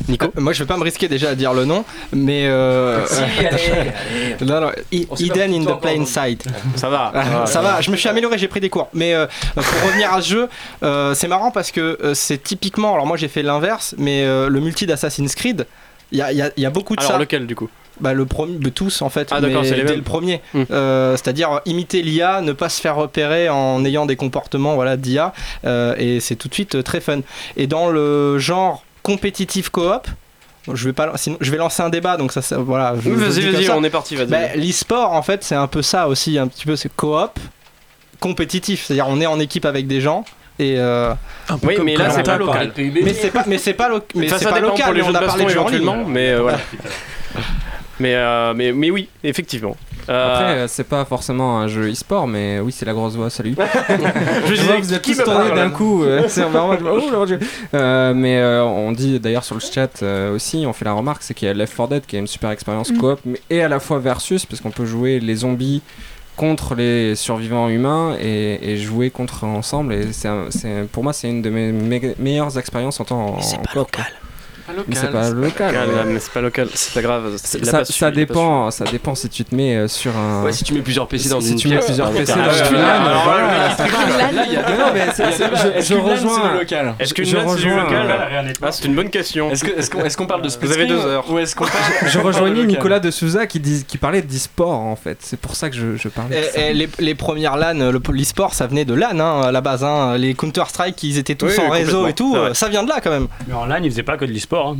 Nico 0.07 0.25
Euh, 0.27 0.41
Moi, 0.41 0.53
je 0.53 0.59
vais 0.63 0.67
pas 0.67 0.77
me 0.77 0.83
risquer 0.83 1.07
déjà 1.07 1.29
à 1.29 1.35
dire 1.35 1.53
le 1.53 1.65
nom, 1.65 1.85
mais. 2.11 2.45
Euh... 2.47 3.05
non, 4.41 4.61
non, 4.61 4.71
Hidden 4.91 5.53
in 5.53 5.65
the 5.65 5.79
plain 5.81 6.05
sight. 6.05 6.45
Ça 6.75 6.89
va. 6.89 7.11
Ah, 7.15 7.45
ça 7.45 7.61
va, 7.61 7.81
je 7.81 7.91
me 7.91 7.95
suis 7.95 8.09
amélioré, 8.09 8.37
j'ai 8.37 8.47
pris 8.47 8.59
des 8.59 8.69
cours. 8.69 8.89
Mais 8.93 9.13
euh, 9.13 9.25
pour 9.55 9.63
revenir 9.87 10.13
à 10.13 10.21
ce 10.21 10.29
jeu, 10.29 10.49
euh, 10.83 11.13
c'est 11.13 11.27
marrant 11.27 11.51
parce 11.51 11.71
que 11.71 11.97
c'est 12.13 12.41
typiquement. 12.43 12.93
Alors, 12.93 13.05
moi 13.05 13.17
j'ai 13.17 13.27
fait 13.27 13.43
l'inverse, 13.43 13.95
mais 13.97 14.23
euh, 14.23 14.49
le 14.49 14.59
multi 14.59 14.85
d'Assassin's 14.85 15.35
Creed, 15.35 15.65
il 16.11 16.17
y 16.17 16.21
a, 16.21 16.31
il 16.31 16.37
y 16.37 16.41
a- 16.41 16.51
il 16.57 16.63
y 16.63 16.65
a 16.65 16.69
beaucoup 16.69 16.95
de 16.95 17.01
Alors 17.01 17.13
ça. 17.13 17.17
lequel 17.17 17.47
du 17.47 17.55
coup? 17.55 17.69
Bah, 18.01 18.13
le 18.13 18.25
premier, 18.25 18.57
bah, 18.57 18.69
tous 18.73 19.01
en 19.03 19.09
fait, 19.09 19.27
Ah, 19.31 19.39
d'accord, 19.39 19.61
mais 19.61 19.67
c'est 19.69 19.75
les 19.75 19.83
dès 19.83 19.95
le 19.95 20.01
premier. 20.01 20.41
Hmm. 20.53 20.63
Euh, 20.71 21.15
C'est-à-dire 21.15 21.61
imiter 21.65 22.01
l'IA, 22.01 22.41
ne 22.41 22.51
pas 22.51 22.69
se 22.69 22.81
faire 22.81 22.95
repérer 22.95 23.49
en 23.49 23.85
ayant 23.85 24.05
des 24.07 24.15
comportements 24.15 24.73
voilà, 24.75 24.97
d'IA, 24.97 25.31
euh, 25.65 25.93
et 25.97 26.19
c'est 26.19 26.35
tout 26.35 26.47
de 26.47 26.53
suite 26.55 26.83
très 26.83 27.01
fun. 27.01 27.19
Et 27.55 27.67
dans 27.67 27.89
le 27.89 28.39
genre 28.39 28.83
compétitif 29.03 29.69
coop, 29.69 30.07
je 30.71 30.85
vais 30.85 30.93
pas, 30.93 31.11
sinon, 31.15 31.37
je 31.41 31.51
vais 31.51 31.57
lancer 31.57 31.83
un 31.83 31.89
débat, 31.89 32.17
donc 32.17 32.31
ça, 32.31 32.41
ça- 32.41 32.57
voilà. 32.57 32.93
Oui, 33.05 33.11
Vas-y, 33.15 33.51
vas-y, 33.51 33.69
on 33.69 33.83
est 33.83 33.89
parti, 33.89 34.15
vas-y. 34.15 34.27
Bah, 34.27 34.55
L'e-sport, 34.55 35.11
en 35.11 35.21
fait, 35.21 35.43
c'est 35.43 35.55
un 35.55 35.67
peu 35.67 35.81
ça 35.81 36.07
aussi, 36.07 36.37
un 36.39 36.47
petit 36.47 36.65
peu, 36.65 36.75
c'est 36.75 36.89
coop 36.95 37.37
compétitif, 38.19 38.85
c'est-à-dire 38.85 39.07
on 39.09 39.19
est 39.19 39.25
en 39.25 39.39
équipe 39.39 39.65
avec 39.65 39.85
des 39.85 39.99
gens. 39.99 40.23
Et 40.59 40.75
euh, 40.77 41.13
Oui, 41.63 41.75
mais 41.83 41.95
là, 41.97 42.09
c'est 42.09 42.23
pas 42.23 42.37
local. 42.37 42.71
Mais 42.77 43.13
c'est 43.13 43.31
pas, 43.31 43.43
mais 43.47 43.57
c'est 43.57 43.73
pas, 43.73 43.89
lo- 43.89 43.99
mais 44.15 44.29
ça, 44.29 44.37
c'est 44.37 44.45
ça 44.45 44.51
pas 44.51 44.59
local. 44.59 44.95
on 45.03 45.13
a 45.15 45.21
parlé 45.21 45.45
de 45.45 45.49
mais 46.07 46.29
euh, 46.29 46.41
voilà. 46.41 46.59
mais, 47.99 48.15
euh, 48.15 48.53
mais, 48.55 48.71
mais 48.71 48.91
oui, 48.91 49.09
effectivement. 49.23 49.75
Euh, 50.09 50.31
Après, 50.33 50.57
euh, 50.59 50.67
c'est 50.67 50.83
pas 50.83 51.05
forcément 51.05 51.59
un 51.59 51.67
jeu 51.67 51.89
e-sport, 51.91 52.27
mais 52.27 52.59
oui, 52.59 52.71
c'est 52.71 52.85
la 52.85 52.93
grosse 52.93 53.15
voix, 53.15 53.29
salut. 53.29 53.55
Je 54.45 54.53
disais, 54.53 54.75
que 54.77 54.81
vous 54.81 54.93
êtes 54.93 55.01
qui 55.01 55.15
tous 55.15 55.23
tournés 55.23 55.51
d'un 55.55 55.69
coup. 55.69 56.03
euh, 56.03 56.23
c'est 56.27 56.41
vraiment. 56.41 56.75
oh, 56.85 57.25
Euh, 57.73 58.13
mais 58.13 58.37
euh, 58.39 58.63
on 58.63 58.91
dit 58.91 59.19
d'ailleurs 59.19 59.43
sur 59.45 59.55
le 59.55 59.61
chat 59.61 60.03
euh, 60.03 60.35
aussi, 60.35 60.65
on 60.67 60.73
fait 60.73 60.85
la 60.85 60.93
remarque, 60.93 61.23
c'est 61.23 61.33
qu'il 61.33 61.47
y 61.47 61.51
a 61.51 61.53
Left 61.53 61.75
4 61.75 61.87
Dead 61.89 62.05
qui 62.05 62.15
est 62.15 62.19
une 62.19 62.27
super 62.27 62.51
expérience 62.51 62.91
Mm. 62.91 62.97
coop, 62.97 63.19
mais 63.25 63.39
et 63.49 63.61
à 63.63 63.69
la 63.69 63.79
fois 63.79 63.99
versus, 63.99 64.45
parce 64.45 64.61
qu'on 64.61 64.71
peut 64.71 64.85
jouer 64.85 65.19
les 65.19 65.35
zombies 65.35 65.81
contre 66.35 66.75
les 66.75 67.15
survivants 67.15 67.69
humains 67.69 68.15
et, 68.19 68.71
et 68.73 68.77
jouer 68.77 69.09
contre 69.11 69.43
ensemble. 69.45 69.93
Et 69.93 70.11
c'est, 70.11 70.29
pour 70.91 71.03
moi, 71.03 71.13
c'est 71.13 71.29
une 71.29 71.41
de 71.41 71.49
mes 71.49 71.71
me- 71.71 72.15
meilleures 72.19 72.57
expériences 72.57 72.99
en 72.99 73.05
temps 73.05 73.35
en, 73.37 73.41
c'est 73.41 73.57
pas 73.61 73.71
coop. 73.73 73.95
Local. 74.71 74.85
Mais 74.87 74.95
c'est 74.95 75.11
pas 75.11 75.29
local. 75.31 75.75
Mais 76.07 76.19
c'est 76.19 76.31
pas 76.31 76.41
local, 76.41 76.67
c'est 76.73 76.93
pas 76.93 77.01
grave. 77.01 77.37
Ça, 77.37 78.11
dépend, 78.11 78.71
ça 78.71 78.85
dépend 78.85 79.15
si 79.15 79.29
tu 79.29 79.43
te 79.43 79.53
mets 79.53 79.75
euh, 79.75 79.87
sur 79.87 80.15
un. 80.15 80.43
Ouais, 80.43 80.53
si 80.53 80.63
tu 80.63 80.73
mets 80.73 80.81
plusieurs 80.81 81.07
PC 81.07 81.29
dans 81.29 81.41
si 81.41 81.55
tu 81.55 81.67
mets 81.67 81.79
plusieurs 81.79 82.11
PC 82.11 82.33
dans 82.33 82.69
une 82.69 82.77
LAN, 82.77 83.03
je- 85.81 85.95
rejoins. 85.95 86.53
local 86.53 86.95
Est-ce 86.99 87.13
qu'une 87.13 87.25
Je 87.25 87.37
LAN, 87.37 87.55
c'est 87.57 87.65
local 87.65 88.53
Ah, 88.61 88.71
c'est 88.71 88.85
une 88.85 88.95
bonne 88.95 89.09
question. 89.09 89.51
Est-ce 89.51 90.17
qu'on 90.17 90.25
parle 90.27 90.41
de 90.41 90.49
split 90.49 90.67
Vous 90.67 90.73
avez 90.73 90.85
deux 90.85 90.99
heures. 91.05 91.25
Je 92.07 92.19
rejoignais 92.19 92.63
Nicolas 92.65 92.99
de 92.99 93.11
Souza 93.11 93.47
qui, 93.47 93.59
parlait 93.99 94.21
d'e-sport 94.21 94.79
en 94.79 94.95
fait. 94.95 95.17
C'est 95.21 95.39
pour 95.39 95.55
ça 95.55 95.69
que 95.69 95.75
je, 95.75 96.07
parlais. 96.07 96.41
Et, 96.55 96.71
et 96.71 96.87
les, 96.99 97.15
premières 97.15 97.57
LAN, 97.57 97.91
le- 97.91 98.01
l'e-sport, 98.13 98.53
ça 98.53 98.67
venait 98.67 98.85
de 98.85 98.93
LAN 98.93 99.19
hein, 99.19 99.41
à 99.41 99.51
la 99.51 99.61
base. 99.61 99.83
hein. 99.83 100.17
Les 100.17 100.33
Counter-Strike, 100.33 101.01
ils 101.03 101.17
étaient 101.17 101.35
tous 101.35 101.57
en 101.59 101.69
réseau 101.69 102.07
et 102.07 102.13
tout. 102.13 102.35
Ça 102.53 102.69
vient 102.69 102.83
de 102.83 102.89
là 102.89 102.99
quand 103.03 103.11
même. 103.11 103.27
Mais 103.47 103.53
en 103.53 103.65
LAN, 103.65 103.79
ils 103.83 103.91
faisaient 103.91 104.03
pas 104.03 104.17
que 104.17 104.25
de 104.25 104.31
l'e-sport. 104.31 104.52
Hein. 104.57 104.77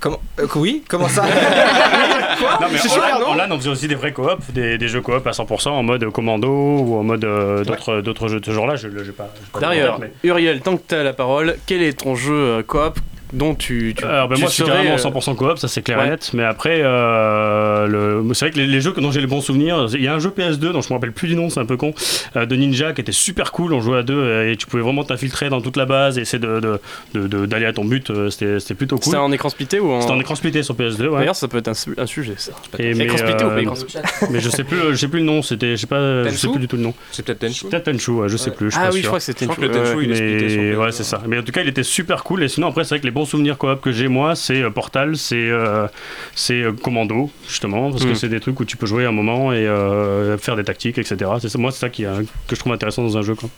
Comment 0.00 0.20
euh, 0.40 0.46
Oui, 0.56 0.82
comment 0.88 1.08
ça 1.08 1.22
Non, 2.60 2.66
mais 2.72 2.78
C'est 2.78 2.88
en, 2.88 2.92
sûr, 2.92 3.02
LAN, 3.02 3.20
non 3.20 3.26
en 3.26 3.34
LAN, 3.34 3.46
on 3.50 3.58
faisait 3.58 3.68
aussi 3.68 3.88
des 3.88 3.94
vrais 3.94 4.12
coop, 4.12 4.40
des, 4.52 4.78
des 4.78 4.88
jeux 4.88 5.00
coop 5.02 5.24
à 5.26 5.30
100% 5.30 5.68
en 5.68 5.82
mode 5.82 6.10
commando 6.10 6.48
ou 6.48 6.96
en 6.98 7.02
mode 7.02 7.24
euh, 7.24 7.62
d'autres 7.64 8.00
d'autres 8.00 8.28
jeux 8.28 8.40
de 8.40 8.46
ce 8.46 8.50
genre-là. 8.52 8.76
Je 8.76 8.88
pas. 8.88 9.02
j'ai 9.04 9.12
pas 9.52 9.60
D'ailleurs, 9.60 9.98
mais- 10.00 10.12
Uriel, 10.24 10.60
tant 10.60 10.76
que 10.76 10.82
t'as 10.86 11.02
la 11.02 11.12
parole, 11.12 11.56
quel 11.66 11.82
est 11.82 11.92
ton 12.00 12.14
jeu 12.14 12.32
euh, 12.34 12.62
coop 12.62 12.98
dont 13.32 13.54
tu. 13.54 13.94
tu 13.96 14.04
Alors, 14.04 14.28
ben, 14.28 14.34
tu 14.36 14.40
moi, 14.42 14.50
je 14.50 14.54
suis 14.54 14.62
serais, 14.64 14.72
carrément 14.84 14.94
euh, 14.94 15.20
100% 15.32 15.36
coop, 15.36 15.58
ça 15.58 15.68
c'est 15.68 15.82
clair 15.82 15.98
ouais. 15.98 16.06
et 16.06 16.10
net. 16.10 16.30
Mais 16.34 16.44
après, 16.44 16.80
euh, 16.82 17.86
le... 17.86 18.34
c'est 18.34 18.46
vrai 18.46 18.52
que 18.52 18.58
les, 18.58 18.66
les 18.66 18.80
jeux 18.80 18.92
dont 18.96 19.10
j'ai 19.10 19.20
les 19.20 19.26
bons 19.26 19.40
souvenirs, 19.40 19.86
il 19.94 20.02
y 20.02 20.08
a 20.08 20.14
un 20.14 20.18
jeu 20.18 20.30
PS2 20.36 20.72
dont 20.72 20.80
je 20.80 20.88
me 20.88 20.94
rappelle 20.94 21.12
plus 21.12 21.28
du 21.28 21.36
nom, 21.36 21.50
c'est 21.50 21.60
un 21.60 21.66
peu 21.66 21.76
con, 21.76 21.94
euh, 22.36 22.46
de 22.46 22.56
Ninja 22.56 22.92
qui 22.92 23.00
était 23.00 23.12
super 23.12 23.52
cool. 23.52 23.72
On 23.72 23.80
jouait 23.80 23.98
à 23.98 24.02
deux 24.02 24.14
euh, 24.18 24.52
et 24.52 24.56
tu 24.56 24.66
pouvais 24.66 24.82
vraiment 24.82 25.04
t'infiltrer 25.04 25.48
dans 25.48 25.60
toute 25.60 25.76
la 25.76 25.86
base 25.86 26.18
et 26.18 26.22
essayer 26.22 26.38
de, 26.38 26.60
de- 26.60 26.80
de- 27.14 27.26
de- 27.26 27.46
d'aller 27.46 27.66
à 27.66 27.72
ton 27.72 27.84
but. 27.84 28.10
euh, 28.10 28.30
C'était, 28.30 28.60
c'était 28.60 28.74
plutôt 28.74 28.96
cool. 28.96 29.04
C'était 29.04 29.16
en 29.16 29.32
écran 29.32 29.48
splitté 29.48 29.80
ou 29.80 29.90
en. 29.92 30.00
C'était 30.00 30.12
en 30.12 30.20
écran 30.20 30.34
splitté 30.34 30.62
sur 30.62 30.74
PS2, 30.74 31.06
ouais. 31.08 31.18
D'ailleurs, 31.20 31.36
ça 31.36 31.48
peut 31.48 31.58
être 31.58 31.68
un, 31.68 31.74
su- 31.74 31.94
un 31.96 32.06
sujet, 32.06 32.34
ça. 32.36 32.52
Et 32.78 32.94
mais, 32.94 33.04
écran 33.04 33.18
splitté 33.18 33.44
ou 33.44 33.48
pas 33.48 33.54
euh, 33.54 33.60
écran 33.60 33.74
splitté? 33.74 34.00
mais 34.30 34.40
je 34.40 34.50
sais 34.50 34.64
plus, 34.64 34.78
je 34.90 34.96
sais 34.96 35.08
plus 35.08 35.20
le 35.20 35.24
nom. 35.26 35.42
C'était, 35.42 35.72
je 35.76 35.80
sais 35.80 35.86
pas, 35.86 36.24
je 36.28 36.34
sais 36.36 36.48
plus 36.48 36.60
du 36.60 36.68
tout 36.68 36.76
le 36.76 36.82
nom. 36.82 36.94
C'est 37.10 37.24
peut-être 37.24 37.40
Tenchu. 37.40 37.66
Peut-être 37.66 37.84
Tenchu, 37.90 38.10
ouais, 38.12 38.28
je 38.28 38.36
sais 38.36 38.50
plus. 38.50 38.70
Ah 38.76 38.90
oui, 38.92 39.00
je 39.02 39.06
crois 39.06 39.18
que 39.18 39.24
c'était 39.24 39.46
Tenchu, 39.46 39.60
il 40.04 40.10
est 40.12 40.14
splitté 40.16 40.48
sur 40.48 40.60
Mais 40.62 40.72
PS2. 40.72 40.76
ouais, 40.76 40.92
c'est 40.92 41.04
ça. 41.04 41.22
Mais 41.26 41.38
en 41.38 41.42
tout 41.42 41.52
cas, 41.52 41.62
il 41.62 41.68
était 41.68 41.82
super 41.82 42.22
cool. 42.24 42.42
Et 42.42 42.48
sinon, 42.48 42.68
après, 42.68 42.84
c'est 42.84 42.90
vrai 42.90 43.00
que 43.00 43.04
les 43.06 43.10
bons 43.10 43.21
souvenirs 43.24 43.58
coop 43.58 43.80
que 43.80 43.92
j'ai, 43.92 44.08
moi, 44.08 44.34
c'est 44.34 44.62
euh, 44.62 44.70
Portal, 44.70 45.16
c'est 45.16 45.36
euh, 45.50 45.86
c'est 46.34 46.62
euh, 46.62 46.72
Commando, 46.72 47.30
justement, 47.48 47.90
parce 47.90 48.04
Mm. 48.04 48.08
que 48.08 48.14
c'est 48.14 48.28
des 48.28 48.40
trucs 48.40 48.58
où 48.60 48.64
tu 48.64 48.76
peux 48.76 48.86
jouer 48.86 49.04
un 49.06 49.12
moment 49.12 49.52
et 49.52 49.66
euh, 49.66 50.36
faire 50.38 50.56
des 50.56 50.64
tactiques, 50.64 50.98
etc. 50.98 51.30
C'est 51.40 51.48
ça, 51.48 51.58
moi, 51.58 51.70
c'est 51.72 51.80
ça 51.80 51.88
qui, 51.90 52.04
euh, 52.06 52.22
que 52.48 52.54
je 52.56 52.60
trouve 52.60 52.72
intéressant 52.72 53.02
dans 53.02 53.16
un 53.16 53.22
jeu. 53.22 53.34
Quoi. 53.34 53.48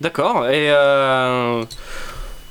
D'accord, 0.00 0.46
et. 0.48 0.68
euh, 0.70 1.64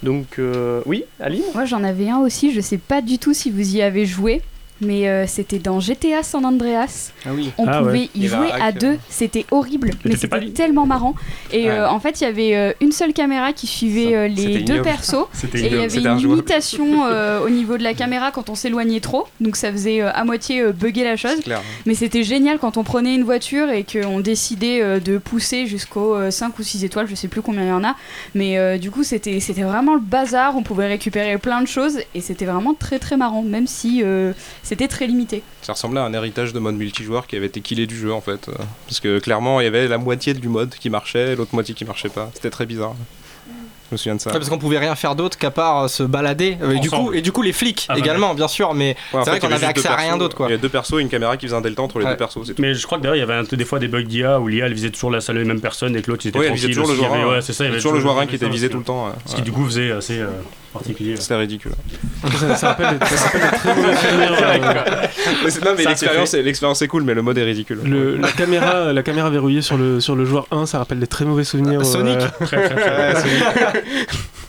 Donc, 0.03 0.39
euh, 0.39 0.81
oui, 0.85 1.03
Aline? 1.19 1.43
Moi 1.53 1.65
j'en 1.65 1.83
avais 1.83 2.09
un 2.09 2.17
aussi, 2.19 2.51
je 2.53 2.59
sais 2.61 2.79
pas 2.79 3.01
du 3.03 3.19
tout 3.19 3.33
si 3.35 3.51
vous 3.51 3.75
y 3.75 3.81
avez 3.83 4.05
joué, 4.07 4.41
mais 4.81 5.07
euh, 5.07 5.25
c'était 5.27 5.59
dans 5.59 5.79
GTA 5.79 6.23
San 6.23 6.45
Andreas. 6.45 7.11
Ah 7.25 7.29
oui. 7.33 7.51
On 7.57 7.67
Ah 7.67 7.79
pouvait 7.79 7.91
ouais. 7.91 8.09
y 8.15 8.27
jouer 8.27 8.51
à 8.51 8.71
deux, 8.71 8.97
c'était 9.09 9.45
horrible, 9.51 9.91
mais 10.05 10.15
c'était 10.15 10.49
tellement 10.49 10.85
marrant. 10.85 11.15
Et 11.51 11.65
Ouais. 11.65 11.69
euh, 11.69 11.89
en 11.89 11.99
fait, 11.99 12.19
il 12.21 12.23
y 12.23 12.27
avait 12.27 12.55
euh, 12.55 12.73
une 12.81 12.91
seule 12.91 13.13
caméra 13.13 13.53
qui 13.53 13.67
suivait 13.67 14.15
euh, 14.15 14.27
les 14.27 14.59
deux 14.59 14.73
ignoble. 14.75 14.81
persos. 14.81 15.27
C'était 15.33 15.59
Et 15.59 15.65
il 15.67 15.73
y 15.75 15.79
avait 15.79 15.97
une 15.99 16.07
injouable. 16.07 16.35
limitation 16.41 17.05
euh, 17.09 17.45
au 17.45 17.49
niveau 17.49 17.77
de 17.77 17.83
la 17.83 17.93
caméra 17.93 18.31
quand 18.31 18.49
on 18.49 18.55
s'éloignait 18.55 18.99
trop, 18.99 19.27
donc 19.39 19.55
ça 19.55 19.71
faisait 19.71 20.01
euh, 20.01 20.11
à 20.13 20.23
moitié 20.23 20.61
euh, 20.61 20.71
bugger 20.71 21.03
la 21.03 21.15
chose. 21.17 21.37
Mais 21.85 21.93
c'était 21.93 22.23
génial 22.23 22.57
quand 22.59 22.77
on 22.77 22.83
prenait 22.83 23.13
une 23.15 23.23
voiture 23.23 23.69
et 23.69 23.83
qu'on 23.83 24.19
décidait 24.19 24.81
euh, 24.81 24.99
de 24.99 25.17
pousser 25.17 25.65
jusqu'aux 25.67 26.15
5 26.31 26.57
ou 26.57 26.63
6 26.63 26.83
étoiles, 26.85 27.07
je 27.07 27.15
sais 27.15 27.27
plus 27.27 27.41
combien 27.41 27.61
il 27.63 27.69
y 27.69 27.71
en 27.71 27.83
a. 27.83 27.95
Mais 28.35 28.57
euh, 28.57 28.77
du 28.77 28.89
coup, 28.91 29.03
c'était 29.03 29.39
c'était 29.39 29.63
vraiment 29.63 29.93
le 29.93 29.99
bazar, 30.01 30.55
on 30.57 30.63
pouvait 30.63 30.87
récupérer 30.87 31.37
plein 31.37 31.61
de 31.61 31.67
choses 31.67 31.99
et 32.15 32.21
c'était 32.21 32.45
vraiment 32.45 32.73
très 32.73 32.99
très 32.99 33.17
marrant, 33.17 33.41
même 33.43 33.67
si 33.67 34.01
euh, 34.03 34.33
c'était 34.71 34.87
très 34.87 35.05
limité. 35.05 35.43
Ça 35.61 35.73
ressemblait 35.73 35.99
à 35.99 36.05
un 36.05 36.13
héritage 36.13 36.53
de 36.53 36.59
mode 36.59 36.75
multijoueur 36.75 37.27
qui 37.27 37.35
avait 37.35 37.47
été 37.47 37.59
killé 37.59 37.85
du 37.87 37.97
jeu 37.97 38.13
en 38.13 38.21
fait. 38.21 38.49
Parce 38.87 39.01
que 39.01 39.19
clairement, 39.19 39.59
il 39.59 39.65
y 39.65 39.67
avait 39.67 39.89
la 39.89 39.97
moitié 39.97 40.33
du 40.33 40.47
mode 40.47 40.69
qui 40.79 40.89
marchait 40.89 41.33
et 41.33 41.35
l'autre 41.35 41.53
moitié 41.53 41.75
qui 41.75 41.83
marchait 41.83 42.07
pas. 42.07 42.31
C'était 42.33 42.49
très 42.49 42.65
bizarre. 42.65 42.93
Je 43.89 43.95
me 43.95 43.97
souviens 43.97 44.15
de 44.15 44.21
ça. 44.21 44.29
Ouais, 44.29 44.37
parce 44.37 44.49
qu'on 44.49 44.57
pouvait 44.57 44.77
rien 44.77 44.95
faire 44.95 45.15
d'autre 45.17 45.37
qu'à 45.37 45.51
part 45.51 45.83
euh, 45.83 45.87
se 45.89 46.03
balader. 46.03 46.57
Euh, 46.61 46.71
et, 46.71 46.79
du 46.79 46.89
coup, 46.89 47.11
et 47.11 47.21
du 47.21 47.33
coup, 47.33 47.41
les 47.41 47.51
flics 47.51 47.87
Ah 47.89 47.95
bah 47.95 47.99
également, 47.99 48.33
bien 48.33 48.47
sûr, 48.47 48.73
mais 48.73 48.95
Ouais, 49.11 49.19
c'est 49.25 49.29
vrai 49.31 49.39
qu'on 49.41 49.51
avait 49.51 49.65
accès 49.65 49.89
à 49.89 49.97
rien 49.97 50.15
d'autre 50.15 50.37
quoi. 50.37 50.45
Il 50.47 50.51
y 50.51 50.53
avait 50.53 50.61
deux 50.61 50.69
persos 50.69 50.93
et 50.99 51.01
une 51.01 51.09
caméra 51.09 51.35
qui 51.35 51.45
faisait 51.47 51.57
un 51.57 51.59
delta 51.59 51.81
entre 51.81 51.99
les 51.99 52.05
Ouais. 52.05 52.11
deux 52.11 52.17
persos, 52.17 52.35
tout. 52.47 52.53
Mais 52.59 52.73
je 52.73 52.85
crois 52.85 52.97
que 52.99 53.03
d'ailleurs, 53.03 53.17
il 53.17 53.19
y 53.19 53.21
avait 53.21 53.33
un- 53.33 53.43
des 53.43 53.65
fois 53.65 53.79
des 53.79 53.89
bugs 53.89 54.03
d'IA 54.03 54.39
où 54.39 54.47
l'IA 54.47 54.67
elle 54.67 54.73
visait 54.73 54.91
toujours 54.91 55.11
la 55.11 55.19
salle 55.19 55.39
les 55.39 55.43
mêmes 55.43 55.59
personnes 55.59 55.97
et 55.97 56.01
que 56.01 56.09
l'autre 56.09 56.25
il 56.25 56.29
était 56.29 56.39
Oui, 56.39 56.45
il 56.47 56.53
visait 56.53 56.67
tranquille. 56.71 56.81
toujours 56.83 56.87
le. 56.89 56.93
Il 56.93 57.05
joueur 57.05 57.13
avait- 57.15 57.23
1. 57.23 57.35
Ouais, 57.35 57.41
c'est 57.41 57.51
ça. 57.51 57.65
il 57.65 57.67
y 57.67 57.69
avait 57.71 57.79
toujours 57.79 57.91
le 57.91 57.99
joueur 57.99 58.17
1 58.17 58.27
qui 58.27 58.35
était 58.35 58.47
visé 58.47 58.69
tout 58.69 58.77
le 58.77 58.85
temps. 58.85 59.07
ouais. 59.07 59.13
Ce 59.25 59.35
qui 59.35 59.41
du 59.41 59.51
coup 59.51 59.65
faisait 59.65 59.91
assez 59.91 60.19
euh, 60.19 60.27
particulier. 60.71 61.15
C'était 61.17 61.35
ridicule. 61.35 61.71
Ça, 62.39 62.55
ça 62.55 62.67
rappelle, 62.69 62.97
ça 63.05 63.29
très 63.29 63.75
mauvais 63.75 63.95
souvenirs. 64.01 64.33
euh, 64.33 65.49
non, 65.65 65.71
mais 65.77 65.83
l'expérience 65.85 66.33
est, 66.33 66.41
l'expérience 66.43 66.81
est 66.81 66.87
cool, 66.87 67.03
mais 67.03 67.13
le 67.13 67.21
mode 67.21 67.37
est 67.37 67.43
ridicule. 67.43 67.79
le- 67.83 68.17
la, 68.17 68.31
caméra, 68.31 68.93
la 68.93 69.03
caméra 69.03 69.29
verrouillée 69.29 69.61
sur 69.61 69.77
le, 69.77 69.99
sur 69.99 70.15
le 70.15 70.25
joueur 70.25 70.47
1, 70.51 70.65
ça 70.65 70.77
rappelle 70.79 70.99
des 70.99 71.07
très 71.07 71.25
mauvais 71.25 71.43
souvenirs. 71.43 71.85
Sonic. 71.85 72.17
euh. 72.19 72.27
Ouais, 72.51 73.13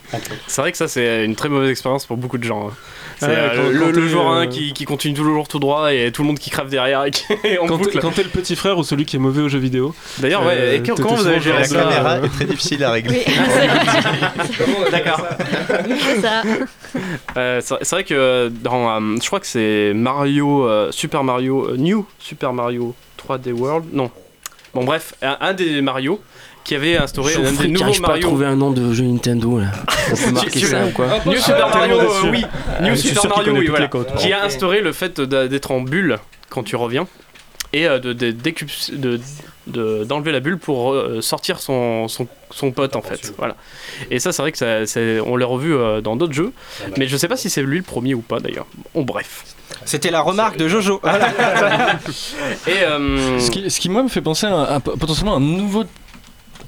c'est- 0.46 0.60
vrai 0.60 0.72
que 0.72 0.78
ça, 0.78 0.88
c'est 0.88 1.24
une 1.24 1.34
très 1.36 1.48
mauvaise 1.48 1.70
expérience 1.70 2.06
pour 2.06 2.16
beaucoup 2.16 2.38
de 2.38 2.44
gens. 2.44 2.68
hein. 2.68 2.72
C'est 3.18 3.26
Ouais, 3.28 3.34
euh, 3.36 3.56
quand- 3.56 3.70
le, 3.70 3.92
quand 3.92 4.08
joueur 4.08 4.26
1 4.32 4.42
euh, 4.42 4.46
qui, 4.46 4.72
qui 4.72 4.84
continue 4.84 5.14
toujours 5.14 5.46
tout 5.46 5.58
droit 5.60 5.92
et 5.92 6.10
tout 6.10 6.22
le 6.22 6.28
monde 6.28 6.38
qui 6.40 6.50
crève 6.50 6.68
derrière 6.68 7.04
et 7.04 7.10
qui 7.12 7.24
est 7.44 7.58
en 7.58 7.66
Quand 7.66 7.78
t'es 7.78 7.98
quand 8.00 8.10
t'es 8.10 8.22
le 8.24 8.28
petit 8.30 8.56
frère 8.56 8.78
ou 8.78 8.82
celui 8.82 9.04
qui 9.04 9.16
est 9.16 9.18
mauvais 9.20 9.42
aux 9.42 9.48
jeux 9.48 9.58
vidéo. 9.60 9.94
D'ailleurs, 10.18 10.44
ouais, 10.44 10.54
Euh, 10.56 10.74
et 10.74 10.82
t'étais 10.82 11.00
comment 11.02 11.14
vous 11.14 11.26
avez 11.26 11.40
géré 11.40 11.58
La 11.60 11.64
ça 11.64 11.82
caméra 11.82 12.10
euh, 12.14 12.24
est 12.24 12.28
très 12.28 12.44
difficile 12.46 12.82
à 12.84 12.90
régler. 12.92 13.24
D'accord. 14.90 15.26
Ça. 16.20 16.42
Euh, 17.38 17.60
c'est 17.62 17.74
c'est 17.82 17.96
vrai 17.96 18.04
que 18.04 18.48
dans, 18.62 18.90
euh, 19.00 19.16
je 19.20 19.26
crois 19.26 19.40
que 19.40 19.46
c'est 19.46 19.92
Mario, 19.94 20.66
euh, 20.68 20.92
Super 20.92 21.24
Mario, 21.24 21.70
euh, 21.70 21.76
New 21.78 22.04
Super 22.18 22.52
Mario 22.52 22.94
3D 23.16 23.52
World, 23.52 23.86
non. 23.94 24.10
Bon 24.74 24.84
bref, 24.84 25.14
un, 25.22 25.38
un 25.40 25.54
des 25.54 25.80
Mario 25.80 26.20
qui 26.64 26.74
avait 26.74 26.96
instauré 26.96 27.34
un 27.34 27.52
des 27.52 27.68
nouveaux 27.68 27.84
arrive 27.84 28.00
pas 28.00 28.06
à 28.06 28.10
Mario. 28.10 28.22
trouver 28.28 28.46
un 28.46 28.56
nom 28.56 28.70
de 28.70 28.92
jeu 28.92 29.04
Nintendo 29.04 29.58
là. 29.58 29.66
On 30.12 30.16
peut 30.16 30.30
marquer 30.32 30.60
ça 30.60 30.86
ou 30.86 30.90
quoi 30.90 31.06
New 31.26 31.36
Super 31.38 31.68
Mario, 31.68 32.00
euh, 32.00 32.30
oui, 32.30 32.44
New 32.80 32.90
je 32.90 33.00
suis 33.00 33.08
Super 33.10 33.28
Mario, 33.36 33.52
oui, 33.56 33.66
voilà, 33.66 33.88
qui 34.16 34.32
a 34.32 34.44
instauré 34.44 34.80
le 34.80 34.92
fait 34.92 35.20
d'être 35.20 35.70
en 35.70 35.80
bulle 35.80 36.18
quand 36.50 36.62
tu 36.62 36.76
reviens 36.76 37.06
et 37.72 37.86
euh, 37.88 37.98
de, 37.98 38.12
de, 38.12 38.30
décup- 38.32 38.94
de- 38.96 39.20
d'enlever 40.04 40.32
la 40.32 40.40
bulle 40.40 40.58
pour 40.58 40.92
euh, 40.92 41.20
sortir 41.22 41.58
son, 41.60 42.06
son, 42.08 42.26
son 42.50 42.70
pote 42.72 42.96
en 42.96 43.00
fait. 43.02 43.32
Voilà. 43.38 43.56
Et 44.10 44.18
ça, 44.18 44.32
c'est 44.32 44.42
vrai 44.42 44.52
que 44.52 44.58
ça, 44.58 44.84
c'est- 44.86 45.20
on 45.20 45.36
l'a 45.36 45.46
revu 45.46 45.72
euh, 45.74 46.00
dans 46.00 46.16
d'autres 46.16 46.32
jeux, 46.34 46.52
mais 46.98 47.06
je 47.08 47.16
sais 47.16 47.28
pas 47.28 47.36
si 47.36 47.48
c'est 47.48 47.62
lui 47.62 47.78
le 47.78 47.82
premier 47.84 48.12
ou 48.14 48.20
pas 48.20 48.40
d'ailleurs. 48.40 48.66
Bon, 48.94 49.02
bref. 49.02 49.44
C'était 49.86 50.10
la 50.10 50.20
remarque 50.20 50.58
de 50.58 50.68
Jojo. 50.68 51.00
Voilà. 51.02 51.28
Et 52.66 52.82
euh, 52.82 53.38
Ce 53.40 53.50
qui, 53.50 53.70
ce 53.70 53.80
qui, 53.80 53.88
moi 53.88 54.02
me 54.02 54.08
fait 54.08 54.20
penser 54.20 54.46
à, 54.46 54.62
à 54.74 54.80
potentiellement 54.80 55.36
un 55.36 55.40
nouveau 55.40 55.84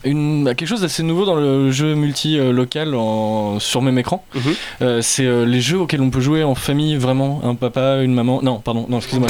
une, 0.04 0.44
bah, 0.44 0.54
quelque 0.54 0.68
chose 0.68 0.80
d'assez 0.82 1.02
nouveau 1.02 1.24
dans 1.24 1.34
le 1.36 1.70
jeu 1.70 1.94
multi-local 1.94 2.94
en- 2.94 3.58
sur 3.60 3.82
même 3.82 3.98
écran. 3.98 4.24
Mhm. 4.34 4.42
Euh, 4.82 4.98
c'est 5.02 5.24
euh, 5.26 5.44
les 5.44 5.60
jeux 5.60 5.78
auxquels 5.80 6.00
on 6.02 6.10
peut 6.10 6.20
jouer 6.20 6.44
en 6.44 6.54
famille, 6.54 6.96
vraiment. 6.96 7.40
Un 7.44 7.54
papa, 7.54 8.02
une 8.02 8.14
maman. 8.14 8.40
Non, 8.42 8.58
pardon, 8.58 8.86
non, 8.88 8.98
excusez-moi. 8.98 9.28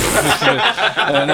Euh, 1.11 1.27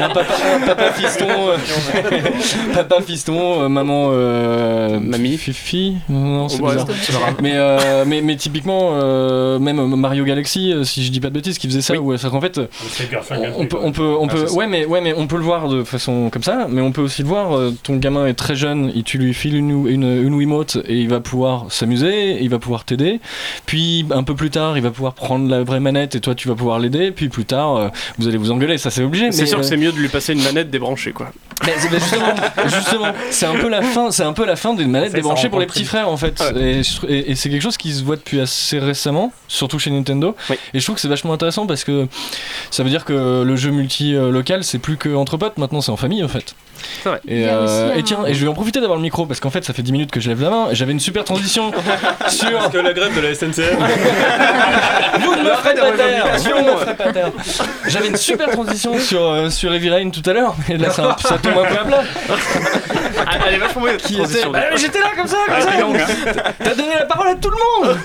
un 0.00 0.08
papa, 0.08 0.34
un 0.56 0.66
papa 0.66 0.92
fiston. 0.92 1.26
euh, 1.28 1.56
papa 2.74 3.00
fiston, 3.02 3.62
euh, 3.62 3.68
maman. 3.68 4.08
euh, 4.12 4.98
Mamie. 5.00 5.36
Fifi 5.36 5.96
Non, 6.08 6.48
c'est 6.48 6.62
Ouais. 6.62 6.76
Mais, 7.40 7.52
euh, 7.54 8.04
mais, 8.06 8.20
mais 8.20 8.36
typiquement, 8.36 8.90
euh, 8.94 9.58
même 9.58 9.80
Mario 9.96 10.24
Galaxy, 10.24 10.72
euh, 10.72 10.84
si 10.84 11.04
je 11.04 11.10
dis 11.10 11.20
pas 11.20 11.28
de 11.28 11.34
bêtises, 11.34 11.58
qui 11.58 11.66
faisait 11.66 11.80
ça, 11.80 11.94
c'est 12.16 12.30
qu'en 12.30 12.40
fait, 12.40 12.58
euh, 12.58 12.66
on 13.56 13.66
peut, 13.66 13.78
on 13.82 13.92
peut, 13.92 14.14
on 14.20 14.26
Ah, 14.28 14.32
peut, 14.32 14.46
ça. 14.46 14.54
ouais, 14.54 14.66
mais, 14.66 14.84
ouais, 14.84 15.00
mais 15.00 15.14
on 15.16 15.26
peut 15.26 15.36
le 15.36 15.42
voir 15.42 15.68
de 15.68 15.84
façon 15.84 16.30
comme 16.30 16.42
ça, 16.42 16.66
mais 16.68 16.80
on 16.80 16.92
peut 16.92 17.00
aussi 17.02 17.22
le 17.22 17.28
voir. 17.28 17.56
euh, 17.56 17.74
ton 17.82 17.96
gamin 17.96 18.26
est 18.26 18.34
très 18.34 18.54
jeune, 18.54 18.81
et 18.94 19.02
tu 19.02 19.18
lui 19.18 19.34
files 19.34 19.56
une, 19.56 19.86
une, 19.88 20.04
une 20.24 20.34
Wiimote 20.34 20.78
et 20.88 20.96
il 21.00 21.08
va 21.08 21.20
pouvoir 21.20 21.66
s'amuser, 21.70 22.38
il 22.42 22.48
va 22.50 22.58
pouvoir 22.58 22.84
t'aider. 22.84 23.20
Puis 23.66 24.04
un 24.10 24.22
peu 24.22 24.34
plus 24.34 24.50
tard, 24.50 24.76
il 24.76 24.82
va 24.82 24.90
pouvoir 24.90 25.14
prendre 25.14 25.48
la 25.48 25.62
vraie 25.62 25.80
manette 25.80 26.14
et 26.14 26.20
toi 26.20 26.34
tu 26.34 26.48
vas 26.48 26.54
pouvoir 26.54 26.78
l'aider. 26.78 27.10
Puis 27.10 27.28
plus 27.28 27.44
tard, 27.44 27.76
euh, 27.76 27.88
vous 28.18 28.28
allez 28.28 28.36
vous 28.36 28.50
engueuler, 28.50 28.78
ça 28.78 28.90
c'est 28.90 29.02
obligé. 29.04 29.32
C'est 29.32 29.46
sûr 29.46 29.58
que 29.58 29.64
euh, 29.64 29.68
c'est 29.68 29.76
mieux 29.76 29.92
de 29.92 29.98
lui 29.98 30.08
passer 30.08 30.32
une 30.32 30.42
manette 30.42 30.70
débranchée 30.70 31.12
quoi. 31.12 31.30
mais 31.64 31.72
c'est- 31.78 31.90
mais 31.90 31.98
justement, 32.00 32.34
justement, 32.66 33.12
c'est 33.30 33.46
un 33.46 33.54
peu 33.54 33.68
la 33.68 33.82
fin, 33.82 34.10
c'est 34.10 34.24
un 34.24 34.32
peu 34.32 34.44
la 34.46 34.56
fin 34.56 34.74
d'une 34.74 34.90
manette 34.90 35.12
débranchée 35.12 35.48
pour 35.48 35.60
les 35.60 35.66
petits 35.66 35.84
frères 35.84 36.08
en 36.08 36.16
fait. 36.16 36.42
Et, 36.58 36.82
c'est 37.34 37.50
quelque 37.50 37.62
chose 37.62 37.76
qui 37.76 37.92
se 37.92 38.02
voit 38.02 38.16
depuis 38.16 38.40
assez 38.40 38.78
récemment, 38.78 39.32
surtout 39.48 39.78
chez 39.78 39.90
Nintendo. 39.90 40.34
Et 40.74 40.80
je 40.80 40.84
trouve 40.84 40.96
que 40.96 41.00
c'est 41.00 41.08
vachement 41.08 41.32
intéressant 41.32 41.66
parce 41.66 41.84
que 41.84 42.06
ça 42.70 42.82
veut 42.82 42.90
dire 42.90 43.04
que 43.04 43.42
le 43.42 43.56
jeu 43.56 43.70
multi-local 43.70 44.64
c'est 44.64 44.78
plus 44.78 44.96
que 44.96 45.14
entre 45.14 45.36
potes, 45.36 45.58
maintenant 45.58 45.80
c'est 45.80 45.92
en 45.92 45.96
famille 45.96 46.22
en 46.24 46.28
fait. 46.28 46.54
Vrai. 47.04 47.20
Et, 47.28 47.44
euh, 47.48 47.94
et 47.94 48.00
un- 48.00 48.02
tiens, 48.02 48.24
et 48.26 48.34
je 48.34 48.42
vais 48.42 48.48
en 48.48 48.54
profiter 48.54 48.71
d'avoir 48.80 48.96
le 48.96 49.02
micro 49.02 49.26
parce 49.26 49.40
qu'en 49.40 49.50
fait 49.50 49.64
ça 49.64 49.72
fait 49.72 49.82
10 49.82 49.92
minutes 49.92 50.10
que 50.10 50.20
je 50.20 50.28
lève 50.28 50.40
la 50.42 50.50
main 50.50 50.68
et 50.70 50.74
j'avais 50.74 50.92
une 50.92 51.00
super 51.00 51.24
transition 51.24 51.70
sur. 52.28 52.50
Parce 52.58 52.68
que 52.72 52.78
la 52.78 52.92
grève 52.92 53.14
de 53.14 53.20
la 53.20 53.34
SNCF. 53.34 53.76
Vous 55.20 55.34
ne 55.36 55.42
me 55.42 55.54
ferez 55.54 55.74
pas 55.74 55.92
taire. 55.92 56.26
Vous 56.38 56.48
ne 56.48 56.72
me 56.72 56.76
ferez 56.78 56.96
pas 56.96 57.12
taire 57.12 57.30
J'avais 57.88 58.08
une 58.08 58.16
super 58.16 58.50
transition 58.50 58.98
sur, 58.98 59.22
euh, 59.22 59.50
sur 59.50 59.72
Heavy 59.72 59.90
Rain 59.90 60.10
tout 60.10 60.28
à 60.28 60.32
l'heure, 60.32 60.54
mais 60.68 60.76
là 60.76 60.90
ça, 60.90 61.16
ça 61.20 61.38
tombe 61.38 61.58
un 61.58 61.68
peu 61.68 61.78
à 61.78 61.84
plat. 61.84 62.02
Elle 63.46 63.54
est 63.54 63.58
vachement 63.58 63.82
bonne 63.82 63.96
Qui 63.96 64.14
transition. 64.16 64.50
était- 64.50 64.60
Bah, 64.70 64.76
J'étais 64.76 65.00
là 65.00 65.10
comme 65.16 65.26
ça, 65.26 65.36
comme 65.46 65.56
Ah, 65.58 65.62
ça. 65.62 66.52
T'as 66.64 66.74
donné 66.74 66.94
la 66.98 67.06
parole 67.06 67.28
à 67.28 67.34
tout 67.34 67.50
le 67.50 67.86
monde. 67.86 67.98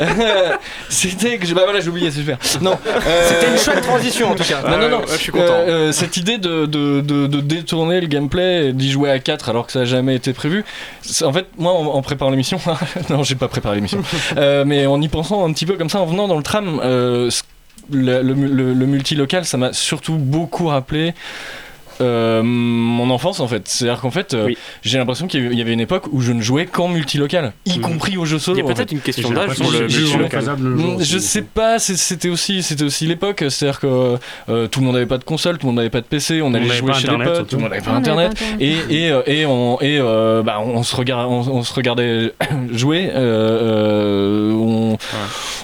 Euh, 0.00 0.52
C'était 0.88 1.38
que 1.38 1.46
je- 1.46 1.54
bah 1.54 1.62
voilà 1.64 1.80
j'ai 1.80 1.88
oublié 1.88 2.10
c'est 2.10 2.20
super. 2.20 2.38
Non. 2.60 2.78
euh, 2.86 3.28
C'était 3.28 3.50
une 3.52 3.58
chouette 3.58 3.82
transition, 3.82 4.30
en 4.30 4.34
tout 4.34 4.44
cas. 4.44 4.62
Non 4.62 4.78
non 4.78 4.88
non. 4.88 4.98
Ouais, 5.00 5.04
je 5.12 5.16
suis 5.16 5.32
content. 5.32 5.44
Euh, 5.52 5.88
euh, 5.88 5.92
cette 5.92 6.16
idée 6.16 6.38
de, 6.38 6.66
de, 6.66 7.00
de, 7.00 7.26
de 7.26 7.40
détourner 7.40 8.00
le 8.00 8.06
gameplay 8.06 8.68
et 8.68 8.72
d'y 8.72 8.90
jouer 8.90 9.10
à 9.10 9.18
4 9.18 9.48
alors 9.48 9.66
que 9.66 9.72
ça 9.72 9.80
n'a 9.80 9.84
jamais 9.84 10.14
été 10.14 10.32
prévu. 10.32 10.64
c'est- 11.02 11.24
En 11.24 11.32
fait 11.32 11.46
moi 11.56 11.72
en, 11.72 11.86
en 11.86 12.02
préparant 12.02 12.30
l'émission, 12.30 12.58
non 13.10 13.22
j'ai 13.22 13.34
pas 13.34 13.48
préparé 13.48 13.76
l'émission, 13.76 14.02
Euh, 14.36 14.64
mais 14.66 14.86
en 14.86 15.00
y 15.00 15.08
pensant 15.08 15.44
un 15.46 15.52
petit 15.52 15.66
peu 15.66 15.74
comme 15.76 15.90
ça 15.90 16.00
en 16.00 16.06
venant 16.06 16.28
dans 16.28 16.36
le 16.36 16.42
tram. 16.42 16.80
euh, 16.82 17.30
ce- 17.30 17.42
le, 17.90 18.20
le, 18.22 18.34
le- 18.34 18.74
le 18.74 18.86
multi-local, 18.86 19.46
ça 19.46 19.56
m'a 19.56 19.72
surtout 19.72 20.16
beaucoup 20.16 20.66
rappelé 20.66 21.14
euh, 22.00 22.42
mon 22.42 23.10
enfance 23.10 23.40
en 23.40 23.48
fait. 23.48 23.62
C'est-à-dire 23.68 24.00
qu'en 24.00 24.10
fait, 24.10 24.34
euh, 24.34 24.50
j'ai 24.82 24.98
l'impression 24.98 25.26
qu'il 25.26 25.54
y 25.54 25.60
avait- 25.60 25.68
une 25.72 25.80
époque 25.80 26.04
où 26.12 26.20
je 26.22 26.32
ne 26.32 26.40
jouais 26.40 26.64
qu'en 26.66 26.88
multi-local, 26.88 27.52
y 27.66 27.78
compris 27.78 28.16
aux 28.16 28.24
jeux 28.24 28.38
solo. 28.38 28.56
Il 28.56 28.60
y 28.60 28.62
a 28.62 28.64
en 28.64 28.74
peut-être 28.74 28.88
fait. 28.88 28.94
une 28.94 29.00
question 29.02 29.30
d'âge 29.30 29.54
sur 29.54 29.70
le 29.70 29.80
multi-local. 29.80 30.44
Je 31.00 31.18
sais 31.18 31.42
pas, 31.42 31.78
c'était 31.78 32.28
aussi, 32.30 32.62
c'était 32.62 32.84
aussi 32.84 33.06
l'époque. 33.06 33.44
C'est-à-dire 33.48 33.80
que 33.80 34.16
euh, 34.48 34.66
tout 34.66 34.80
le 34.80 34.86
monde 34.86 34.94
n'avait 34.94 35.06
pas 35.06 35.18
de 35.18 35.24
console, 35.24 35.58
tout 35.58 35.66
le 35.66 35.72
monde 35.72 35.76
n'avait 35.76 35.90
pas 35.90 36.00
de 36.00 36.06
PC, 36.06 36.40
on 36.42 36.54
allait 36.54 36.66
n'avait 36.66 36.78
jouer 36.78 36.92
chez 36.94 37.00
Internet, 37.08 37.28
les 37.28 37.34
potes, 37.34 37.48
tout 37.48 37.56
le 37.56 37.62
monde 37.62 37.70
n'avait 37.70 37.82
pas 37.82 37.90
On 37.90 37.92
pas 37.94 37.98
Internet. 37.98 38.42
Et, 38.60 38.76
et, 38.90 39.10
euh, 39.10 39.22
et, 39.26 39.44
on, 39.46 39.78
et 39.80 39.98
euh, 40.00 40.42
bah, 40.42 40.58
on, 40.64 40.82
se 40.82 40.96
regardait, 40.96 41.28
on, 41.28 41.40
on 41.40 41.62
se 41.62 41.74
regardait 41.74 42.32
jouer, 42.72 43.10
euh, 43.14 43.18
euh, 43.18 44.52
on, 44.52 44.98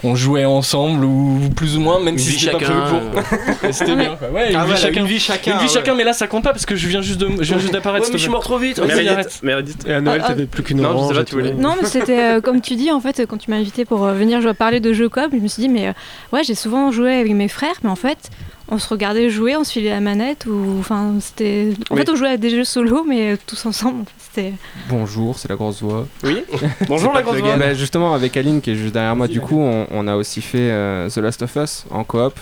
on 0.02 0.15
jouait 0.15 0.44
ensemble 0.44 1.05
ou 1.05 1.40
plus 1.56 1.77
ou 1.77 1.81
moins, 1.81 1.98
même 2.01 2.15
Une 2.15 2.19
si 2.20 2.32
c'était 2.39 2.52
pas 2.52 2.59
prévu 2.59 2.73
pour. 2.90 3.73
C'était 3.73 3.97
bien. 3.97 4.16
Ouais, 4.32 4.51
une, 4.51 4.56
Ah 4.56 4.65
vie 4.65 4.70
ouais, 4.73 4.74
là, 4.74 4.77
chacun. 4.77 5.01
une 5.01 5.06
vie 5.06 5.19
chacun, 5.20 5.52
Une 5.52 5.59
vie 5.59 5.65
ouais. 5.65 5.70
chacun, 5.73 5.94
mais 5.94 6.05
là 6.05 6.12
ça 6.12 6.24
compte 6.27 6.45
pas 6.45 6.51
parce 6.53 6.67
que 6.67 6.77
je 6.77 6.89
viens 6.89 7.01
juste 7.03 7.21
de, 7.21 7.29
je 7.43 7.49
viens 7.49 7.59
juste 7.59 7.73
d'apparaître. 7.73 8.07
Ouais, 8.07 8.13
mais 8.13 8.19
je 8.19 8.23
suis 8.23 8.31
mort 8.31 8.43
trop 8.43 8.59
vite. 8.59 8.79
Meredith, 8.79 9.09
arrête. 9.09 9.41
Meredith. 9.43 9.87
Et 9.87 9.93
à 9.93 10.01
Noël, 10.01 10.21
Ah, 10.25 10.29
t'avais 10.29 10.47
plus 10.47 10.63
qu'une 10.63 10.79
Non, 10.79 10.91
je 10.91 10.95
orange. 10.95 11.09
sais 11.09 11.15
pas, 11.21 11.25
tu 11.25 11.35
voulais-. 11.35 11.55
Non, 11.55 11.75
mais 11.81 11.87
c'était 11.89 12.37
euh, 12.37 12.41
comme 12.41 12.61
tu 12.61 12.75
dis, 12.77 12.91
en 12.91 13.01
fait, 13.01 13.27
quand 13.27 13.37
tu 13.39 13.51
m'as 13.51 13.57
invité 13.57 13.85
pour 13.85 14.05
euh, 14.05 14.13
venir 14.15 14.41
parler 14.57 14.81
de 14.81 14.93
jeux 14.93 15.09
coop, 15.09 15.29
je 15.33 15.37
me 15.39 15.49
suis 15.49 15.63
dit, 15.63 15.69
mais 15.69 15.89
euh, 15.89 15.93
ouais, 16.33 16.45
j'ai 16.45 16.55
souvent 16.55 16.91
joué 16.91 17.15
avec 17.15 17.33
mes 17.33 17.49
frères, 17.49 17.77
mais 17.83 17.91
en 17.91 17.97
fait, 17.97 18.31
on 18.69 18.79
se 18.79 18.89
regardait 18.89 19.29
jouer, 19.29 19.57
on 19.57 19.65
se 19.65 19.73
filait 19.73 19.91
la 19.91 20.01
manette, 20.01 20.47
ou 20.47 20.77
enfin, 20.81 21.15
c'était. 21.21 21.69
En 21.91 21.95
Oui. 21.95 22.01
fait, 22.01 22.11
on 22.11 22.17
jouait 22.17 22.31
à 22.31 22.37
des 22.37 22.51
jeux 22.51 22.65
solo, 22.65 23.05
mais 23.07 23.33
euh, 23.33 23.37
tous 23.47 23.67
ensemble, 23.67 24.01
en 24.01 24.05
fait, 24.05 24.13
c'était. 24.19 24.53
Bonjour, 24.89 25.39
c'est 25.39 25.49
la 25.49 25.57
grosse 25.57 25.83
voix. 25.83 26.07
Oui. 26.25 26.43
Bonjour 26.89 27.13
la 27.13 27.23
grosse 27.23 27.39
voix. 27.39 27.57
Bah, 27.57 27.75
justement, 27.75 28.15
avec 28.15 28.37
Aline 28.37 28.61
qui 28.63 28.71
est 28.71 28.75
juste 28.75 28.95
derrière 28.95 29.15
moi, 29.17 29.29
du 29.29 29.41
coup, 29.41 29.59
on, 29.61 29.87
on 29.91 30.09
a 30.09 30.17
aussi 30.17 30.41
fait 30.41 30.59
euh, 30.71 31.09
The 31.11 31.19
Last 31.19 31.43
of 31.43 31.55
Us 31.57 31.85
en 31.91 32.05
coop 32.05 32.35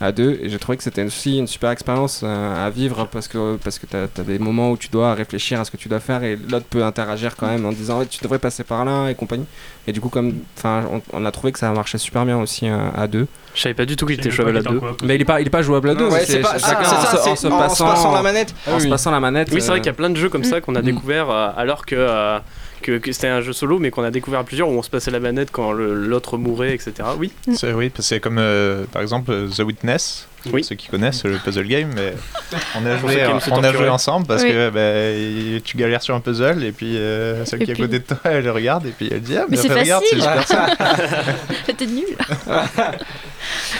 à 0.00 0.12
deux 0.12 0.38
et 0.42 0.50
j'ai 0.50 0.58
trouvé 0.58 0.76
que 0.76 0.82
c'était 0.84 1.04
aussi 1.04 1.38
une 1.38 1.46
super 1.46 1.70
expérience 1.70 2.20
euh, 2.22 2.66
à 2.66 2.68
vivre 2.68 3.08
parce 3.10 3.28
que 3.28 3.56
parce 3.56 3.78
que 3.78 3.86
t'as 3.86 4.02
as 4.04 4.24
des 4.24 4.38
moments 4.38 4.70
où 4.72 4.76
tu 4.76 4.88
dois 4.88 5.14
réfléchir 5.14 5.58
à 5.58 5.64
ce 5.64 5.70
que 5.70 5.78
tu 5.78 5.88
dois 5.88 6.00
faire 6.00 6.22
et 6.22 6.36
l'autre 6.50 6.66
peut 6.68 6.84
interagir 6.84 7.34
quand 7.34 7.46
même 7.46 7.64
en 7.64 7.72
disant 7.72 8.04
tu 8.04 8.22
devrais 8.22 8.38
passer 8.38 8.62
par 8.62 8.84
là 8.84 9.08
et 9.08 9.14
compagnie 9.14 9.46
et 9.86 9.92
du 9.92 10.00
coup 10.02 10.10
comme 10.10 10.34
enfin 10.58 10.84
on, 10.92 11.00
on 11.14 11.24
a 11.24 11.30
trouvé 11.30 11.50
que 11.52 11.58
ça 11.58 11.70
marchait 11.72 11.96
super 11.96 12.26
bien 12.26 12.38
aussi 12.38 12.68
euh, 12.68 12.76
à 12.94 13.06
deux 13.06 13.26
Je 13.54 13.62
savais 13.62 13.74
pas 13.74 13.86
du 13.86 13.96
tout 13.96 14.04
qu'il 14.04 14.16
était 14.20 14.30
jouable 14.30 14.58
à 14.58 14.60
deux. 14.62 14.80
mais 15.02 15.14
il 15.14 15.22
est 15.22 15.24
pas 15.24 15.40
il 15.40 15.46
est 15.46 15.50
pas 15.50 15.62
jouable 15.62 15.88
à 15.88 15.94
deux 15.94 16.08
Ouais, 16.10 16.24
c'est 16.26 16.40
pas- 16.40 16.58
chacun 16.58 16.80
ah, 16.84 17.06
c'est 17.10 17.16
ça, 17.16 17.30
en, 17.30 17.36
se- 17.36 17.46
en 17.46 17.52
en 17.52 17.56
se 17.62 17.68
passant 17.68 17.86
passant 17.88 18.12
la 18.12 18.22
manette. 18.22 18.54
en 18.66 18.72
Ah 18.74 18.78
se 18.78 18.84
oui. 18.84 18.90
passant 18.90 19.10
la 19.12 19.20
manette 19.20 19.48
Oui, 19.50 19.62
c'est 19.62 19.68
vrai 19.68 19.76
euh, 19.78 19.80
qu'il 19.80 19.86
y 19.86 19.90
a 19.90 19.94
plein 19.94 20.10
de 20.10 20.16
jeux 20.16 20.28
comme 20.28 20.44
ça 20.44 20.60
qu'on 20.60 20.74
a 20.74 20.80
Mm. 20.82 20.84
découvert 20.84 21.30
euh, 21.30 21.48
alors 21.56 21.86
que, 21.86 21.94
euh, 21.96 22.38
que, 22.86 22.98
que 22.98 23.12
c'était 23.12 23.26
un 23.28 23.40
jeu 23.40 23.52
solo, 23.52 23.78
mais 23.80 23.90
qu'on 23.90 24.04
a 24.04 24.10
découvert 24.10 24.40
à 24.40 24.44
plusieurs 24.44 24.68
où 24.68 24.72
on 24.72 24.82
se 24.82 24.90
passait 24.90 25.10
la 25.10 25.18
manette 25.20 25.50
quand 25.50 25.72
l'autre 25.72 26.38
mourait, 26.38 26.72
etc. 26.74 26.92
Oui. 27.18 27.32
C'est 27.54 27.72
oui, 27.72 27.88
parce 27.90 28.08
que 28.08 28.14
c'est 28.14 28.20
comme 28.20 28.38
euh, 28.38 28.84
par 28.92 29.02
exemple 29.02 29.32
euh, 29.32 29.48
The 29.48 29.60
Witness. 29.60 30.28
Oui. 30.52 30.62
Ceux 30.62 30.76
qui 30.76 30.86
connaissent 30.86 31.24
le 31.24 31.38
puzzle 31.38 31.66
game, 31.66 31.90
mais 31.96 32.14
on 32.80 32.86
a 32.86 32.96
joué, 33.00 33.26
on 33.50 33.64
a 33.64 33.72
joué 33.72 33.88
ensemble 33.88 34.26
parce 34.28 34.44
Oui. 34.44 34.50
que 34.52 34.70
bah, 34.70 35.60
tu 35.64 35.76
galères 35.76 36.02
sur 36.02 36.14
un 36.14 36.20
puzzle 36.20 36.62
et 36.62 36.70
puis 36.70 36.96
euh, 36.96 37.44
celle 37.44 37.62
Et 37.62 37.64
qui 37.64 37.70
est 37.72 37.74
à 37.74 37.76
côté 37.78 37.98
de 37.98 38.04
toi 38.04 38.18
elle 38.22 38.48
regarde 38.48 38.86
et 38.86 38.90
puis 38.96 39.08
elle 39.10 39.22
dit 39.22 39.36
ah 39.36 39.46
Mais 39.48 39.56
c'est 39.56 39.68
regarde 39.72 40.04
c'est 40.08 40.20
facile. 40.20 40.44
super 40.44 40.46
ça. 40.46 40.66
T'es 41.76 41.86
nul 41.86 42.04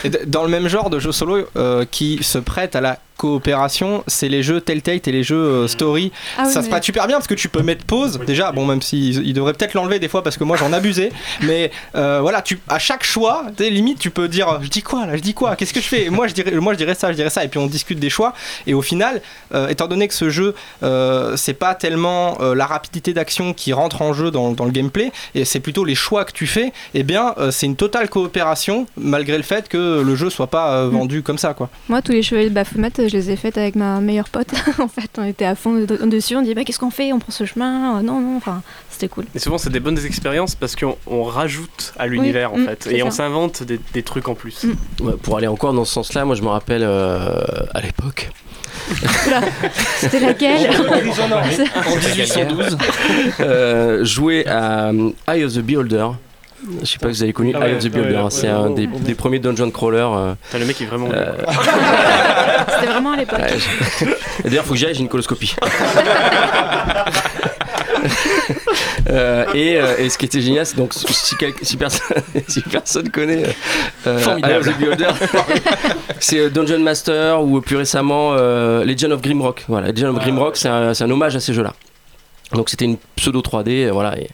Et 0.04 0.10
dans 0.26 0.42
le 0.42 0.48
même 0.48 0.66
genre 0.66 0.90
de 0.90 0.98
jeux 0.98 1.12
solo 1.12 1.46
euh, 1.56 1.84
qui 1.88 2.18
se 2.24 2.38
prêtent 2.38 2.74
à 2.74 2.80
la 2.80 2.98
coopération, 3.16 4.04
c'est 4.06 4.28
les 4.28 4.42
jeux 4.42 4.60
Telltale 4.60 5.00
et 5.04 5.12
les 5.12 5.22
jeux 5.22 5.36
euh, 5.36 5.68
Story. 5.68 6.12
Ah 6.38 6.42
oui, 6.46 6.52
ça 6.52 6.60
se 6.60 6.66
mais- 6.66 6.70
prête 6.70 6.84
super 6.84 7.06
bien 7.06 7.16
parce 7.16 7.26
que 7.26 7.34
tu 7.34 7.48
peux 7.48 7.62
mettre 7.62 7.84
pause. 7.84 8.20
Déjà, 8.26 8.52
bon, 8.52 8.64
même 8.66 8.82
s'ils 8.82 9.26
ils 9.26 9.32
devraient 9.32 9.52
peut-être 9.52 9.74
l'enlever 9.74 9.98
des 9.98 10.08
fois 10.08 10.22
parce 10.22 10.36
que 10.36 10.44
moi 10.44 10.56
j'en 10.56 10.72
abusais. 10.72 11.10
mais 11.42 11.70
euh, 11.94 12.20
voilà, 12.20 12.42
tu, 12.42 12.58
à 12.68 12.78
chaque 12.78 13.04
choix, 13.04 13.44
sais, 13.58 13.70
limite, 13.70 13.98
tu 13.98 14.10
peux 14.10 14.28
dire 14.28 14.58
Je 14.62 14.68
dis 14.68 14.82
quoi 14.82 15.06
là 15.06 15.16
Je 15.16 15.22
dis 15.22 15.34
quoi 15.34 15.56
Qu'est-ce 15.56 15.72
que 15.74 15.80
je 15.80 15.88
fais? 15.88 16.04
Et 16.06 16.10
moi 16.10 16.26
je, 16.28 16.34
dirais, 16.34 16.52
moi 16.52 16.72
je 16.72 16.78
dirais 16.78 16.94
ça, 16.94 17.10
je 17.10 17.16
dirais 17.16 17.30
ça. 17.30 17.44
Et 17.44 17.48
puis 17.48 17.58
on 17.58 17.66
discute 17.66 17.98
des 17.98 18.10
choix. 18.10 18.32
Et 18.66 18.74
au 18.74 18.82
final, 18.82 19.20
euh, 19.54 19.68
étant 19.68 19.86
donné 19.88 20.08
que 20.08 20.14
ce 20.14 20.30
jeu, 20.30 20.54
euh, 20.82 21.36
c'est 21.36 21.54
pas 21.54 21.74
tellement 21.74 22.38
euh, 22.40 22.54
la 22.54 22.66
rapidité 22.66 23.12
d'action 23.12 23.52
qui 23.54 23.72
rentre 23.72 24.02
en 24.02 24.12
jeu 24.12 24.30
dans, 24.30 24.52
dans 24.52 24.64
le 24.64 24.70
gameplay, 24.70 25.10
et 25.34 25.44
c'est 25.44 25.60
plutôt 25.60 25.84
les 25.84 25.94
choix 25.94 26.24
que 26.24 26.32
tu 26.32 26.46
fais, 26.46 26.72
et 26.94 27.02
bien 27.02 27.34
euh, 27.38 27.50
c'est 27.50 27.66
une 27.66 27.76
totale 27.76 28.08
coopération 28.08 28.86
malgré 28.96 29.36
le 29.36 29.42
fait 29.42 29.68
que 29.68 30.02
le 30.04 30.14
jeu 30.16 30.30
soit 30.30 30.46
pas 30.48 30.72
euh, 30.76 30.88
vendu 30.88 31.22
comme 31.22 31.38
ça 31.38 31.54
quoi. 31.54 31.68
Moi, 31.88 32.02
tous 32.02 32.12
les 32.12 32.22
chevaliers 32.22 32.48
de 32.48 32.54
Baphomet, 32.54 32.90
je 33.08 33.16
les 33.16 33.30
ai 33.30 33.36
faites 33.36 33.58
avec 33.58 33.76
ma 33.76 34.00
meilleure 34.00 34.28
pote. 34.28 34.48
en 34.78 34.88
fait, 34.88 35.10
on 35.18 35.24
était 35.24 35.44
à 35.44 35.54
fond 35.54 35.74
de- 35.74 35.84
dessus, 36.06 36.36
on 36.36 36.42
dit, 36.42 36.54
bah, 36.54 36.64
qu'est-ce 36.64 36.78
qu'on 36.78 36.90
fait? 36.90 37.12
On 37.12 37.18
prend 37.18 37.32
ce 37.32 37.44
chemin? 37.44 37.98
Euh, 37.98 38.02
Non, 38.02 38.20
non, 38.20 38.36
enfin, 38.36 38.62
c'était 38.90 39.08
cool. 39.08 39.24
Et 39.34 39.38
souvent, 39.38 39.58
c'est 39.58 39.70
des 39.70 39.80
bonnes 39.80 39.98
expériences 40.04 40.54
parce 40.54 40.76
qu'on 40.76 40.96
on 41.06 41.22
rajoute 41.22 41.92
à 41.98 42.06
l'univers 42.06 42.52
Oui, 42.54 42.60
en 42.60 42.64
mm, 42.64 42.68
fait. 42.68 42.86
Et 42.92 43.02
on 43.02 43.10
s'invente 43.10 43.62
des, 43.62 43.80
des 43.92 44.02
trucs 44.02 44.28
en 44.28 44.34
plus. 44.34 44.66
Ouais, 45.00 45.14
pour 45.22 45.36
aller 45.36 45.46
encore 45.46 45.72
dans 45.72 45.84
ce 45.84 45.92
sens-là, 45.92 46.24
moi 46.24 46.34
je 46.34 46.42
me 46.42 46.48
rappelle 46.48 46.82
euh, 46.84 47.42
à 47.74 47.80
l'époque. 47.80 48.30
C'était 49.98 50.20
laquelle? 50.20 50.70
En 50.70 50.96
1812. 50.96 52.78
euh, 53.40 54.04
jouer 54.04 54.46
à 54.46 54.92
Eye 55.28 55.44
of 55.44 55.54
the 55.54 55.60
Beholder. 55.60 56.08
Je 56.82 56.86
sais 56.86 56.98
pas 56.98 57.08
si 57.08 57.14
vous 57.18 57.22
avez 57.24 57.32
connu 57.32 57.52
Ah 57.54 57.60
ouais, 57.60 57.70
Eye 57.70 57.74
of 57.74 57.80
the 57.80 57.84
ouais, 57.84 57.90
Beholder. 57.90 58.16
ouais, 58.16 58.22
c'est 58.30 58.46
ouais, 58.48 58.52
un 58.52 58.68
ouais, 58.68 58.74
des, 58.74 58.86
ouais. 58.86 58.98
des 59.00 59.14
premiers 59.14 59.38
dungeon 59.38 59.70
crawlers. 59.70 60.12
euh, 60.16 60.34
le 60.58 60.64
mec 60.64 60.80
est 60.80 60.86
vraiment. 60.86 61.08
euh, 61.12 61.32
C'était 62.74 62.86
vraiment 62.92 63.12
à 63.12 63.16
l'époque. 63.16 63.38
D'ailleurs, 64.44 64.64
faut 64.64 64.72
que 64.74 64.78
j'y 64.78 64.86
aille, 64.86 64.94
j'ai 64.94 65.00
une 65.02 65.08
coloscopie. 65.08 65.54
Euh, 69.08 69.44
et, 69.54 69.76
euh, 69.80 69.94
et 69.98 70.08
ce 70.10 70.18
qui 70.18 70.24
était 70.26 70.40
génial, 70.40 70.66
c'est 70.66 70.76
donc 70.76 70.92
si, 70.92 71.36
quel- 71.36 71.52
si 71.62 71.76
personne, 71.76 72.16
si 72.48 72.60
personne 72.60 73.08
connaît 73.08 73.44
euh, 74.06 74.18
Formidable. 74.18 74.52
Eye 74.52 74.58
of 74.58 74.66
the 74.66 74.80
Beholder, 74.80 75.08
c'est 76.18 76.38
euh, 76.40 76.50
Dungeon 76.50 76.80
Master 76.80 77.40
ou 77.40 77.60
plus 77.60 77.76
récemment 77.76 78.30
euh, 78.32 78.84
Legend 78.84 79.12
of 79.12 79.22
Grimrock. 79.22 79.64
Voilà, 79.68 79.92
Legend 79.92 80.16
of 80.16 80.22
Grimrock, 80.22 80.56
c'est 80.56 80.68
un, 80.68 80.92
c'est 80.92 81.04
un 81.04 81.10
hommage 81.10 81.36
à 81.36 81.40
ces 81.40 81.54
jeux-là. 81.54 81.72
Donc 82.52 82.70
c'était 82.70 82.84
une 82.84 82.96
pseudo 83.16 83.40
3D, 83.42 83.86
euh, 83.86 83.90
voilà. 83.92 84.16
Et, 84.20 84.28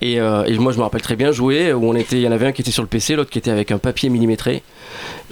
et, 0.00 0.18
euh, 0.20 0.44
et 0.44 0.56
moi 0.58 0.72
je 0.72 0.78
me 0.78 0.82
rappelle 0.82 1.02
très 1.02 1.14
bien 1.16 1.30
jouer 1.30 1.74
où 1.74 1.84
on 1.84 1.94
était, 1.94 2.16
il 2.16 2.22
y 2.22 2.28
en 2.28 2.32
avait 2.32 2.46
un 2.46 2.52
qui 2.52 2.62
était 2.62 2.70
sur 2.70 2.82
le 2.82 2.88
PC, 2.88 3.16
l'autre 3.16 3.28
qui 3.30 3.36
était 3.38 3.50
avec 3.50 3.70
un 3.70 3.76
papier 3.76 4.08
millimétré 4.08 4.62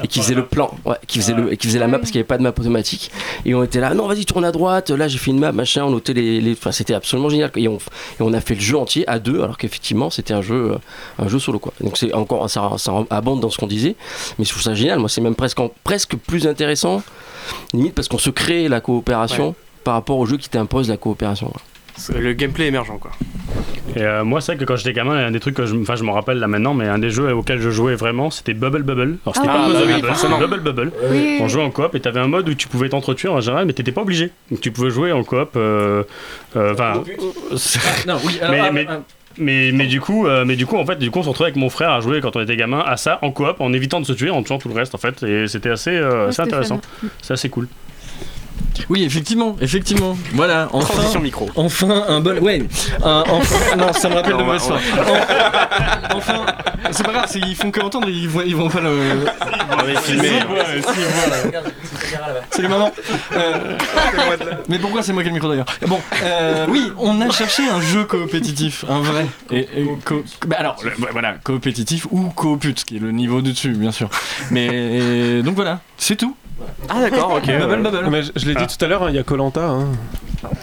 et 0.04 0.06
qui 0.08 0.20
faisait 0.20 0.34
le 0.34 0.44
plan, 0.44 0.70
ouais, 0.84 0.96
qui 1.06 1.18
faisait 1.20 1.32
le, 1.32 1.54
qui 1.56 1.66
faisait 1.66 1.78
la 1.78 1.88
map 1.88 1.98
parce 1.98 2.10
qu'il 2.10 2.18
n'y 2.18 2.22
avait 2.22 2.26
pas 2.28 2.36
de 2.36 2.42
map 2.42 2.50
automatique. 2.50 3.10
Et 3.46 3.54
on 3.54 3.62
était 3.64 3.80
là, 3.80 3.94
non 3.94 4.06
vas-y 4.06 4.26
tourne 4.26 4.44
à 4.44 4.52
droite. 4.52 4.90
Là 4.90 5.08
j'ai 5.08 5.16
fait 5.16 5.30
une 5.30 5.38
map, 5.38 5.52
machin, 5.52 5.84
on 5.84 5.90
notait 5.90 6.12
les, 6.12 6.40
les- 6.42 6.52
enfin 6.52 6.70
c'était 6.70 6.92
absolument 6.94 7.30
génial. 7.30 7.50
Et 7.56 7.66
on, 7.66 7.76
et 7.78 8.20
on 8.20 8.32
a 8.34 8.40
fait 8.42 8.54
le 8.54 8.60
jeu 8.60 8.76
entier 8.76 9.08
à 9.08 9.18
deux, 9.18 9.40
alors 9.42 9.56
qu'effectivement 9.56 10.10
c'était 10.10 10.34
un 10.34 10.42
jeu, 10.42 10.72
euh, 10.74 10.78
un 11.24 11.28
jeu 11.28 11.38
solo 11.38 11.58
quoi. 11.58 11.72
Donc 11.80 11.96
c'est 11.96 12.12
encore, 12.12 12.48
ça, 12.50 12.72
ça 12.76 12.92
abonde 13.08 13.40
dans 13.40 13.48
ce 13.50 13.56
qu'on 13.56 13.66
disait, 13.66 13.96
mais 14.38 14.44
je 14.44 14.50
trouve 14.50 14.62
ça 14.62 14.74
génial. 14.74 14.98
Moi 14.98 15.08
c'est 15.08 15.22
même 15.22 15.34
presque, 15.34 15.58
presque 15.82 16.14
plus 16.16 16.46
intéressant, 16.46 17.02
limite 17.72 17.94
parce 17.94 18.06
qu'on 18.08 18.18
se 18.18 18.28
crée 18.30 18.68
la 18.68 18.80
coopération 18.82 19.48
Ouais. 19.48 19.54
par 19.82 19.94
rapport 19.94 20.18
au 20.18 20.26
jeu 20.26 20.36
qui 20.36 20.50
t'impose 20.50 20.88
la 20.90 20.98
coopération. 20.98 21.48
quoi. 21.48 21.62
Le 22.16 22.32
gameplay 22.32 22.66
émergent 22.66 22.98
quoi. 23.00 23.10
Et 23.96 24.02
euh, 24.02 24.22
moi, 24.22 24.40
c'est 24.42 24.52
vrai 24.52 24.58
que 24.60 24.64
quand 24.68 24.76
j'étais 24.76 24.92
gamin, 24.92 25.14
un 25.16 25.30
des 25.30 25.40
trucs 25.40 25.54
que 25.54 25.64
je, 25.64 25.74
enfin, 25.74 25.96
je 25.96 26.04
m'en 26.04 26.12
rappelle 26.12 26.38
là 26.38 26.46
maintenant, 26.46 26.74
mais 26.74 26.86
un 26.86 26.98
des 26.98 27.10
jeux 27.10 27.32
auxquels 27.32 27.60
je 27.60 27.70
jouais 27.70 27.94
vraiment, 27.94 28.30
c'était 28.30 28.52
Bubble 28.52 28.82
Bubble. 28.82 29.16
Alors, 29.24 29.34
c'était 29.34 29.48
Ah 29.50 29.56
pas 29.56 29.66
Puzzle 29.66 29.86
oui, 29.86 30.00
Bubble, 30.02 30.14
c'était 30.14 30.38
Bubble 30.38 30.60
Bubble. 30.60 30.92
Oui. 31.10 31.38
On 31.40 31.48
jouait 31.48 31.62
en 31.62 31.70
coop 31.70 31.94
et 31.94 32.00
t'avais 32.00 32.20
un 32.20 32.28
mode 32.28 32.48
où 32.48 32.54
tu 32.54 32.68
pouvais 32.68 32.90
t'entretuer 32.90 33.28
en 33.28 33.40
général, 33.40 33.64
mais 33.64 33.72
t'étais 33.72 33.90
pas 33.92 34.02
obligé. 34.02 34.30
Donc, 34.50 34.60
tu 34.60 34.70
pouvais 34.70 34.90
jouer 34.90 35.10
en 35.12 35.24
coop. 35.24 35.52
euh, 35.56 36.02
euh, 36.56 36.72
Enfin. 36.74 37.02
non, 38.06 38.18
oui, 38.24 38.38
alors, 38.42 38.52
mais, 38.52 38.60
ah, 38.60 38.70
mais, 38.72 38.86
ah, 38.88 39.00
mais, 39.38 39.72
mais 39.72 39.86
du 39.86 40.00
coup, 40.00 40.26
euh, 40.26 40.44
mais 40.44 40.56
du 40.56 40.66
coup, 40.66 40.76
en 40.76 40.84
fait, 40.84 40.96
du 40.98 41.10
coup, 41.10 41.20
on 41.20 41.22
se 41.22 41.28
retrouvait 41.28 41.48
avec 41.48 41.56
mon 41.56 41.70
frère 41.70 41.90
à 41.90 42.00
jouer 42.00 42.20
quand 42.20 42.36
on 42.36 42.40
était 42.42 42.56
gamin 42.56 42.80
à 42.86 42.96
ça 42.98 43.18
en 43.22 43.30
coop, 43.32 43.56
en 43.60 43.72
évitant 43.72 44.00
de 44.00 44.06
se 44.06 44.12
tuer, 44.12 44.30
en 44.30 44.42
tuant 44.42 44.58
tout 44.58 44.68
le 44.68 44.74
reste, 44.74 44.94
en 44.94 44.98
fait. 44.98 45.22
Et 45.22 45.46
c'était 45.48 45.70
assez, 45.70 45.96
euh, 45.96 46.24
Ouais, 46.24 46.28
assez 46.28 46.42
intéressant. 46.42 46.80
C'est 47.22 47.32
assez 47.32 47.48
cool. 47.48 47.68
Oui, 48.88 49.04
effectivement, 49.04 49.56
effectivement. 49.60 50.16
Voilà, 50.34 50.68
enfin. 50.72 50.94
Transition 50.94 51.20
micro. 51.20 51.48
Enfin, 51.56 52.04
un 52.08 52.20
bon. 52.20 52.38
Ouais, 52.38 52.62
un- 53.04 53.24
enfin. 53.30 53.76
Non, 53.76 53.92
ça 53.92 54.08
me 54.08 54.14
rappelle 54.14 54.32
Non, 54.32 54.38
de 54.38 54.44
mauvaise 54.44 54.70
Enfin, 56.14 56.46
c'est 56.90 57.04
pas 57.04 57.12
grave, 57.12 57.30
ils 57.36 57.54
font 57.56 57.70
que 57.70 57.80
entendre, 57.80 58.08
ils 58.08 58.28
vont, 58.28 58.42
ils 58.44 58.56
vont 58.56 58.68
pas 58.68 58.80
le. 58.80 59.26
C'est 62.50 62.62
les 62.62 62.68
mamans. 62.68 62.92
Euh, 63.34 63.76
Mais 64.68 64.78
pourquoi 64.78 65.02
c'est 65.02 65.12
moi 65.12 65.22
qui 65.22 65.28
ai 65.28 65.30
le 65.30 65.34
micro 65.34 65.48
d'ailleurs? 65.48 65.66
Bon, 65.86 66.00
euh, 66.22 66.66
oui, 66.68 66.90
on 66.98 67.20
a 67.20 67.30
cherché 67.30 67.62
un 67.68 67.80
jeu 67.80 68.04
coopétitif, 68.04 68.84
un 68.88 69.00
vrai. 69.00 69.26
Et, 69.50 69.60
et 69.76 69.86
co- 70.04 70.24
bah 70.46 70.56
alors, 70.58 70.76
le- 70.84 70.92
voilà, 71.12 71.34
coopétitif 71.42 72.06
ou 72.10 72.28
coopute, 72.30 72.84
qui 72.84 72.96
est 72.96 73.00
le 73.00 73.12
niveau 73.12 73.40
du 73.42 73.52
dessus, 73.52 73.70
bien 73.72 73.92
sûr. 73.92 74.08
Mais 74.50 75.42
donc 75.42 75.54
voilà, 75.54 75.80
c'est 75.96 76.16
tout. 76.16 76.36
Ah 76.88 77.00
d'accord, 77.00 77.34
ok. 77.36 77.46
Bubble, 77.46 77.82
bubble. 77.82 78.08
Mais 78.10 78.22
je, 78.22 78.32
je 78.36 78.46
l'ai 78.48 78.54
dit 78.54 78.66
tout 78.66 78.84
à 78.84 78.88
l'heure, 78.88 79.02
hein, 79.02 79.10
il 79.10 79.16
y 79.16 79.18
a 79.18 79.22
Colanta. 79.22 79.76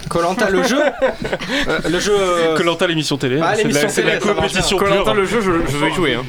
Colanta 0.09 0.49
le 0.49 0.63
jeu 0.63 0.79
Euh, 1.67 1.79
Le 1.89 1.99
jeu. 1.99 2.13
euh, 2.17 2.55
Colanta 2.57 2.87
l'émission 2.87 3.17
télé. 3.17 3.39
Ah, 3.41 3.53
c'est 3.55 3.63
de 3.63 3.73
la, 3.73 3.81
l'émission 3.81 3.89
c'est 3.89 4.01
de 4.03 4.07
la 4.07 4.13
télé, 4.17 4.25
ça 4.25 4.33
marche 4.33 4.47
compétition 4.53 4.77
pure. 4.77 4.87
Corentin, 4.89 5.13
le 5.13 5.25
jeu, 5.25 5.41
je, 5.41 5.51
je 5.71 5.77
veux 5.77 5.89
y 5.89 5.93
jouer. 5.93 6.15
hein. 6.15 6.23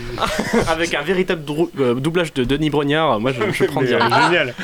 Avec 0.69 0.95
un 0.95 1.03
véritable 1.03 1.45
drou- 1.45 1.71
euh, 1.79 1.95
doublage 1.95 2.33
de 2.35 2.45
Denis 2.45 2.71
Brognard, 2.71 3.21
moi 3.21 3.33
je, 3.33 3.53
je 3.53 3.65
prends 3.65 3.81
Mais, 3.83 3.87
direct. 3.89 4.07
euh, 4.13 4.25
génial. 4.29 4.55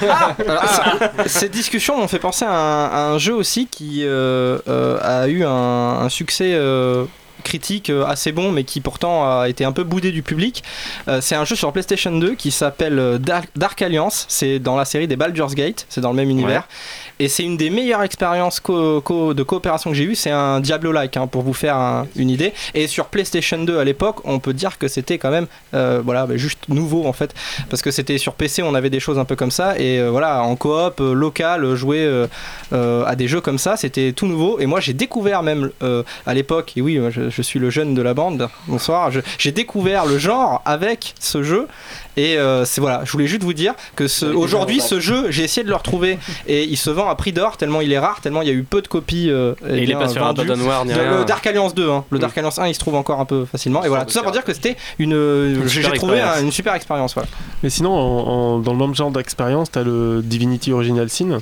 Alors, 0.48 0.68
c- 0.68 1.08
ces 1.26 1.48
discussions 1.48 1.98
m'ont 1.98 2.08
fait 2.08 2.18
penser 2.18 2.44
à 2.44 2.50
un, 2.52 2.84
à 2.86 2.98
un 3.12 3.18
jeu 3.18 3.34
aussi 3.34 3.66
qui 3.66 4.02
euh, 4.04 4.58
euh, 4.68 4.98
a 5.02 5.28
eu 5.28 5.44
un, 5.44 5.48
un 5.50 6.08
succès 6.08 6.52
euh, 6.54 7.04
critique 7.43 7.90
euh, 7.90 8.05
assez 8.06 8.32
bon, 8.32 8.52
mais 8.52 8.64
qui 8.64 8.81
pourtant 8.81 9.40
a 9.40 9.48
été 9.48 9.64
un 9.64 9.73
peu 9.73 9.85
boudé 9.85 10.12
du 10.12 10.23
public. 10.23 10.62
Euh, 11.09 11.20
c'est 11.20 11.35
un 11.35 11.44
jeu 11.44 11.56
sur 11.56 11.73
PlayStation 11.73 12.16
2 12.16 12.35
qui 12.35 12.51
s'appelle 12.51 12.98
euh, 12.98 13.19
Dark, 13.19 13.48
Dark 13.56 13.81
Alliance. 13.82 14.27
C'est 14.28 14.59
dans 14.59 14.77
la 14.77 14.85
série 14.85 15.09
des 15.09 15.16
Baldur's 15.16 15.55
Gate, 15.55 15.86
c'est 15.89 16.01
dans 16.01 16.10
le 16.10 16.16
même 16.16 16.31
univers. 16.31 16.69
Et 17.23 17.28
c'est 17.28 17.44
une 17.44 17.57
des 17.57 17.70
meilleures 17.70 18.03
expériences 18.03 18.59
co- 18.59 19.01
co- 19.01 19.32
de 19.32 19.43
coopération 19.44 19.90
que 19.90 19.97
j'ai 19.97 20.03
eues. 20.05 20.16
C'est 20.16 20.32
un 20.32 20.59
Diablo-like, 20.59 21.16
hein, 21.16 21.28
pour 21.28 21.43
vous 21.43 21.53
faire 21.55 21.77
un- 21.77 22.07
une 22.16 22.31
idée. 22.31 22.53
Et 22.74 22.89
sur 22.89 23.07
PlayStation 23.07 23.62
2 23.62 23.78
à 23.78 23.85
l'époque, 23.85 24.16
on 24.24 24.40
peut 24.40 24.53
dire 24.53 24.77
que 24.77 24.89
c'était 24.89 25.19
quand 25.19 25.31
même 25.31 25.47
euh, 25.74 26.01
voilà, 26.05 26.27
bah, 26.27 26.36
juste 26.36 26.69
nouveau 26.69 27.07
en 27.07 27.12
fait. 27.12 27.32
Parce 27.70 27.81
que 27.81 27.93
c'était 27.93 28.19
sur 28.19 28.32
PC, 28.35 28.62
on 28.65 28.74
avait 28.74 28.90
des 28.90 28.99
choses 28.99 29.20
un 29.20 29.24
peu 29.24 29.36
comme 29.36 29.53
ça. 29.53 29.78
Et 29.78 30.01
euh, 30.01 30.11
voilà, 30.11 30.43
en 30.43 30.57
coop, 30.57 31.01
euh, 31.01 31.12
local, 31.15 31.74
jouer 31.77 32.01
euh, 32.73 33.05
à 33.07 33.15
des 33.15 33.28
jeux 33.28 33.40
comme 33.40 33.59
ça, 33.59 33.77
c'était 33.77 34.12
tout 34.12 34.27
nouveau. 34.27 34.59
Et 34.59 34.66
moi, 34.66 34.81
j'ai 34.81 34.93
découvert 34.93 35.44
même 35.44 35.70
à 36.27 36.35
l'époque, 36.35 36.73
et 36.77 36.81
oui, 36.82 36.99
je, 37.11 37.31
je 37.31 37.43
suis 37.43 37.61
le 37.61 37.70
jeune 37.70 37.94
de 37.94 38.03
la 38.03 38.15
bande, 38.15 38.49
bonsoir, 38.66 39.11
j'ai 39.39 39.53
découvert 39.53 40.07
le 40.07 40.19
genre 40.19 40.61
avec 40.65 41.15
ce 41.20 41.43
jeu. 41.44 41.69
Et 42.16 42.36
c'est 42.65 42.81
voilà, 42.81 43.03
je 43.05 43.12
voulais 43.12 43.27
juste 43.27 43.43
vous 43.44 43.53
dire 43.55 43.74
que 43.97 44.05
aujourd'hui, 44.35 44.81
ce 44.81 44.99
jeu, 45.01 45.31
j'ai 45.31 45.44
essayé 45.44 45.62
de 45.65 45.69
le 45.70 45.77
retrouver 45.77 46.19
et 46.47 46.65
il 46.65 46.77
se 46.77 46.90
vend 46.90 47.09
à 47.09 47.11
prix 47.14 47.32
d'or 47.32 47.56
tellement 47.56 47.80
il 47.80 47.93
est 47.93 47.98
rare, 47.98 48.20
tellement 48.20 48.43
il 48.43 48.48
y 48.48 48.51
a 48.51 48.55
eu 48.55 48.62
peu 48.62 48.82
de 48.82 48.89
copies. 48.89 49.30
euh, 49.30 49.55
eh 49.68 49.78
Et 49.78 49.82
il 49.82 49.90
est 49.90 49.94
pas 49.94 50.09
sur 50.09 50.24
un 50.24 50.32
noir 50.32 50.84
ni 50.84 50.93
Le- 50.94 51.01
rien. 51.01 51.18
Le 51.18 51.24
Dark 51.24 51.47
Alliance 51.47 51.74
2, 51.74 51.89
hein. 51.90 52.05
le 52.10 52.18
Dark 52.18 52.36
Alliance 52.39 52.59
1, 52.59 52.68
il 52.68 52.74
se 52.74 52.78
trouve 52.80 52.94
encore 52.94 53.20
un 53.20 53.24
peu 53.24 53.44
facilement. 53.44 53.84
Et 53.84 53.89
voilà, 53.89 54.05
tout 54.05 54.12
ça 54.12 54.22
pour 54.22 54.32
dire 54.32 54.44
que 54.44 54.52
c'était 54.52 54.76
une, 54.98 55.14
euh, 55.14 55.62
j'ai 55.66 55.82
super 55.82 55.93
trouvé 55.94 56.20
un- 56.20 56.40
une 56.43 56.52
super 56.52 56.74
expérience. 56.74 57.14
Voilà. 57.14 57.28
Mais 57.62 57.70
sinon, 57.70 57.93
en- 57.93 58.28
en- 58.28 58.59
dans 58.59 58.72
le 58.72 58.78
même 58.78 58.94
genre 58.94 59.10
d'expérience, 59.10 59.70
t'as 59.70 59.82
le 59.82 60.20
Divinity 60.22 60.72
Original 60.72 61.09
Sin. 61.09 61.39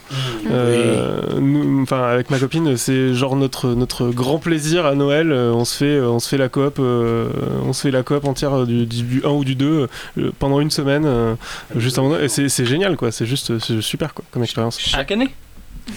Euh, 0.50 1.20
nous- 1.40 1.82
Enfin, 1.82 2.02
avec 2.04 2.30
ma 2.30 2.38
copine, 2.38 2.76
c'est 2.76 3.14
genre 3.14 3.36
notre 3.36 3.68
notre 3.70 4.08
grand 4.10 4.38
plaisir 4.38 4.86
à 4.86 4.94
Noël. 4.94 5.32
euh, 5.32 5.52
On 5.52 5.64
se 5.64 5.76
fait 5.76 6.00
on 6.00 6.18
se 6.18 6.28
fait 6.28 6.36
la 6.38 6.48
coop, 6.48 6.76
euh, 6.78 7.28
on 7.66 7.72
se 7.72 7.82
fait 7.82 7.90
la 7.90 8.02
coop 8.02 8.24
entière 8.24 8.66
du, 8.66 8.86
du 8.86 9.22
1 9.24 9.30
ou 9.30 9.44
du 9.44 9.54
2 9.54 9.86
euh, 10.18 10.30
pendant 10.38 10.60
une 10.60 10.70
semaine, 10.70 11.04
euh, 11.06 11.34
juste 11.76 11.98
avant. 11.98 12.18
Et 12.18 12.28
c'est 12.28 12.64
génial, 12.66 12.96
quoi. 12.96 13.10
C'est 13.12 13.26
juste 13.26 13.58
super, 13.80 14.14
quoi, 14.14 14.24
comme 14.30 14.42
expérience. 14.42 14.78
Chaque 14.78 15.10
année? 15.10 15.28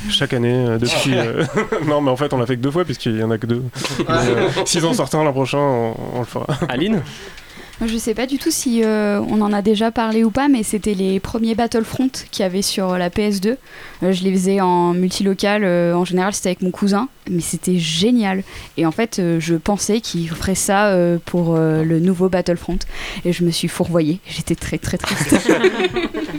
Chaque 0.10 0.34
année, 0.34 0.54
euh, 0.54 0.78
depuis. 0.78 1.14
euh, 1.18 1.44
non, 1.88 2.02
mais 2.02 2.12
en 2.12 2.16
fait, 2.16 2.34
on 2.34 2.38
l'a 2.38 2.46
fait 2.46 2.56
que 2.58 2.62
deux 2.62 2.72
fois, 2.72 2.86
puisqu'il 2.86 3.18
y 3.18 3.24
en 3.24 3.32
a 3.32 3.38
que 3.38 3.48
deux. 3.48 3.64
Euh, 4.10 4.50
S'ils 4.66 4.86
en 4.86 4.94
sortent 4.94 5.16
un 5.16 5.24
l'an 5.24 5.34
prochain, 5.34 5.58
on, 5.60 5.96
on 6.16 6.20
le 6.20 6.26
fera. 6.26 6.46
Aline 6.70 7.02
Je 7.86 7.98
sais 7.98 8.14
pas 8.14 8.26
du 8.28 8.38
tout 8.38 8.52
si 8.52 8.84
euh, 8.84 9.20
on 9.30 9.42
en 9.42 9.52
a 9.54 9.62
déjà 9.62 9.92
parlé 9.92 10.24
ou 10.24 10.32
pas, 10.32 10.48
mais 10.48 10.64
c'était 10.64 10.94
les 10.94 11.20
premiers 11.20 11.56
Battlefront 11.56 12.10
qu'il 12.32 12.44
y 12.44 12.46
avait 12.46 12.62
sur 12.62 12.98
la 12.98 13.10
PS2. 13.10 13.58
Euh, 14.04 14.12
je 14.12 14.24
les 14.24 14.32
faisais 14.34 14.60
en 14.62 14.94
multilocal, 14.94 15.64
euh, 15.64 15.94
en 15.96 16.06
général 16.06 16.34
c'était 16.34 16.50
avec 16.50 16.62
mon 16.62 16.72
cousin, 16.72 17.08
mais 17.30 17.42
c'était 17.42 17.78
génial. 17.78 18.44
Et 18.78 18.86
en 18.86 18.92
fait, 18.92 19.20
euh, 19.20 19.40
je 19.40 19.56
pensais 19.56 20.02
qu'il 20.02 20.30
ferait 20.30 20.56
ça 20.56 20.88
euh, 20.88 21.18
pour 21.26 21.56
euh, 21.56 21.84
le 21.84 22.00
nouveau 22.00 22.28
Battlefront, 22.30 22.80
et 23.26 23.32
je 23.34 23.44
me 23.44 23.52
suis 23.52 23.68
fourvoyée. 23.68 24.20
J'étais 24.28 24.56
très 24.56 24.78
très 24.78 24.98
triste. 24.98 25.36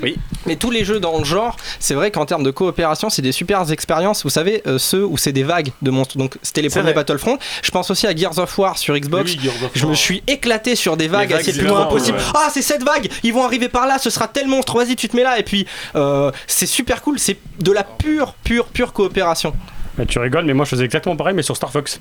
Oui. 0.03 0.17
Mais 0.45 0.57
tous 0.57 0.71
les 0.71 0.85
jeux 0.85 1.01
dans 1.01 1.17
le 1.19 1.25
genre, 1.25 1.57
c'est 1.79 1.95
vrai 1.95 2.11
qu'en 2.11 2.27
termes 2.27 2.43
de 2.43 2.51
coopération, 2.51 3.09
c'est 3.09 3.23
des 3.23 3.33
super 3.33 3.71
expériences. 3.71 4.23
Vous 4.25 4.29
savez, 4.29 4.61
euh, 4.67 4.77
ceux 4.77 5.07
où 5.07 5.17
c'est 5.17 5.33
des 5.33 5.45
vagues 5.45 5.71
de 5.81 5.91
monstres. 5.91 6.19
Donc 6.19 6.37
c'était 6.43 6.61
les 6.61 6.69
premiers 6.69 6.87
vrai. 6.87 6.95
Battlefront. 6.95 7.39
Je 7.63 7.71
pense 7.71 7.91
aussi 7.91 8.07
à 8.07 8.15
Gears 8.15 8.39
of 8.39 8.59
War 8.59 8.77
sur 8.77 8.99
Xbox. 8.99 9.31
Oui, 9.33 9.39
Gears 9.43 9.55
of 9.65 9.71
Je 9.75 9.85
me 9.85 9.91
War. 9.91 9.97
suis 9.97 10.23
éclaté 10.27 10.75
sur 10.77 10.99
des 10.99 11.09
vagues, 11.09 11.35
c'est 11.43 11.53
plus 11.57 11.67
loin 11.67 11.83
grand, 11.83 11.87
possible. 11.91 12.19
ouais. 12.19 12.25
Ah, 12.35 12.49
c'est 12.53 12.61
cette 12.61 12.83
vague, 12.83 13.09
ils 13.23 13.33
vont 13.33 13.45
arriver 13.45 13.69
par 13.71 13.87
là, 13.87 13.99
ce 13.99 14.11
sera 14.11 14.29
tel 14.29 14.47
monstre, 14.47 14.77
vas-y, 14.77 14.95
tu 14.97 15.09
te 15.09 15.17
mets 15.17 15.23
là. 15.23 15.39
Et 15.39 15.43
puis, 15.43 15.65
euh, 15.95 16.31
c'est 16.47 16.67
super 16.67 17.01
cool, 17.01 17.19
c'est 17.19 17.39
de 17.59 17.73
la 17.73 17.85
pure, 17.85 18.35
pure, 18.45 18.67
pure 18.67 18.93
coopération. 18.93 19.55
Bah, 19.97 20.05
tu 20.07 20.19
rigoles, 20.19 20.45
mais 20.45 20.55
moi 20.55 20.65
je 20.65 20.71
faisais 20.71 20.85
exactement 20.85 21.17
pareil, 21.17 21.35
mais 21.35 21.43
sur 21.43 21.57
Star 21.57 21.71
Fox. 21.71 22.01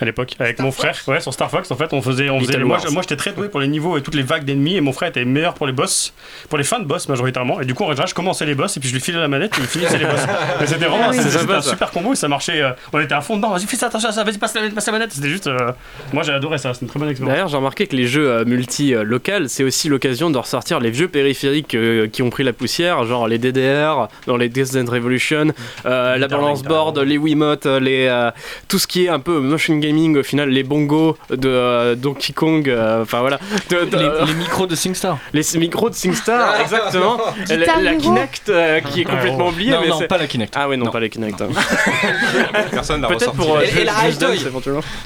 À 0.00 0.04
l'époque, 0.04 0.34
avec 0.38 0.58
mon 0.60 0.70
frère, 0.70 0.94
ouais, 1.08 1.20
sur 1.20 1.32
Star 1.34 1.50
Fox, 1.50 1.70
en 1.70 1.76
fait, 1.76 1.92
on 1.92 2.00
faisait, 2.02 2.30
on 2.30 2.38
faisait 2.38 2.58
moi, 2.58 2.78
moi, 2.92 3.02
j'étais 3.02 3.16
très 3.16 3.32
doué 3.32 3.48
pour 3.48 3.58
les 3.60 3.66
niveaux 3.68 3.96
et 3.98 4.02
toutes 4.02 4.14
les 4.14 4.22
vagues 4.22 4.44
d'ennemis, 4.44 4.76
et 4.76 4.80
mon 4.80 4.92
frère 4.92 5.08
était 5.08 5.24
meilleur 5.24 5.54
pour 5.54 5.66
les 5.66 5.72
boss, 5.72 6.12
pour 6.48 6.56
les 6.58 6.64
fins 6.64 6.78
de 6.78 6.84
boss 6.84 7.08
majoritairement. 7.08 7.60
Et 7.60 7.64
du 7.64 7.74
coup, 7.74 7.84
en 7.84 7.88
général, 7.88 8.08
je 8.08 8.14
commençais 8.14 8.46
les 8.46 8.54
boss, 8.54 8.76
et 8.76 8.80
puis 8.80 8.88
je 8.88 8.94
lui 8.94 9.00
filais 9.00 9.18
la 9.18 9.26
manette, 9.28 9.56
et 9.58 9.60
il 9.62 9.66
finissait 9.66 9.98
les 9.98 10.04
boss. 10.04 10.20
Mais 10.60 10.66
c'était 10.66 10.86
vraiment, 10.86 11.04
Ah 11.06 11.10
oui. 11.10 11.16
c'était 11.18 11.30
C'est 11.30 11.38
sympa, 11.38 11.56
un 11.56 11.60
ça. 11.62 11.70
super 11.70 11.90
combo, 11.90 12.12
et 12.12 12.16
ça 12.16 12.28
marchait. 12.28 12.62
euh, 12.62 12.70
on 12.92 13.00
était 13.00 13.14
à 13.14 13.20
fond 13.20 13.36
dedans. 13.36 13.50
Vas-y, 13.50 13.66
fais 13.66 13.76
ça, 13.76 13.86
attention 13.86 14.08
à 14.08 14.12
ça, 14.12 14.22
vas-y, 14.24 14.38
passe 14.38 14.54
la, 14.54 14.68
passe 14.70 14.86
la 14.86 14.92
manette. 14.92 15.12
C'était 15.12 15.28
juste, 15.28 15.46
euh, 15.48 15.72
moi, 16.12 16.22
j'ai 16.22 16.32
adoré 16.32 16.58
ça. 16.58 16.72
C'était 16.74 16.84
une 16.86 16.90
très 16.90 17.00
bonne 17.00 17.08
expérience. 17.08 17.34
D'ailleurs, 17.34 17.48
j'ai 17.48 17.56
remarqué 17.56 17.86
que 17.88 17.96
les 17.96 18.06
jeux 18.06 18.30
euh, 18.30 18.44
multi-local, 18.44 19.48
c'est 19.48 19.64
aussi 19.64 19.88
l'occasion 19.88 20.30
de 20.30 20.38
ressortir 20.38 20.80
les 20.80 20.90
vieux 20.90 21.08
périphériques 21.08 21.74
euh, 21.74 22.06
qui 22.06 22.22
ont 22.22 22.30
pris 22.30 22.44
la 22.44 22.52
poussière, 22.52 23.04
genre 23.04 23.26
les 23.28 23.38
DDR, 23.38 24.08
dans 24.26 24.36
les 24.36 24.48
Death 24.48 24.76
End 24.76 24.90
Revolution, 24.90 25.48
euh, 25.86 26.16
la 26.16 26.28
balance 26.28 26.62
board, 26.62 26.98
les 26.98 27.18
Wiimote, 27.18 27.66
les, 27.66 28.06
euh, 28.06 28.30
tout 28.68 28.78
ce 28.78 28.86
qui 28.86 29.04
est 29.06 29.08
un 29.08 29.20
peu 29.20 29.40
motion 29.40 29.78
gaming 29.88 30.16
au 30.18 30.22
final, 30.22 30.48
les 30.50 30.62
bongos 30.62 31.16
de 31.30 31.48
euh, 31.48 31.94
Donkey 31.94 32.32
Kong, 32.32 32.68
euh, 32.68 33.02
enfin 33.02 33.20
voilà. 33.20 33.38
De- 33.70 33.84
de- 33.84 33.96
les, 33.96 34.26
les 34.26 34.34
micros 34.34 34.66
de 34.66 34.74
SingStar. 34.74 35.18
les 35.32 35.42
micros 35.58 35.90
de 35.90 35.94
SingStar, 35.94 36.60
exactement. 36.60 37.18
la, 37.48 37.56
la. 37.80 37.94
Kinect 37.96 38.48
euh, 38.48 38.80
qui 38.80 39.00
est 39.00 39.04
complètement 39.04 39.48
oubliée. 39.48 39.72
Non, 39.72 39.80
mais 39.82 39.88
non, 39.88 39.98
c'est- 39.98 40.08
pas 40.08 40.18
la 40.18 40.26
Kinect. 40.26 40.54
Ah 40.56 40.68
ouais, 40.68 40.76
non, 40.76 40.86
Non. 40.86 40.90
pas 40.90 41.00
la 41.00 41.08
Kinect. 41.08 41.40
hein. 41.40 41.48
Personne 42.70 43.00
l'a 43.02 43.08
Peut-être 43.08 43.30
ressorti. 43.32 43.38
pour 43.38 43.56
euh, 43.56 43.62
Et- 43.62 43.80
et 43.80 43.84
la. 43.84 43.92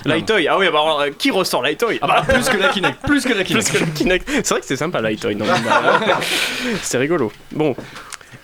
Lightoy, 0.05 0.49
ah 0.49 0.59
oui, 0.59 0.67
bah 0.73 0.81
alors, 0.83 1.01
euh, 1.01 1.11
qui 1.17 1.31
ressort 1.31 1.63
Lightoy 1.63 1.99
Ah 2.03 2.07
bah, 2.07 2.23
plus 2.35 2.49
que 2.49 2.57
la 2.57 2.69
Kinect, 2.69 2.99
plus 3.07 3.25
que 3.25 3.29
la 3.33 3.45
Plus 3.45 3.45
Kinect. 3.45 3.73
que 3.73 3.79
le 3.79 3.87
Kinect. 3.93 4.29
C'est 4.31 4.49
vrai 4.51 4.61
que 4.61 4.67
c'est 4.67 4.77
sympa 4.77 5.01
Lightoy. 5.01 5.35
bah, 5.37 5.47
c'est 6.83 6.99
rigolo. 6.99 7.33
Bon. 7.53 7.75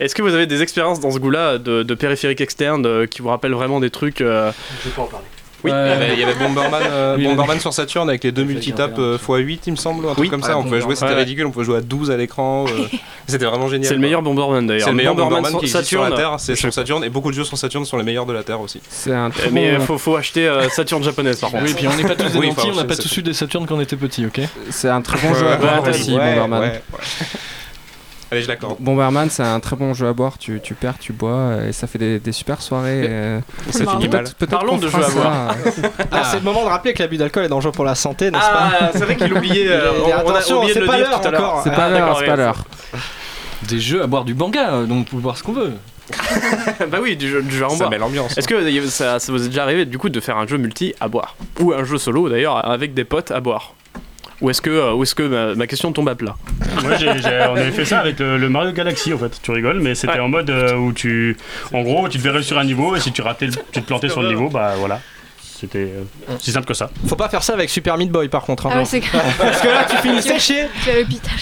Est-ce 0.01 0.15
que 0.15 0.23
vous 0.23 0.32
avez 0.35 0.47
des 0.47 0.62
expériences 0.62 1.01
dans 1.01 1.10
ce 1.10 1.19
goût-là 1.19 1.59
de, 1.59 1.82
de 1.82 1.94
périphériques 1.94 2.40
externes 2.40 2.86
euh, 2.86 3.06
qui 3.06 3.20
vous 3.20 3.28
rappellent 3.31 3.55
vraiment 3.55 3.81
des 3.81 3.90
trucs 3.90 4.20
euh, 4.20 4.52
Je 4.85 4.89
vais 4.89 4.94
pas 4.94 5.02
en 5.02 5.06
parler. 5.06 5.27
Oui, 5.64 5.70
Ouais. 5.72 5.76
il 5.86 5.89
y 5.89 5.93
avait, 5.93 6.12
il 6.14 6.20
y 6.20 6.22
avait 6.24 6.35
Bomberman, 6.35 6.82
euh, 6.89 7.16
Bomberman 7.16 7.59
sur 7.59 7.72
Saturn 7.72 8.09
avec 8.09 8.22
les 8.22 8.30
deux 8.30 8.44
multitapes 8.44 8.98
euh, 8.98 9.18
x8, 9.18 9.59
il 9.66 9.70
me 9.72 9.76
semble, 9.76 10.05
un 10.05 10.09
truc 10.12 10.18
Oui. 10.20 10.28
comme 10.28 10.43
ça. 10.43 10.51
Ouais, 10.51 10.55
on 10.55 10.62
pouvait 10.62 10.80
jouer, 10.80 10.94
c'était 10.94 11.10
Ouais. 11.10 11.16
ridicule, 11.16 11.47
on 11.47 11.51
pouvait 11.51 11.64
jouer 11.64 11.78
à 11.78 11.80
12 11.80 12.10
à 12.12 12.16
l'écran. 12.16 12.64
euh, 12.68 12.86
c'était 13.26 13.44
vraiment 13.44 13.68
génial. 13.68 13.89
C'est 13.89 13.94
le 13.94 14.01
meilleur 14.01 14.22
Bomberman 14.22 14.66
d'ailleurs. 14.66 14.85
C'est 14.85 14.90
le 14.90 14.97
meilleur 14.97 15.14
Bomberman 15.16 15.52
qui 15.59 15.64
existe 15.66 15.85
sur 15.85 16.02
la 16.02 16.10
Saturn. 16.10 16.30
Terre, 16.30 16.40
c'est 16.40 16.55
sur 16.55 16.72
Saturn, 16.72 17.02
et 17.05 17.09
beaucoup 17.10 17.30
de 17.30 17.36
jeux 17.36 17.44
sur 17.44 17.59
Saturn 17.59 17.85
sont 17.85 17.97
les 17.97 18.05
meilleurs 18.05 18.26
de 18.26 18.32
la 18.32 18.43
Terre 18.44 18.60
aussi. 18.60 18.80
C'est 18.89 19.12
un 19.12 19.28
Euh, 19.30 19.48
Mais 19.52 19.74
il 19.74 19.80
faut, 19.80 19.98
faut 19.98 20.14
acheter 20.16 20.47
euh, 20.47 20.68
Saturn 20.68 21.02
japonaise 21.02 21.40
par 21.40 21.51
contre. 21.51 21.64
Oui, 21.64 21.74
puis 21.74 21.89
on 21.89 21.97
n'est 21.97 22.02
pas 22.05 22.14
tous 22.14 22.30
des 22.32 22.39
Oui, 22.39 22.48
enfin, 22.51 22.68
on 22.72 22.76
n'a 22.76 22.85
pas 22.85 22.97
tous 22.97 23.16
eu 23.16 23.22
des 23.22 23.35
Saturnes 23.35 23.66
quand 23.66 23.76
on 23.76 23.80
était 23.80 23.97
petits, 23.97 24.26
ok 24.26 24.40
C'est 24.70 24.89
un 24.89 25.01
très 25.02 25.18
bon 25.26 25.35
jeu 25.35 25.47
à 25.47 25.80
aussi, 25.90 26.10
Bomberman. 26.12 26.70
Allez, 28.30 28.42
je 28.42 28.48
l'accorde. 28.48 28.76
Bomberman, 28.78 29.30
c'est 29.30 29.42
un 29.42 29.59
très 29.60 29.74
bon 29.76 29.94
jeu 29.94 30.06
à 30.06 30.12
boire. 30.12 30.36
Tu, 30.38 30.60
tu 30.62 30.74
perds, 30.74 30.98
tu 31.00 31.12
bois, 31.14 31.55
et 31.66 31.72
ça 31.72 31.86
fait 31.86 31.98
des, 31.98 32.18
des 32.18 32.32
super 32.32 32.60
soirées. 32.60 33.06
euh, 33.09 33.40
Ça 33.70 33.86
finit 33.86 34.09
mal. 34.09 34.24
Parlons 34.50 34.76
de 34.76 34.88
jeux 34.88 35.02
à 35.02 35.09
boire. 35.10 35.55
euh, 35.66 35.70
Ah, 36.12 36.24
c'est 36.30 36.38
le 36.38 36.42
moment 36.44 36.62
de 36.64 36.68
rappeler 36.68 36.92
que 36.92 37.02
l'abus 37.02 37.16
d'alcool 37.16 37.44
est 37.44 37.48
dangereux 37.48 37.72
pour 37.72 37.84
la 37.86 37.94
santé, 37.94 38.30
n'est-ce 38.30 38.44
Ah, 38.46 38.70
pas 38.80 38.90
c'est 38.92 39.05
vrai 39.05 39.16
qu'il 39.16 39.32
oubliait. 39.32 39.68
euh, 39.68 39.92
on- 40.05 40.09
on 40.09 40.12
a 40.12 40.16
attention, 40.32 40.56
oublié 40.59 40.74
de 40.74 40.74
c'est 40.74 40.80
le 40.80 40.86
pas 40.86 40.96
dire 40.98 41.10
tout 41.20 41.26
à 41.28 41.30
l'heure. 41.30 41.60
C'est 41.64 41.70
Ah, 41.72 41.76
pas 41.76 41.88
l'heure, 41.88 41.98
d'accord, 42.00 42.18
c'est 42.20 42.26
pas 42.26 42.36
l'heure. 42.36 42.64
Des 43.62 43.80
jeux 43.80 44.02
à 44.02 44.06
boire 44.06 44.24
du 44.24 44.34
banga, 44.34 44.82
donc 44.86 45.06
on 45.10 45.16
peut 45.16 45.22
boire 45.22 45.36
ce 45.36 45.42
qu'on 45.42 45.52
veut. 45.52 45.72
bah 46.90 46.98
oui, 47.02 47.16
du 47.16 47.28
jeu, 47.28 47.42
du 47.42 47.55
jeu 47.56 47.64
en 47.66 47.70
Ça 47.70 47.76
boire. 47.78 47.90
met 47.90 47.98
l'ambiance. 47.98 48.36
Est-ce 48.38 48.48
que 48.48 48.55
a- 48.55 48.90
ça, 48.90 49.18
ça 49.18 49.32
vous 49.32 49.44
est 49.44 49.48
déjà 49.48 49.62
arrivé 49.62 49.84
du 49.84 49.98
coup 49.98 50.09
de 50.09 50.20
faire 50.20 50.36
un 50.38 50.46
jeu 50.46 50.56
multi 50.56 50.94
à 51.00 51.09
boire? 51.09 51.34
Ou 51.60 51.72
un 51.72 51.84
jeu 51.84 51.98
solo 51.98 52.28
d'ailleurs 52.28 52.66
avec 52.66 52.94
des 52.94 53.05
potes 53.05 53.30
à 53.30 53.40
boire? 53.40 53.74
Ou 54.40 54.51
est-ce 54.51 54.62
que, 54.62 54.70
euh, 54.70 54.93
ou 54.94 55.02
est-ce 55.02 55.15
que 55.16 55.23
ma, 55.24 55.55
ma 55.56 55.66
question 55.66 55.90
tombe 55.93 56.09
à 56.09 56.15
plat 56.15 56.36
Moi, 56.82 56.97
j'ai- 56.97 57.20
j'ai- 57.20 57.47
on 57.51 57.56
avait 57.56 57.73
fait 57.73 57.85
ça 57.85 57.98
avec 57.98 58.20
le, 58.20 58.39
le 58.39 58.48
Mario 58.48 58.70
Galaxy 58.73 59.12
en 59.12 59.19
fait. 59.19 59.32
Tu 59.43 59.51
rigoles, 59.51 59.81
mais 59.81 59.94
c'était 59.97 60.15
Ouais. 60.15 60.20
en 60.20 60.28
mode 60.28 60.48
euh, 60.51 60.74
où 60.77 60.93
tu, 60.93 61.36
en 61.73 61.82
gros, 61.82 62.09
tu 62.09 62.19
devais 62.19 62.31
réussir 62.31 62.56
un 62.59 62.65
niveau 62.65 62.94
et 62.94 63.01
si 63.01 63.10
tu 63.10 63.20
ratais, 63.23 63.48
tu 63.48 63.81
te 63.82 63.86
plantais 63.86 64.09
sur 64.09 64.23
le 64.23 64.28
niveau, 64.28 64.48
bah 64.48 64.74
voilà. 64.78 65.01
C'était 65.43 65.90
euh, 65.93 66.35
si 66.39 66.52
simple 66.52 66.66
que 66.69 66.74
ça. 66.74 66.89
Faut 67.09 67.16
pas 67.16 67.28
faire 67.28 67.43
ça 67.43 67.55
avec 67.55 67.69
Super 67.69 67.97
Meat 67.98 68.12
Boy 68.12 68.28
par 68.28 68.43
contre. 68.43 68.66
hein. 68.66 68.70
Ah 68.74 68.78
ouais, 68.78 68.85
c'est 68.85 69.01
grave. 69.01 69.23
Parce 69.39 69.60
que 69.60 69.66
là, 69.66 69.85
tu 69.90 69.97
finis 69.97 70.23
séché. 70.23 70.69
Tu 70.85 70.90
es 70.90 70.93
à 70.93 70.98
l'hôpital. 71.01 71.35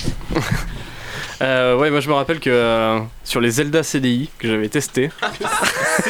Euh, 1.43 1.77
ouais, 1.77 1.91
moi 1.91 2.01
je 2.01 2.09
me 2.09 2.15
rappelle 2.15 2.41
que 2.41 2.49
euh, 2.49 2.99
sur 3.27 3.41
les 3.43 3.51
Zelda 3.51 3.83
CDI 3.83 4.31
que 4.39 4.49
j'avais 4.49 4.69
testé. 4.69 5.11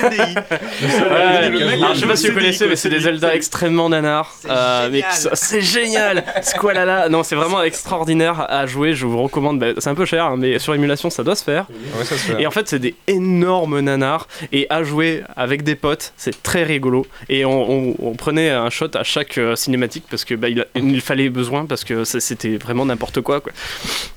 Ouais, 0.02 1.48
Le 1.50 1.64
mec, 1.66 1.74
alors, 1.82 1.94
je 1.94 2.00
sais 2.00 2.06
pas 2.06 2.16
si 2.16 2.26
vous 2.28 2.32
CDI, 2.32 2.34
connaissez, 2.34 2.66
mais 2.68 2.76
c'est 2.76 2.88
des 2.88 2.96
CDI. 2.96 3.04
Zelda 3.04 3.34
extrêmement 3.34 3.88
nanars. 3.88 4.34
Euh, 4.48 5.00
c'est 5.34 5.60
génial! 5.62 6.24
Squalala! 6.42 7.08
Non, 7.08 7.22
c'est 7.22 7.36
vraiment 7.36 7.62
extraordinaire 7.62 8.46
à 8.48 8.66
jouer. 8.66 8.94
Je 8.94 9.06
vous 9.06 9.22
recommande. 9.22 9.58
Bah, 9.58 9.66
c'est 9.78 9.88
un 9.90 9.94
peu 9.94 10.04
cher, 10.04 10.26
hein, 10.26 10.36
mais 10.38 10.58
sur 10.58 10.74
émulation, 10.74 11.10
ça 11.10 11.22
doit 11.24 11.36
se 11.36 11.44
faire. 11.44 11.66
Ouais, 11.96 12.04
ça 12.04 12.16
se 12.16 12.32
fait. 12.32 12.42
Et 12.42 12.46
en 12.46 12.50
fait, 12.50 12.68
c'est 12.68 12.78
des 12.78 12.94
énormes 13.06 13.80
nanars. 13.80 14.26
Et 14.52 14.66
à 14.70 14.82
jouer 14.82 15.22
avec 15.36 15.62
des 15.62 15.74
potes, 15.76 16.12
c'est 16.16 16.42
très 16.42 16.64
rigolo. 16.64 17.06
Et 17.28 17.44
on, 17.44 17.70
on- 17.70 17.94
on 18.00 18.12
prenait 18.14 18.50
un 18.50 18.70
shot 18.70 18.90
à 18.94 19.02
chaque 19.04 19.38
euh, 19.38 19.56
cinématique 19.56 20.04
parce 20.10 20.24
que 20.24 20.34
bah, 20.34 20.48
il, 20.48 20.60
a- 20.60 20.66
il 20.74 21.00
fallait 21.00 21.28
besoin 21.30 21.64
parce 21.66 21.84
que 21.84 22.04
c'était 22.04 22.56
vraiment 22.56 22.84
n'importe 22.86 23.20
quoi, 23.20 23.40
quoi. 23.40 23.52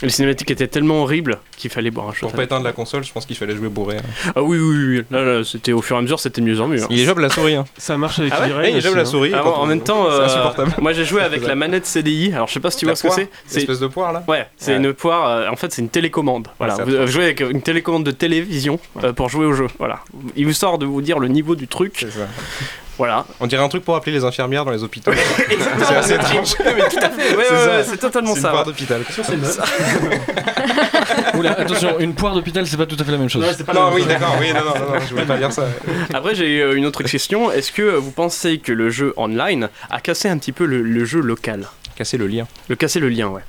Les 0.01 0.09
cinématiques 0.09 0.51
étaient 0.51 0.67
tellement 0.67 1.03
horribles 1.03 1.39
qu'il 1.57 1.69
fallait 1.69 1.91
boire 1.91 2.09
un 2.09 2.13
shot. 2.13 2.27
Pour 2.27 2.35
pas 2.35 2.43
éteindre 2.43 2.63
la 2.65 2.73
console, 2.73 2.88
je 3.01 3.11
pense 3.13 3.25
qu'il 3.25 3.35
fallait 3.35 3.55
jouer 3.55 3.69
bourré. 3.69 3.97
hein. 3.97 4.31
Ah 4.35 4.41
oui, 4.43 4.57
oui, 4.59 4.97
oui. 4.97 5.03
Là, 5.11 5.23
là, 5.23 5.43
c'était 5.43 5.71
au 5.71 5.81
fur 5.81 5.95
et 5.95 5.99
à 5.99 6.01
mesure, 6.01 6.19
c'était 6.19 6.41
de 6.41 6.45
mieux 6.47 6.59
en 6.61 6.67
mieux. 6.67 6.81
hein. 6.83 6.87
Il 6.89 6.99
est 6.99 7.03
jouable 7.05 7.21
la 7.21 7.29
souris. 7.29 7.55
Hein. 7.55 7.65
Ça 7.77 7.97
marche 7.97 8.19
avec 8.19 8.33
Ah 8.35 8.41
ouais 8.47 8.71
il 8.71 8.77
est 8.77 8.81
jouable 8.81 8.97
la 8.97 9.03
hein. 9.03 9.05
souris. 9.05 9.31
Ah, 9.33 9.45
en 9.45 9.63
on- 9.63 9.65
même 9.65 9.81
temps, 9.81 10.05
euh, 10.09 10.25
insupportable. 10.25 10.73
moi 10.79 10.93
j'ai 10.93 11.05
joué 11.05 11.21
avec 11.21 11.45
la 11.45 11.55
manette 11.55 11.85
CDI. 11.85 12.31
Alors 12.33 12.47
je 12.47 12.53
sais 12.53 12.59
pas 12.59 12.71
si 12.71 12.77
tu 12.79 12.85
La 12.85 12.91
vois 12.91 12.95
ce 12.97 13.03
que 13.03 13.13
c'est. 13.13 13.29
C'est 13.45 13.57
L'espèce 13.59 13.79
de 13.79 13.87
poire 13.87 14.11
là 14.13 14.23
Ouais, 14.27 14.47
c'est 14.57 14.71
Ouais. 14.71 14.77
une 14.77 14.93
poire. 14.93 15.27
euh, 15.29 15.49
en 15.49 15.55
fait, 15.55 15.71
c'est 15.71 15.81
une 15.81 15.89
télécommande. 15.89 16.47
Voilà, 16.57 16.75
vous 16.83 16.93
euh, 16.93 17.07
jouez 17.07 17.23
avec 17.25 17.41
une 17.41 17.61
télécommande 17.61 18.03
de 18.05 18.11
télévision 18.11 18.79
euh, 19.03 19.13
pour 19.13 19.29
jouer 19.29 19.45
au 19.45 19.53
jeu. 19.53 19.67
Voilà, 19.79 19.99
il 20.35 20.45
vous 20.45 20.53
sort 20.53 20.77
de 20.77 20.85
vous 20.85 21.01
dire 21.01 21.19
le 21.19 21.27
niveau 21.27 21.55
du 21.55 21.67
truc. 21.67 22.05
Ça. 22.99 23.05
Voilà. 23.05 23.25
On 23.39 23.47
dirait 23.47 23.63
un 23.63 23.69
truc 23.69 23.83
pour 23.83 23.95
appeler 23.95 24.11
les 24.11 24.23
infirmières 24.23 24.65
dans 24.65 24.71
les 24.71 24.83
hôpitaux. 24.83 25.11
c'est 25.87 25.95
assez 25.95 26.13
étrange. 26.13 26.53
Mais 26.63 26.87
tout 26.89 26.97
à 27.01 27.09
fait. 27.09 27.35
Ouais, 27.35 27.43
C'est 27.47 27.53
ouais, 27.53 27.59
ça. 27.59 27.65
ouais, 27.77 27.83
c'est 27.89 27.97
totalement 27.97 28.33
C'est 28.33 28.39
une 28.39 28.43
ça. 28.43 28.49
poire 28.51 28.65
d'hôpital. 28.65 29.01
Oula, 31.37 31.59
attention, 31.59 31.99
une 31.99 32.13
poire 32.13 32.33
d'hôpital, 32.33 32.65
c'est 32.67 32.77
pas 32.77 32.85
tout 32.85 32.97
à 32.99 33.03
fait 33.03 33.11
la 33.11 33.17
même 33.17 33.29
chose. 33.29 33.43
Non, 33.73 33.91
oui, 33.93 34.03
d'accord, 34.05 34.35
oui, 34.39 34.47
non, 34.53 34.59
non, 34.59 34.85
non, 34.87 34.93
non, 34.93 34.99
je 35.07 35.13
voulais 35.13 35.25
pas 35.25 35.37
dire 35.37 35.51
ça. 35.51 35.65
Après, 36.13 36.35
j'ai 36.35 36.61
euh, 36.61 36.75
une 36.75 36.85
autre 36.85 37.03
question. 37.03 37.51
Est-ce 37.51 37.71
que 37.71 37.81
vous 37.95 38.11
pensez 38.11 38.59
que 38.59 38.71
le 38.71 38.89
jeu 38.89 39.13
online 39.17 39.69
a 39.89 39.99
cassé 40.01 40.29
un 40.29 40.37
petit 40.37 40.51
peu 40.51 40.65
le, 40.65 40.81
le 40.81 41.05
jeu 41.05 41.19
local? 41.21 41.67
Casser 41.95 42.17
le 42.17 42.27
lien. 42.27 42.47
Le 42.67 42.75
casser 42.75 42.99
le 42.99 43.09
lien, 43.09 43.27
ouais. 43.27 43.41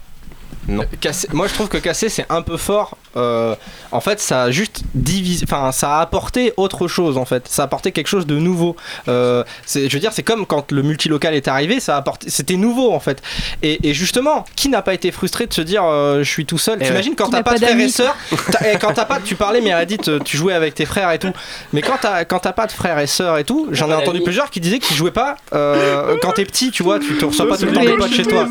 Non. 0.69 0.85
Casser- 1.01 1.29
Moi, 1.33 1.49
je 1.49 1.55
trouve 1.55 1.69
que 1.69 1.79
casser, 1.79 2.09
c'est 2.09 2.27
un 2.29 2.43
peu 2.43 2.57
fort. 2.57 2.97
Euh, 3.17 3.55
en 3.91 4.01
fait, 4.01 4.21
ça 4.21 4.45
a 4.45 4.51
juste 4.51 4.83
divisé. 4.95 5.45
Enfin, 5.49 5.73
ça 5.73 5.97
a 5.99 6.01
apporté 6.01 6.53
autre 6.57 6.87
chose, 6.87 7.17
en 7.19 7.25
fait. 7.25 7.49
Ça 7.49 7.63
a 7.63 7.65
apporté 7.65 7.93
quelque 7.93 8.07
chose 8.09 8.27
de 8.27 8.37
nouveau. 8.37 8.77
Euh, 9.09 9.43
je 9.73 9.89
veux 9.89 9.99
dire, 9.99 10.13
c'est 10.13 10.23
comme 10.23 10.47
quand 10.47 10.71
le 10.71 10.83
multilocal 10.83 11.35
est 11.35 11.49
arrivé, 11.49 11.81
ça 11.81 11.95
a 11.97 11.99
apporté. 11.99 12.31
C'était 12.31 12.57
nouveau, 12.57 12.93
en 12.93 13.01
fait. 13.01 13.21
Et, 13.63 13.89
et 13.89 13.95
justement, 13.95 14.45
qui 14.55 14.69
n'a 14.69 14.83
pas 14.83 14.95
été 14.95 15.11
frustré 15.11 15.47
de 15.47 15.53
se 15.53 15.63
dire, 15.63 15.83
euh, 15.85 16.23
je 16.23 16.31
suis 16.31 16.47
tout 16.47 16.59
seul? 16.59 16.79
Eh 16.81 16.85
T'imagines 16.85 17.17
quand 17.17 17.31
t'as 17.31 17.43
pas, 17.43 17.53
pas 17.53 17.59
de 17.59 17.65
frères 17.65 17.81
et 17.81 17.89
sœurs 17.89 18.17
Quand 18.81 18.93
t'as 18.93 19.05
pas, 19.07 19.19
tu 19.25 19.35
parlais, 19.35 19.61
euh, 20.09 20.19
tu 20.25 20.37
jouais 20.37 20.55
avec 20.55 20.75
tes 20.75 20.87
frères 20.87 21.11
et 21.11 21.19
tout. 21.19 21.33
Mais 21.73 21.83
quand 21.83 21.97
t'as 22.01 22.25
quand 22.25 22.39
t'as 22.41 22.53
pas 22.53 22.67
de 22.67 22.73
frères 22.73 22.99
et 22.99 23.07
sœurs 23.07 23.39
et 23.39 23.45
tout, 23.45 23.69
j'en 23.73 23.91
ai 23.91 23.95
entendu 23.95 24.21
plusieurs 24.23 24.51
qui 24.51 24.61
disaient 24.61 24.79
qu'ils 24.79 24.97
jouaient 24.97 25.11
pas 25.11 25.37
euh, 25.53 26.17
quand 26.23 26.33
t'es 26.33 26.45
petit, 26.45 26.71
tu 26.71 26.83
vois, 26.83 26.99
tu 26.99 27.17
te 27.17 27.25
reçois 27.25 27.49
pas 27.49 27.57
tout 27.57 27.67
le 27.67 27.73
temps 27.73 27.85
des 27.85 27.97
potes 27.97 28.13
chez 28.13 28.25
toi. 28.25 28.47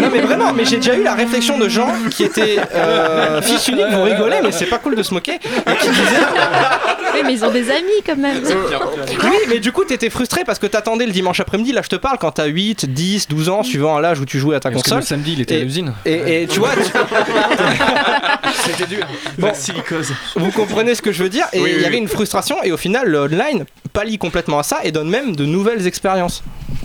Non 0.00 0.08
mais 0.12 0.20
vraiment, 0.20 0.52
mais 0.52 0.64
j'ai 0.64 0.76
déjà 0.76 0.96
eu 0.96 0.97
la 1.02 1.14
réflexion 1.14 1.58
de 1.58 1.68
gens 1.68 1.88
qui 2.10 2.24
étaient 2.24 2.58
euh, 2.74 3.40
fils 3.42 3.68
uniques, 3.68 3.86
vous 3.90 4.02
rigolez, 4.02 4.36
mais 4.42 4.52
c'est 4.52 4.66
pas 4.66 4.78
cool 4.78 4.94
de 4.96 5.02
se 5.02 5.12
moquer, 5.14 5.34
et 5.34 5.76
qui 5.80 5.88
disaient 5.88 6.26
Oui, 7.14 7.20
mais 7.24 7.32
ils 7.32 7.44
ont 7.44 7.50
des 7.50 7.70
amis 7.70 8.02
quand 8.06 8.16
même. 8.16 8.42
oui, 8.44 9.36
mais 9.48 9.58
du 9.58 9.72
coup 9.72 9.84
t'étais 9.84 10.10
frustré 10.10 10.44
parce 10.44 10.58
que 10.58 10.66
t'attendais 10.66 11.06
le 11.06 11.12
dimanche 11.12 11.40
après-midi, 11.40 11.72
là 11.72 11.80
je 11.82 11.88
te 11.88 11.96
parle, 11.96 12.18
quand 12.18 12.32
t'as 12.32 12.44
8, 12.46 12.86
10, 12.92 13.28
12 13.28 13.48
ans, 13.48 13.62
suivant 13.62 13.98
l'âge 13.98 14.20
où 14.20 14.24
tu 14.26 14.38
jouais 14.38 14.54
à 14.56 14.60
ta 14.60 14.70
Parce 14.70 14.82
que 14.82 14.88
console. 14.90 15.00
le 15.00 15.06
samedi, 15.06 15.32
il 15.32 15.40
était 15.40 15.56
à 15.56 15.60
l'usine. 15.60 15.94
Et, 16.04 16.42
et 16.42 16.46
tu 16.46 16.60
vois, 16.60 16.70
tu- 16.76 16.82
C'était 18.66 18.86
dur. 18.86 19.06
Bon. 19.38 19.50
Vous 20.36 20.50
comprenez 20.52 20.94
ce 20.94 21.02
que 21.02 21.12
je 21.12 21.22
veux 21.22 21.28
dire, 21.28 21.46
et 21.52 21.58
il 21.58 21.62
Oui, 21.62 21.70
oui, 21.76 21.82
y 21.82 21.86
avait 21.86 21.96
oui. 21.96 22.02
une 22.02 22.08
frustration, 22.08 22.56
et 22.62 22.72
au 22.72 22.76
final 22.76 23.08
le 23.08 23.20
online 23.20 23.64
pallie 23.92 24.18
complètement 24.18 24.58
à 24.58 24.62
ça 24.62 24.78
et 24.84 24.92
donne 24.92 25.08
même 25.08 25.34
de 25.36 25.44
nouvelles 25.44 25.86
expériences. 25.86 26.42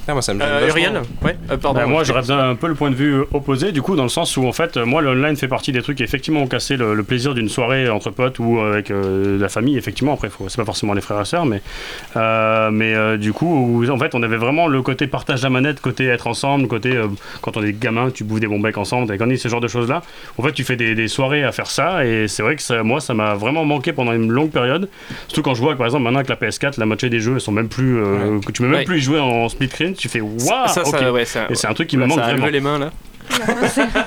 Ah, 0.07 0.13
moi, 0.13 0.21
ça 0.21 0.33
me 0.33 0.39
gêne 0.41 0.49
Euh. 0.51 0.67
Uriel 0.67 1.01
Ouais, 1.21 1.37
euh, 1.49 1.57
pardon. 1.57 1.79
Bah, 1.79 1.85
moi, 1.85 2.03
j'aurais 2.03 2.29
un 2.29 2.55
peu 2.55 2.67
le 2.67 2.75
point 2.75 2.89
de 2.89 2.95
vue 2.95 3.21
opposé, 3.33 3.71
du 3.71 3.81
coup, 3.81 3.95
dans 3.95 4.03
le 4.03 4.09
sens 4.09 4.35
où, 4.35 4.45
en 4.45 4.51
fait, 4.51 4.75
moi, 4.77 5.01
le 5.01 5.09
online 5.09 5.37
fait 5.37 5.47
partie 5.47 5.71
des 5.71 5.81
trucs 5.81 5.97
qui, 5.97 6.03
effectivement, 6.03 6.41
ont 6.41 6.47
cassé 6.47 6.75
le, 6.75 6.93
le 6.93 7.03
plaisir 7.03 7.33
d'une 7.33 7.47
soirée 7.47 7.89
entre 7.89 8.09
potes 8.09 8.39
ou 8.39 8.59
avec 8.59 8.91
euh, 8.91 9.39
la 9.39 9.47
famille, 9.47 9.77
effectivement. 9.77 10.13
Après, 10.13 10.29
c'est 10.49 10.57
pas 10.57 10.65
forcément 10.65 10.93
les 10.93 10.99
frères 11.01 11.21
et 11.21 11.25
sœurs, 11.25 11.45
mais, 11.45 11.61
euh, 12.17 12.69
mais 12.71 12.93
euh, 12.93 13.17
du 13.17 13.31
coup, 13.31 13.45
où, 13.45 13.89
en 13.89 13.97
fait, 13.97 14.13
on 14.13 14.23
avait 14.23 14.35
vraiment 14.37 14.67
le 14.67 14.81
côté 14.81 15.07
partage 15.07 15.39
de 15.39 15.45
la 15.45 15.49
manette, 15.49 15.79
côté 15.79 16.05
être 16.07 16.27
ensemble, 16.27 16.67
côté 16.67 16.91
euh, 16.95 17.07
quand 17.41 17.55
on 17.55 17.63
est 17.63 17.71
gamin, 17.73 18.09
tu 18.09 18.25
bouffes 18.25 18.41
des 18.41 18.47
bons 18.47 18.59
becs 18.59 18.77
ensemble, 18.77 19.07
t'as 19.07 19.17
connu 19.17 19.37
ce 19.37 19.47
genre 19.47 19.61
de 19.61 19.69
choses-là. 19.69 20.01
En 20.37 20.43
fait, 20.43 20.51
tu 20.51 20.65
fais 20.65 20.75
des, 20.75 20.95
des 20.95 21.07
soirées 21.07 21.43
à 21.45 21.53
faire 21.53 21.67
ça, 21.67 22.05
et 22.05 22.27
c'est 22.27 22.43
vrai 22.43 22.57
que 22.57 22.61
ça, 22.61 22.83
moi, 22.83 22.99
ça 22.99 23.13
m'a 23.13 23.35
vraiment 23.35 23.63
manqué 23.63 23.93
pendant 23.93 24.11
une 24.11 24.29
longue 24.31 24.51
période. 24.51 24.89
Surtout 25.27 25.43
quand 25.43 25.53
je 25.53 25.61
vois, 25.61 25.75
par 25.75 25.85
exemple, 25.85 26.03
maintenant 26.03 26.19
avec 26.19 26.29
la 26.29 26.35
PS4, 26.35 26.77
la 26.77 26.85
moitié 26.93 27.09
des 27.09 27.19
jeux 27.19 27.39
sont 27.39 27.51
même 27.51 27.69
plus. 27.69 27.97
euh, 28.03 28.39
que 28.39 28.51
tu 28.51 28.61
peux 28.61 28.67
même 28.67 28.79
Ouais. 28.79 28.85
plus 28.85 28.97
y 28.99 29.01
jouer 29.01 29.19
en 29.19 29.49
split 29.49 29.67
screen, 29.69 29.93
tu 29.93 30.07
fais 30.09 30.21
waouh! 30.21 30.39
ça, 30.67 30.67
ça, 30.67 30.81
ok. 31.09 31.13
ouais, 31.13 31.25
ça- 31.25 31.47
Et 31.49 31.55
c'est 31.55 31.67
un 31.67 31.73
truc 31.73 31.87
qui 31.87 31.97
me 31.97 32.05
manque 32.05 32.19
ça 32.19 32.25
a 32.25 32.31
vraiment. 32.31 32.47
les 32.47 32.59
mains 32.61 32.79
là. 32.79 32.91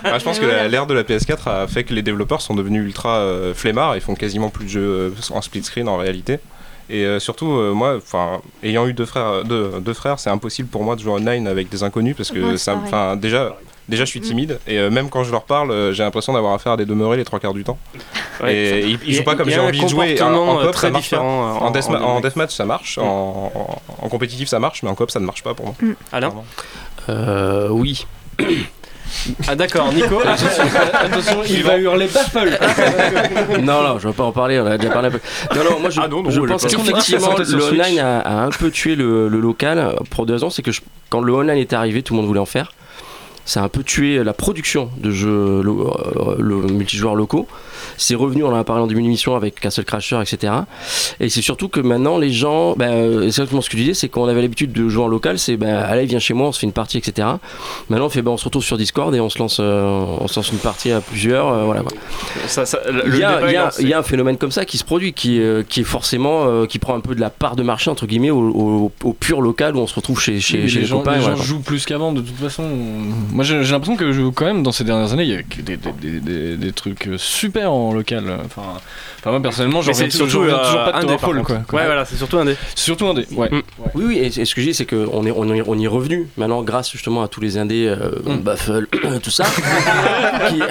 Ah, 0.04 0.18
je 0.18 0.24
pense 0.24 0.38
que 0.38 0.68
l'ère 0.68 0.86
de 0.86 0.94
la 0.94 1.02
PS4 1.02 1.48
a 1.48 1.66
fait 1.66 1.84
que 1.84 1.94
les 1.94 2.02
développeurs 2.02 2.40
sont 2.42 2.54
devenus 2.54 2.84
ultra 2.84 3.16
euh, 3.16 3.54
flemmards 3.54 3.94
et 3.96 4.00
font 4.00 4.14
quasiment 4.14 4.50
plus 4.50 4.64
de 4.66 4.70
jeux 4.70 4.80
euh, 4.82 5.10
en 5.30 5.40
split 5.42 5.62
screen 5.64 5.88
en 5.88 5.96
réalité. 5.96 6.38
Et 6.88 7.04
euh, 7.04 7.18
surtout, 7.18 7.50
euh, 7.50 7.72
moi, 7.72 7.96
enfin, 7.96 8.40
ayant 8.62 8.86
eu 8.86 8.92
deux 8.92 9.06
frères, 9.06 9.42
deux, 9.44 9.72
deux 9.80 9.94
frères, 9.94 10.18
c'est 10.20 10.30
impossible 10.30 10.68
pour 10.68 10.84
moi 10.84 10.94
de 10.94 11.00
jouer 11.00 11.12
online 11.12 11.48
avec 11.48 11.68
des 11.68 11.82
inconnus 11.82 12.14
parce 12.16 12.30
que 12.30 12.38
Ouais, 12.38 12.50
c'est 12.52 12.58
ça, 12.58 12.72
pareil. 12.74 12.86
enfin, 12.88 13.16
déjà, 13.16 13.56
déjà, 13.88 14.04
je 14.04 14.10
suis 14.10 14.20
timide 14.20 14.60
et 14.68 14.78
euh, 14.78 14.90
même 14.90 15.08
quand 15.08 15.24
je 15.24 15.32
leur 15.32 15.44
parle, 15.44 15.70
euh, 15.72 15.92
j'ai 15.92 16.04
l'impression 16.04 16.32
d'avoir 16.34 16.52
affaire 16.54 16.72
à 16.72 16.76
des 16.76 16.84
demeurés 16.86 17.16
les 17.16 17.24
trois 17.24 17.40
quarts 17.40 17.54
du 17.54 17.64
temps. 17.64 17.78
Ouais, 18.42 18.54
et 18.54 18.98
il 19.06 19.14
jouent 19.14 19.24
pas 19.24 19.34
comme 19.34 19.48
j'ai 19.48 19.58
envie 19.60 19.80
de 19.80 19.88
jouer. 19.88 20.20
En, 20.20 20.26
comportement, 20.26 20.50
en 20.52 20.58
euh, 20.60 20.62
coop, 20.64 20.72
très 20.72 20.86
ça 20.88 20.90
marche 20.92 21.10
pas. 21.10 21.16
différent, 21.16 21.42
euh, 21.48 21.58
En, 21.58 21.66
en- 21.66 21.70
deathma- 21.72 21.96
en 22.02 22.16
en 22.16 22.20
deathmatch, 22.20 22.54
ça 22.54 22.64
marche. 22.64 22.98
En, 22.98 23.52
en- 23.54 24.04
en 24.04 24.08
compétitif, 24.08 24.48
ça 24.48 24.58
marche, 24.58 24.82
mais 24.82 24.90
en 24.90 24.94
coop, 24.94 25.10
ça 25.10 25.20
ne 25.20 25.24
marche 25.26 25.42
pas 25.42 25.54
pour 25.54 25.66
moi. 25.66 25.74
Alain 26.12 26.32
Euh, 27.08 27.68
oui. 27.70 28.06
Ah 29.48 29.54
d'accord, 29.54 29.92
Nico. 29.92 30.20
Attention, 30.92 31.38
il 31.48 31.62
va 31.62 31.78
hurler 31.78 32.06
baffle. 32.06 32.58
non, 33.62 33.82
non, 33.82 33.98
je 33.98 34.08
vais 34.08 34.14
pas 34.14 34.24
en 34.24 34.32
parler, 34.32 34.60
on 34.60 34.66
a 34.66 34.76
déjà 34.76 34.92
parlé 34.92 35.08
un 35.08 35.10
peu. 35.12 35.20
Non, 35.54 35.64
non, 35.70 35.80
moi 35.80 35.90
je, 35.90 36.00
Ah 36.00 36.08
non, 36.08 36.22
non, 36.22 36.30
je 36.30 36.40
pense 36.40 36.66
qu'effectivement 36.66 37.34
le 37.38 37.64
online 37.64 37.98
a, 38.00 38.20
a 38.20 38.32
un 38.44 38.50
peu 38.50 38.70
tué 38.70 38.94
le, 38.96 39.28
le 39.28 39.40
local 39.40 39.94
pour 40.10 40.26
deux 40.26 40.34
raisons. 40.34 40.50
C'est 40.50 40.62
que 40.62 40.72
je- 40.72 40.80
quand 41.08 41.20
le 41.20 41.32
online 41.32 41.56
est 41.56 41.72
arrivé, 41.72 42.02
tout 42.02 42.14
le 42.14 42.18
monde 42.18 42.26
voulait 42.26 42.40
en 42.40 42.46
faire. 42.46 42.72
Ça 43.46 43.62
a 43.62 43.64
un 43.64 43.68
peu 43.68 43.82
tué 43.82 44.22
la 44.22 44.34
production 44.34 44.90
de 44.98 45.10
jeux 45.10 45.62
lo- 45.62 45.90
euh, 46.16 46.36
lo- 46.38 46.68
multijoueurs 46.68 47.14
locaux. 47.14 47.46
C'est 47.96 48.14
revenu, 48.14 48.42
on 48.44 48.48
en 48.52 48.56
a 48.56 48.64
parlé 48.64 48.82
en 48.82 48.86
début 48.86 49.00
d'émission 49.02 49.36
avec 49.36 49.58
Castle 49.60 49.84
Crasher, 49.84 50.20
etc. 50.20 50.52
Et 51.20 51.28
c'est 51.30 51.40
surtout 51.42 51.68
que 51.68 51.80
maintenant, 51.80 52.18
les 52.18 52.30
gens, 52.32 52.74
ben, 52.76 52.90
euh, 52.90 53.20
c'est 53.22 53.26
exactement 53.26 53.60
ce 53.62 53.70
que 53.70 53.76
tu 53.76 53.82
disais, 53.82 53.94
c'est 53.94 54.08
qu'on 54.08 54.26
avait 54.28 54.42
l'habitude 54.42 54.72
de 54.72 54.88
jouer 54.88 55.04
en 55.04 55.08
local, 55.08 55.38
c'est 55.38 55.56
ben, 55.56 55.76
allez, 55.76 56.04
viens 56.06 56.18
chez 56.18 56.34
moi, 56.34 56.48
on 56.48 56.52
se 56.52 56.58
fait 56.60 56.66
une 56.66 56.72
partie, 56.72 56.98
etc. 56.98 57.28
Maintenant, 57.88 58.06
on 58.06 58.10
fait, 58.10 58.22
ben, 58.22 58.32
on 58.32 58.36
se 58.36 58.44
retrouve 58.44 58.64
sur 58.64 58.76
Discord 58.76 59.14
et 59.14 59.20
on 59.20 59.28
se 59.30 59.38
lance, 59.38 59.58
euh, 59.60 60.04
on 60.20 60.26
se 60.28 60.36
lance 60.38 60.50
une 60.52 60.58
partie 60.58 60.90
à 60.90 61.00
plusieurs, 61.00 61.48
euh, 61.48 61.64
voilà. 61.64 61.82
quoi. 61.82 61.92
Ça, 62.46 62.66
ça- 62.66 62.80
le 62.90 63.04
Il 63.06 63.16
y, 63.18 63.22
a, 63.22 63.36
débat 63.36 63.46
il 63.46 63.50
y 63.50 63.54
est 63.54 63.56
a- 63.58 63.64
lancé. 63.64 63.82
il 63.82 63.88
y 63.88 63.92
a 63.94 63.98
un 63.98 64.02
phénomène 64.02 64.36
comme 64.36 64.50
ça 64.50 64.64
qui 64.64 64.78
se 64.78 64.84
produit, 64.84 65.12
qui, 65.12 65.40
euh, 65.40 65.62
qui 65.68 65.80
est 65.80 65.84
forcément, 65.84 66.44
euh, 66.46 66.66
qui 66.66 66.78
prend 66.78 66.94
un 66.96 67.00
peu 67.00 67.14
de 67.14 67.20
la 67.20 67.30
part 67.30 67.54
de 67.56 67.62
marché 67.62 67.90
entre 67.90 68.06
guillemets 68.06 68.30
au, 68.30 68.40
au- 68.40 68.92
au 69.04 69.12
pur 69.12 69.40
local 69.40 69.76
où 69.76 69.80
on 69.80 69.86
se 69.86 69.94
retrouve 69.94 70.20
chez, 70.20 70.40
chez, 70.40 70.58
les, 70.58 70.66
les, 70.68 70.84
gens, 70.84 70.98
copains. 70.98 71.12
les 71.16 71.20
gens 71.22 71.30
voilà, 71.30 71.42
jouent 71.42 71.60
plus 71.60 71.84
qu'avant 71.86 72.12
de 72.12 72.20
toute 72.20 72.36
façon. 72.36 72.64
Moi 73.36 73.44
j'ai 73.44 73.62
l'impression 73.62 73.96
que 73.96 74.12
je- 74.12 74.30
quand 74.30 74.46
même 74.46 74.62
dans 74.62 74.72
ces 74.72 74.82
dernières 74.82 75.12
années 75.12 75.24
il 75.24 75.30
y 75.30 75.36
a 75.36 75.42
que 75.42 75.60
des, 75.60 75.76
des, 75.76 75.92
des, 76.00 76.20
des- 76.20 76.56
des 76.56 76.72
trucs 76.72 77.06
euh, 77.06 77.18
super 77.18 77.70
en 77.70 77.92
local. 77.92 78.24
Enfin, 78.46 78.62
enfin 79.18 79.30
moi 79.30 79.40
personnellement 79.42 79.82
j'en 79.82 79.92
reviens, 79.92 80.08
toujours 80.08 80.44
euh, 80.44 80.50
pas 80.50 80.92
de 80.92 80.96
indé, 80.96 81.06
par 81.06 81.20
Towerfall 81.20 81.34
contre. 81.36 81.46
quoi. 81.46 81.56
quoi. 81.68 81.78
Ouais, 81.80 81.84
voilà, 81.86 82.04
c'est 82.06 82.16
surtout 82.16 82.38
un 82.38 82.46
des. 82.46 82.56
C'est 82.74 82.84
surtout 82.84 83.06
un 83.06 83.14
dé. 83.14 83.26
Ouais. 83.32 83.50
Oui, 83.94 84.04
oui, 84.06 84.16
et, 84.18 84.26
et 84.40 84.44
ce 84.46 84.54
que 84.54 84.60
je 84.62 84.68
dis, 84.68 84.74
c'est 84.74 84.86
qu'on 84.86 85.26
est, 85.26 85.30
on 85.30 85.52
est, 85.54 85.62
on 85.66 85.78
y 85.78 85.84
est 85.84 85.88
revenu 85.88 86.26
maintenant 86.38 86.62
grâce 86.62 86.90
justement 86.90 87.22
à 87.22 87.28
tous 87.28 87.40
les 87.42 87.58
indés, 87.58 87.86
euh, 87.86 88.10
Baffle, 88.42 88.86
tout 89.22 89.30
ça. 89.30 89.44
qui- 90.48 90.62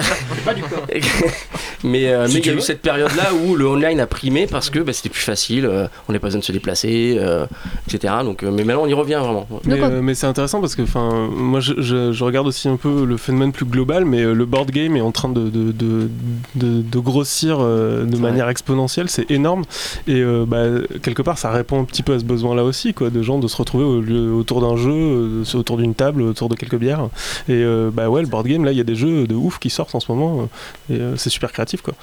mais 1.84 2.08
euh, 2.08 2.26
Si 2.26 2.34
mais 2.34 2.40
il 2.40 2.46
y 2.46 2.50
a 2.50 2.54
eu 2.54 2.60
cette 2.60 2.82
période-là 2.82 3.32
où 3.34 3.54
le 3.54 3.66
online 3.68 4.00
a 4.00 4.06
primé 4.06 4.46
parce 4.46 4.70
que 4.70 4.78
bah, 4.80 4.92
c'était 4.92 5.08
plus 5.08 5.22
facile, 5.22 5.66
euh, 5.66 5.86
on 6.08 6.12
n'a 6.12 6.18
pas 6.18 6.28
besoin 6.28 6.40
de 6.40 6.44
se 6.44 6.52
déplacer, 6.52 7.16
euh, 7.18 7.46
etc. 7.88 8.14
Donc, 8.24 8.42
euh, 8.42 8.50
mais 8.50 8.64
maintenant 8.64 8.82
on 8.84 8.88
y 8.88 8.94
revient 8.94 9.20
vraiment. 9.22 9.46
Mais, 9.64 9.80
euh, 9.80 10.00
mais 10.02 10.14
c'est 10.14 10.26
intéressant 10.26 10.60
parce 10.60 10.74
que 10.74 10.82
enfin, 10.82 11.28
moi 11.30 11.60
je, 11.60 11.74
je- 11.78 12.12
je 12.12 12.24
regarde 12.24 12.46
aussi 12.46 12.55
un 12.64 12.76
peu 12.76 13.04
le 13.04 13.16
phénomène 13.18 13.52
plus 13.52 13.66
global, 13.66 14.04
mais 14.06 14.22
euh, 14.22 14.32
le 14.32 14.46
board 14.46 14.70
game 14.70 14.96
est 14.96 15.00
en 15.02 15.12
train 15.12 15.28
de, 15.28 15.50
de, 15.50 15.72
de, 15.72 16.08
de- 16.54 16.80
de 16.82 16.98
grossir 16.98 17.58
euh, 17.60 18.04
de 18.04 18.16
manière 18.16 18.48
exponentielle, 18.48 19.08
c'est 19.10 19.30
énorme. 19.30 19.62
Et 20.08 20.20
euh, 20.22 20.44
bah, 20.46 20.64
quelque 21.02 21.20
part 21.22 21.36
ça 21.38 21.50
répond 21.50 21.80
un 21.80 21.84
petit 21.84 22.02
peu 22.02 22.14
à 22.14 22.18
ce 22.18 22.24
besoin-là 22.24 22.64
aussi, 22.64 22.94
quoi, 22.94 23.10
de 23.10 23.22
gens 23.22 23.38
de 23.38 23.48
se 23.48 23.56
retrouver 23.56 23.84
au 23.84 24.00
lieu- 24.00 24.32
autour 24.32 24.60
d'un 24.62 24.76
jeu, 24.76 25.42
autour 25.54 25.76
d'une 25.76 25.94
table, 25.94 26.22
autour 26.22 26.48
de 26.48 26.54
quelques 26.54 26.78
bières. 26.78 27.08
Et 27.48 27.62
bah 27.92 28.08
ouais, 28.08 28.22
le 28.22 28.28
board 28.28 28.46
game, 28.46 28.64
là 28.64 28.72
il 28.72 28.78
y 28.78 28.80
a 28.80 28.84
des 28.84 28.96
jeux 28.96 29.26
de 29.26 29.34
ouf 29.34 29.58
qui 29.58 29.68
sortent 29.70 29.94
en 29.94 30.00
ce 30.00 30.10
moment, 30.10 30.48
et 30.90 30.98
c'est 31.16 31.30
super 31.30 31.52
créatif 31.52 31.82
quoi. 31.82 31.94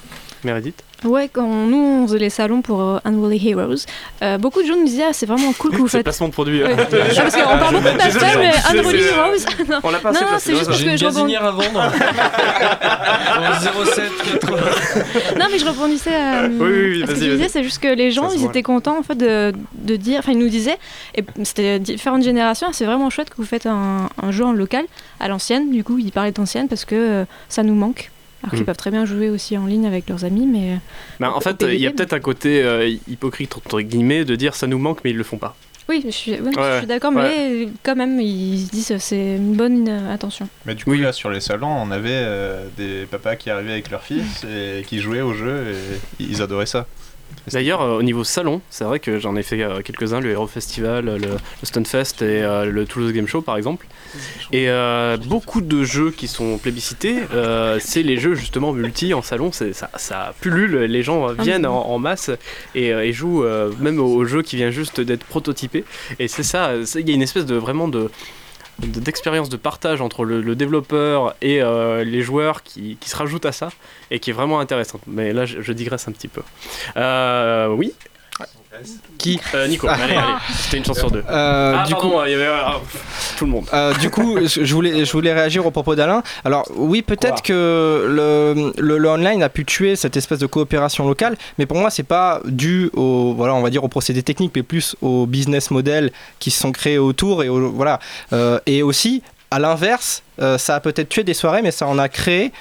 Meredith 0.44 0.84
Ouais, 1.04 1.30
quand 1.32 1.46
nous 1.48 1.76
on 2.04 2.08
faisait 2.08 2.18
les 2.20 2.30
salons 2.30 2.62
pour 2.62 2.82
euh, 2.82 2.98
Heroes, 3.06 3.76
euh, 4.22 4.38
beaucoup 4.38 4.62
de 4.62 4.68
gens 4.68 4.78
nous 4.78 4.86
disaient 4.86 5.04
ah, 5.10 5.14
c'est 5.14 5.26
vraiment 5.26 5.52
cool 5.52 5.72
que 5.72 5.76
vous 5.76 5.88
faites. 5.90 6.04
placement 6.04 6.30
de 6.30 6.34
produit. 6.34 6.64
hein. 6.64 6.68
Ouais. 6.68 6.76
Non, 6.78 6.86
parce 7.18 7.36
qu'on 7.36 7.42
parle 7.58 7.74
beaucoup 7.76 7.90
de 7.94 7.98
Pascal, 7.98 8.38
mais 8.40 8.52
c'est- 8.54 8.78
Heroes. 8.78 9.66
Non. 9.70 9.80
On 9.84 9.92
l'a 9.92 10.00
pas 10.00 10.12
Non, 10.14 10.20
assez 10.22 10.32
non, 10.32 10.38
c'est 10.40 10.52
juste 10.56 10.66
parce 10.68 10.78
J'ai 10.80 10.86
que 10.86 10.92
une 10.92 10.98
je 10.98 11.06
rebondis- 11.06 11.36
à 11.36 11.52
vendre. 11.52 11.92
Au 13.80 13.86
07 13.86 14.12
80. 14.42 14.58
Non, 15.40 15.46
mais 15.52 15.60
je 15.60 15.66
rebondissais 15.66 16.16
à, 16.16 16.44
Oui, 16.48 16.56
oui, 16.60 17.04
oui, 17.04 17.06
ce 17.08 17.14
disais, 17.14 17.50
c'est 17.50 17.64
juste 17.64 17.80
que 17.80 17.88
les 17.94 18.12
gens, 18.12 18.30
ils 18.32 18.46
étaient 18.46 18.64
contents 18.64 18.98
en 19.00 19.04
fait 19.04 19.16
de, 19.16 19.52
de 19.74 19.96
dire, 19.96 20.20
enfin 20.20 20.32
ils 20.32 20.38
nous 20.38 20.50
disaient, 20.50 20.78
et 21.16 21.24
c'était 21.44 21.80
différentes 21.80 22.24
générations, 22.24 22.68
c'est 22.72 22.86
vraiment 22.86 23.10
chouette 23.10 23.30
que 23.30 23.36
vous 23.38 23.46
faites 23.46 23.66
un, 23.66 24.10
un 24.22 24.32
jeu 24.32 24.46
en 24.46 24.54
local 24.54 24.86
à 25.20 25.28
l'ancienne. 25.28 25.72
Du 25.72 25.84
coup, 25.84 25.98
ils 26.00 26.12
parlaient 26.12 26.32
d'ancienne 26.32 26.68
parce 26.68 26.86
que 26.86 26.96
euh, 26.96 27.26
ça 27.50 27.64
nous 27.64 27.76
manque. 27.76 28.10
Alors 28.44 28.52
qu'ils 28.52 28.62
Mm. 28.62 28.66
peuvent 28.66 28.78
très 28.78 28.92
bien 28.92 29.06
jouer 29.06 29.30
aussi 29.30 29.58
en 29.58 29.66
ligne 29.66 29.86
avec 29.88 30.08
leurs 30.10 30.26
amis, 30.26 30.46
mais. 30.46 30.78
Bah, 31.20 31.32
en 31.34 31.40
fait, 31.42 31.64
il 31.68 31.80
y 31.80 31.88
a 31.88 31.92
peut-être 31.92 32.14
un 32.14 32.20
côté 32.20 32.62
euh, 32.62 32.88
hypocrite 33.08 33.56
entre 33.58 33.80
guillemets 33.82 34.26
de 34.26 34.36
dire 34.36 34.54
ça 34.56 34.68
nous 34.68 34.80
manque 34.80 35.00
mais 35.04 35.12
ils 35.12 35.18
le 35.18 35.24
font 35.24 35.38
pas. 35.38 35.56
Oui, 35.90 36.02
je 36.06 36.12
suis, 36.12 36.32
ouais, 36.32 36.40
je 36.56 36.60
Ouais, 36.60 36.78
suis 36.80 36.88
d'accord, 36.88 37.14
ouais. 37.14 37.24
mais 37.66 37.68
quand 37.84 37.96
même, 37.98 38.20
ils 38.22 38.66
se 38.68 38.72
disent 38.72 38.88
que 38.88 38.98
c'est 39.00 39.36
une 39.36 39.54
bonne 39.56 39.88
euh, 39.90 40.14
attention. 40.14 40.48
Mais 40.66 40.76
du 40.76 40.86
coup, 40.86 40.94
là, 40.94 41.12
sur 41.12 41.30
les 41.30 41.42
salons, 41.42 41.68
on 41.68 41.92
avait 41.92 42.10
euh, 42.14 42.66
des 42.78 43.06
papas 43.06 43.36
qui 43.36 43.50
arrivaient 43.50 43.74
avec 43.74 43.92
leurs 43.92 44.04
fils 44.04 44.44
et 44.50 44.84
qui 44.84 45.00
jouaient 45.00 45.20
au 45.22 45.34
jeu 45.34 45.74
et 46.20 46.24
ils 46.24 46.42
adoraient 46.42 46.66
ça. 46.68 46.88
D'ailleurs, 47.52 47.82
euh, 47.82 47.98
au 47.98 48.04
niveau 48.04 48.24
salon, 48.24 48.62
c'est 48.70 48.86
vrai 48.86 49.00
que 49.00 49.20
j'en 49.20 49.36
ai 49.36 49.44
fait 49.44 49.62
euh, 49.62 49.82
quelques-uns, 49.82 50.22
le 50.22 50.30
Hero 50.32 50.48
Festival, 50.48 51.04
le, 51.06 51.18
le 51.18 51.38
Stunfest 51.64 52.22
et 52.22 52.44
euh, 52.44 52.64
le 52.66 52.86
Toulouse 52.86 53.12
Game 53.12 53.28
Show 53.28 53.42
par 53.42 53.58
exemple. 53.58 53.86
Et 54.52 54.70
euh, 54.70 55.18
beaucoup 55.18 55.62
de 55.62 55.84
jeux 55.84 56.12
qui 56.12 56.28
sont 56.28 56.58
plébiscités, 56.58 57.20
euh, 57.34 57.80
c'est 57.80 58.04
les 58.04 58.18
jeux 58.18 58.36
justement 58.36 58.74
multi 58.74 59.14
en 59.14 59.22
salon, 59.22 59.52
ça, 59.52 59.66
ça 59.96 60.34
pullule, 60.42 60.78
les 60.84 61.04
gens 61.04 61.34
viennent 61.34 61.66
en, 61.66 62.00
masse 62.00 62.32
et, 62.76 62.94
euh, 62.94 63.12
jouent 63.12 63.46
même 63.80 64.00
au, 64.00 64.06
au 64.06 64.26
jeu 64.26 64.42
qui 64.42 64.56
vient 64.56 64.72
juste 64.72 65.00
d'être 65.00 65.24
prototypé. 65.26 65.84
Et 66.20 66.28
c'est 66.28 66.44
ça, 66.44 66.74
il 66.96 67.08
y 67.08 67.12
a 67.12 67.16
une 67.16 67.22
espèce 67.22 67.46
de 67.46 67.56
vraiment 67.56 67.88
de 67.88 68.10
de- 68.80 69.00
d'expérience 69.00 69.50
de 69.50 69.58
partage 69.58 70.02
entre 70.02 70.26
le, 70.26 70.56
développeur 70.56 71.36
et 71.42 71.62
les 71.62 72.22
joueurs 72.22 72.64
qui, 72.64 72.98
se 73.06 73.16
rajoutent 73.16 73.46
à 73.46 73.52
ça 73.52 73.70
et 74.10 74.20
qui 74.20 74.32
est 74.32 74.34
vraiment 74.34 74.60
intéressante. 74.60 75.02
Mais 75.06 75.32
là, 75.32 75.46
je, 75.46 75.72
digresse 75.74 76.08
un 76.08 76.12
petit 76.12 76.28
peu. 76.28 76.42
Oui 77.78 77.94
Qui 79.18 79.40
Euh, 79.54 79.68
Nico, 79.68 79.88
allez, 79.88 80.16
allez, 80.16 80.34
c'était 80.58 80.78
une 80.78 80.86
chance 80.86 80.98
sur 80.98 81.12
deux. 81.12 81.24
Euh, 81.30 81.76
ah, 81.78 81.84
du 81.86 81.94
pardon, 81.94 82.10
coup- 82.10 82.16
il 82.26 82.32
y 82.32 82.34
avait 82.36 82.48
ah, 82.48 82.80
tout 83.38 83.46
le 83.46 83.52
monde. 83.52 83.66
Euh, 83.74 83.94
du 83.96 84.10
coup, 84.10 84.38
je 84.46 84.74
voulais, 84.74 85.06
je 85.06 85.12
voulais 85.12 85.32
réagir 85.34 85.66
au 85.66 85.72
propos 85.72 85.96
d'Alain. 85.96 86.24
Alors 86.44 86.66
oui, 86.76 87.02
peut-être 87.02 87.42
que 87.44 87.54
le, 88.10 88.74
le, 88.82 88.98
le 88.98 89.10
online 89.10 89.44
a 89.44 89.50
pu 89.50 89.64
tuer 89.66 89.96
cette 89.96 90.18
espèce 90.18 90.40
de 90.40 90.48
coopération 90.48 91.08
locale, 91.08 91.38
mais 91.58 91.66
pour 91.66 91.78
moi, 91.78 91.90
c'est 91.90 92.04
pas 92.04 92.42
dû 92.46 92.90
au, 92.94 93.34
voilà, 93.36 93.54
on 93.54 93.62
va 93.62 93.70
dire 93.70 93.84
au 93.84 93.88
procédé 93.90 94.24
technique, 94.24 94.52
mais 94.56 94.64
plus 94.64 94.96
au 95.02 95.26
business 95.28 95.70
model 95.72 96.12
qui 96.40 96.50
se 96.52 96.60
sont 96.60 96.72
créés 96.72 96.98
autour 96.98 97.44
et 97.44 97.50
au- 97.50 97.72
voilà. 97.72 98.00
Euh, 98.34 98.60
et 98.66 98.82
aussi, 98.84 99.22
à 99.52 99.60
l'inverse, 99.60 100.24
euh, 100.42 100.58
ça 100.58 100.76
a 100.76 100.80
peut-être 100.80 101.10
tué 101.10 101.24
des 101.24 101.36
soirées, 101.36 101.62
mais 101.62 101.70
ça 101.72 101.86
en 101.86 102.00
a 102.00 102.10
créé 102.10 102.52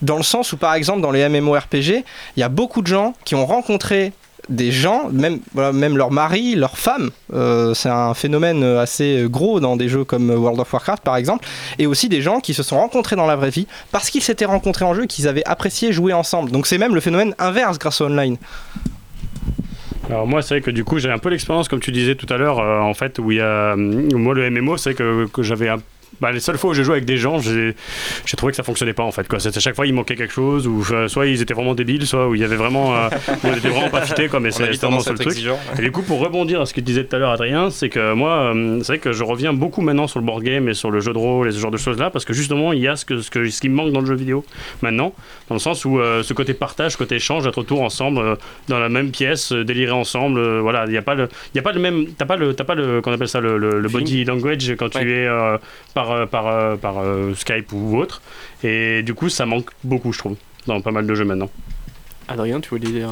dans 0.00 0.16
le 0.16 0.22
sens 0.22 0.52
où, 0.52 0.56
par 0.56 0.72
exemple, 0.74 1.02
dans 1.02 1.10
les 1.10 1.28
MMORPG, 1.28 2.04
il 2.36 2.40
y 2.40 2.42
a 2.42 2.48
beaucoup 2.48 2.80
de 2.80 2.86
gens 2.86 3.12
qui 3.26 3.34
ont 3.34 3.44
rencontré 3.44 4.12
des 4.48 4.70
gens, 4.72 5.08
même, 5.10 5.40
voilà, 5.54 5.72
même 5.72 5.96
leur 5.96 6.10
mari, 6.10 6.54
leur 6.54 6.78
femme, 6.78 7.10
euh, 7.32 7.74
c'est 7.74 7.88
un 7.88 8.14
phénomène 8.14 8.62
assez 8.62 9.26
gros 9.28 9.60
dans 9.60 9.76
des 9.76 9.88
jeux 9.88 10.04
comme 10.04 10.30
World 10.30 10.60
of 10.60 10.72
Warcraft 10.72 11.02
par 11.02 11.16
exemple, 11.16 11.46
et 11.78 11.86
aussi 11.86 12.08
des 12.08 12.22
gens 12.22 12.40
qui 12.40 12.54
se 12.54 12.62
sont 12.62 12.76
rencontrés 12.76 13.16
dans 13.16 13.26
la 13.26 13.36
vraie 13.36 13.50
vie 13.50 13.66
parce 13.92 14.10
qu'ils 14.10 14.22
s'étaient 14.22 14.44
rencontrés 14.44 14.84
en 14.84 14.94
jeu, 14.94 15.06
qu'ils 15.06 15.28
avaient 15.28 15.46
apprécié 15.46 15.92
jouer 15.92 16.12
ensemble. 16.12 16.50
Donc 16.50 16.66
c'est 16.66 16.78
même 16.78 16.94
le 16.94 17.00
phénomène 17.00 17.34
inverse 17.38 17.78
grâce 17.78 18.00
au 18.00 18.06
online. 18.06 18.36
Alors 20.08 20.26
moi 20.26 20.40
c'est 20.40 20.54
vrai 20.54 20.60
que 20.62 20.70
du 20.70 20.84
coup 20.84 20.98
j'ai 20.98 21.10
un 21.10 21.18
peu 21.18 21.28
l'expérience 21.28 21.68
comme 21.68 21.80
tu 21.80 21.92
disais 21.92 22.14
tout 22.14 22.32
à 22.32 22.38
l'heure 22.38 22.60
euh, 22.60 22.80
en 22.80 22.94
fait 22.94 23.18
où 23.18 23.30
il 23.30 23.36
y 23.38 23.40
a 23.40 23.74
hum, 23.74 24.08
moi 24.14 24.34
le 24.34 24.48
MMO 24.50 24.78
c'est 24.78 24.94
que, 24.94 25.26
que 25.26 25.42
j'avais 25.42 25.68
un 25.68 25.76
bah, 26.20 26.32
les 26.32 26.40
seules 26.40 26.58
fois 26.58 26.70
où 26.70 26.74
j'ai 26.74 26.84
joué 26.84 26.94
avec 26.94 27.04
des 27.04 27.16
gens, 27.16 27.38
j'ai 27.38 27.74
trouvé 28.36 28.52
que 28.52 28.56
ça 28.56 28.62
fonctionnait 28.62 28.92
pas 28.92 29.02
en 29.04 29.12
fait. 29.12 29.26
Quoi. 29.28 29.38
À 29.44 29.60
chaque 29.60 29.74
fois 29.76 29.86
il 29.86 29.94
manquait 29.94 30.16
quelque 30.16 30.32
chose, 30.32 30.66
ou 30.66 30.84
euh, 30.92 31.08
soit 31.08 31.26
ils 31.26 31.40
étaient 31.42 31.54
vraiment 31.54 31.74
débiles, 31.74 32.06
soit 32.06 32.28
où 32.28 32.34
il 32.34 32.40
y 32.40 32.44
avait 32.44 32.56
vraiment, 32.56 32.96
euh, 32.96 33.08
on 33.44 33.54
était 33.54 33.68
vraiment 33.68 33.90
pas 33.90 34.02
fité, 34.02 34.28
quoi. 34.28 34.40
Mais 34.40 34.50
c'est 34.50 34.64
vraiment 34.86 34.98
le 35.12 35.16
truc. 35.16 35.28
exigeant. 35.32 35.58
Et 35.78 35.82
du 35.82 35.92
coup 35.92 36.02
pour 36.02 36.20
rebondir 36.20 36.60
à 36.60 36.66
ce 36.66 36.72
que 36.72 36.80
tu 36.80 36.84
disais 36.86 37.04
tout 37.04 37.16
à 37.16 37.18
l'heure 37.18 37.30
Adrien, 37.30 37.70
c'est 37.70 37.88
que 37.88 38.12
moi 38.14 38.52
euh, 38.54 38.78
c'est 38.82 38.92
vrai 38.94 38.98
que 38.98 39.12
je 39.12 39.22
reviens 39.24 39.52
beaucoup 39.52 39.80
maintenant 39.82 40.06
sur 40.06 40.20
le 40.20 40.26
board 40.26 40.42
game 40.42 40.68
et 40.68 40.74
sur 40.74 40.90
le 40.90 41.00
jeu 41.00 41.12
de 41.12 41.18
rôle 41.18 41.48
et 41.48 41.52
ce 41.52 41.58
genre 41.58 41.70
de 41.70 41.76
choses 41.76 41.98
là, 41.98 42.10
parce 42.10 42.24
que 42.24 42.32
justement 42.32 42.72
il 42.72 42.80
y 42.80 42.88
a 42.88 42.96
ce 42.96 43.04
que 43.04 43.20
ce, 43.20 43.30
que, 43.30 43.48
ce 43.48 43.60
qui 43.60 43.68
me 43.68 43.74
manque 43.74 43.92
dans 43.92 44.00
le 44.00 44.06
jeu 44.06 44.14
vidéo 44.14 44.44
maintenant, 44.82 45.12
dans 45.48 45.54
le 45.54 45.60
sens 45.60 45.84
où 45.84 45.98
euh, 45.98 46.22
ce 46.22 46.32
côté 46.34 46.54
partage, 46.54 46.92
ce 46.92 46.96
côté 46.98 47.16
échange, 47.16 47.46
être 47.46 47.58
autour 47.58 47.82
ensemble 47.82 48.36
dans 48.68 48.78
la 48.78 48.88
même 48.88 49.10
pièce, 49.10 49.52
délirer 49.52 49.92
ensemble, 49.92 50.58
voilà, 50.60 50.84
il 50.86 50.92
y 50.92 50.96
a 50.96 51.02
pas 51.02 51.14
le, 51.14 51.28
il 51.54 51.56
y 51.56 51.60
a 51.60 51.62
pas 51.62 51.72
le 51.72 51.80
même, 51.80 52.06
t'as 52.16 52.24
pas 52.26 52.36
le, 52.36 52.54
t'as 52.54 52.64
pas 52.64 52.74
le, 52.74 53.00
qu'on 53.00 53.12
appelle 53.12 53.28
ça 53.28 53.40
le, 53.40 53.56
le- 53.58 53.80
le 53.80 53.88
body 53.88 54.24
language 54.24 54.74
quand 54.78 54.88
tu 54.90 54.98
es 55.12 55.26
euh, 55.26 55.56
par 56.26 56.46
euh, 56.46 56.76
euh, 56.76 56.76
euh, 56.84 57.34
Skype 57.34 57.72
ou 57.72 57.96
autre, 57.96 58.22
et 58.62 59.02
du 59.02 59.14
coup 59.14 59.28
ça 59.28 59.46
manque 59.46 59.70
beaucoup 59.84 60.12
je 60.12 60.18
trouve 60.18 60.36
dans 60.66 60.80
pas 60.80 60.90
mal 60.90 61.06
de 61.06 61.14
jeux 61.14 61.24
maintenant. 61.24 61.50
Adrien, 62.28 62.60
tu 62.60 62.70
voulais 62.70 62.90
dire. 62.90 63.08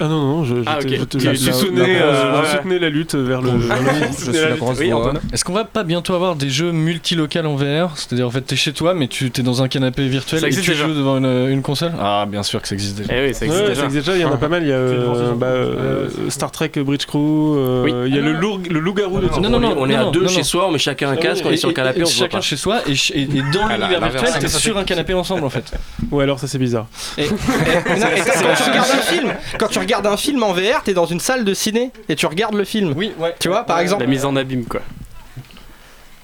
Ah 0.00 0.04
non, 0.08 0.20
non, 0.38 0.44
je, 0.44 0.54
Ah, 0.66 0.78
j'étais- 0.80 1.00
ok. 1.00 1.08
je, 1.18 1.34
je 1.34 1.52
soutenais, 1.52 2.00
euh, 2.00 2.42
je 2.44 2.56
soutenais 2.56 2.78
la 2.78 2.88
lutte 2.88 3.14
vers 3.14 3.40
le. 3.42 3.50
le-. 3.52 5.32
Est-ce 5.32 5.44
qu'on 5.44 5.52
va 5.52 5.64
pas 5.64 5.84
bientôt 5.84 6.14
avoir 6.14 6.34
des 6.34 6.48
jeux 6.50 6.72
multilocal 6.72 7.46
en 7.46 7.54
VR 7.56 7.96
C'est-à-dire 7.96 8.26
en 8.26 8.30
fait 8.30 8.40
t'es 8.40 8.56
chez 8.56 8.72
toi 8.72 8.94
mais 8.94 9.08
tu 9.08 9.30
t'es 9.30 9.42
dans 9.42 9.62
un 9.62 9.68
canapé 9.68 10.06
virtuel 10.08 10.40
Ça 10.40 10.46
et 10.48 10.50
tu 10.50 10.58
existe 10.58 10.70
déjà. 10.76 10.86
joues 10.88 10.94
devant 10.94 11.18
une, 11.18 11.48
une 11.50 11.62
console 11.62 11.92
Ah 12.00 12.26
bien 12.28 12.42
sûr 12.42 12.60
que 12.62 12.68
ça 12.68 12.74
existe 12.74 12.96
déjà. 12.98 13.12
Eh 13.14 13.26
oui, 13.28 13.34
ça 13.34 13.44
Ouais, 13.44 13.50
existe 13.50 13.62
ça 13.64 13.68
déjà. 13.68 13.84
existe 13.84 14.06
déjà, 14.06 14.18
il 14.18 14.22
y 14.22 14.24
en 14.24 14.32
a 14.32 14.36
pas 14.36 14.48
mal. 14.48 14.62
Il 14.62 14.68
y 14.68 14.72
a 14.72 14.76
euh, 14.76 15.32
bah, 15.34 15.46
euh, 15.46 16.08
Star 16.30 16.50
Trek 16.50 16.72
Bridge 16.76 17.06
Crew, 17.06 17.16
euh, 17.56 17.82
Oui. 17.84 17.92
il 18.08 18.14
y 18.14 18.18
a 18.18 18.22
le, 18.22 18.32
lourg- 18.32 18.60
le 18.68 18.80
loup-garou 18.80 19.20
de 19.20 19.26
Non, 19.40 19.50
non, 19.50 19.60
non, 19.60 19.74
on 19.78 19.88
est 19.88 19.94
à 19.94 20.10
deux 20.10 20.26
chez 20.28 20.42
soi, 20.42 20.66
on 20.68 20.72
met 20.72 20.78
chacun 20.78 21.10
un 21.10 21.16
casque, 21.16 21.44
on 21.46 21.50
est 21.50 21.56
sur 21.56 21.68
le 21.68 21.74
canapé, 21.74 22.02
on 22.02 22.06
se 22.06 22.16
chacun 22.16 22.40
chez 22.40 22.56
soi 22.56 22.80
et, 22.88 23.24
dans 23.52 23.68
l'univers 23.68 24.00
virtuel 24.10 24.32
t'es 24.40 24.48
sur 24.48 24.78
un 24.78 24.84
canapé 24.84 25.14
ensemble 25.14 25.44
en 25.44 25.50
fait. 25.50 25.72
Ouais, 26.10 26.24
alors 26.24 26.38
ça 26.38 26.46
c'est 26.48 26.58
bizarre. 26.58 26.86
Quand, 27.16 27.24
quand 27.24 28.54
tu 28.56 28.62
regardes 28.70 28.90
un 28.90 29.02
film, 29.02 29.32
quand 29.58 29.68
tu 29.68 29.78
regardes 29.82 30.06
un 30.06 30.16
film 30.16 30.42
en 30.42 30.52
VR, 30.52 30.82
t'es 30.84 30.94
dans 30.94 31.06
une 31.06 31.20
salle 31.20 31.44
de 31.44 31.54
ciné 31.54 31.90
et 32.08 32.16
tu 32.16 32.26
regardes 32.26 32.54
le 32.54 32.64
film. 32.64 32.94
Oui, 32.96 33.12
ouais. 33.18 33.34
Tu 33.38 33.48
vois, 33.48 33.64
par 33.64 33.78
exemple. 33.78 34.02
La 34.02 34.08
mise 34.08 34.24
en 34.24 34.36
abîme, 34.36 34.64
quoi. 34.64 34.80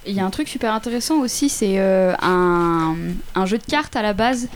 Il 0.07 0.15
y 0.15 0.21
a 0.21 0.25
un 0.25 0.31
truc 0.31 0.49
super 0.49 0.73
intéressant 0.73 1.17
aussi, 1.17 1.51
c'est 1.51 1.79
euh, 1.79 2.15
un, 2.23 2.97
un 3.35 3.47
jeu 3.47 3.59
de 3.59 3.65
cartes 3.65 3.95
à 3.95 4.01
la 4.01 4.15
base 4.15 4.49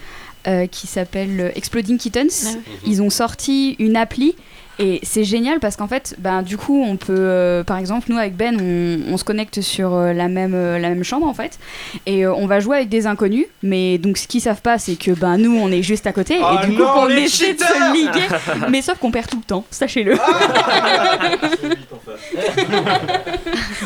euh, 0.47 0.67
qui 0.67 0.87
s'appelle 0.87 1.41
euh, 1.41 1.51
Exploding 1.55 1.99
Kittens. 1.99 2.55
Ouais. 2.55 2.61
Ils 2.87 3.03
ont 3.03 3.11
sorti 3.11 3.77
une 3.79 3.97
appli 3.97 4.35
Et 4.79 5.01
c'est 5.03 5.25
génial 5.25 5.61
parce 5.61 5.77
qu'en 5.77 5.87
fait, 5.87 6.15
ben, 6.19 6.43
du 6.43 6.57
coup, 6.57 6.83
on 6.83 6.97
peut, 6.97 7.15
euh, 7.15 7.63
par 7.63 7.77
exemple, 7.77 8.07
nous 8.11 8.17
avec 8.17 8.37
Ben, 8.37 8.59
on, 8.61 9.13
on 9.13 9.17
se 9.17 9.25
connecte 9.25 9.61
sur 9.61 9.95
euh, 9.95 10.13
la, 10.13 10.29
même, 10.29 10.55
euh, 10.55 10.79
la 10.79 10.89
même 10.89 11.05
chambre 11.05 11.27
en 11.27 11.35
fait, 11.35 11.59
et 12.07 12.27
on 12.27 12.47
va 12.47 12.61
jouer 12.61 12.79
avec 12.79 12.89
des 12.89 13.07
inconnus. 13.07 13.47
Mais 13.63 13.99
donc, 13.99 14.17
ce 14.17 14.27
qu'ils 14.27 14.41
savent 14.41 14.63
pas, 14.63 14.79
c'est 14.79 14.97
que 14.97 15.11
ben, 15.11 15.37
nous, 15.37 15.55
on 15.55 15.71
est 15.71 15.83
juste 15.83 16.07
à 16.07 16.13
côté, 16.13 16.39
Oh 16.41 16.57
et 16.63 16.67
du 16.67 16.73
coup, 16.75 16.83
non, 16.83 17.03
on 17.03 17.09
essaie 17.09 17.53
de 17.55 17.61
se 17.61 17.93
liguer. 17.93 18.27
mais 18.71 18.81
sauf 18.83 18.99
qu'on 18.99 19.11
perd 19.11 19.29
tout 19.29 19.37
le 19.39 19.45
temps, 19.45 19.65
sachez-le. 19.71 20.15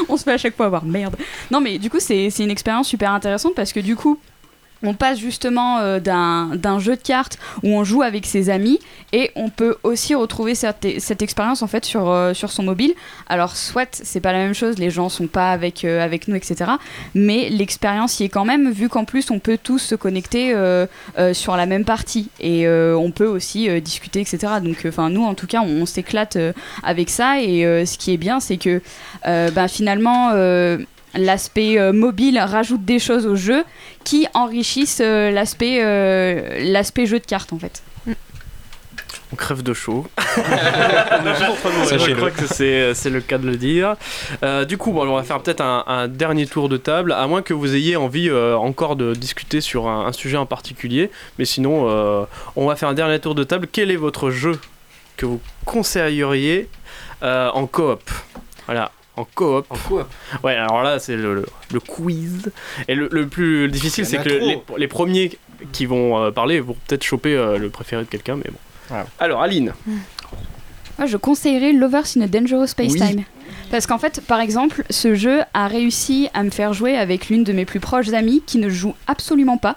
on 0.08 0.16
se 0.16 0.22
fait 0.22 0.32
à 0.32 0.38
chaque 0.38 0.56
fois 0.56 0.66
avoir 0.66 0.84
merde. 0.84 1.16
Non, 1.50 1.60
mais 1.60 1.78
du 1.78 1.90
coup, 1.90 1.98
c'est 2.00 2.30
c'est 2.30 2.44
une 2.44 2.50
expérience 2.50 2.88
super 2.88 3.10
intéressante 3.12 3.54
parce 3.54 3.72
que 3.72 3.80
du 3.80 3.96
coup, 3.96 4.18
on 4.82 4.94
passe 4.94 5.18
justement 5.18 5.78
euh, 5.78 6.00
d'un 6.00 6.78
jeu 6.78 6.96
de 6.96 7.00
cartes 7.00 7.38
où 7.62 7.68
on 7.68 7.84
joue 7.84 8.02
avec 8.02 8.26
ses 8.26 8.50
amis 8.50 8.78
et 9.12 9.30
on 9.34 9.48
peut 9.48 9.76
aussi 9.82 10.14
retrouver 10.14 10.54
cette, 10.54 10.84
expérience 11.22 11.62
en 11.62 11.66
fait 11.66 11.84
sur, 11.84 12.10
euh, 12.10 12.34
sur 12.34 12.50
son 12.50 12.62
mobile. 12.62 12.92
Alors 13.28 13.56
soit 13.56 13.88
c'est 14.02 14.20
pas 14.20 14.32
la 14.32 14.38
même 14.38 14.54
chose, 14.54 14.78
les 14.78 14.90
gens 14.90 15.08
sont 15.08 15.26
pas 15.26 15.50
avec, 15.50 15.84
euh, 15.84 16.06
nous, 16.28 16.36
etc. 16.36 16.72
Mais 17.14 17.48
l'expérience 17.50 18.20
y 18.20 18.24
est 18.24 18.28
quand 18.28 18.44
même, 18.44 18.70
vu 18.70 18.88
qu'en 18.88 19.04
plus 19.04 19.30
on 19.30 19.38
peut 19.38 19.58
tous 19.62 19.78
se 19.78 19.94
connecter 19.94 20.54
sur 21.32 21.56
la 21.56 21.66
même 21.66 21.84
partie 21.84 22.30
et 22.40 22.68
on 22.68 23.10
peut 23.10 23.26
aussi 23.26 23.80
discuter, 23.80 24.20
etc. 24.20 24.54
Donc 24.62 24.84
nous 24.84 25.24
en 25.24 25.34
tout 25.34 25.46
cas 25.46 25.60
on, 25.60 25.86
s'éclate 25.86 26.38
avec 26.82 27.10
ça 27.10 27.40
et 27.40 27.84
ce 27.86 27.98
qui 27.98 28.12
est 28.12 28.16
bien 28.16 28.40
c'est 28.40 28.56
que 28.56 28.80
ben, 29.24 29.68
finalement 29.68 30.32
l'aspect 31.16 31.78
euh, 31.78 31.92
mobile 31.92 32.38
rajoute 32.38 32.84
des 32.84 32.98
choses 32.98 33.26
au 33.26 33.36
jeu 33.36 33.64
qui 34.04 34.26
enrichissent 34.34 35.02
euh, 35.02 35.30
l'aspect 35.30 35.78
euh, 35.82 36.58
l'aspect 36.60 37.06
jeu 37.06 37.18
de 37.18 37.26
cartes 37.26 37.52
en 37.52 37.58
fait. 37.58 37.82
On 39.32 39.36
crève 39.36 39.64
de 39.64 39.74
chaud. 39.74 40.06
je 40.18 42.14
crois 42.14 42.30
que 42.30 42.46
c'est 42.46 42.94
c'est 42.94 43.10
le 43.10 43.20
cas 43.20 43.38
de 43.38 43.46
le 43.46 43.56
dire. 43.56 43.96
Euh, 44.44 44.64
du 44.64 44.78
coup, 44.78 44.92
bon, 44.92 45.06
on 45.08 45.16
va 45.16 45.24
faire 45.24 45.40
peut-être 45.42 45.60
un, 45.62 45.82
un 45.88 46.06
dernier 46.06 46.46
tour 46.46 46.68
de 46.68 46.76
table, 46.76 47.10
à 47.10 47.26
moins 47.26 47.42
que 47.42 47.52
vous 47.52 47.74
ayez 47.74 47.96
envie 47.96 48.28
euh, 48.30 48.56
encore 48.56 48.94
de 48.94 49.14
discuter 49.14 49.60
sur 49.60 49.88
un, 49.88 50.06
un 50.06 50.12
sujet 50.12 50.36
en 50.36 50.46
particulier. 50.46 51.10
Mais 51.40 51.44
sinon, 51.44 51.88
euh, 51.88 52.24
on 52.54 52.68
va 52.68 52.76
faire 52.76 52.88
un 52.88 52.94
dernier 52.94 53.18
tour 53.18 53.34
de 53.34 53.42
table. 53.42 53.66
Quel 53.70 53.90
est 53.90 53.96
votre 53.96 54.30
jeu 54.30 54.60
que 55.16 55.26
vous 55.26 55.40
conseilleriez 55.64 56.68
euh, 57.24 57.50
en 57.50 57.66
coop? 57.66 58.08
Voilà. 58.66 58.92
En 59.16 59.24
coop. 59.34 59.66
En 59.70 59.76
coop 59.76 60.04
Ouais, 60.44 60.54
alors 60.56 60.82
là, 60.82 60.98
c'est 60.98 61.16
le, 61.16 61.34
le- 61.34 61.46
le 61.72 61.80
quiz. 61.80 62.50
Et 62.88 62.94
le, 62.94 63.08
le 63.10 63.26
plus 63.26 63.68
difficile, 63.68 64.04
c'est 64.06 64.22
que 64.22 64.28
les, 64.28 64.58
les 64.76 64.88
premiers 64.88 65.38
qui 65.72 65.86
vont 65.86 66.18
euh, 66.22 66.30
parler 66.30 66.60
vont 66.60 66.76
peut-être 66.86 67.02
choper 67.02 67.34
euh, 67.34 67.56
le 67.58 67.70
préféré 67.70 68.02
de 68.04 68.08
quelqu'un, 68.08 68.36
mais 68.36 68.50
bon. 68.50 68.96
Alors, 69.18 69.40
Aline. 69.42 69.72
Moi, 70.98 71.06
je 71.06 71.16
conseillerais 71.16 71.72
Lovers 71.72 72.04
in 72.16 72.20
a 72.22 72.26
Dangerous 72.28 72.68
Space 72.68 72.92
Oui. 72.92 72.98
Time. 73.00 73.24
Parce 73.70 73.86
qu'en 73.86 73.98
fait, 73.98 74.20
par 74.26 74.40
exemple, 74.40 74.84
ce 74.90 75.14
jeu 75.14 75.40
a 75.54 75.66
réussi 75.66 76.28
à 76.34 76.42
me 76.42 76.50
faire 76.50 76.72
jouer 76.72 76.96
avec 76.96 77.28
l'une 77.28 77.44
de 77.44 77.52
mes 77.52 77.64
plus 77.64 77.80
proches 77.80 78.12
amies 78.12 78.42
qui 78.46 78.58
ne 78.58 78.68
joue 78.68 78.94
absolument 79.06 79.58
pas. 79.58 79.76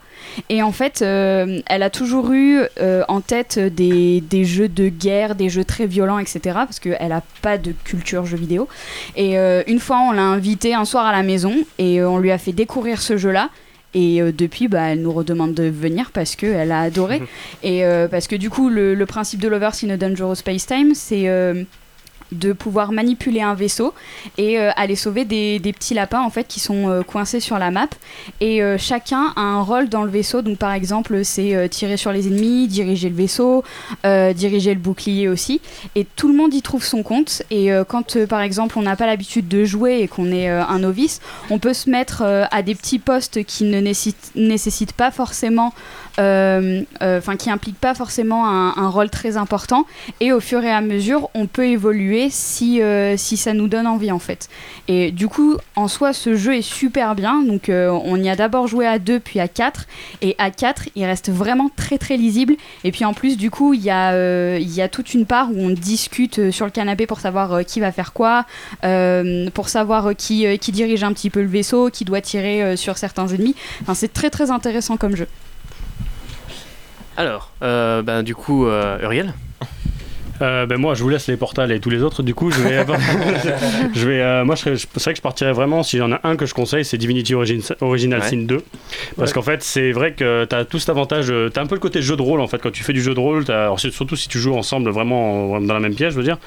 Et 0.49 0.61
en 0.61 0.71
fait, 0.71 1.01
euh, 1.01 1.59
elle 1.65 1.83
a 1.83 1.89
toujours 1.89 2.31
eu 2.31 2.61
euh, 2.79 3.03
en 3.07 3.21
tête 3.21 3.57
des, 3.59 4.21
des 4.21 4.45
jeux 4.45 4.69
de 4.69 4.89
guerre, 4.89 5.35
des 5.35 5.49
jeux 5.49 5.65
très 5.65 5.87
violents, 5.87 6.19
etc. 6.19 6.39
Parce 6.53 6.79
qu'elle 6.79 7.09
n'a 7.09 7.23
pas 7.41 7.57
de 7.57 7.73
culture 7.83 8.25
jeux 8.25 8.37
vidéo. 8.37 8.67
Et 9.15 9.37
euh, 9.37 9.63
une 9.67 9.79
fois, 9.79 9.99
on 10.07 10.11
l'a 10.11 10.23
invitée 10.23 10.73
un 10.73 10.85
soir 10.85 11.05
à 11.05 11.11
la 11.11 11.23
maison 11.23 11.55
et 11.77 12.03
on 12.03 12.19
lui 12.19 12.31
a 12.31 12.37
fait 12.37 12.53
découvrir 12.53 13.01
ce 13.01 13.17
jeu-là. 13.17 13.49
Et 13.93 14.21
euh, 14.21 14.31
depuis, 14.31 14.67
bah, 14.67 14.91
elle 14.91 15.01
nous 15.01 15.11
redemande 15.11 15.53
de 15.53 15.63
venir 15.63 16.11
parce 16.11 16.35
qu'elle 16.35 16.71
a 16.71 16.81
adoré. 16.81 17.21
et 17.63 17.83
euh, 17.85 18.07
parce 18.07 18.27
que 18.27 18.35
du 18.35 18.49
coup, 18.49 18.69
le, 18.69 18.93
le 18.93 19.05
principe 19.05 19.39
de 19.39 19.47
Lovers 19.47 19.73
in 19.83 19.89
a 19.89 19.97
Dangerous 19.97 20.35
Space 20.35 20.67
Time, 20.67 20.93
c'est 20.93 21.27
euh, 21.27 21.63
de 22.31 22.53
pouvoir 22.53 22.91
manipuler 22.91 23.41
un 23.41 23.53
vaisseau 23.53 23.93
et 24.37 24.59
euh, 24.59 24.71
aller 24.75 24.95
sauver 24.95 25.25
des, 25.25 25.59
petits 25.59 25.93
lapins 25.93 26.21
en 26.21 26.29
fait 26.29 26.45
qui 26.45 26.59
sont 26.59 26.89
euh, 26.89 27.03
coincés 27.03 27.39
sur 27.39 27.57
la 27.59 27.71
map. 27.71 27.87
Et 28.41 28.61
euh, 28.61 28.77
chacun 28.77 29.33
a 29.35 29.41
un 29.41 29.61
rôle 29.61 29.89
dans 29.89 30.03
le 30.03 30.09
vaisseau. 30.09 30.41
Donc 30.41 30.57
par 30.57 30.73
exemple 30.73 31.23
c'est 31.23 31.69
tirer 31.69 31.97
sur 31.97 32.11
les 32.11 32.27
ennemis 32.27 32.67
diriger 32.67 33.09
le 33.09 33.15
vaisseau 33.15 33.63
diriger 34.03 34.73
le 34.73 34.79
bouclier 34.79 35.27
aussi. 35.27 35.61
Et 35.95 36.05
tout 36.05 36.27
le 36.27 36.33
monde 36.33 36.53
y 36.53 36.61
trouve 36.61 36.83
son 36.83 37.03
compte. 37.03 37.43
Et 37.51 37.69
quand 37.87 38.25
par 38.25 38.41
exemple 38.41 38.77
on 38.77 38.81
n'a 38.81 38.95
pas 38.95 39.05
l'habitude 39.05 39.47
de 39.47 39.65
jouer 39.65 39.99
et 40.01 40.07
qu'on 40.07 40.31
est 40.31 40.47
un 40.47 40.79
novice 40.79 41.21
on 41.49 41.59
peut 41.59 41.73
se 41.73 41.89
mettre 41.89 42.23
à 42.23 42.61
des 42.61 42.75
petits 42.75 42.99
postes 42.99 43.43
qui 43.43 43.63
ne 43.63 43.79
nécessitent, 43.79 44.93
pas 44.93 45.11
forcément 45.11 45.73
enfin 46.19 47.35
qui 47.37 47.49
impliquent 47.49 47.79
pas 47.79 47.93
forcément 47.93 48.47
un, 48.47 48.89
rôle 48.89 49.09
très 49.09 49.37
important. 49.37 49.85
Et 50.19 50.31
au 50.31 50.39
fur 50.39 50.63
et 50.63 50.71
à 50.71 50.81
mesure 50.81 51.29
on 51.33 51.47
peut 51.47 51.67
évoluer 51.67 52.29
si, 52.29 52.81
euh, 52.81 53.15
si 53.17 53.37
ça 53.37 53.53
nous 53.53 53.67
donne 53.67 53.87
envie 53.87 54.11
en 54.11 54.19
fait. 54.19 54.49
Et 54.87 55.11
du 55.11 55.27
coup 55.27 55.57
en 55.75 55.87
soi 55.87 56.13
ce 56.13 56.35
jeu 56.35 56.55
est 56.55 56.61
super 56.61 57.15
bien. 57.15 57.41
Donc 57.43 57.69
euh, 57.69 57.89
on 57.89 58.17
y 58.17 58.29
a 58.29 58.35
d'abord 58.35 58.67
joué 58.67 58.85
à 58.87 58.99
2 58.99 59.19
puis 59.19 59.39
à 59.39 59.47
4 59.47 59.85
et 60.21 60.35
à 60.37 60.51
4 60.51 60.89
il 60.95 61.05
reste 61.05 61.29
vraiment 61.29 61.69
très 61.75 61.97
très 61.97 62.17
lisible. 62.17 62.55
Et 62.83 62.91
puis 62.91 63.05
en 63.05 63.13
plus 63.13 63.37
du 63.37 63.51
coup 63.51 63.73
il 63.73 63.81
y, 63.81 63.91
euh, 63.91 64.59
y 64.59 64.81
a 64.81 64.89
toute 64.89 65.13
une 65.13 65.25
part 65.25 65.51
où 65.51 65.59
on 65.59 65.69
discute 65.69 66.39
euh, 66.39 66.51
sur 66.51 66.65
le 66.65 66.71
canapé 66.71 67.07
pour 67.07 67.19
savoir 67.19 67.53
euh, 67.53 67.63
qui 67.63 67.79
va 67.79 67.91
faire 67.91 68.13
quoi 68.13 68.45
euh, 68.83 69.49
pour 69.51 69.69
savoir 69.69 70.07
euh, 70.07 70.13
qui, 70.13 70.45
euh, 70.45 70.57
qui 70.57 70.71
dirige 70.71 71.03
un 71.03 71.13
petit 71.13 71.29
peu 71.29 71.41
le 71.41 71.47
vaisseau 71.47 71.89
qui 71.89 72.05
doit 72.05 72.21
tirer 72.21 72.63
euh, 72.63 72.75
sur 72.75 72.97
certains 72.97 73.27
ennemis. 73.27 73.55
Enfin, 73.81 73.93
c'est 73.93 74.11
très 74.13 74.29
très 74.29 74.51
intéressant 74.51 74.97
comme 74.97 75.15
jeu 75.15 75.27
Alors, 77.19 77.51
euh, 77.63 78.01
ben, 78.01 78.23
du 78.23 78.33
coup, 78.33 78.65
euh, 78.65 78.97
Uriel 79.03 79.33
Euh, 80.41 80.65
ben 80.65 80.77
moi 80.77 80.93
je 80.93 81.03
vous 81.03 81.09
laisse 81.09 81.27
les 81.27 81.35
portals 81.35 81.69
et 81.73 81.81
tous 81.81 81.89
les 81.89 82.01
autres 82.01 82.23
du 82.23 82.33
coup 82.33 82.49
je 82.49 82.61
vais 82.61 82.85
je 83.93 84.07
vais 84.07 84.21
euh, 84.21 84.45
moi 84.45 84.55
je 84.55 84.61
serais- 84.61 84.75
je- 84.77 84.87
c'est 84.93 85.03
vrai 85.03 85.11
que 85.11 85.17
je 85.17 85.21
partirais 85.21 85.51
vraiment 85.51 85.83
s'il 85.83 85.99
y 85.99 86.01
en 86.01 86.13
a 86.13 86.21
un 86.23 86.37
que 86.37 86.45
je 86.45 86.53
conseille 86.53 86.85
c'est 86.85 86.97
Divinity 86.97 87.35
Origin, 87.35 87.59
Original 87.81 88.21
Ouais. 88.21 88.25
Sin 88.29 88.37
2 88.45 88.63
parce 89.17 89.31
Ouais. 89.31 89.33
qu'en 89.33 89.41
fait 89.41 89.61
c'est 89.63 89.91
vrai 89.91 90.13
que 90.13 90.45
tu 90.45 90.55
as 90.55 90.63
tout 90.63 90.79
cet 90.79 90.87
avantage 90.91 91.25
tu 91.25 91.59
as 91.59 91.61
un 91.61 91.65
peu 91.67 91.75
le 91.75 91.81
côté 91.81 92.01
jeu 92.01 92.15
de 92.15 92.21
rôle 92.21 92.39
en 92.39 92.47
fait 92.47 92.57
quand 92.59 92.71
tu 92.71 92.83
fais 92.85 92.93
du 92.93 93.01
jeu 93.01 93.13
de 93.13 93.19
rôle 93.19 93.43
alors, 93.49 93.77
surtout 93.81 94.15
si 94.15 94.29
tu 94.29 94.39
joues 94.39 94.55
ensemble 94.55 94.89
vraiment 94.91 95.51
en- 95.55 95.59
dans 95.59 95.73
la 95.73 95.81
même 95.81 95.93
pièce 95.93 96.13
je 96.13 96.17
veux 96.17 96.23
dire 96.23 96.37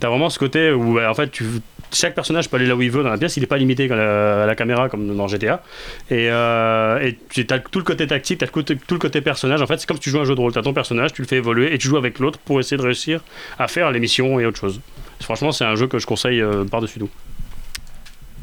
tu 0.00 0.06
as 0.06 0.08
vraiment 0.08 0.30
ce 0.30 0.38
côté 0.38 0.72
où 0.72 0.94
bah, 0.94 1.10
en 1.10 1.14
fait 1.14 1.30
tu 1.30 1.44
chaque 1.92 2.14
personnage 2.14 2.48
peut 2.48 2.56
aller 2.56 2.66
là 2.66 2.76
où 2.76 2.82
il 2.82 2.90
veut 2.90 3.02
dans 3.02 3.10
la 3.10 3.18
pièce, 3.18 3.36
il 3.36 3.40
n'est 3.40 3.46
pas 3.46 3.58
limité 3.58 3.90
à 3.90 3.96
la, 3.96 4.42
à 4.44 4.46
la 4.46 4.54
caméra 4.54 4.88
comme 4.88 5.16
dans 5.16 5.28
GTA. 5.28 5.62
Et, 6.10 6.28
euh, 6.30 7.10
tu 7.28 7.46
as 7.48 7.58
tout 7.58 7.78
le 7.78 7.84
côté 7.84 8.06
tactique, 8.06 8.38
tu 8.38 8.44
as 8.44 8.48
tout 8.48 8.94
le 8.94 8.98
côté 8.98 9.20
personnage. 9.20 9.62
En 9.62 9.66
fait, 9.66 9.78
c'est 9.78 9.86
comme 9.86 9.96
si 9.96 10.02
tu 10.02 10.10
joues 10.10 10.18
à 10.18 10.22
un 10.22 10.24
jeu 10.24 10.34
de 10.34 10.40
rôle. 10.40 10.52
Tu 10.52 10.58
as 10.58 10.62
ton 10.62 10.74
personnage, 10.74 11.12
tu 11.12 11.22
le 11.22 11.28
fais 11.28 11.36
évoluer 11.36 11.72
et 11.74 11.78
tu 11.78 11.88
joues 11.88 11.96
avec 11.96 12.18
l'autre 12.18 12.38
pour 12.38 12.60
essayer 12.60 12.76
de 12.76 12.82
réussir 12.82 13.20
à 13.58 13.68
faire 13.68 13.90
les 13.90 14.00
missions 14.00 14.40
et 14.40 14.46
autre 14.46 14.58
chose. 14.58 14.80
Franchement, 15.20 15.52
c'est 15.52 15.64
un 15.64 15.76
jeu 15.76 15.86
que 15.86 15.98
je 15.98 16.06
conseille 16.06 16.40
euh, 16.40 16.64
par-dessus 16.64 16.98
tout. 16.98 17.10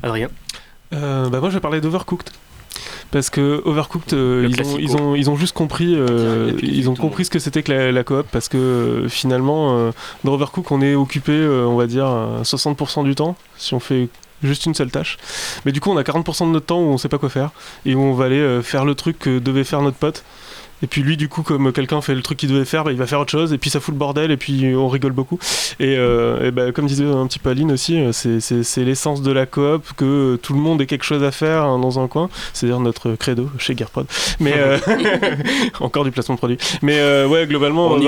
Adrien 0.02 0.30
Euh, 0.94 1.30
bah 1.30 1.40
moi 1.40 1.50
je 1.50 1.56
vais 1.56 1.60
parler 1.60 1.82
d'Overcooked. 1.82 2.30
Parce 3.12 3.30
que 3.30 3.62
Overcooked, 3.66 4.14
euh, 4.14 4.48
ils, 4.48 4.54
ont, 4.54 4.56
classico. 4.56 4.80
ils, 4.80 4.96
ont, 4.96 5.16
ils 5.16 5.30
ont 5.30 5.36
juste 5.36 5.56
compris, 5.56 5.96
euh, 5.96 6.52
ils 6.62 6.90
ont 6.90 6.96
compris 6.96 7.26
ce 7.26 7.30
que 7.30 7.40
c'était 7.40 7.64
que 7.64 7.72
la, 7.72 7.92
la 7.92 8.04
coop 8.04 8.28
parce 8.32 8.48
que 8.48 8.58
euh, 8.58 9.10
finalement 9.10 9.78
euh, 9.78 9.92
dans 10.24 10.34
Overcooked 10.34 10.72
on 10.72 10.82
est 10.82 10.96
occupé, 10.96 11.32
euh, 11.32 11.66
on 11.66 11.76
va 11.76 11.88
dire 11.88 12.06
à 12.06 12.42
60% 12.44 13.04
du 13.04 13.16
temps 13.16 13.36
si 13.58 13.74
on 13.74 13.80
fait 13.80 14.10
juste 14.44 14.66
une 14.66 14.74
seule 14.74 14.92
tâche. 14.92 15.18
Mais 15.66 15.72
du 15.72 15.82
coup 15.82 15.92
on 15.92 15.98
a 15.98 16.04
40% 16.04 16.48
de 16.48 16.52
notre 16.52 16.68
temps 16.68 16.80
où 16.80 16.86
on 16.86 16.98
sait 16.98 17.10
pas 17.10 17.18
quoi 17.18 17.30
faire 17.30 17.52
et 17.86 17.96
où 17.96 18.00
on 18.02 18.14
va 18.14 18.26
aller 18.26 18.40
euh, 18.40 18.62
faire 18.62 18.86
le 18.86 18.96
truc 18.96 19.20
que 19.20 19.40
devait 19.40 19.64
faire 19.64 19.82
notre 19.82 19.98
pote. 19.98 20.24
Et 20.84 20.88
puis 20.88 21.02
lui, 21.02 21.18
du 21.18 21.28
coup, 21.28 21.42
comme 21.44 21.72
quelqu'un 21.74 22.02
fait 22.02 22.16
le 22.16 22.22
truc 22.22 22.38
qu'il 22.38 22.50
devait 22.50 22.66
faire, 22.66 22.84
bah, 22.84 22.92
il 22.92 22.98
va 22.98 23.06
faire 23.08 23.20
autre 23.20 23.32
chose, 23.32 23.52
et 23.54 23.58
puis 23.58 23.70
ça 23.70 23.80
fout 23.80 23.94
le 23.94 24.00
bordel, 24.00 24.32
et 24.32 24.38
puis 24.38 24.74
on 24.76 24.88
rigole 24.88 25.12
beaucoup. 25.12 25.38
Et, 25.80 25.96
euh, 25.98 26.48
et 26.48 26.52
bah, 26.52 26.72
comme 26.72 26.86
disait 26.86 27.06
un 27.06 27.28
petit 27.28 27.40
peu 27.40 27.50
Aline 27.50 27.72
aussi, 27.72 28.00
euh, 28.00 28.12
c'est- 28.12 28.84
l'essence 28.84 29.22
de 29.22 29.32
la 29.32 29.46
coop 29.46 29.84
que 29.98 30.06
euh, 30.06 30.38
tout 30.38 30.54
le 30.54 30.60
monde 30.60 30.82
ait 30.82 30.86
quelque 30.86 31.04
chose 31.04 31.24
à 31.24 31.32
faire 31.32 31.64
hein, 31.64 31.80
dans 31.80 32.00
un 32.00 32.08
coin. 32.08 32.30
C'est-à-dire 32.54 32.80
notre 32.80 33.12
credo 33.16 33.50
chez 33.58 33.76
Gearprod. 33.76 34.06
Mais 34.40 34.54
euh, 34.56 34.78
encore 35.80 36.04
du 36.04 36.12
placement 36.12 36.36
de 36.36 36.40
produit. 36.40 36.58
Mais 36.82 36.98
euh, 37.00 37.28
ouais, 37.28 37.46
globalement, 37.48 37.88
On 37.88 38.00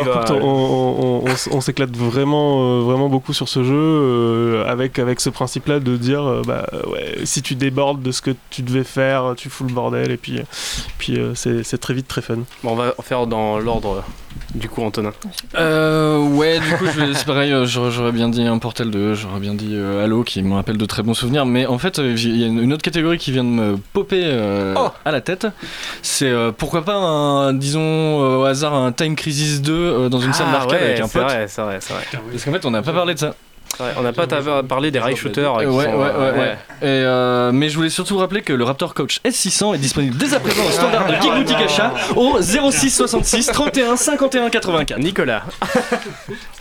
on, 0.42 0.46
on- 0.46 1.22
on- 1.22 1.22
on 1.26 1.28
s- 1.34 1.50
on 1.52 1.62
s'éclate 1.62 1.96
vraiment, 1.96 2.80
euh, 2.80 2.82
vraiment 2.82 3.10
beaucoup 3.10 3.34
sur 3.34 3.50
ce 3.50 3.64
jeu 3.64 3.74
euh, 3.76 4.66
avec, 4.66 5.00
avec 5.00 5.20
ce 5.20 5.30
principe-là 5.30 5.80
de 5.80 5.98
dire 5.98 6.24
euh, 6.24 6.42
bah 6.46 6.66
ouais, 6.88 7.16
si 7.26 7.42
tu 7.42 7.56
débordes 7.56 8.02
de 8.02 8.12
ce 8.12 8.22
que 8.22 8.32
tu 8.50 8.62
devais 8.62 8.84
faire, 8.84 9.34
tu 9.38 9.50
fous 9.50 9.64
le 9.66 9.74
bordel, 9.74 10.12
et 10.12 10.18
puis, 10.18 10.40
puis 10.98 11.18
euh, 11.18 11.34
c'est 11.36 11.64
c'est 11.64 11.78
très 11.78 11.94
vite 11.94 12.08
très 12.08 12.22
fun. 12.22 12.40
Bon, 12.64 12.72
on 12.74 12.76
va 12.76 12.94
faire 13.02 13.26
dans 13.26 13.58
l'ordre, 13.58 14.04
du 14.54 14.70
coup, 14.70 14.84
Antonin. 14.84 15.12
Euh, 15.56 16.20
ouais, 16.20 16.60
du 16.60 16.70
coup, 16.78 16.86
c'est 17.14 17.26
pareil, 17.26 17.52
euh, 17.52 17.66
j'aurais 17.66 18.12
bien 18.12 18.30
dit 18.30 18.44
un 18.44 18.60
Portal 18.60 18.92
2, 18.92 19.16
j'aurais 19.16 19.40
bien 19.40 19.56
dit 19.56 19.72
euh, 19.74 20.04
Halo 20.04 20.24
qui 20.24 20.44
me 20.44 20.54
rappelle 20.54 20.78
de 20.78 20.86
très 20.86 21.02
bons 21.02 21.16
souvenirs, 21.16 21.48
mais 21.48 21.66
en 21.66 21.80
fait, 21.80 21.98
euh, 21.98 22.14
il 22.16 22.38
y 22.38 22.44
a 22.44 22.48
une 22.48 22.72
autre 22.72 22.84
catégorie 22.84 23.18
qui 23.18 23.32
vient 23.32 23.44
de 23.44 23.50
me 23.50 23.78
popper 23.94 24.22
euh, 24.26 24.76
à 25.06 25.12
la 25.12 25.22
tête. 25.22 25.48
C'est 26.04 26.30
euh, 26.30 26.52
pourquoi 26.56 26.84
pas, 26.86 26.96
un, 26.98 27.54
disons 27.54 27.80
euh, 27.82 28.38
au 28.38 28.44
hasard, 28.46 28.76
un 28.76 28.92
Time 28.92 29.16
Crisis 29.16 29.62
2 29.64 29.74
euh, 29.74 30.10
dans 30.10 30.20
une 30.20 30.34
salle 30.34 30.48
Ah 30.50 30.54
d'arcade 30.60 30.80
ouais, 30.82 30.86
avec 30.86 31.00
un 31.00 31.08
c'est 31.08 31.20
pote. 31.20 31.28
vrai, 31.30 31.48
c'est 31.48 31.62
vrai, 31.64 31.78
c'est 31.82 31.94
vrai. 31.94 32.04
Parce 32.32 32.46
qu'en 32.46 32.52
fait, 32.52 32.66
on 32.66 32.72
n'a 32.72 32.84
pas 32.84 32.94
parlé 32.94 33.16
de 33.16 33.20
ça. 33.20 33.34
On 33.80 34.02
n'a 34.02 34.14
pas 34.14 34.28
parlé 34.64 34.92
des 34.92 35.00
rail 35.00 35.16
shooters. 35.16 35.56
Euh, 35.56 35.62
qui 35.62 35.68
ouais, 35.68 35.86
sont, 35.86 35.92
ouais, 35.92 35.98
ouais, 35.98 36.12
euh, 36.14 36.38
ouais. 36.38 36.58
Et, 36.82 36.86
euh, 36.86 37.52
mais 37.52 37.70
je 37.70 37.76
voulais 37.76 37.90
surtout 37.90 38.18
rappeler 38.18 38.42
que 38.42 38.54
le 38.54 38.64
Raptor 38.64 38.94
Coach 38.94 39.20
S600 39.26 39.76
est 39.76 39.80
disponible 39.80 40.18
dès 40.18 40.34
à 40.34 40.40
présent 40.40 40.64
au 40.66 40.72
standard 40.72 41.08
de 41.08 41.14
Geek 41.14 41.34
Boutique 41.34 41.58
Achat 41.58 41.94
au 42.16 42.42
06 42.42 42.90
66 42.90 43.48
31 43.48 43.96
51 43.96 44.50
84. 44.50 45.00
Nicolas. 45.00 45.44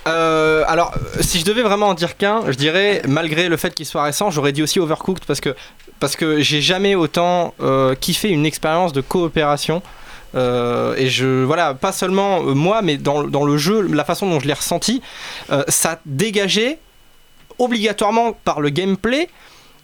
Euh, 0.07 0.63
alors, 0.67 0.93
euh, 0.95 1.21
si 1.21 1.39
je 1.39 1.45
devais 1.45 1.61
vraiment 1.61 1.89
en 1.89 1.93
dire 1.93 2.17
qu'un, 2.17 2.41
je 2.47 2.57
dirais, 2.57 3.03
malgré 3.07 3.49
le 3.49 3.55
fait 3.55 3.75
qu'il 3.75 3.85
soit 3.85 4.01
récent, 4.01 4.31
j'aurais 4.31 4.51
dit 4.51 4.63
aussi 4.63 4.79
Overcooked 4.79 5.25
parce 5.25 5.39
que, 5.39 5.55
parce 5.99 6.15
que 6.15 6.41
j'ai 6.41 6.59
jamais 6.59 6.95
autant 6.95 7.53
euh, 7.61 7.93
kiffé 7.93 8.29
une 8.29 8.47
expérience 8.47 8.93
de 8.93 9.01
coopération. 9.01 9.83
Euh, 10.33 10.95
et 10.97 11.07
je, 11.07 11.43
voilà, 11.43 11.73
pas 11.73 11.91
seulement 11.91 12.41
euh, 12.41 12.53
moi, 12.53 12.81
mais 12.81 12.97
dans, 12.97 13.23
dans 13.23 13.43
le 13.43 13.57
jeu, 13.57 13.81
la 13.81 14.03
façon 14.03 14.29
dont 14.29 14.39
je 14.39 14.47
l'ai 14.47 14.53
ressenti, 14.53 15.01
euh, 15.51 15.63
ça 15.67 15.99
dégageait 16.05 16.79
obligatoirement 17.61 18.33
par 18.33 18.59
le 18.61 18.69
gameplay. 18.69 19.29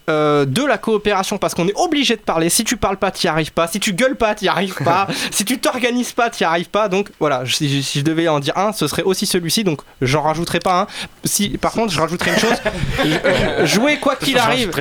Euh, 0.09 0.45
de 0.45 0.63
la 0.63 0.77
coopération 0.77 1.37
parce 1.37 1.53
qu'on 1.53 1.67
est 1.67 1.75
obligé 1.75 2.15
de 2.15 2.21
parler. 2.21 2.49
Si 2.49 2.63
tu 2.63 2.77
parles 2.77 2.97
pas 2.97 3.11
t'y 3.11 3.27
arrives 3.27 3.51
pas. 3.51 3.67
Si 3.67 3.79
tu 3.79 3.93
gueules 3.93 4.15
pas 4.15 4.35
t'y 4.35 4.47
arrives 4.47 4.75
pas. 4.83 5.07
Si 5.31 5.45
tu 5.45 5.59
t'organises 5.59 6.13
pas 6.13 6.29
t'y 6.29 6.43
arrives 6.43 6.69
pas. 6.69 6.87
Donc 6.89 7.09
voilà 7.19 7.43
si, 7.45 7.69
je- 7.69 7.81
si 7.81 7.99
je 7.99 8.03
devais 8.05 8.27
en 8.27 8.39
dire 8.39 8.57
un 8.57 8.71
ce 8.73 8.87
serait 8.87 9.03
aussi 9.03 9.25
celui-ci. 9.25 9.63
Donc 9.63 9.81
j'en 10.01 10.21
rajouterai 10.21 10.59
pas 10.59 10.81
un. 10.81 10.87
Si 11.23 11.49
par 11.57 11.71
contre 11.71 11.91
je 11.93 11.99
rajouterai 11.99 12.31
une 12.31 12.39
chose. 12.39 12.57
Euh, 13.25 13.65
jouer 13.65 13.97
quoi 13.97 14.15
qu'il 14.15 14.37
arrive. 14.37 14.71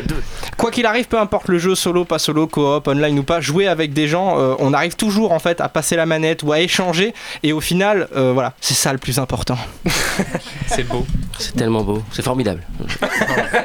quoi 0.57 0.70
qu'il 0.70 0.86
arrive 0.86 1.07
peu 1.07 1.19
importe 1.19 1.48
le 1.48 1.59
jeu 1.59 1.74
solo 1.74 2.05
pas 2.05 2.19
solo 2.19 2.47
coop 2.47 2.86
online 2.89 3.19
ou 3.19 3.23
pas 3.23 3.40
jouer 3.40 3.66
avec 3.69 3.93
des 3.93 4.09
gens 4.09 4.39
euh, 4.39 4.55
on 4.59 4.73
arrive 4.73 4.97
toujours 4.97 5.32
en 5.32 5.39
fait 5.39 5.61
à 5.61 5.69
passer 5.69 5.97
la 5.97 6.07
manette 6.07 6.43
ou 6.43 6.53
à 6.53 6.61
échanger. 6.61 7.15
Et 7.43 7.53
au 7.53 7.61
final 7.61 8.09
euh, 8.16 8.32
voilà 8.32 8.55
c'est 8.61 8.74
ça 8.74 8.93
le 8.93 8.98
plus 8.98 9.19
important. 9.19 9.59
C'est 10.66 10.85
beau. 10.85 11.07
C'est 11.39 11.55
tellement 11.57 11.82
beau. 11.82 12.03
C'est 12.11 12.23
formidable. 12.23 12.62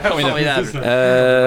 Formidable. 0.04 0.82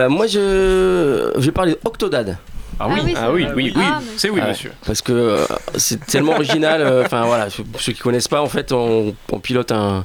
Euh, 0.05 0.09
moi, 0.09 0.27
je, 0.27 1.33
je 1.37 1.45
vais 1.47 1.53
parler 1.53 1.77
d'Octodad. 1.83 2.37
Ah 2.79 2.89
oui, 2.89 2.95
Ah 2.99 3.05
oui, 3.05 3.15
ah 3.17 3.31
oui, 3.33 3.47
oui, 3.55 3.73
oui. 3.77 3.83
Ah, 3.87 4.01
mais- 4.01 4.13
c'est 4.17 4.31
oui, 4.31 4.41
Ouais, 4.41 4.49
monsieur. 4.49 4.73
Parce 4.85 5.01
que 5.01 5.13
euh, 5.13 5.45
c'est 5.77 6.05
tellement 6.07 6.33
original. 6.33 6.81
euh, 6.81 7.05
Enfin 7.05 7.25
voilà, 7.25 7.47
pour 7.73 7.81
ceux 7.81 7.93
qui 7.93 8.01
connaissent 8.01 8.29
pas, 8.29 8.43
en 8.43 8.49
fait, 8.49 8.73
on, 8.73 9.15
on 9.31 9.39
pilote 9.39 9.71
un, 9.71 10.05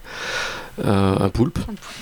un, 0.83 1.17
un 1.19 1.29
poulpe 1.29 1.57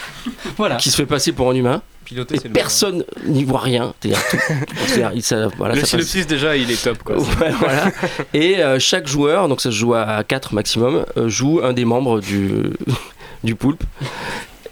voilà. 0.57 0.75
qui 0.75 0.89
se 0.91 0.97
fait 0.97 1.05
passer 1.05 1.31
pour 1.31 1.49
un 1.49 1.55
humain. 1.55 1.81
Piloter, 2.03 2.35
et 2.35 2.49
personne 2.49 3.03
n'y 3.25 3.43
voit 3.43 3.59
rien. 3.59 3.93
Tout- 4.01 4.09
ça- 5.21 5.47
voilà, 5.57 5.73
le 5.75 5.81
ça 5.81 5.81
passe- 5.81 5.89
synopsis 5.89 6.25
déjà, 6.27 6.55
il 6.55 6.69
est 6.71 6.81
top 6.81 6.99
quoi. 7.03 7.17
Ouais, 7.17 7.51
voilà. 7.59 7.91
Et 8.33 8.59
euh, 8.63 8.77
chaque 8.79 9.07
joueur, 9.07 9.47
donc 9.49 9.59
ça 9.61 9.71
se 9.71 9.75
joue 9.75 9.93
à 9.93 10.23
4 10.23 10.53
maximum, 10.53 11.05
euh, 11.17 11.27
joue 11.29 11.59
un 11.63 11.73
des 11.73 11.83
membres 11.85 12.19
du, 12.21 12.71
du 13.43 13.55
poulpe. 13.55 13.83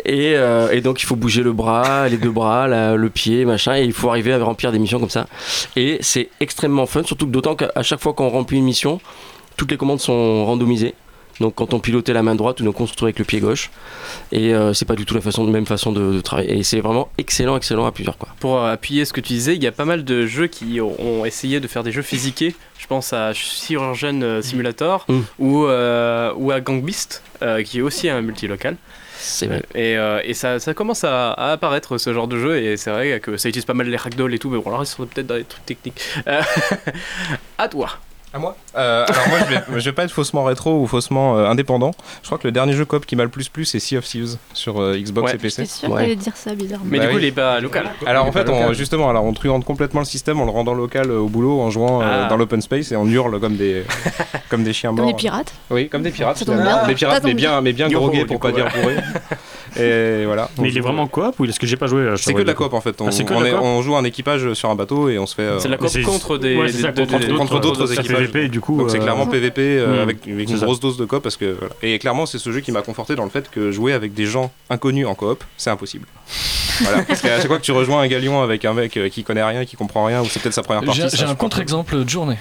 Et, 0.05 0.35
euh, 0.35 0.69
et 0.71 0.81
donc 0.81 1.01
il 1.01 1.05
faut 1.05 1.15
bouger 1.15 1.41
le 1.43 1.51
bras, 1.51 2.07
les 2.07 2.17
deux 2.17 2.29
bras, 2.31 2.67
la- 2.67 2.95
le 2.95 3.09
pied, 3.09 3.43
machin, 3.45 3.75
et 3.75 3.83
il 3.83 3.93
faut 3.93 4.09
arriver 4.09 4.33
à 4.33 4.43
remplir 4.43 4.71
des 4.71 4.79
missions 4.79 4.99
comme 4.99 5.09
ça. 5.09 5.27
Et 5.75 5.97
c'est 6.01 6.29
extrêmement 6.39 6.85
fun, 6.85 7.03
surtout 7.03 7.25
que 7.25 7.31
d'autant 7.31 7.55
qu'à 7.55 7.71
chaque 7.81 7.99
fois 7.99 8.13
qu'on 8.13 8.29
remplit 8.29 8.57
une 8.59 8.65
mission, 8.65 9.01
toutes 9.57 9.71
les 9.71 9.77
commandes 9.77 9.99
sont 9.99 10.45
randomisées. 10.45 10.93
Donc 11.41 11.55
quand 11.55 11.73
on 11.73 11.79
pilotait 11.79 12.13
la 12.13 12.23
main 12.23 12.33
droite, 12.35 12.61
on 12.61 12.85
se 12.85 12.91
retrouve 12.91 13.07
avec 13.07 13.19
le 13.19 13.25
pied 13.25 13.41
gauche. 13.41 13.69
Et 14.31 14.53
euh, 14.53 14.73
c'est 14.73 14.85
pas 14.85 14.95
du 14.95 15.05
tout 15.05 15.15
la 15.15 15.19
façon, 15.21 15.43
même 15.45 15.65
façon 15.65 15.91
de, 15.91 16.13
de 16.13 16.21
travailler. 16.21 16.57
Et 16.59 16.63
c'est 16.63 16.79
vraiment 16.79 17.09
excellent, 17.17 17.57
excellent 17.57 17.85
à 17.85 17.91
plusieurs 17.91 18.17
quoi. 18.17 18.29
Pour 18.39 18.57
euh, 18.57 18.71
appuyer 18.71 19.03
ce 19.03 19.11
que 19.11 19.19
tu 19.19 19.33
disais, 19.33 19.53
il 19.55 19.61
y 19.61 19.67
a 19.67 19.73
pas 19.73 19.83
mal 19.83 20.05
de 20.05 20.25
jeux 20.27 20.47
qui 20.47 20.79
ont 20.79 21.25
essayé 21.25 21.59
de 21.59 21.67
faire 21.67 21.83
des 21.83 21.91
jeux 21.91 22.03
physiqués. 22.03 22.55
Je 22.79 22.87
pense 22.87 23.11
à 23.11 23.33
Chirurgeon 23.33 24.39
Simulator 24.41 25.05
Mm. 25.09 25.19
ou, 25.39 25.65
euh, 25.65 26.31
ou 26.37 26.51
à 26.51 26.61
Gang 26.61 26.81
Beast, 26.81 27.21
euh, 27.41 27.63
qui 27.63 27.79
est 27.79 27.81
aussi 27.81 28.07
un 28.09 28.21
multilocal. 28.21 28.77
C'est 29.17 29.47
vrai. 29.47 29.63
Et, 29.73 29.97
euh, 29.97 30.21
et 30.23 30.33
ça, 30.33 30.59
ça 30.59 30.73
commence 30.73 31.03
à, 31.03 31.31
apparaître 31.33 31.97
ce 31.97 32.13
genre 32.13 32.27
de 32.27 32.37
jeu, 32.37 32.57
et 32.57 32.77
c'est 32.77 32.91
vrai 32.91 33.19
que 33.19 33.37
ça 33.37 33.49
utilise 33.49 33.65
pas 33.65 33.73
mal 33.73 33.87
les 33.87 33.97
ragdoll 33.97 34.33
et 34.33 34.39
tout, 34.39 34.49
mais 34.49 34.59
bon, 34.59 34.69
alors 34.69 34.83
ils 34.83 34.87
sont 34.87 35.05
peut-être 35.05 35.27
dans 35.27 35.35
des 35.35 35.43
trucs 35.43 35.65
techniques. 35.65 36.01
Euh, 36.27 36.41
à 37.57 37.67
toi. 37.67 37.99
À 38.35 38.37
moi? 38.37 38.53
Euh, 38.75 39.05
alors 39.07 39.27
moi 39.29 39.37
je 39.39 39.53
vais, 39.73 39.79
je 39.79 39.85
vais 39.89 39.93
pas 39.93 40.03
être 40.03 40.11
faussement 40.11 40.43
rétro 40.43 40.81
ou 40.81 40.87
faussement 40.87 41.37
euh, 41.37 41.47
indépendant. 41.47 41.91
Je 42.21 42.27
crois 42.27 42.37
que 42.37 42.45
le 42.45 42.51
dernier 42.51 42.73
jeu 42.73 42.83
coop 42.83 43.05
qui 43.05 43.15
m'a 43.15 43.23
le 43.23 43.29
plus 43.29 43.47
plu 43.47 43.63
c'est 43.63 43.79
Sea 43.79 43.95
of 43.95 44.03
Thieves 44.03 44.35
sur 44.53 44.81
euh, 44.81 44.97
Xbox 44.97 45.29
Ouais. 45.31 45.35
et 45.35 45.39
PC. 45.39 45.61
J'étais 45.61 45.73
sûre 45.73 45.89
que 45.89 45.95
t'allais 45.95 46.15
dire 46.17 46.35
ça 46.35 46.53
bizarrement. 46.53 46.85
Mais 46.89 46.97
Bah 46.97 47.05
du 47.05 47.11
coup, 47.11 47.15
oui. 47.15 47.21
il 47.23 47.27
est 47.27 47.31
pas 47.31 47.61
local. 47.61 47.85
Alors 48.05 48.25
en 48.25 48.33
fait, 48.33 48.49
on- 48.49 48.73
justement, 48.73 49.09
alors 49.09 49.23
on 49.23 49.31
truande 49.31 49.63
complètement 49.63 50.01
le 50.01 50.05
système 50.05 50.41
en 50.41 50.43
le 50.45 50.51
rendant 50.51 50.73
local 50.73 51.09
euh, 51.11 51.19
au 51.19 51.29
boulot, 51.29 51.61
en 51.61 51.69
jouant 51.71 52.01
euh, 52.01 52.23
Ah. 52.25 52.27
dans 52.27 52.35
l'open 52.35 52.61
space 52.61 52.91
et 52.91 52.97
on 52.97 53.05
hurle 53.07 53.39
comme 53.39 53.55
des 53.55 53.85
comme 54.49 54.65
des 54.65 54.73
chiens 54.73 54.89
Comme 54.89 54.97
morts. 55.05 55.07
des 55.07 55.13
pirates 55.13 55.53
Oui, 55.69 55.87
comme 55.87 56.03
des 56.03 56.11
pirates. 56.11 56.35
Ça 56.35 56.43
tombe 56.43 56.61
bien. 56.61 56.85
Des 56.87 56.93
pirates, 56.95 57.21
tombe 57.21 57.27
mais 57.29 57.33
bien, 57.35 57.61
mais 57.61 57.71
bien 57.71 57.87
Yo-ho, 57.87 58.09
du 58.09 58.25
pour 58.25 58.37
coup, 58.41 58.47
pas 58.47 58.51
dire 58.53 58.65
ouais. 58.65 58.81
bourrés. 58.81 58.97
Et 59.77 60.23
voilà. 60.25 60.49
Mais 60.57 60.69
il 60.69 60.77
est 60.77 60.81
vraiment 60.81 61.07
coop 61.07 61.39
ou 61.39 61.45
est-ce 61.45 61.59
que 61.59 61.67
j'ai 61.67 61.77
pas 61.77 61.87
joué 61.87 62.01
euh, 62.01 62.17
C'est 62.17 62.33
que 62.33 62.41
de 62.41 62.47
la 62.47 62.53
coop 62.53 62.73
en 62.73 62.81
fait. 62.81 62.99
On, 63.01 63.07
Ah, 63.07 63.59
on 63.61 63.65
on 63.65 63.81
joue 63.81 63.95
un 63.95 64.03
équipage 64.03 64.53
sur 64.53 64.69
un 64.69 64.75
bateau 64.75 65.09
et 65.09 65.19
on 65.19 65.25
se 65.25 65.35
fait. 65.35 65.41
euh, 65.43 65.59
C'est 65.59 65.67
de 65.67 65.73
la 65.73 65.77
coop 65.77 65.89
contre 66.03 66.37
des, 66.37 66.55
contre 66.55 66.69
des- 66.71 67.27
d'autres- 67.27 67.37
contre 67.37 67.59
d'autres 67.59 67.87
c'est 67.87 67.99
équipages. 67.99 68.31
PVP, 68.31 68.49
du 68.49 68.61
coup, 68.61 68.77
Donc 68.77 68.89
c'est 68.89 68.99
clairement 68.99 69.27
PVP 69.27 69.61
euh, 69.61 69.97
hmm. 69.97 70.01
avec, 70.01 70.17
une 70.25 70.57
grosse 70.59 70.79
dose 70.79 70.97
de 70.97 71.05
coop 71.05 71.23
parce 71.23 71.37
que 71.37 71.57
et 71.81 71.99
clairement 71.99 72.25
c'est 72.25 72.39
ce 72.39 72.51
jeu 72.51 72.61
qui 72.61 72.71
m'a 72.71 72.81
conforté 72.81 73.15
dans 73.15 73.23
le 73.23 73.29
fait 73.29 73.49
que 73.49 73.71
jouer 73.71 73.93
avec 73.93 74.13
des 74.13 74.25
gens 74.25 74.51
inconnus 74.69 75.07
en 75.07 75.15
coop 75.15 75.43
c'est 75.57 75.69
impossible. 75.69 76.07
voilà. 76.81 77.03
Parce 77.03 77.21
qu'à 77.21 77.37
chaque 77.37 77.47
fois 77.47 77.57
que 77.57 77.63
tu 77.63 77.71
rejoins 77.71 78.01
un 78.01 78.07
galion 78.07 78.41
avec 78.41 78.65
un 78.65 78.73
mec 78.73 78.97
qui 79.11 79.23
connaît 79.23 79.43
rien, 79.43 79.65
qui 79.65 79.75
comprend 79.75 80.05
rien 80.05 80.21
ou 80.21 80.25
c'est 80.25 80.41
peut-être 80.41 80.53
sa 80.55 80.63
première 80.63 80.83
partie. 80.83 81.01
J'ai 81.13 81.23
un 81.23 81.35
contre-exemple 81.35 82.03
de 82.03 82.09
journée. 82.09 82.37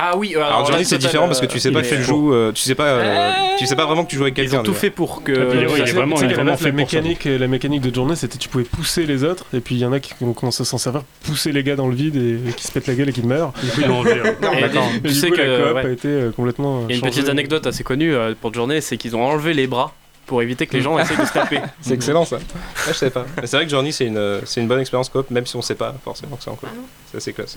Ah 0.00 0.16
oui, 0.16 0.34
Alors 0.36 0.64
Journey 0.64 0.84
c'est 0.84 0.96
différent 0.98 1.26
parce 1.26 1.40
que 1.40 1.46
tu 1.46 1.58
sais 1.58 1.72
pas 1.72 1.82
que 1.82 1.88
tu 1.88 2.02
joues, 2.02 2.32
euh, 2.32 2.52
tu 2.52 2.62
sais 2.62 2.76
pas, 2.76 2.84
euh, 2.86 3.32
tu 3.58 3.66
sais 3.66 3.74
pas 3.74 3.84
vraiment 3.84 4.04
que 4.04 4.10
tu 4.10 4.16
joues 4.16 4.22
avec 4.22 4.38
Ils 4.38 4.42
quelqu'un. 4.42 4.60
ont 4.60 4.62
tout 4.62 4.72
fait 4.74 4.90
pour 4.90 5.24
que. 5.24 5.32
La 5.32 5.66
vraiment 5.92 6.14
base, 6.14 6.22
la 6.24 6.56
fait 6.56 6.70
pour 6.70 6.88
ça. 6.88 7.00
mécanique, 7.00 7.24
la 7.24 7.48
mécanique 7.48 7.80
de 7.82 7.92
journée, 7.92 8.14
c'était 8.14 8.38
tu 8.38 8.48
pouvais 8.48 8.62
pousser 8.64 9.06
les 9.06 9.24
autres, 9.24 9.44
et 9.52 9.60
puis 9.60 9.74
il 9.74 9.78
y 9.78 9.84
en 9.84 9.92
a 9.92 9.98
qui 9.98 10.14
ont 10.22 10.32
commencé 10.34 10.62
à 10.62 10.64
s'en 10.64 10.78
servir, 10.78 11.02
pousser 11.24 11.50
les 11.50 11.64
gars 11.64 11.74
dans 11.74 11.88
le 11.88 11.96
vide 11.96 12.14
et, 12.14 12.48
et 12.48 12.52
qui 12.52 12.64
se 12.64 12.70
pètent 12.70 12.86
la 12.86 12.94
gueule 12.94 13.08
et 13.08 13.12
qui 13.12 13.22
meurent. 13.22 13.52
Du 13.62 13.70
coup, 13.70 13.80
ils 13.80 13.88
l'ont 13.88 13.98
enlevé. 13.98 14.20
hein. 14.20 14.80
Tu 15.02 15.14
sais 15.14 15.30
que, 15.30 15.36
la 15.36 15.66
coop 15.66 15.74
ouais. 15.76 15.86
a 15.86 15.90
été 15.90 16.08
euh, 16.08 16.30
complètement. 16.30 16.84
Il 16.88 16.90
y 16.90 16.94
a 16.94 16.96
une 16.96 17.02
petite 17.10 17.28
anecdote 17.28 17.66
assez 17.66 17.82
connue 17.82 18.14
euh, 18.14 18.34
pour 18.40 18.54
Journée, 18.54 18.80
c'est 18.80 18.96
qu'ils 18.96 19.16
ont 19.16 19.24
enlevé 19.24 19.52
les 19.52 19.66
bras 19.66 19.92
pour 20.26 20.42
éviter 20.42 20.66
que 20.68 20.74
les 20.76 20.82
gens 20.82 20.96
essayent 20.98 21.16
de 21.16 21.24
se 21.24 21.32
taper. 21.32 21.58
C'est 21.80 21.94
excellent 21.94 22.24
ça. 22.24 22.38
Ah, 22.54 22.80
je 22.88 22.92
sais 22.92 23.10
pas. 23.10 23.24
C'est 23.44 23.56
vrai 23.56 23.64
que 23.64 23.70
Journey 23.70 23.92
c'est 23.92 24.04
une, 24.06 24.40
c'est 24.44 24.60
une 24.60 24.68
bonne 24.68 24.78
expérience 24.80 25.08
coop 25.08 25.30
même 25.30 25.46
si 25.46 25.56
on 25.56 25.62
sait 25.62 25.74
pas 25.74 25.94
forcément 26.04 26.36
que 26.36 26.42
c'est 26.44 26.50
en 26.50 26.54
coop. 26.54 26.68
C'est 27.10 27.16
assez 27.16 27.32
classe. 27.32 27.56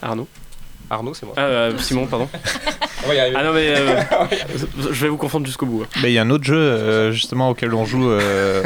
Arnaud? 0.00 0.28
Arnaud 0.90 1.14
c'est 1.14 1.26
moi. 1.26 1.34
Ah, 1.36 1.42
euh, 1.42 1.78
Simon, 1.78 2.06
pardon. 2.06 2.28
Arriver. 3.04 3.32
Ah 3.36 3.44
non, 3.44 3.52
mais 3.52 3.68
euh, 3.76 4.00
je 4.92 5.02
vais 5.02 5.08
vous 5.08 5.16
confondre 5.16 5.46
jusqu'au 5.46 5.66
bout. 5.66 5.82
hein. 5.82 5.88
Mais 6.02 6.10
il 6.10 6.14
y 6.14 6.18
a 6.18 6.22
un 6.22 6.30
autre 6.30 6.44
jeu 6.44 6.56
euh, 6.56 7.12
justement 7.12 7.50
auquel 7.50 7.72
on 7.74 7.84
joue 7.84 8.08
euh, 8.10 8.62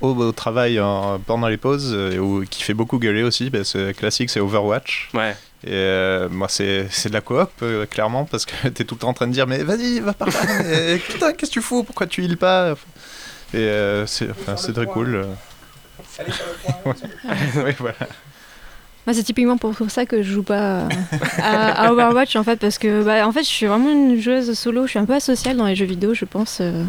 au, 0.00 0.08
au 0.14 0.32
travail 0.32 0.80
en- 0.80 1.18
pendant 1.18 1.48
les 1.48 1.56
pauses 1.56 1.92
euh, 1.94 2.18
ou 2.18 2.44
qui 2.48 2.62
fait 2.62 2.74
beaucoup 2.74 2.98
gueuler 2.98 3.22
aussi. 3.22 3.50
bah, 3.50 3.64
c'est 3.64 3.94
classique, 3.96 4.30
c'est 4.30 4.40
Overwatch. 4.40 5.10
Ouais. 5.14 5.36
Et 5.64 5.70
euh, 5.72 6.28
moi, 6.30 6.48
c'est 6.48 6.88
c'est 6.90 7.08
de 7.08 7.14
la 7.14 7.20
coop, 7.20 7.50
euh, 7.62 7.86
clairement, 7.86 8.24
parce 8.24 8.46
que 8.46 8.68
t'es 8.74 8.84
tout 8.84 8.94
le 8.96 9.00
temps 9.00 9.08
en 9.10 9.14
train 9.14 9.26
de 9.28 9.32
dire 9.32 9.46
Mais 9.46 9.62
vas-y, 9.62 10.00
va 10.00 10.12
par 10.12 10.28
là, 10.28 10.34
mais 10.64 10.96
putain, 11.08 11.32
qu'est-ce 11.32 11.50
que 11.50 11.54
tu 11.54 11.62
fous 11.62 11.84
Pourquoi 11.84 12.06
tu 12.06 12.24
heals 12.24 12.36
pas? 12.38 12.74
Et 13.54 13.58
euh, 13.58 14.06
c'est 14.06 14.28
enfin, 14.30 14.56
c'est 14.56 14.72
très 14.72 14.86
cool. 14.86 15.14
euh. 15.14 15.24
Ouais. 16.84 16.94
Oui, 17.64 17.72
voilà. 17.78 17.96
Moi, 19.06 19.14
c'est 19.14 19.22
typiquement 19.24 19.56
pour 19.56 19.74
ça 19.88 20.06
que 20.06 20.22
je 20.22 20.32
joue 20.32 20.42
pas 20.44 20.86
à, 21.38 21.86
à 21.86 21.92
Overwatch 21.92 22.36
en 22.36 22.44
fait, 22.44 22.56
parce 22.56 22.78
que 22.78 23.02
bah, 23.02 23.26
en 23.26 23.32
fait, 23.32 23.42
je 23.42 23.48
suis 23.48 23.66
vraiment 23.66 23.90
une 23.90 24.20
joueuse 24.20 24.52
solo. 24.56 24.84
Je 24.84 24.90
suis 24.90 24.98
un 24.98 25.04
peu 25.06 25.14
asociale 25.14 25.56
dans 25.56 25.66
les 25.66 25.74
jeux 25.74 25.86
vidéo, 25.86 26.14
je 26.14 26.24
pense. 26.24 26.58
euh. 26.60 26.84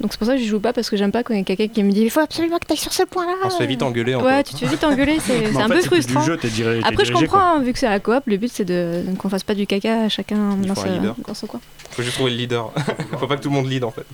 Donc 0.00 0.10
c'est 0.12 0.18
pour 0.18 0.26
ça 0.26 0.34
que 0.34 0.40
je 0.40 0.46
joue 0.46 0.58
pas 0.58 0.72
parce 0.72 0.88
que 0.88 0.96
j'aime 0.96 1.12
pas 1.12 1.22
quand 1.22 1.34
il 1.34 1.38
y 1.38 1.40
a 1.40 1.44
quelqu'un 1.44 1.68
qui 1.68 1.82
me 1.84 1.92
dit 1.92 2.00
il 2.00 2.10
faut 2.10 2.20
absolument 2.20 2.58
que 2.58 2.66
tu 2.74 2.80
sur 2.80 2.92
ce 2.92 3.02
point-là. 3.04 3.34
On 3.44 3.50
se 3.50 3.58
fait 3.58 3.66
vite 3.66 3.82
engueuler 3.82 4.14
en 4.14 4.22
Ouais, 4.24 4.42
tu 4.42 4.54
te 4.54 4.58
fais 4.60 4.66
vite 4.66 4.82
engueuler, 4.82 5.18
c'est 5.20 5.54
un 5.56 5.68
fait, 5.68 5.74
peu 5.74 5.80
du 5.80 5.86
frustrant. 5.86 6.22
jeu, 6.22 6.36
dirigé- 6.42 6.80
Après, 6.80 7.04
je 7.04 7.10
dirigé, 7.12 7.26
comprends, 7.26 7.56
hein, 7.56 7.60
vu 7.62 7.72
que 7.74 7.78
c'est 7.78 7.86
à 7.86 7.90
la 7.90 8.00
coop, 8.00 8.22
le 8.26 8.38
but 8.38 8.50
c'est 8.52 8.64
de 8.64 9.04
qu'on 9.18 9.28
fasse 9.28 9.44
pas 9.44 9.54
du 9.54 9.66
caca 9.66 10.04
à 10.04 10.08
chacun 10.08 10.56
dans, 10.56 10.82
leader. 10.84 11.14
dans 11.28 11.34
son 11.34 11.46
coin. 11.46 11.60
Faut 11.92 12.02
juste 12.02 12.14
trouver 12.16 12.30
le 12.30 12.36
leader. 12.38 12.70
Faut 13.18 13.26
pas 13.26 13.36
que 13.36 13.42
tout 13.42 13.48
le 13.50 13.54
monde 13.54 13.68
lead 13.68 13.84
en 13.84 13.90
fait. 13.90 14.04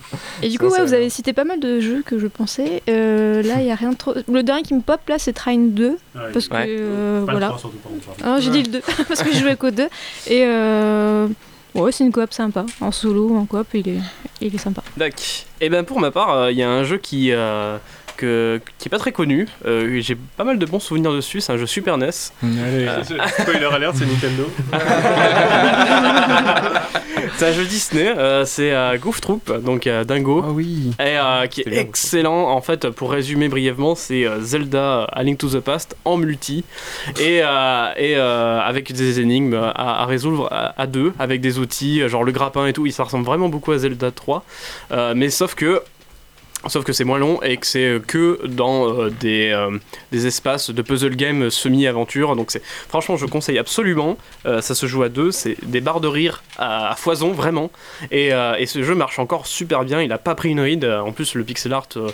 Et 0.41 0.49
du 0.49 0.59
coup, 0.59 0.67
ouais, 0.67 0.81
vous 0.83 0.93
avez 0.93 1.09
cité 1.09 1.33
pas 1.33 1.45
mal 1.45 1.59
de 1.59 1.79
jeux 1.79 2.03
que 2.05 2.19
je 2.19 2.27
pensais. 2.27 2.83
Euh, 2.89 3.41
là, 3.41 3.55
il 3.61 3.65
y 3.67 3.71
a 3.71 3.75
rien 3.75 3.91
de 3.91 3.95
trop. 3.97 4.13
Le 4.31 4.43
dernier 4.43 4.63
qui 4.63 4.73
me 4.73 4.81
pop 4.81 4.99
là, 5.07 5.17
c'est 5.17 5.33
Train 5.33 5.57
2. 5.57 5.87
Ouais. 5.89 5.97
Parce 6.33 6.47
que 6.47 6.53
Ouais. 6.53 6.65
euh, 6.69 7.25
Pas 7.25 7.31
voilà. 7.31 7.47
3, 7.47 7.59
surtout, 7.59 7.77
par 7.77 7.91
contre. 7.91 8.05
Ah, 8.23 8.37
j'ai 8.39 8.51
dit 8.51 8.63
le 8.63 8.69
2 8.69 8.81
parce 9.07 9.23
que 9.23 9.31
je 9.33 9.39
jouais 9.39 9.55
qu'au 9.55 9.71
2. 9.71 9.83
Et 10.27 10.43
euh, 10.45 11.27
ouais, 11.75 11.91
c'est 11.91 12.03
une 12.03 12.11
coop 12.11 12.33
sympa. 12.33 12.65
En 12.81 12.91
solo 12.91 13.29
ou 13.29 13.37
en 13.37 13.45
coop, 13.45 13.67
il 13.73 13.87
est, 13.87 13.99
il 14.41 14.53
est 14.53 14.57
sympa. 14.57 14.83
D'accord. 14.97 15.19
Et 15.61 15.69
ben 15.69 15.83
pour 15.83 15.99
ma 15.99 16.11
part, 16.11 16.31
euh, 16.33 16.51
il 16.51 16.57
y 16.57 16.63
a 16.63 16.69
un 16.69 16.83
jeu 16.83 16.97
qui, 16.97 17.31
euh, 17.31 17.77
que, 18.19 18.59
qui 18.77 18.87
est 18.87 18.91
pas 18.91 18.99
très 18.99 19.11
connu. 19.11 19.47
Euh, 19.65 19.99
J'ai 20.01 20.15
pas 20.37 20.43
mal 20.43 20.59
de 20.59 20.65
bons 20.65 20.79
souvenirs 20.79 21.13
dessus. 21.13 21.41
C'est 21.41 21.53
un 21.53 21.57
jeu 21.57 21.65
Super 21.65 21.97
NES. 21.97 22.09
Allez, 22.43 22.87
spoiler 23.39 23.65
alert, 23.71 23.95
c'est 23.95 24.05
Nintendo. 24.05 24.49
c'est 27.37 27.47
un 27.47 27.51
jeu 27.53 27.65
Disney. 27.65 28.07
euh, 28.17 28.45
c'est 28.45 28.71
euh, 28.71 28.97
Goof 28.97 29.21
Troop, 29.21 29.51
donc 29.63 29.87
euh, 29.87 30.03
Dingo. 30.03 30.43
Ah 30.45 30.51
oui. 30.51 30.91
Et, 30.99 31.17
euh, 31.17 31.47
qui 31.47 31.61
est 31.61 31.77
excellent. 31.77 32.49
En 32.49 32.61
fait, 32.61 32.89
pour 32.89 33.11
résumer 33.11 33.47
brièvement, 33.49 33.95
c'est 33.95 34.25
euh, 34.25 34.41
Zelda 34.41 35.03
A 35.11 35.23
Link 35.23 35.37
to 35.37 35.49
the 35.49 35.59
Past 35.59 35.95
en 36.05 36.17
multi 36.17 36.63
et, 37.19 37.41
euh, 37.43 37.87
et 37.97 38.15
euh, 38.17 38.59
avec 38.59 38.91
des 38.93 39.19
énigmes 39.19 39.55
à, 39.55 40.01
à 40.03 40.05
résoudre 40.05 40.47
à, 40.51 40.73
à 40.81 40.87
deux, 40.87 41.13
avec 41.19 41.41
des 41.41 41.59
outils, 41.59 42.01
euh, 42.01 42.09
genre 42.09 42.23
le 42.23 42.31
grappin 42.31 42.65
et 42.67 42.73
tout. 42.73 42.89
Ça 42.91 43.03
ressemble 43.03 43.25
vraiment 43.25 43.49
beaucoup 43.49 43.71
à 43.71 43.77
Zelda 43.77 44.11
3. 44.11 44.43
Euh, 44.91 45.13
mais 45.15 45.29
sauf 45.29 45.55
que 45.55 45.81
Sauf 46.67 46.83
que 46.83 46.91
c'est 46.91 47.05
moins 47.05 47.19
long 47.19 47.41
et 47.41 47.55
que 47.55 47.65
c'est 47.65 47.85
euh, 47.85 47.99
que 48.05 48.41
dans 48.45 48.89
euh, 48.89 49.09
des, 49.21 49.49
euh, 49.49 49.77
des 50.11 50.27
espaces 50.27 50.69
de 50.71 50.81
puzzle 50.81 51.15
game 51.15 51.49
semi-aventure. 51.49 52.35
Donc 52.35 52.51
c'est 52.51 52.61
franchement 52.89 53.15
je 53.15 53.25
conseille 53.25 53.57
absolument. 53.57 54.17
Euh, 54.45 54.59
ça 54.61 54.75
se 54.75 54.85
joue 54.85 55.03
à 55.03 55.09
deux, 55.09 55.31
c'est 55.31 55.55
des 55.65 55.79
barres 55.79 56.01
de 56.01 56.09
rire 56.09 56.43
à, 56.57 56.91
à 56.91 56.95
foison 56.95 57.31
vraiment. 57.31 57.71
Et, 58.11 58.33
euh, 58.33 58.55
et 58.57 58.65
ce 58.65 58.83
jeu 58.83 58.93
marche 58.93 59.19
encore 59.19 59.47
super 59.47 59.85
bien. 59.85 60.01
Il 60.01 60.11
a 60.11 60.17
pas 60.17 60.35
pris 60.35 60.49
une 60.49 60.59
ride. 60.59 60.83
En 60.83 61.13
plus 61.13 61.33
le 61.35 61.45
pixel 61.45 61.71
art 61.71 61.87
euh, 61.95 62.09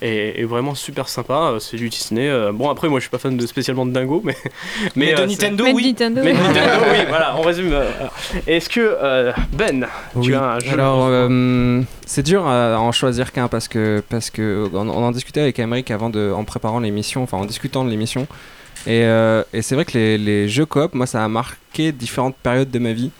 est, 0.00 0.40
est 0.40 0.44
vraiment 0.44 0.74
super 0.74 1.08
sympa. 1.08 1.56
C'est 1.60 1.76
du 1.76 1.90
Disney. 1.90 2.26
Euh, 2.28 2.52
Bon 2.52 2.70
après 2.70 2.88
moi 2.88 3.00
je 3.00 3.02
suis 3.02 3.10
pas 3.10 3.18
fan 3.18 3.36
de 3.36 3.46
spécialement 3.46 3.84
de 3.84 3.92
Dingo, 3.92 4.22
mais 4.24 4.36
Mais 4.96 5.12
de 5.12 5.20
euh, 5.20 5.26
Nintendo, 5.26 5.64
oui. 5.74 5.88
Nintendo, 5.88 6.22
Mais 6.24 6.32
de 6.32 6.38
oui. 6.38 6.42
Nintendo, 6.42 6.84
oui. 6.90 6.98
Voilà 7.08 7.36
on 7.36 7.42
résume. 7.42 7.74
Est-ce 8.46 8.70
que 8.70 8.80
euh, 8.80 9.32
Ben, 9.52 9.86
tu 10.14 10.18
Oui. 10.30 10.34
as 10.34 10.42
un 10.52 10.58
jeu 10.60 10.72
Alors, 10.72 11.06
euh, 11.08 11.82
c'est 12.06 12.22
dur 12.22 12.46
à 12.46 12.78
en 12.80 12.92
choisir 12.92 13.30
qu'un 13.32 13.48
parce 13.48 13.68
que 13.68 13.89
parce 14.08 14.30
que 14.30 14.68
on, 14.72 14.88
on 14.88 15.04
en 15.04 15.10
discutait 15.10 15.40
avec 15.40 15.58
Emmerich 15.58 15.90
avant 15.90 16.10
de, 16.10 16.32
en 16.34 16.44
préparant 16.44 16.80
l'émission, 16.80 17.22
enfin 17.22 17.38
en 17.38 17.44
discutant 17.44 17.84
de 17.84 17.90
l'émission. 17.90 18.26
Et, 18.86 19.04
euh, 19.04 19.42
et 19.52 19.60
c'est 19.62 19.74
vrai 19.74 19.84
que 19.84 19.92
les, 19.98 20.16
les 20.18 20.48
jeux 20.48 20.64
coop, 20.66 20.94
moi, 20.94 21.06
ça 21.06 21.22
a 21.24 21.28
marqué 21.28 21.92
différentes 21.92 22.36
périodes 22.36 22.70
de 22.70 22.78
ma 22.78 22.92
vie. 22.92 23.10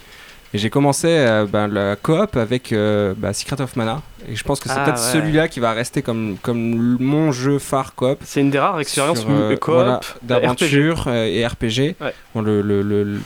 Et 0.53 0.59
j'ai 0.59 0.69
commencé 0.71 1.07
euh, 1.09 1.47
ben, 1.47 1.69
la 1.69 1.95
coop 1.95 2.37
avec 2.37 2.73
euh, 2.73 3.15
bah, 3.17 3.33
Secret 3.33 3.61
of 3.61 3.77
Mana. 3.77 4.03
Et 4.29 4.35
je 4.35 4.43
pense 4.43 4.59
que 4.59 4.69
c'est 4.69 4.75
Ah, 4.77 4.85
peut-être 4.85 5.01
ouais. 5.01 5.13
celui-là 5.13 5.47
qui 5.49 5.61
va 5.61 5.71
rester 5.73 6.03
comme, 6.03 6.39
comme 6.43 6.97
mon 7.01 7.31
jeu 7.31 7.61
phare 7.61 7.95
coop. 7.95 8.19
C'est 8.25 8.41
une 8.41 8.51
des 8.51 8.59
rares 8.59 8.81
expériences 8.81 9.25
euh, 9.29 9.57
coop 9.57 9.75
voilà, 9.75 10.01
d'aventure 10.23 11.07
et 11.09 11.47
RPG. 11.47 11.95
Ouais. 12.01 12.13
Bon, 12.35 12.41
le- 12.43 12.63
le- 12.63 12.83
le- 12.83 13.21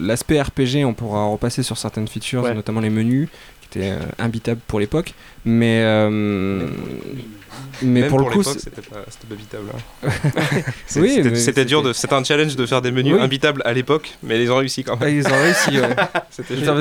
L'aspect 0.00 0.40
RPG, 0.42 0.84
on 0.84 0.92
pourra 0.94 1.26
repasser 1.26 1.62
sur 1.62 1.78
certaines 1.78 2.08
features, 2.08 2.42
Ouais. 2.42 2.54
notamment 2.54 2.80
les 2.80 2.90
menus, 2.90 3.28
qui 3.70 3.78
étaient 3.78 3.90
euh, 3.90 4.04
imbitables 4.18 4.60
pour 4.66 4.80
l'époque. 4.80 5.14
Mais, 5.44 5.82
euh, 5.82 6.66
mais 7.82 8.00
Même 8.02 8.08
pour, 8.08 8.18
le 8.18 8.24
coup, 8.26 8.42
c'était 8.42 8.80
pas, 8.82 8.96
habitable. 9.30 9.64
hein. 10.04 10.08
Oui, 10.96 11.22
c'était- 11.36 11.64
dur, 11.64 11.82
de, 11.82 11.92
c'était 11.92 12.14
un 12.14 12.24
challenge 12.24 12.56
de 12.56 12.64
faire 12.66 12.80
des 12.82 12.90
menus 12.90 13.14
Oui. 13.14 13.20
imbitables 13.20 13.62
à 13.64 13.72
l'époque, 13.72 14.16
mais 14.22 14.42
ils 14.42 14.50
ont 14.50 14.56
réussi 14.56 14.84
quand 14.84 14.98
même. 14.98 15.08
Ah, 15.08 15.10
ils 15.10 15.26
ont 15.26 15.42
réussi, 15.42 15.80
ouais. 15.80 15.94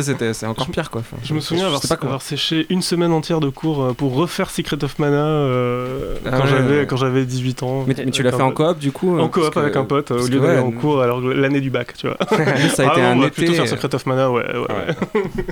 C'était 0.03 0.33
c'est 0.33 0.45
encore 0.45 0.69
pire 0.69 0.89
quoi. 0.89 1.01
Enfin, 1.01 1.17
Je 1.23 1.33
me 1.33 1.39
souviens 1.39 1.67
avoir, 1.67 2.21
séché 2.21 2.65
une 2.69 2.81
semaine 2.81 3.11
entière 3.11 3.39
de 3.39 3.49
cours 3.49 3.83
euh, 3.83 3.93
pour 3.93 4.13
refaire 4.15 4.49
Secret 4.49 4.83
of 4.83 4.99
Mana 4.99 5.17
euh, 5.17 6.15
Ah 6.25 6.31
quand 6.31 6.43
ouais, 6.43 6.49
j'avais 6.49 6.79
ouais. 6.79 6.85
quand 6.87 6.97
j'avais 6.97 7.25
18 7.25 7.63
ans. 7.63 7.83
Mais- 7.87 7.95
mais 7.97 8.11
tu 8.11 8.21
l'as 8.23 8.29
Avec 8.29 8.39
fait 8.39 8.43
en 8.45 8.51
coop, 8.51 8.77
du 8.79 8.91
coup, 8.91 9.17
En 9.19 9.25
euh, 9.25 9.27
coop 9.27 9.53
que- 9.53 9.59
avec 9.59 9.75
un 9.75 9.85
pote, 9.85 10.11
euh, 10.11 10.21
au 10.21 10.27
lieu 10.27 10.39
d'aller 10.39 10.59
en 10.59 10.71
cours 10.71 11.01
alors 11.01 11.21
l'année 11.21 11.61
du 11.61 11.69
bac, 11.69 11.93
tu 11.97 12.07
vois. 12.07 12.17
Ça 12.69 12.83
a 12.83 12.91
été 12.91 13.01
Ah 13.01 13.11
un 13.11 13.15
non, 13.15 13.17
on 13.17 13.21
va 13.21 13.27
été, 13.27 13.35
plutôt 13.35 13.53
faire 13.53 13.63
euh, 13.63 13.67
Secret 13.67 13.93
of 13.95 14.05
Mana, 14.05 14.31
ouais. 14.31 14.43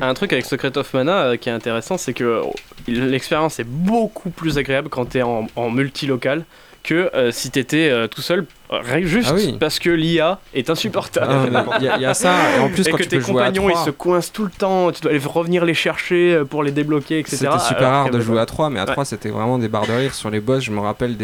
Un 0.02 0.14
truc 0.14 0.34
avec 0.34 0.46
Secret 0.46 0.78
of 0.78 0.94
Mana 0.94 1.24
euh, 1.24 1.38
qui 1.38 1.50
est 1.50 1.54
intéressant, 1.54 1.98
c'est 1.98 2.14
que 2.14 2.24
euh, 2.24 2.42
l'expérience 2.88 3.60
est 3.60 3.68
beaucoup 3.68 4.30
plus 4.30 4.58
agréable 4.58 4.90
quand 4.90 5.06
t'es 5.06 5.22
en, 5.22 5.48
en 5.56 5.70
multilocal 5.70 6.44
que 6.84 7.10
euh, 7.16 7.32
si 7.32 7.50
t'étais 7.50 7.88
euh, 7.90 8.08
tout 8.08 8.22
seul, 8.22 8.46
euh, 8.74 8.82
juste 9.04 9.30
Ah 9.32 9.36
oui. 9.36 9.56
parce 9.58 9.80
que 9.80 9.90
l'IA 9.90 10.42
est 10.54 10.70
insupportable. 10.70 11.28
Ah, 11.56 11.78
il 11.80 11.86
y 11.86 11.88
a- 11.88 11.96
il 11.96 12.02
y 12.02 12.06
a 12.06 12.14
ça, 12.14 12.36
et 12.58 12.60
en 12.60 12.68
plus, 12.68 12.86
quand 12.90 12.98
que 12.98 13.04
tu 13.04 13.08
tes 13.10 13.16
peux 13.20 13.22
jouer 13.24 13.42
à 13.42 13.46
compagnons 13.46 13.70
ils 13.70 13.72
trois. 13.72 13.86
se 13.86 13.90
coincent 13.92 14.32
tout 14.34 14.44
le 14.44 14.50
temps, 14.52 14.92
tu 14.92 15.00
dois 15.00 15.12
aller 15.12 15.22
revenir 15.24 15.64
les 15.64 15.76
chercher 15.76 16.34
euh, 16.36 16.44
pour 16.44 16.62
les 16.62 16.72
débloquer, 16.74 17.20
etc. 17.20 17.38
C'était 17.38 17.60
super 17.60 17.90
rare 17.90 18.08
que- 18.10 18.12
de 18.18 18.20
jouer 18.20 18.40
à 18.40 18.46
3, 18.46 18.70
mais 18.70 18.82
à 18.82 18.84
Ouais. 18.86 18.92
3 18.92 19.06
c'était 19.06 19.30
vraiment 19.30 19.58
des 19.60 19.70
barres 19.70 19.88
de 19.88 19.94
rire 19.94 20.14
sur 20.14 20.30
les 20.30 20.42
boss. 20.42 20.62
Je 20.62 20.72
me 20.72 20.82
rappelle 20.82 21.16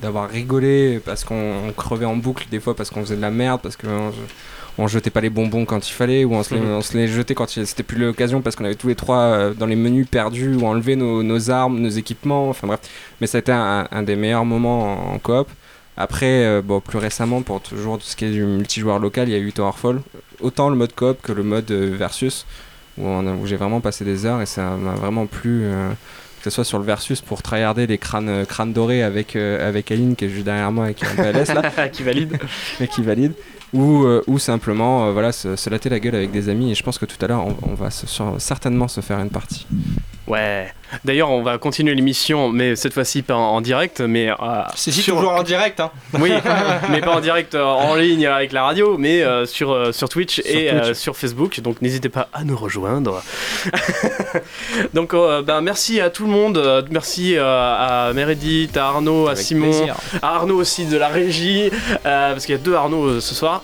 d'avoir 0.00 0.30
rigolé 0.30 0.98
parce 1.04 1.24
qu'on 1.24 1.52
on 1.68 1.72
crevait 1.72 2.06
en 2.06 2.16
boucle 2.16 2.46
des 2.50 2.58
fois 2.60 2.74
parce 2.74 2.88
qu'on 2.88 3.02
faisait 3.02 3.16
de 3.16 3.20
la 3.20 3.30
merde, 3.30 3.60
parce 3.62 3.76
on 3.86 4.12
jetait 4.88 5.10
pas 5.10 5.20
les 5.22 5.30
bonbons 5.30 5.64
quand 5.64 5.88
il 5.88 5.92
fallait, 5.92 6.24
ou 6.24 6.34
on 6.34 6.42
se 6.42 6.54
les, 6.54 6.60
on 6.60 6.82
se 6.82 6.96
les 6.96 7.08
jetait 7.08 7.34
quand 7.34 7.56
il- 7.56 7.66
c'était 7.66 7.82
plus 7.82 7.96
l'occasion 7.98 8.42
parce 8.42 8.56
qu'on 8.56 8.64
avait 8.66 8.74
tous 8.74 8.88
les 8.88 8.94
trois 8.94 9.18
euh, 9.20 9.54
dans 9.54 9.66
les 9.66 9.76
menus 9.76 10.06
perdus 10.06 10.54
ou 10.54 10.66
enlevé 10.66 10.96
nos, 10.96 11.22
nos 11.22 11.50
armes, 11.50 11.78
nos 11.80 11.88
équipements, 11.88 12.48
enfin 12.50 12.66
bref. 12.66 12.80
Mais 13.20 13.26
ça 13.26 13.38
a 13.38 13.40
été 13.40 13.52
un, 13.52 13.88
un 13.90 14.02
des 14.02 14.16
meilleurs 14.16 14.44
moments 14.44 15.10
en, 15.12 15.14
en 15.14 15.18
coop. 15.18 15.48
Après, 15.96 16.44
euh, 16.44 16.60
bon, 16.62 16.80
plus 16.80 16.98
récemment, 16.98 17.40
pour 17.40 17.62
toujours 17.62 17.96
tout 17.98 18.04
ce 18.04 18.16
qui 18.16 18.26
est 18.26 18.30
du 18.30 18.44
multijoueur 18.44 18.98
local, 18.98 19.28
il 19.28 19.32
y 19.32 19.34
a 19.34 19.38
eu 19.38 19.50
Towerfall. 19.52 20.02
Autant 20.42 20.68
le 20.68 20.76
mode 20.76 20.94
coop 20.94 21.22
que 21.22 21.32
le 21.32 21.42
mode 21.42 21.70
euh, 21.70 21.94
versus, 21.96 22.44
où, 22.98 23.06
on 23.06 23.46
j'ai 23.46 23.56
vraiment 23.56 23.80
passé 23.80 24.04
des 24.04 24.26
heures 24.26 24.42
et 24.42 24.46
ça 24.46 24.76
m'a 24.76 24.92
vraiment 24.92 25.24
plu. 25.24 25.62
euh, 25.64 25.88
que 26.38 26.50
ce 26.50 26.54
soit 26.54 26.64
sur 26.64 26.78
le 26.78 26.84
versus 26.84 27.22
pour 27.22 27.42
tryharder 27.42 27.88
les 27.88 27.98
crânes, 27.98 28.44
crânes 28.46 28.72
dorés 28.72 29.02
avec, 29.02 29.34
euh, 29.34 29.66
avec 29.68 29.90
Aline 29.90 30.14
qui 30.14 30.26
est 30.26 30.28
juste 30.28 30.44
derrière 30.44 30.70
moi 30.70 30.90
et 30.90 30.94
qui 30.94 31.04
est 31.04 31.08
en 31.08 31.16
PLS 31.32 31.52
là. 31.54 31.88
qui 31.92 32.02
valide. 32.04 32.38
et 32.80 32.86
qui 32.86 33.02
valide. 33.02 33.32
Ou, 33.76 34.04
euh, 34.04 34.22
ou 34.26 34.38
simplement 34.38 35.06
euh, 35.06 35.12
voilà, 35.12 35.32
se, 35.32 35.54
se 35.54 35.68
latter 35.68 35.90
la 35.90 36.00
gueule 36.00 36.14
avec 36.14 36.30
des 36.30 36.48
amis. 36.48 36.70
Et 36.70 36.74
je 36.74 36.82
pense 36.82 36.98
que 36.98 37.04
tout 37.04 37.22
à 37.22 37.28
l'heure, 37.28 37.46
on, 37.62 37.74
va 37.74 37.90
certainement 37.90 38.88
se 38.88 39.00
faire 39.00 39.18
une 39.20 39.30
partie. 39.30 39.66
Ouais. 40.26 40.72
D'ailleurs, 41.04 41.30
on 41.30 41.42
va 41.42 41.58
continuer 41.58 41.94
l'émission, 41.94 42.48
mais 42.48 42.74
cette 42.76 42.94
fois-ci 42.94 43.22
pas 43.22 43.34
en, 43.34 43.56
en 43.56 43.60
direct, 43.60 44.00
mais. 44.00 44.28
euh, 44.30 44.34
C'est 44.74 44.90
si 44.92 45.02
sur- 45.02 45.16
toujours 45.16 45.32
en 45.32 45.42
direct, 45.42 45.78
hein. 45.80 45.90
Oui, 46.14 46.32
mais 46.90 47.00
pas 47.00 47.12
en 47.16 47.20
direct 47.20 47.54
euh, 47.54 47.64
en 47.64 47.94
ligne 47.96 48.26
avec 48.26 48.52
la 48.52 48.64
radio, 48.64 48.96
mais 48.98 49.22
euh, 49.22 49.46
sur, 49.46 49.92
sur 49.94 50.08
Twitch 50.08 50.40
Sur 50.40 50.44
et 50.46 50.70
Twitch. 50.70 50.92
sur 50.96 51.16
Facebook. 51.16 51.60
Donc 51.60 51.80
n'hésitez 51.82 52.08
pas 52.08 52.28
à 52.32 52.44
nous 52.44 52.56
rejoindre. 52.56 53.20
donc 54.94 55.12
ben, 55.44 55.60
merci 55.60 56.00
à 56.00 56.10
tout 56.10 56.24
le 56.24 56.30
monde. 56.30 56.86
Merci 56.90 57.36
à 57.38 58.10
Meredith, 58.14 58.76
à 58.76 58.86
Arnaud, 58.86 59.26
à 59.28 59.32
Avec 59.32 59.44
Simon, 59.44 59.66
plaisir. 59.70 59.96
à 60.22 60.36
Arnaud 60.36 60.56
aussi 60.60 60.86
de 60.86 60.96
la 60.96 61.08
régie, 61.08 61.70
parce 62.02 62.46
qu'il 62.46 62.54
y 62.54 62.58
a 62.58 62.60
deux 62.60 62.74
Arnaud 62.74 63.20
ce 63.20 63.34
soir. 63.34 63.62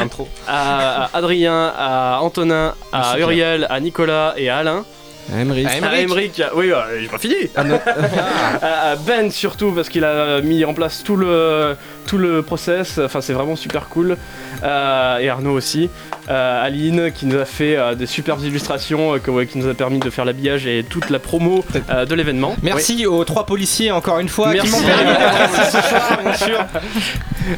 un 0.00 0.08
trop. 0.08 0.28
À, 0.48 1.04
à 1.04 1.16
Adrien, 1.18 1.72
à 1.76 2.18
Antonin, 2.22 2.74
à 2.92 2.98
Merci, 2.98 3.14
Pierre. 3.16 3.26
Uriel, 3.28 3.66
à 3.70 3.80
Nicolas 3.80 4.34
et 4.36 4.48
à 4.50 4.58
Alain. 4.58 4.84
À 5.32 5.40
Emmerich. 5.40 5.66
À 5.66 5.76
Emmerich, 6.00 6.42
oui, 6.54 6.72
euh, 6.72 7.00
j'ai 7.00 7.08
pas 7.08 7.18
fini. 7.18 7.34
à, 7.54 8.92
à 8.92 8.96
Ben 9.06 9.30
surtout 9.30 9.72
parce 9.72 9.88
qu'il 9.88 10.04
a 10.04 10.40
mis 10.40 10.64
en 10.64 10.74
place 10.74 11.02
tout 11.04 11.16
le 11.16 11.76
tout 12.06 12.18
le 12.18 12.42
process. 12.42 12.98
Enfin, 12.98 13.20
c'est 13.20 13.32
vraiment 13.32 13.56
super 13.56 13.88
cool. 13.88 14.16
Euh, 14.62 15.18
et 15.18 15.28
Arnaud 15.28 15.52
aussi. 15.52 15.88
Euh, 16.30 16.64
Aline 16.64 17.10
qui 17.12 17.26
nous 17.26 17.38
a 17.40 17.44
fait 17.44 17.76
euh, 17.76 17.94
des 17.96 18.06
superbes 18.06 18.44
illustrations, 18.44 19.14
euh, 19.14 19.18
que- 19.18 19.30
ouais, 19.32 19.46
qui 19.46 19.58
nous 19.58 19.68
a 19.68 19.74
permis 19.74 19.98
de 19.98 20.10
faire 20.10 20.24
l'habillage 20.24 20.64
et 20.66 20.84
toute 20.88 21.10
la 21.10 21.18
promo 21.18 21.64
euh, 21.90 22.04
de 22.06 22.14
l'événement. 22.14 22.54
Merci 22.62 23.04
aux 23.06 23.24
trois 23.24 23.46
policiers 23.46 23.90
encore 23.90 24.20
une 24.20 24.28
fois 24.28 24.52
Merci. 24.52 24.68
qui 24.70 24.80
m'ont 24.80 24.86
permis 24.86 25.04
d'être 25.12 25.62
ici 25.62 25.66
ce 25.72 25.82
soir. 25.82 26.18
bien 26.22 26.32
sûr. 26.46 26.64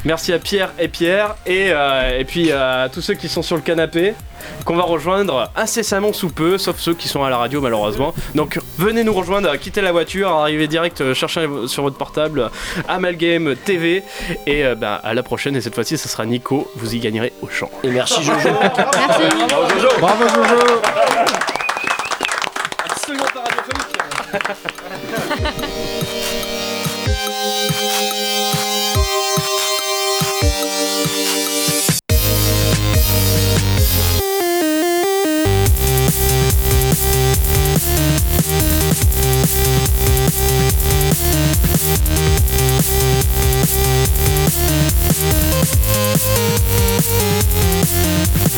Merci 0.05 0.33
à 0.33 0.39
Pierre 0.39 0.73
et 0.79 0.89
Pierre 0.89 1.35
et, 1.45 1.67
euh, 1.71 2.19
et 2.19 2.25
puis 2.25 2.51
à 2.51 2.89
tous 2.91 3.03
ceux 3.03 3.15
qui 3.15 3.29
sont 3.29 3.43
sur 3.43 3.57
le 3.57 3.63
canapé 3.63 4.15
qu'on 4.65 4.75
va 4.75 4.83
rejoindre 4.83 5.51
incessamment 5.55 6.13
sous 6.13 6.31
peu, 6.31 6.57
sauf 6.59 6.79
ceux 6.79 6.95
qui 6.95 7.09
sont 7.09 7.23
à 7.23 7.31
la 7.31 7.37
radio 7.37 7.61
malheureusement. 7.61 8.15
Donc 8.35 8.59
venez 8.79 9.05
nous 9.05 9.13
rejoindre, 9.13 9.55
quittez 9.57 9.81
la 9.83 9.93
voiture, 9.93 10.31
arrivez 10.31 10.67
direct, 10.67 11.13
cherchez 11.15 11.47
sur 11.67 11.83
votre 11.83 11.97
portable 11.97 12.51
Amalgame 12.89 13.55
TV 13.55 14.03
et 14.47 14.65
euh, 14.65 14.75
ben, 14.75 14.99
à 15.05 15.15
la 15.15 15.23
prochaine 15.23 15.55
et 15.57 15.61
cette 15.61 15.75
fois-ci 15.75 15.99
ce 15.99 16.09
sera 16.09 16.25
Nico, 16.27 16.71
vous 16.77 16.95
y 16.95 16.99
gagnerez 17.01 17.33
au 17.43 17.49
champ. 17.49 17.71
Et 17.85 17.89
merci 17.91 18.23
Jojo. 18.23 18.49
Merci. 18.63 19.47
Bravo 19.49 19.67
Jojo. 19.69 19.89
Bravo 19.99 20.29
Jojo. 20.29 20.83
Absolument 22.85 23.31
pas 23.35 23.43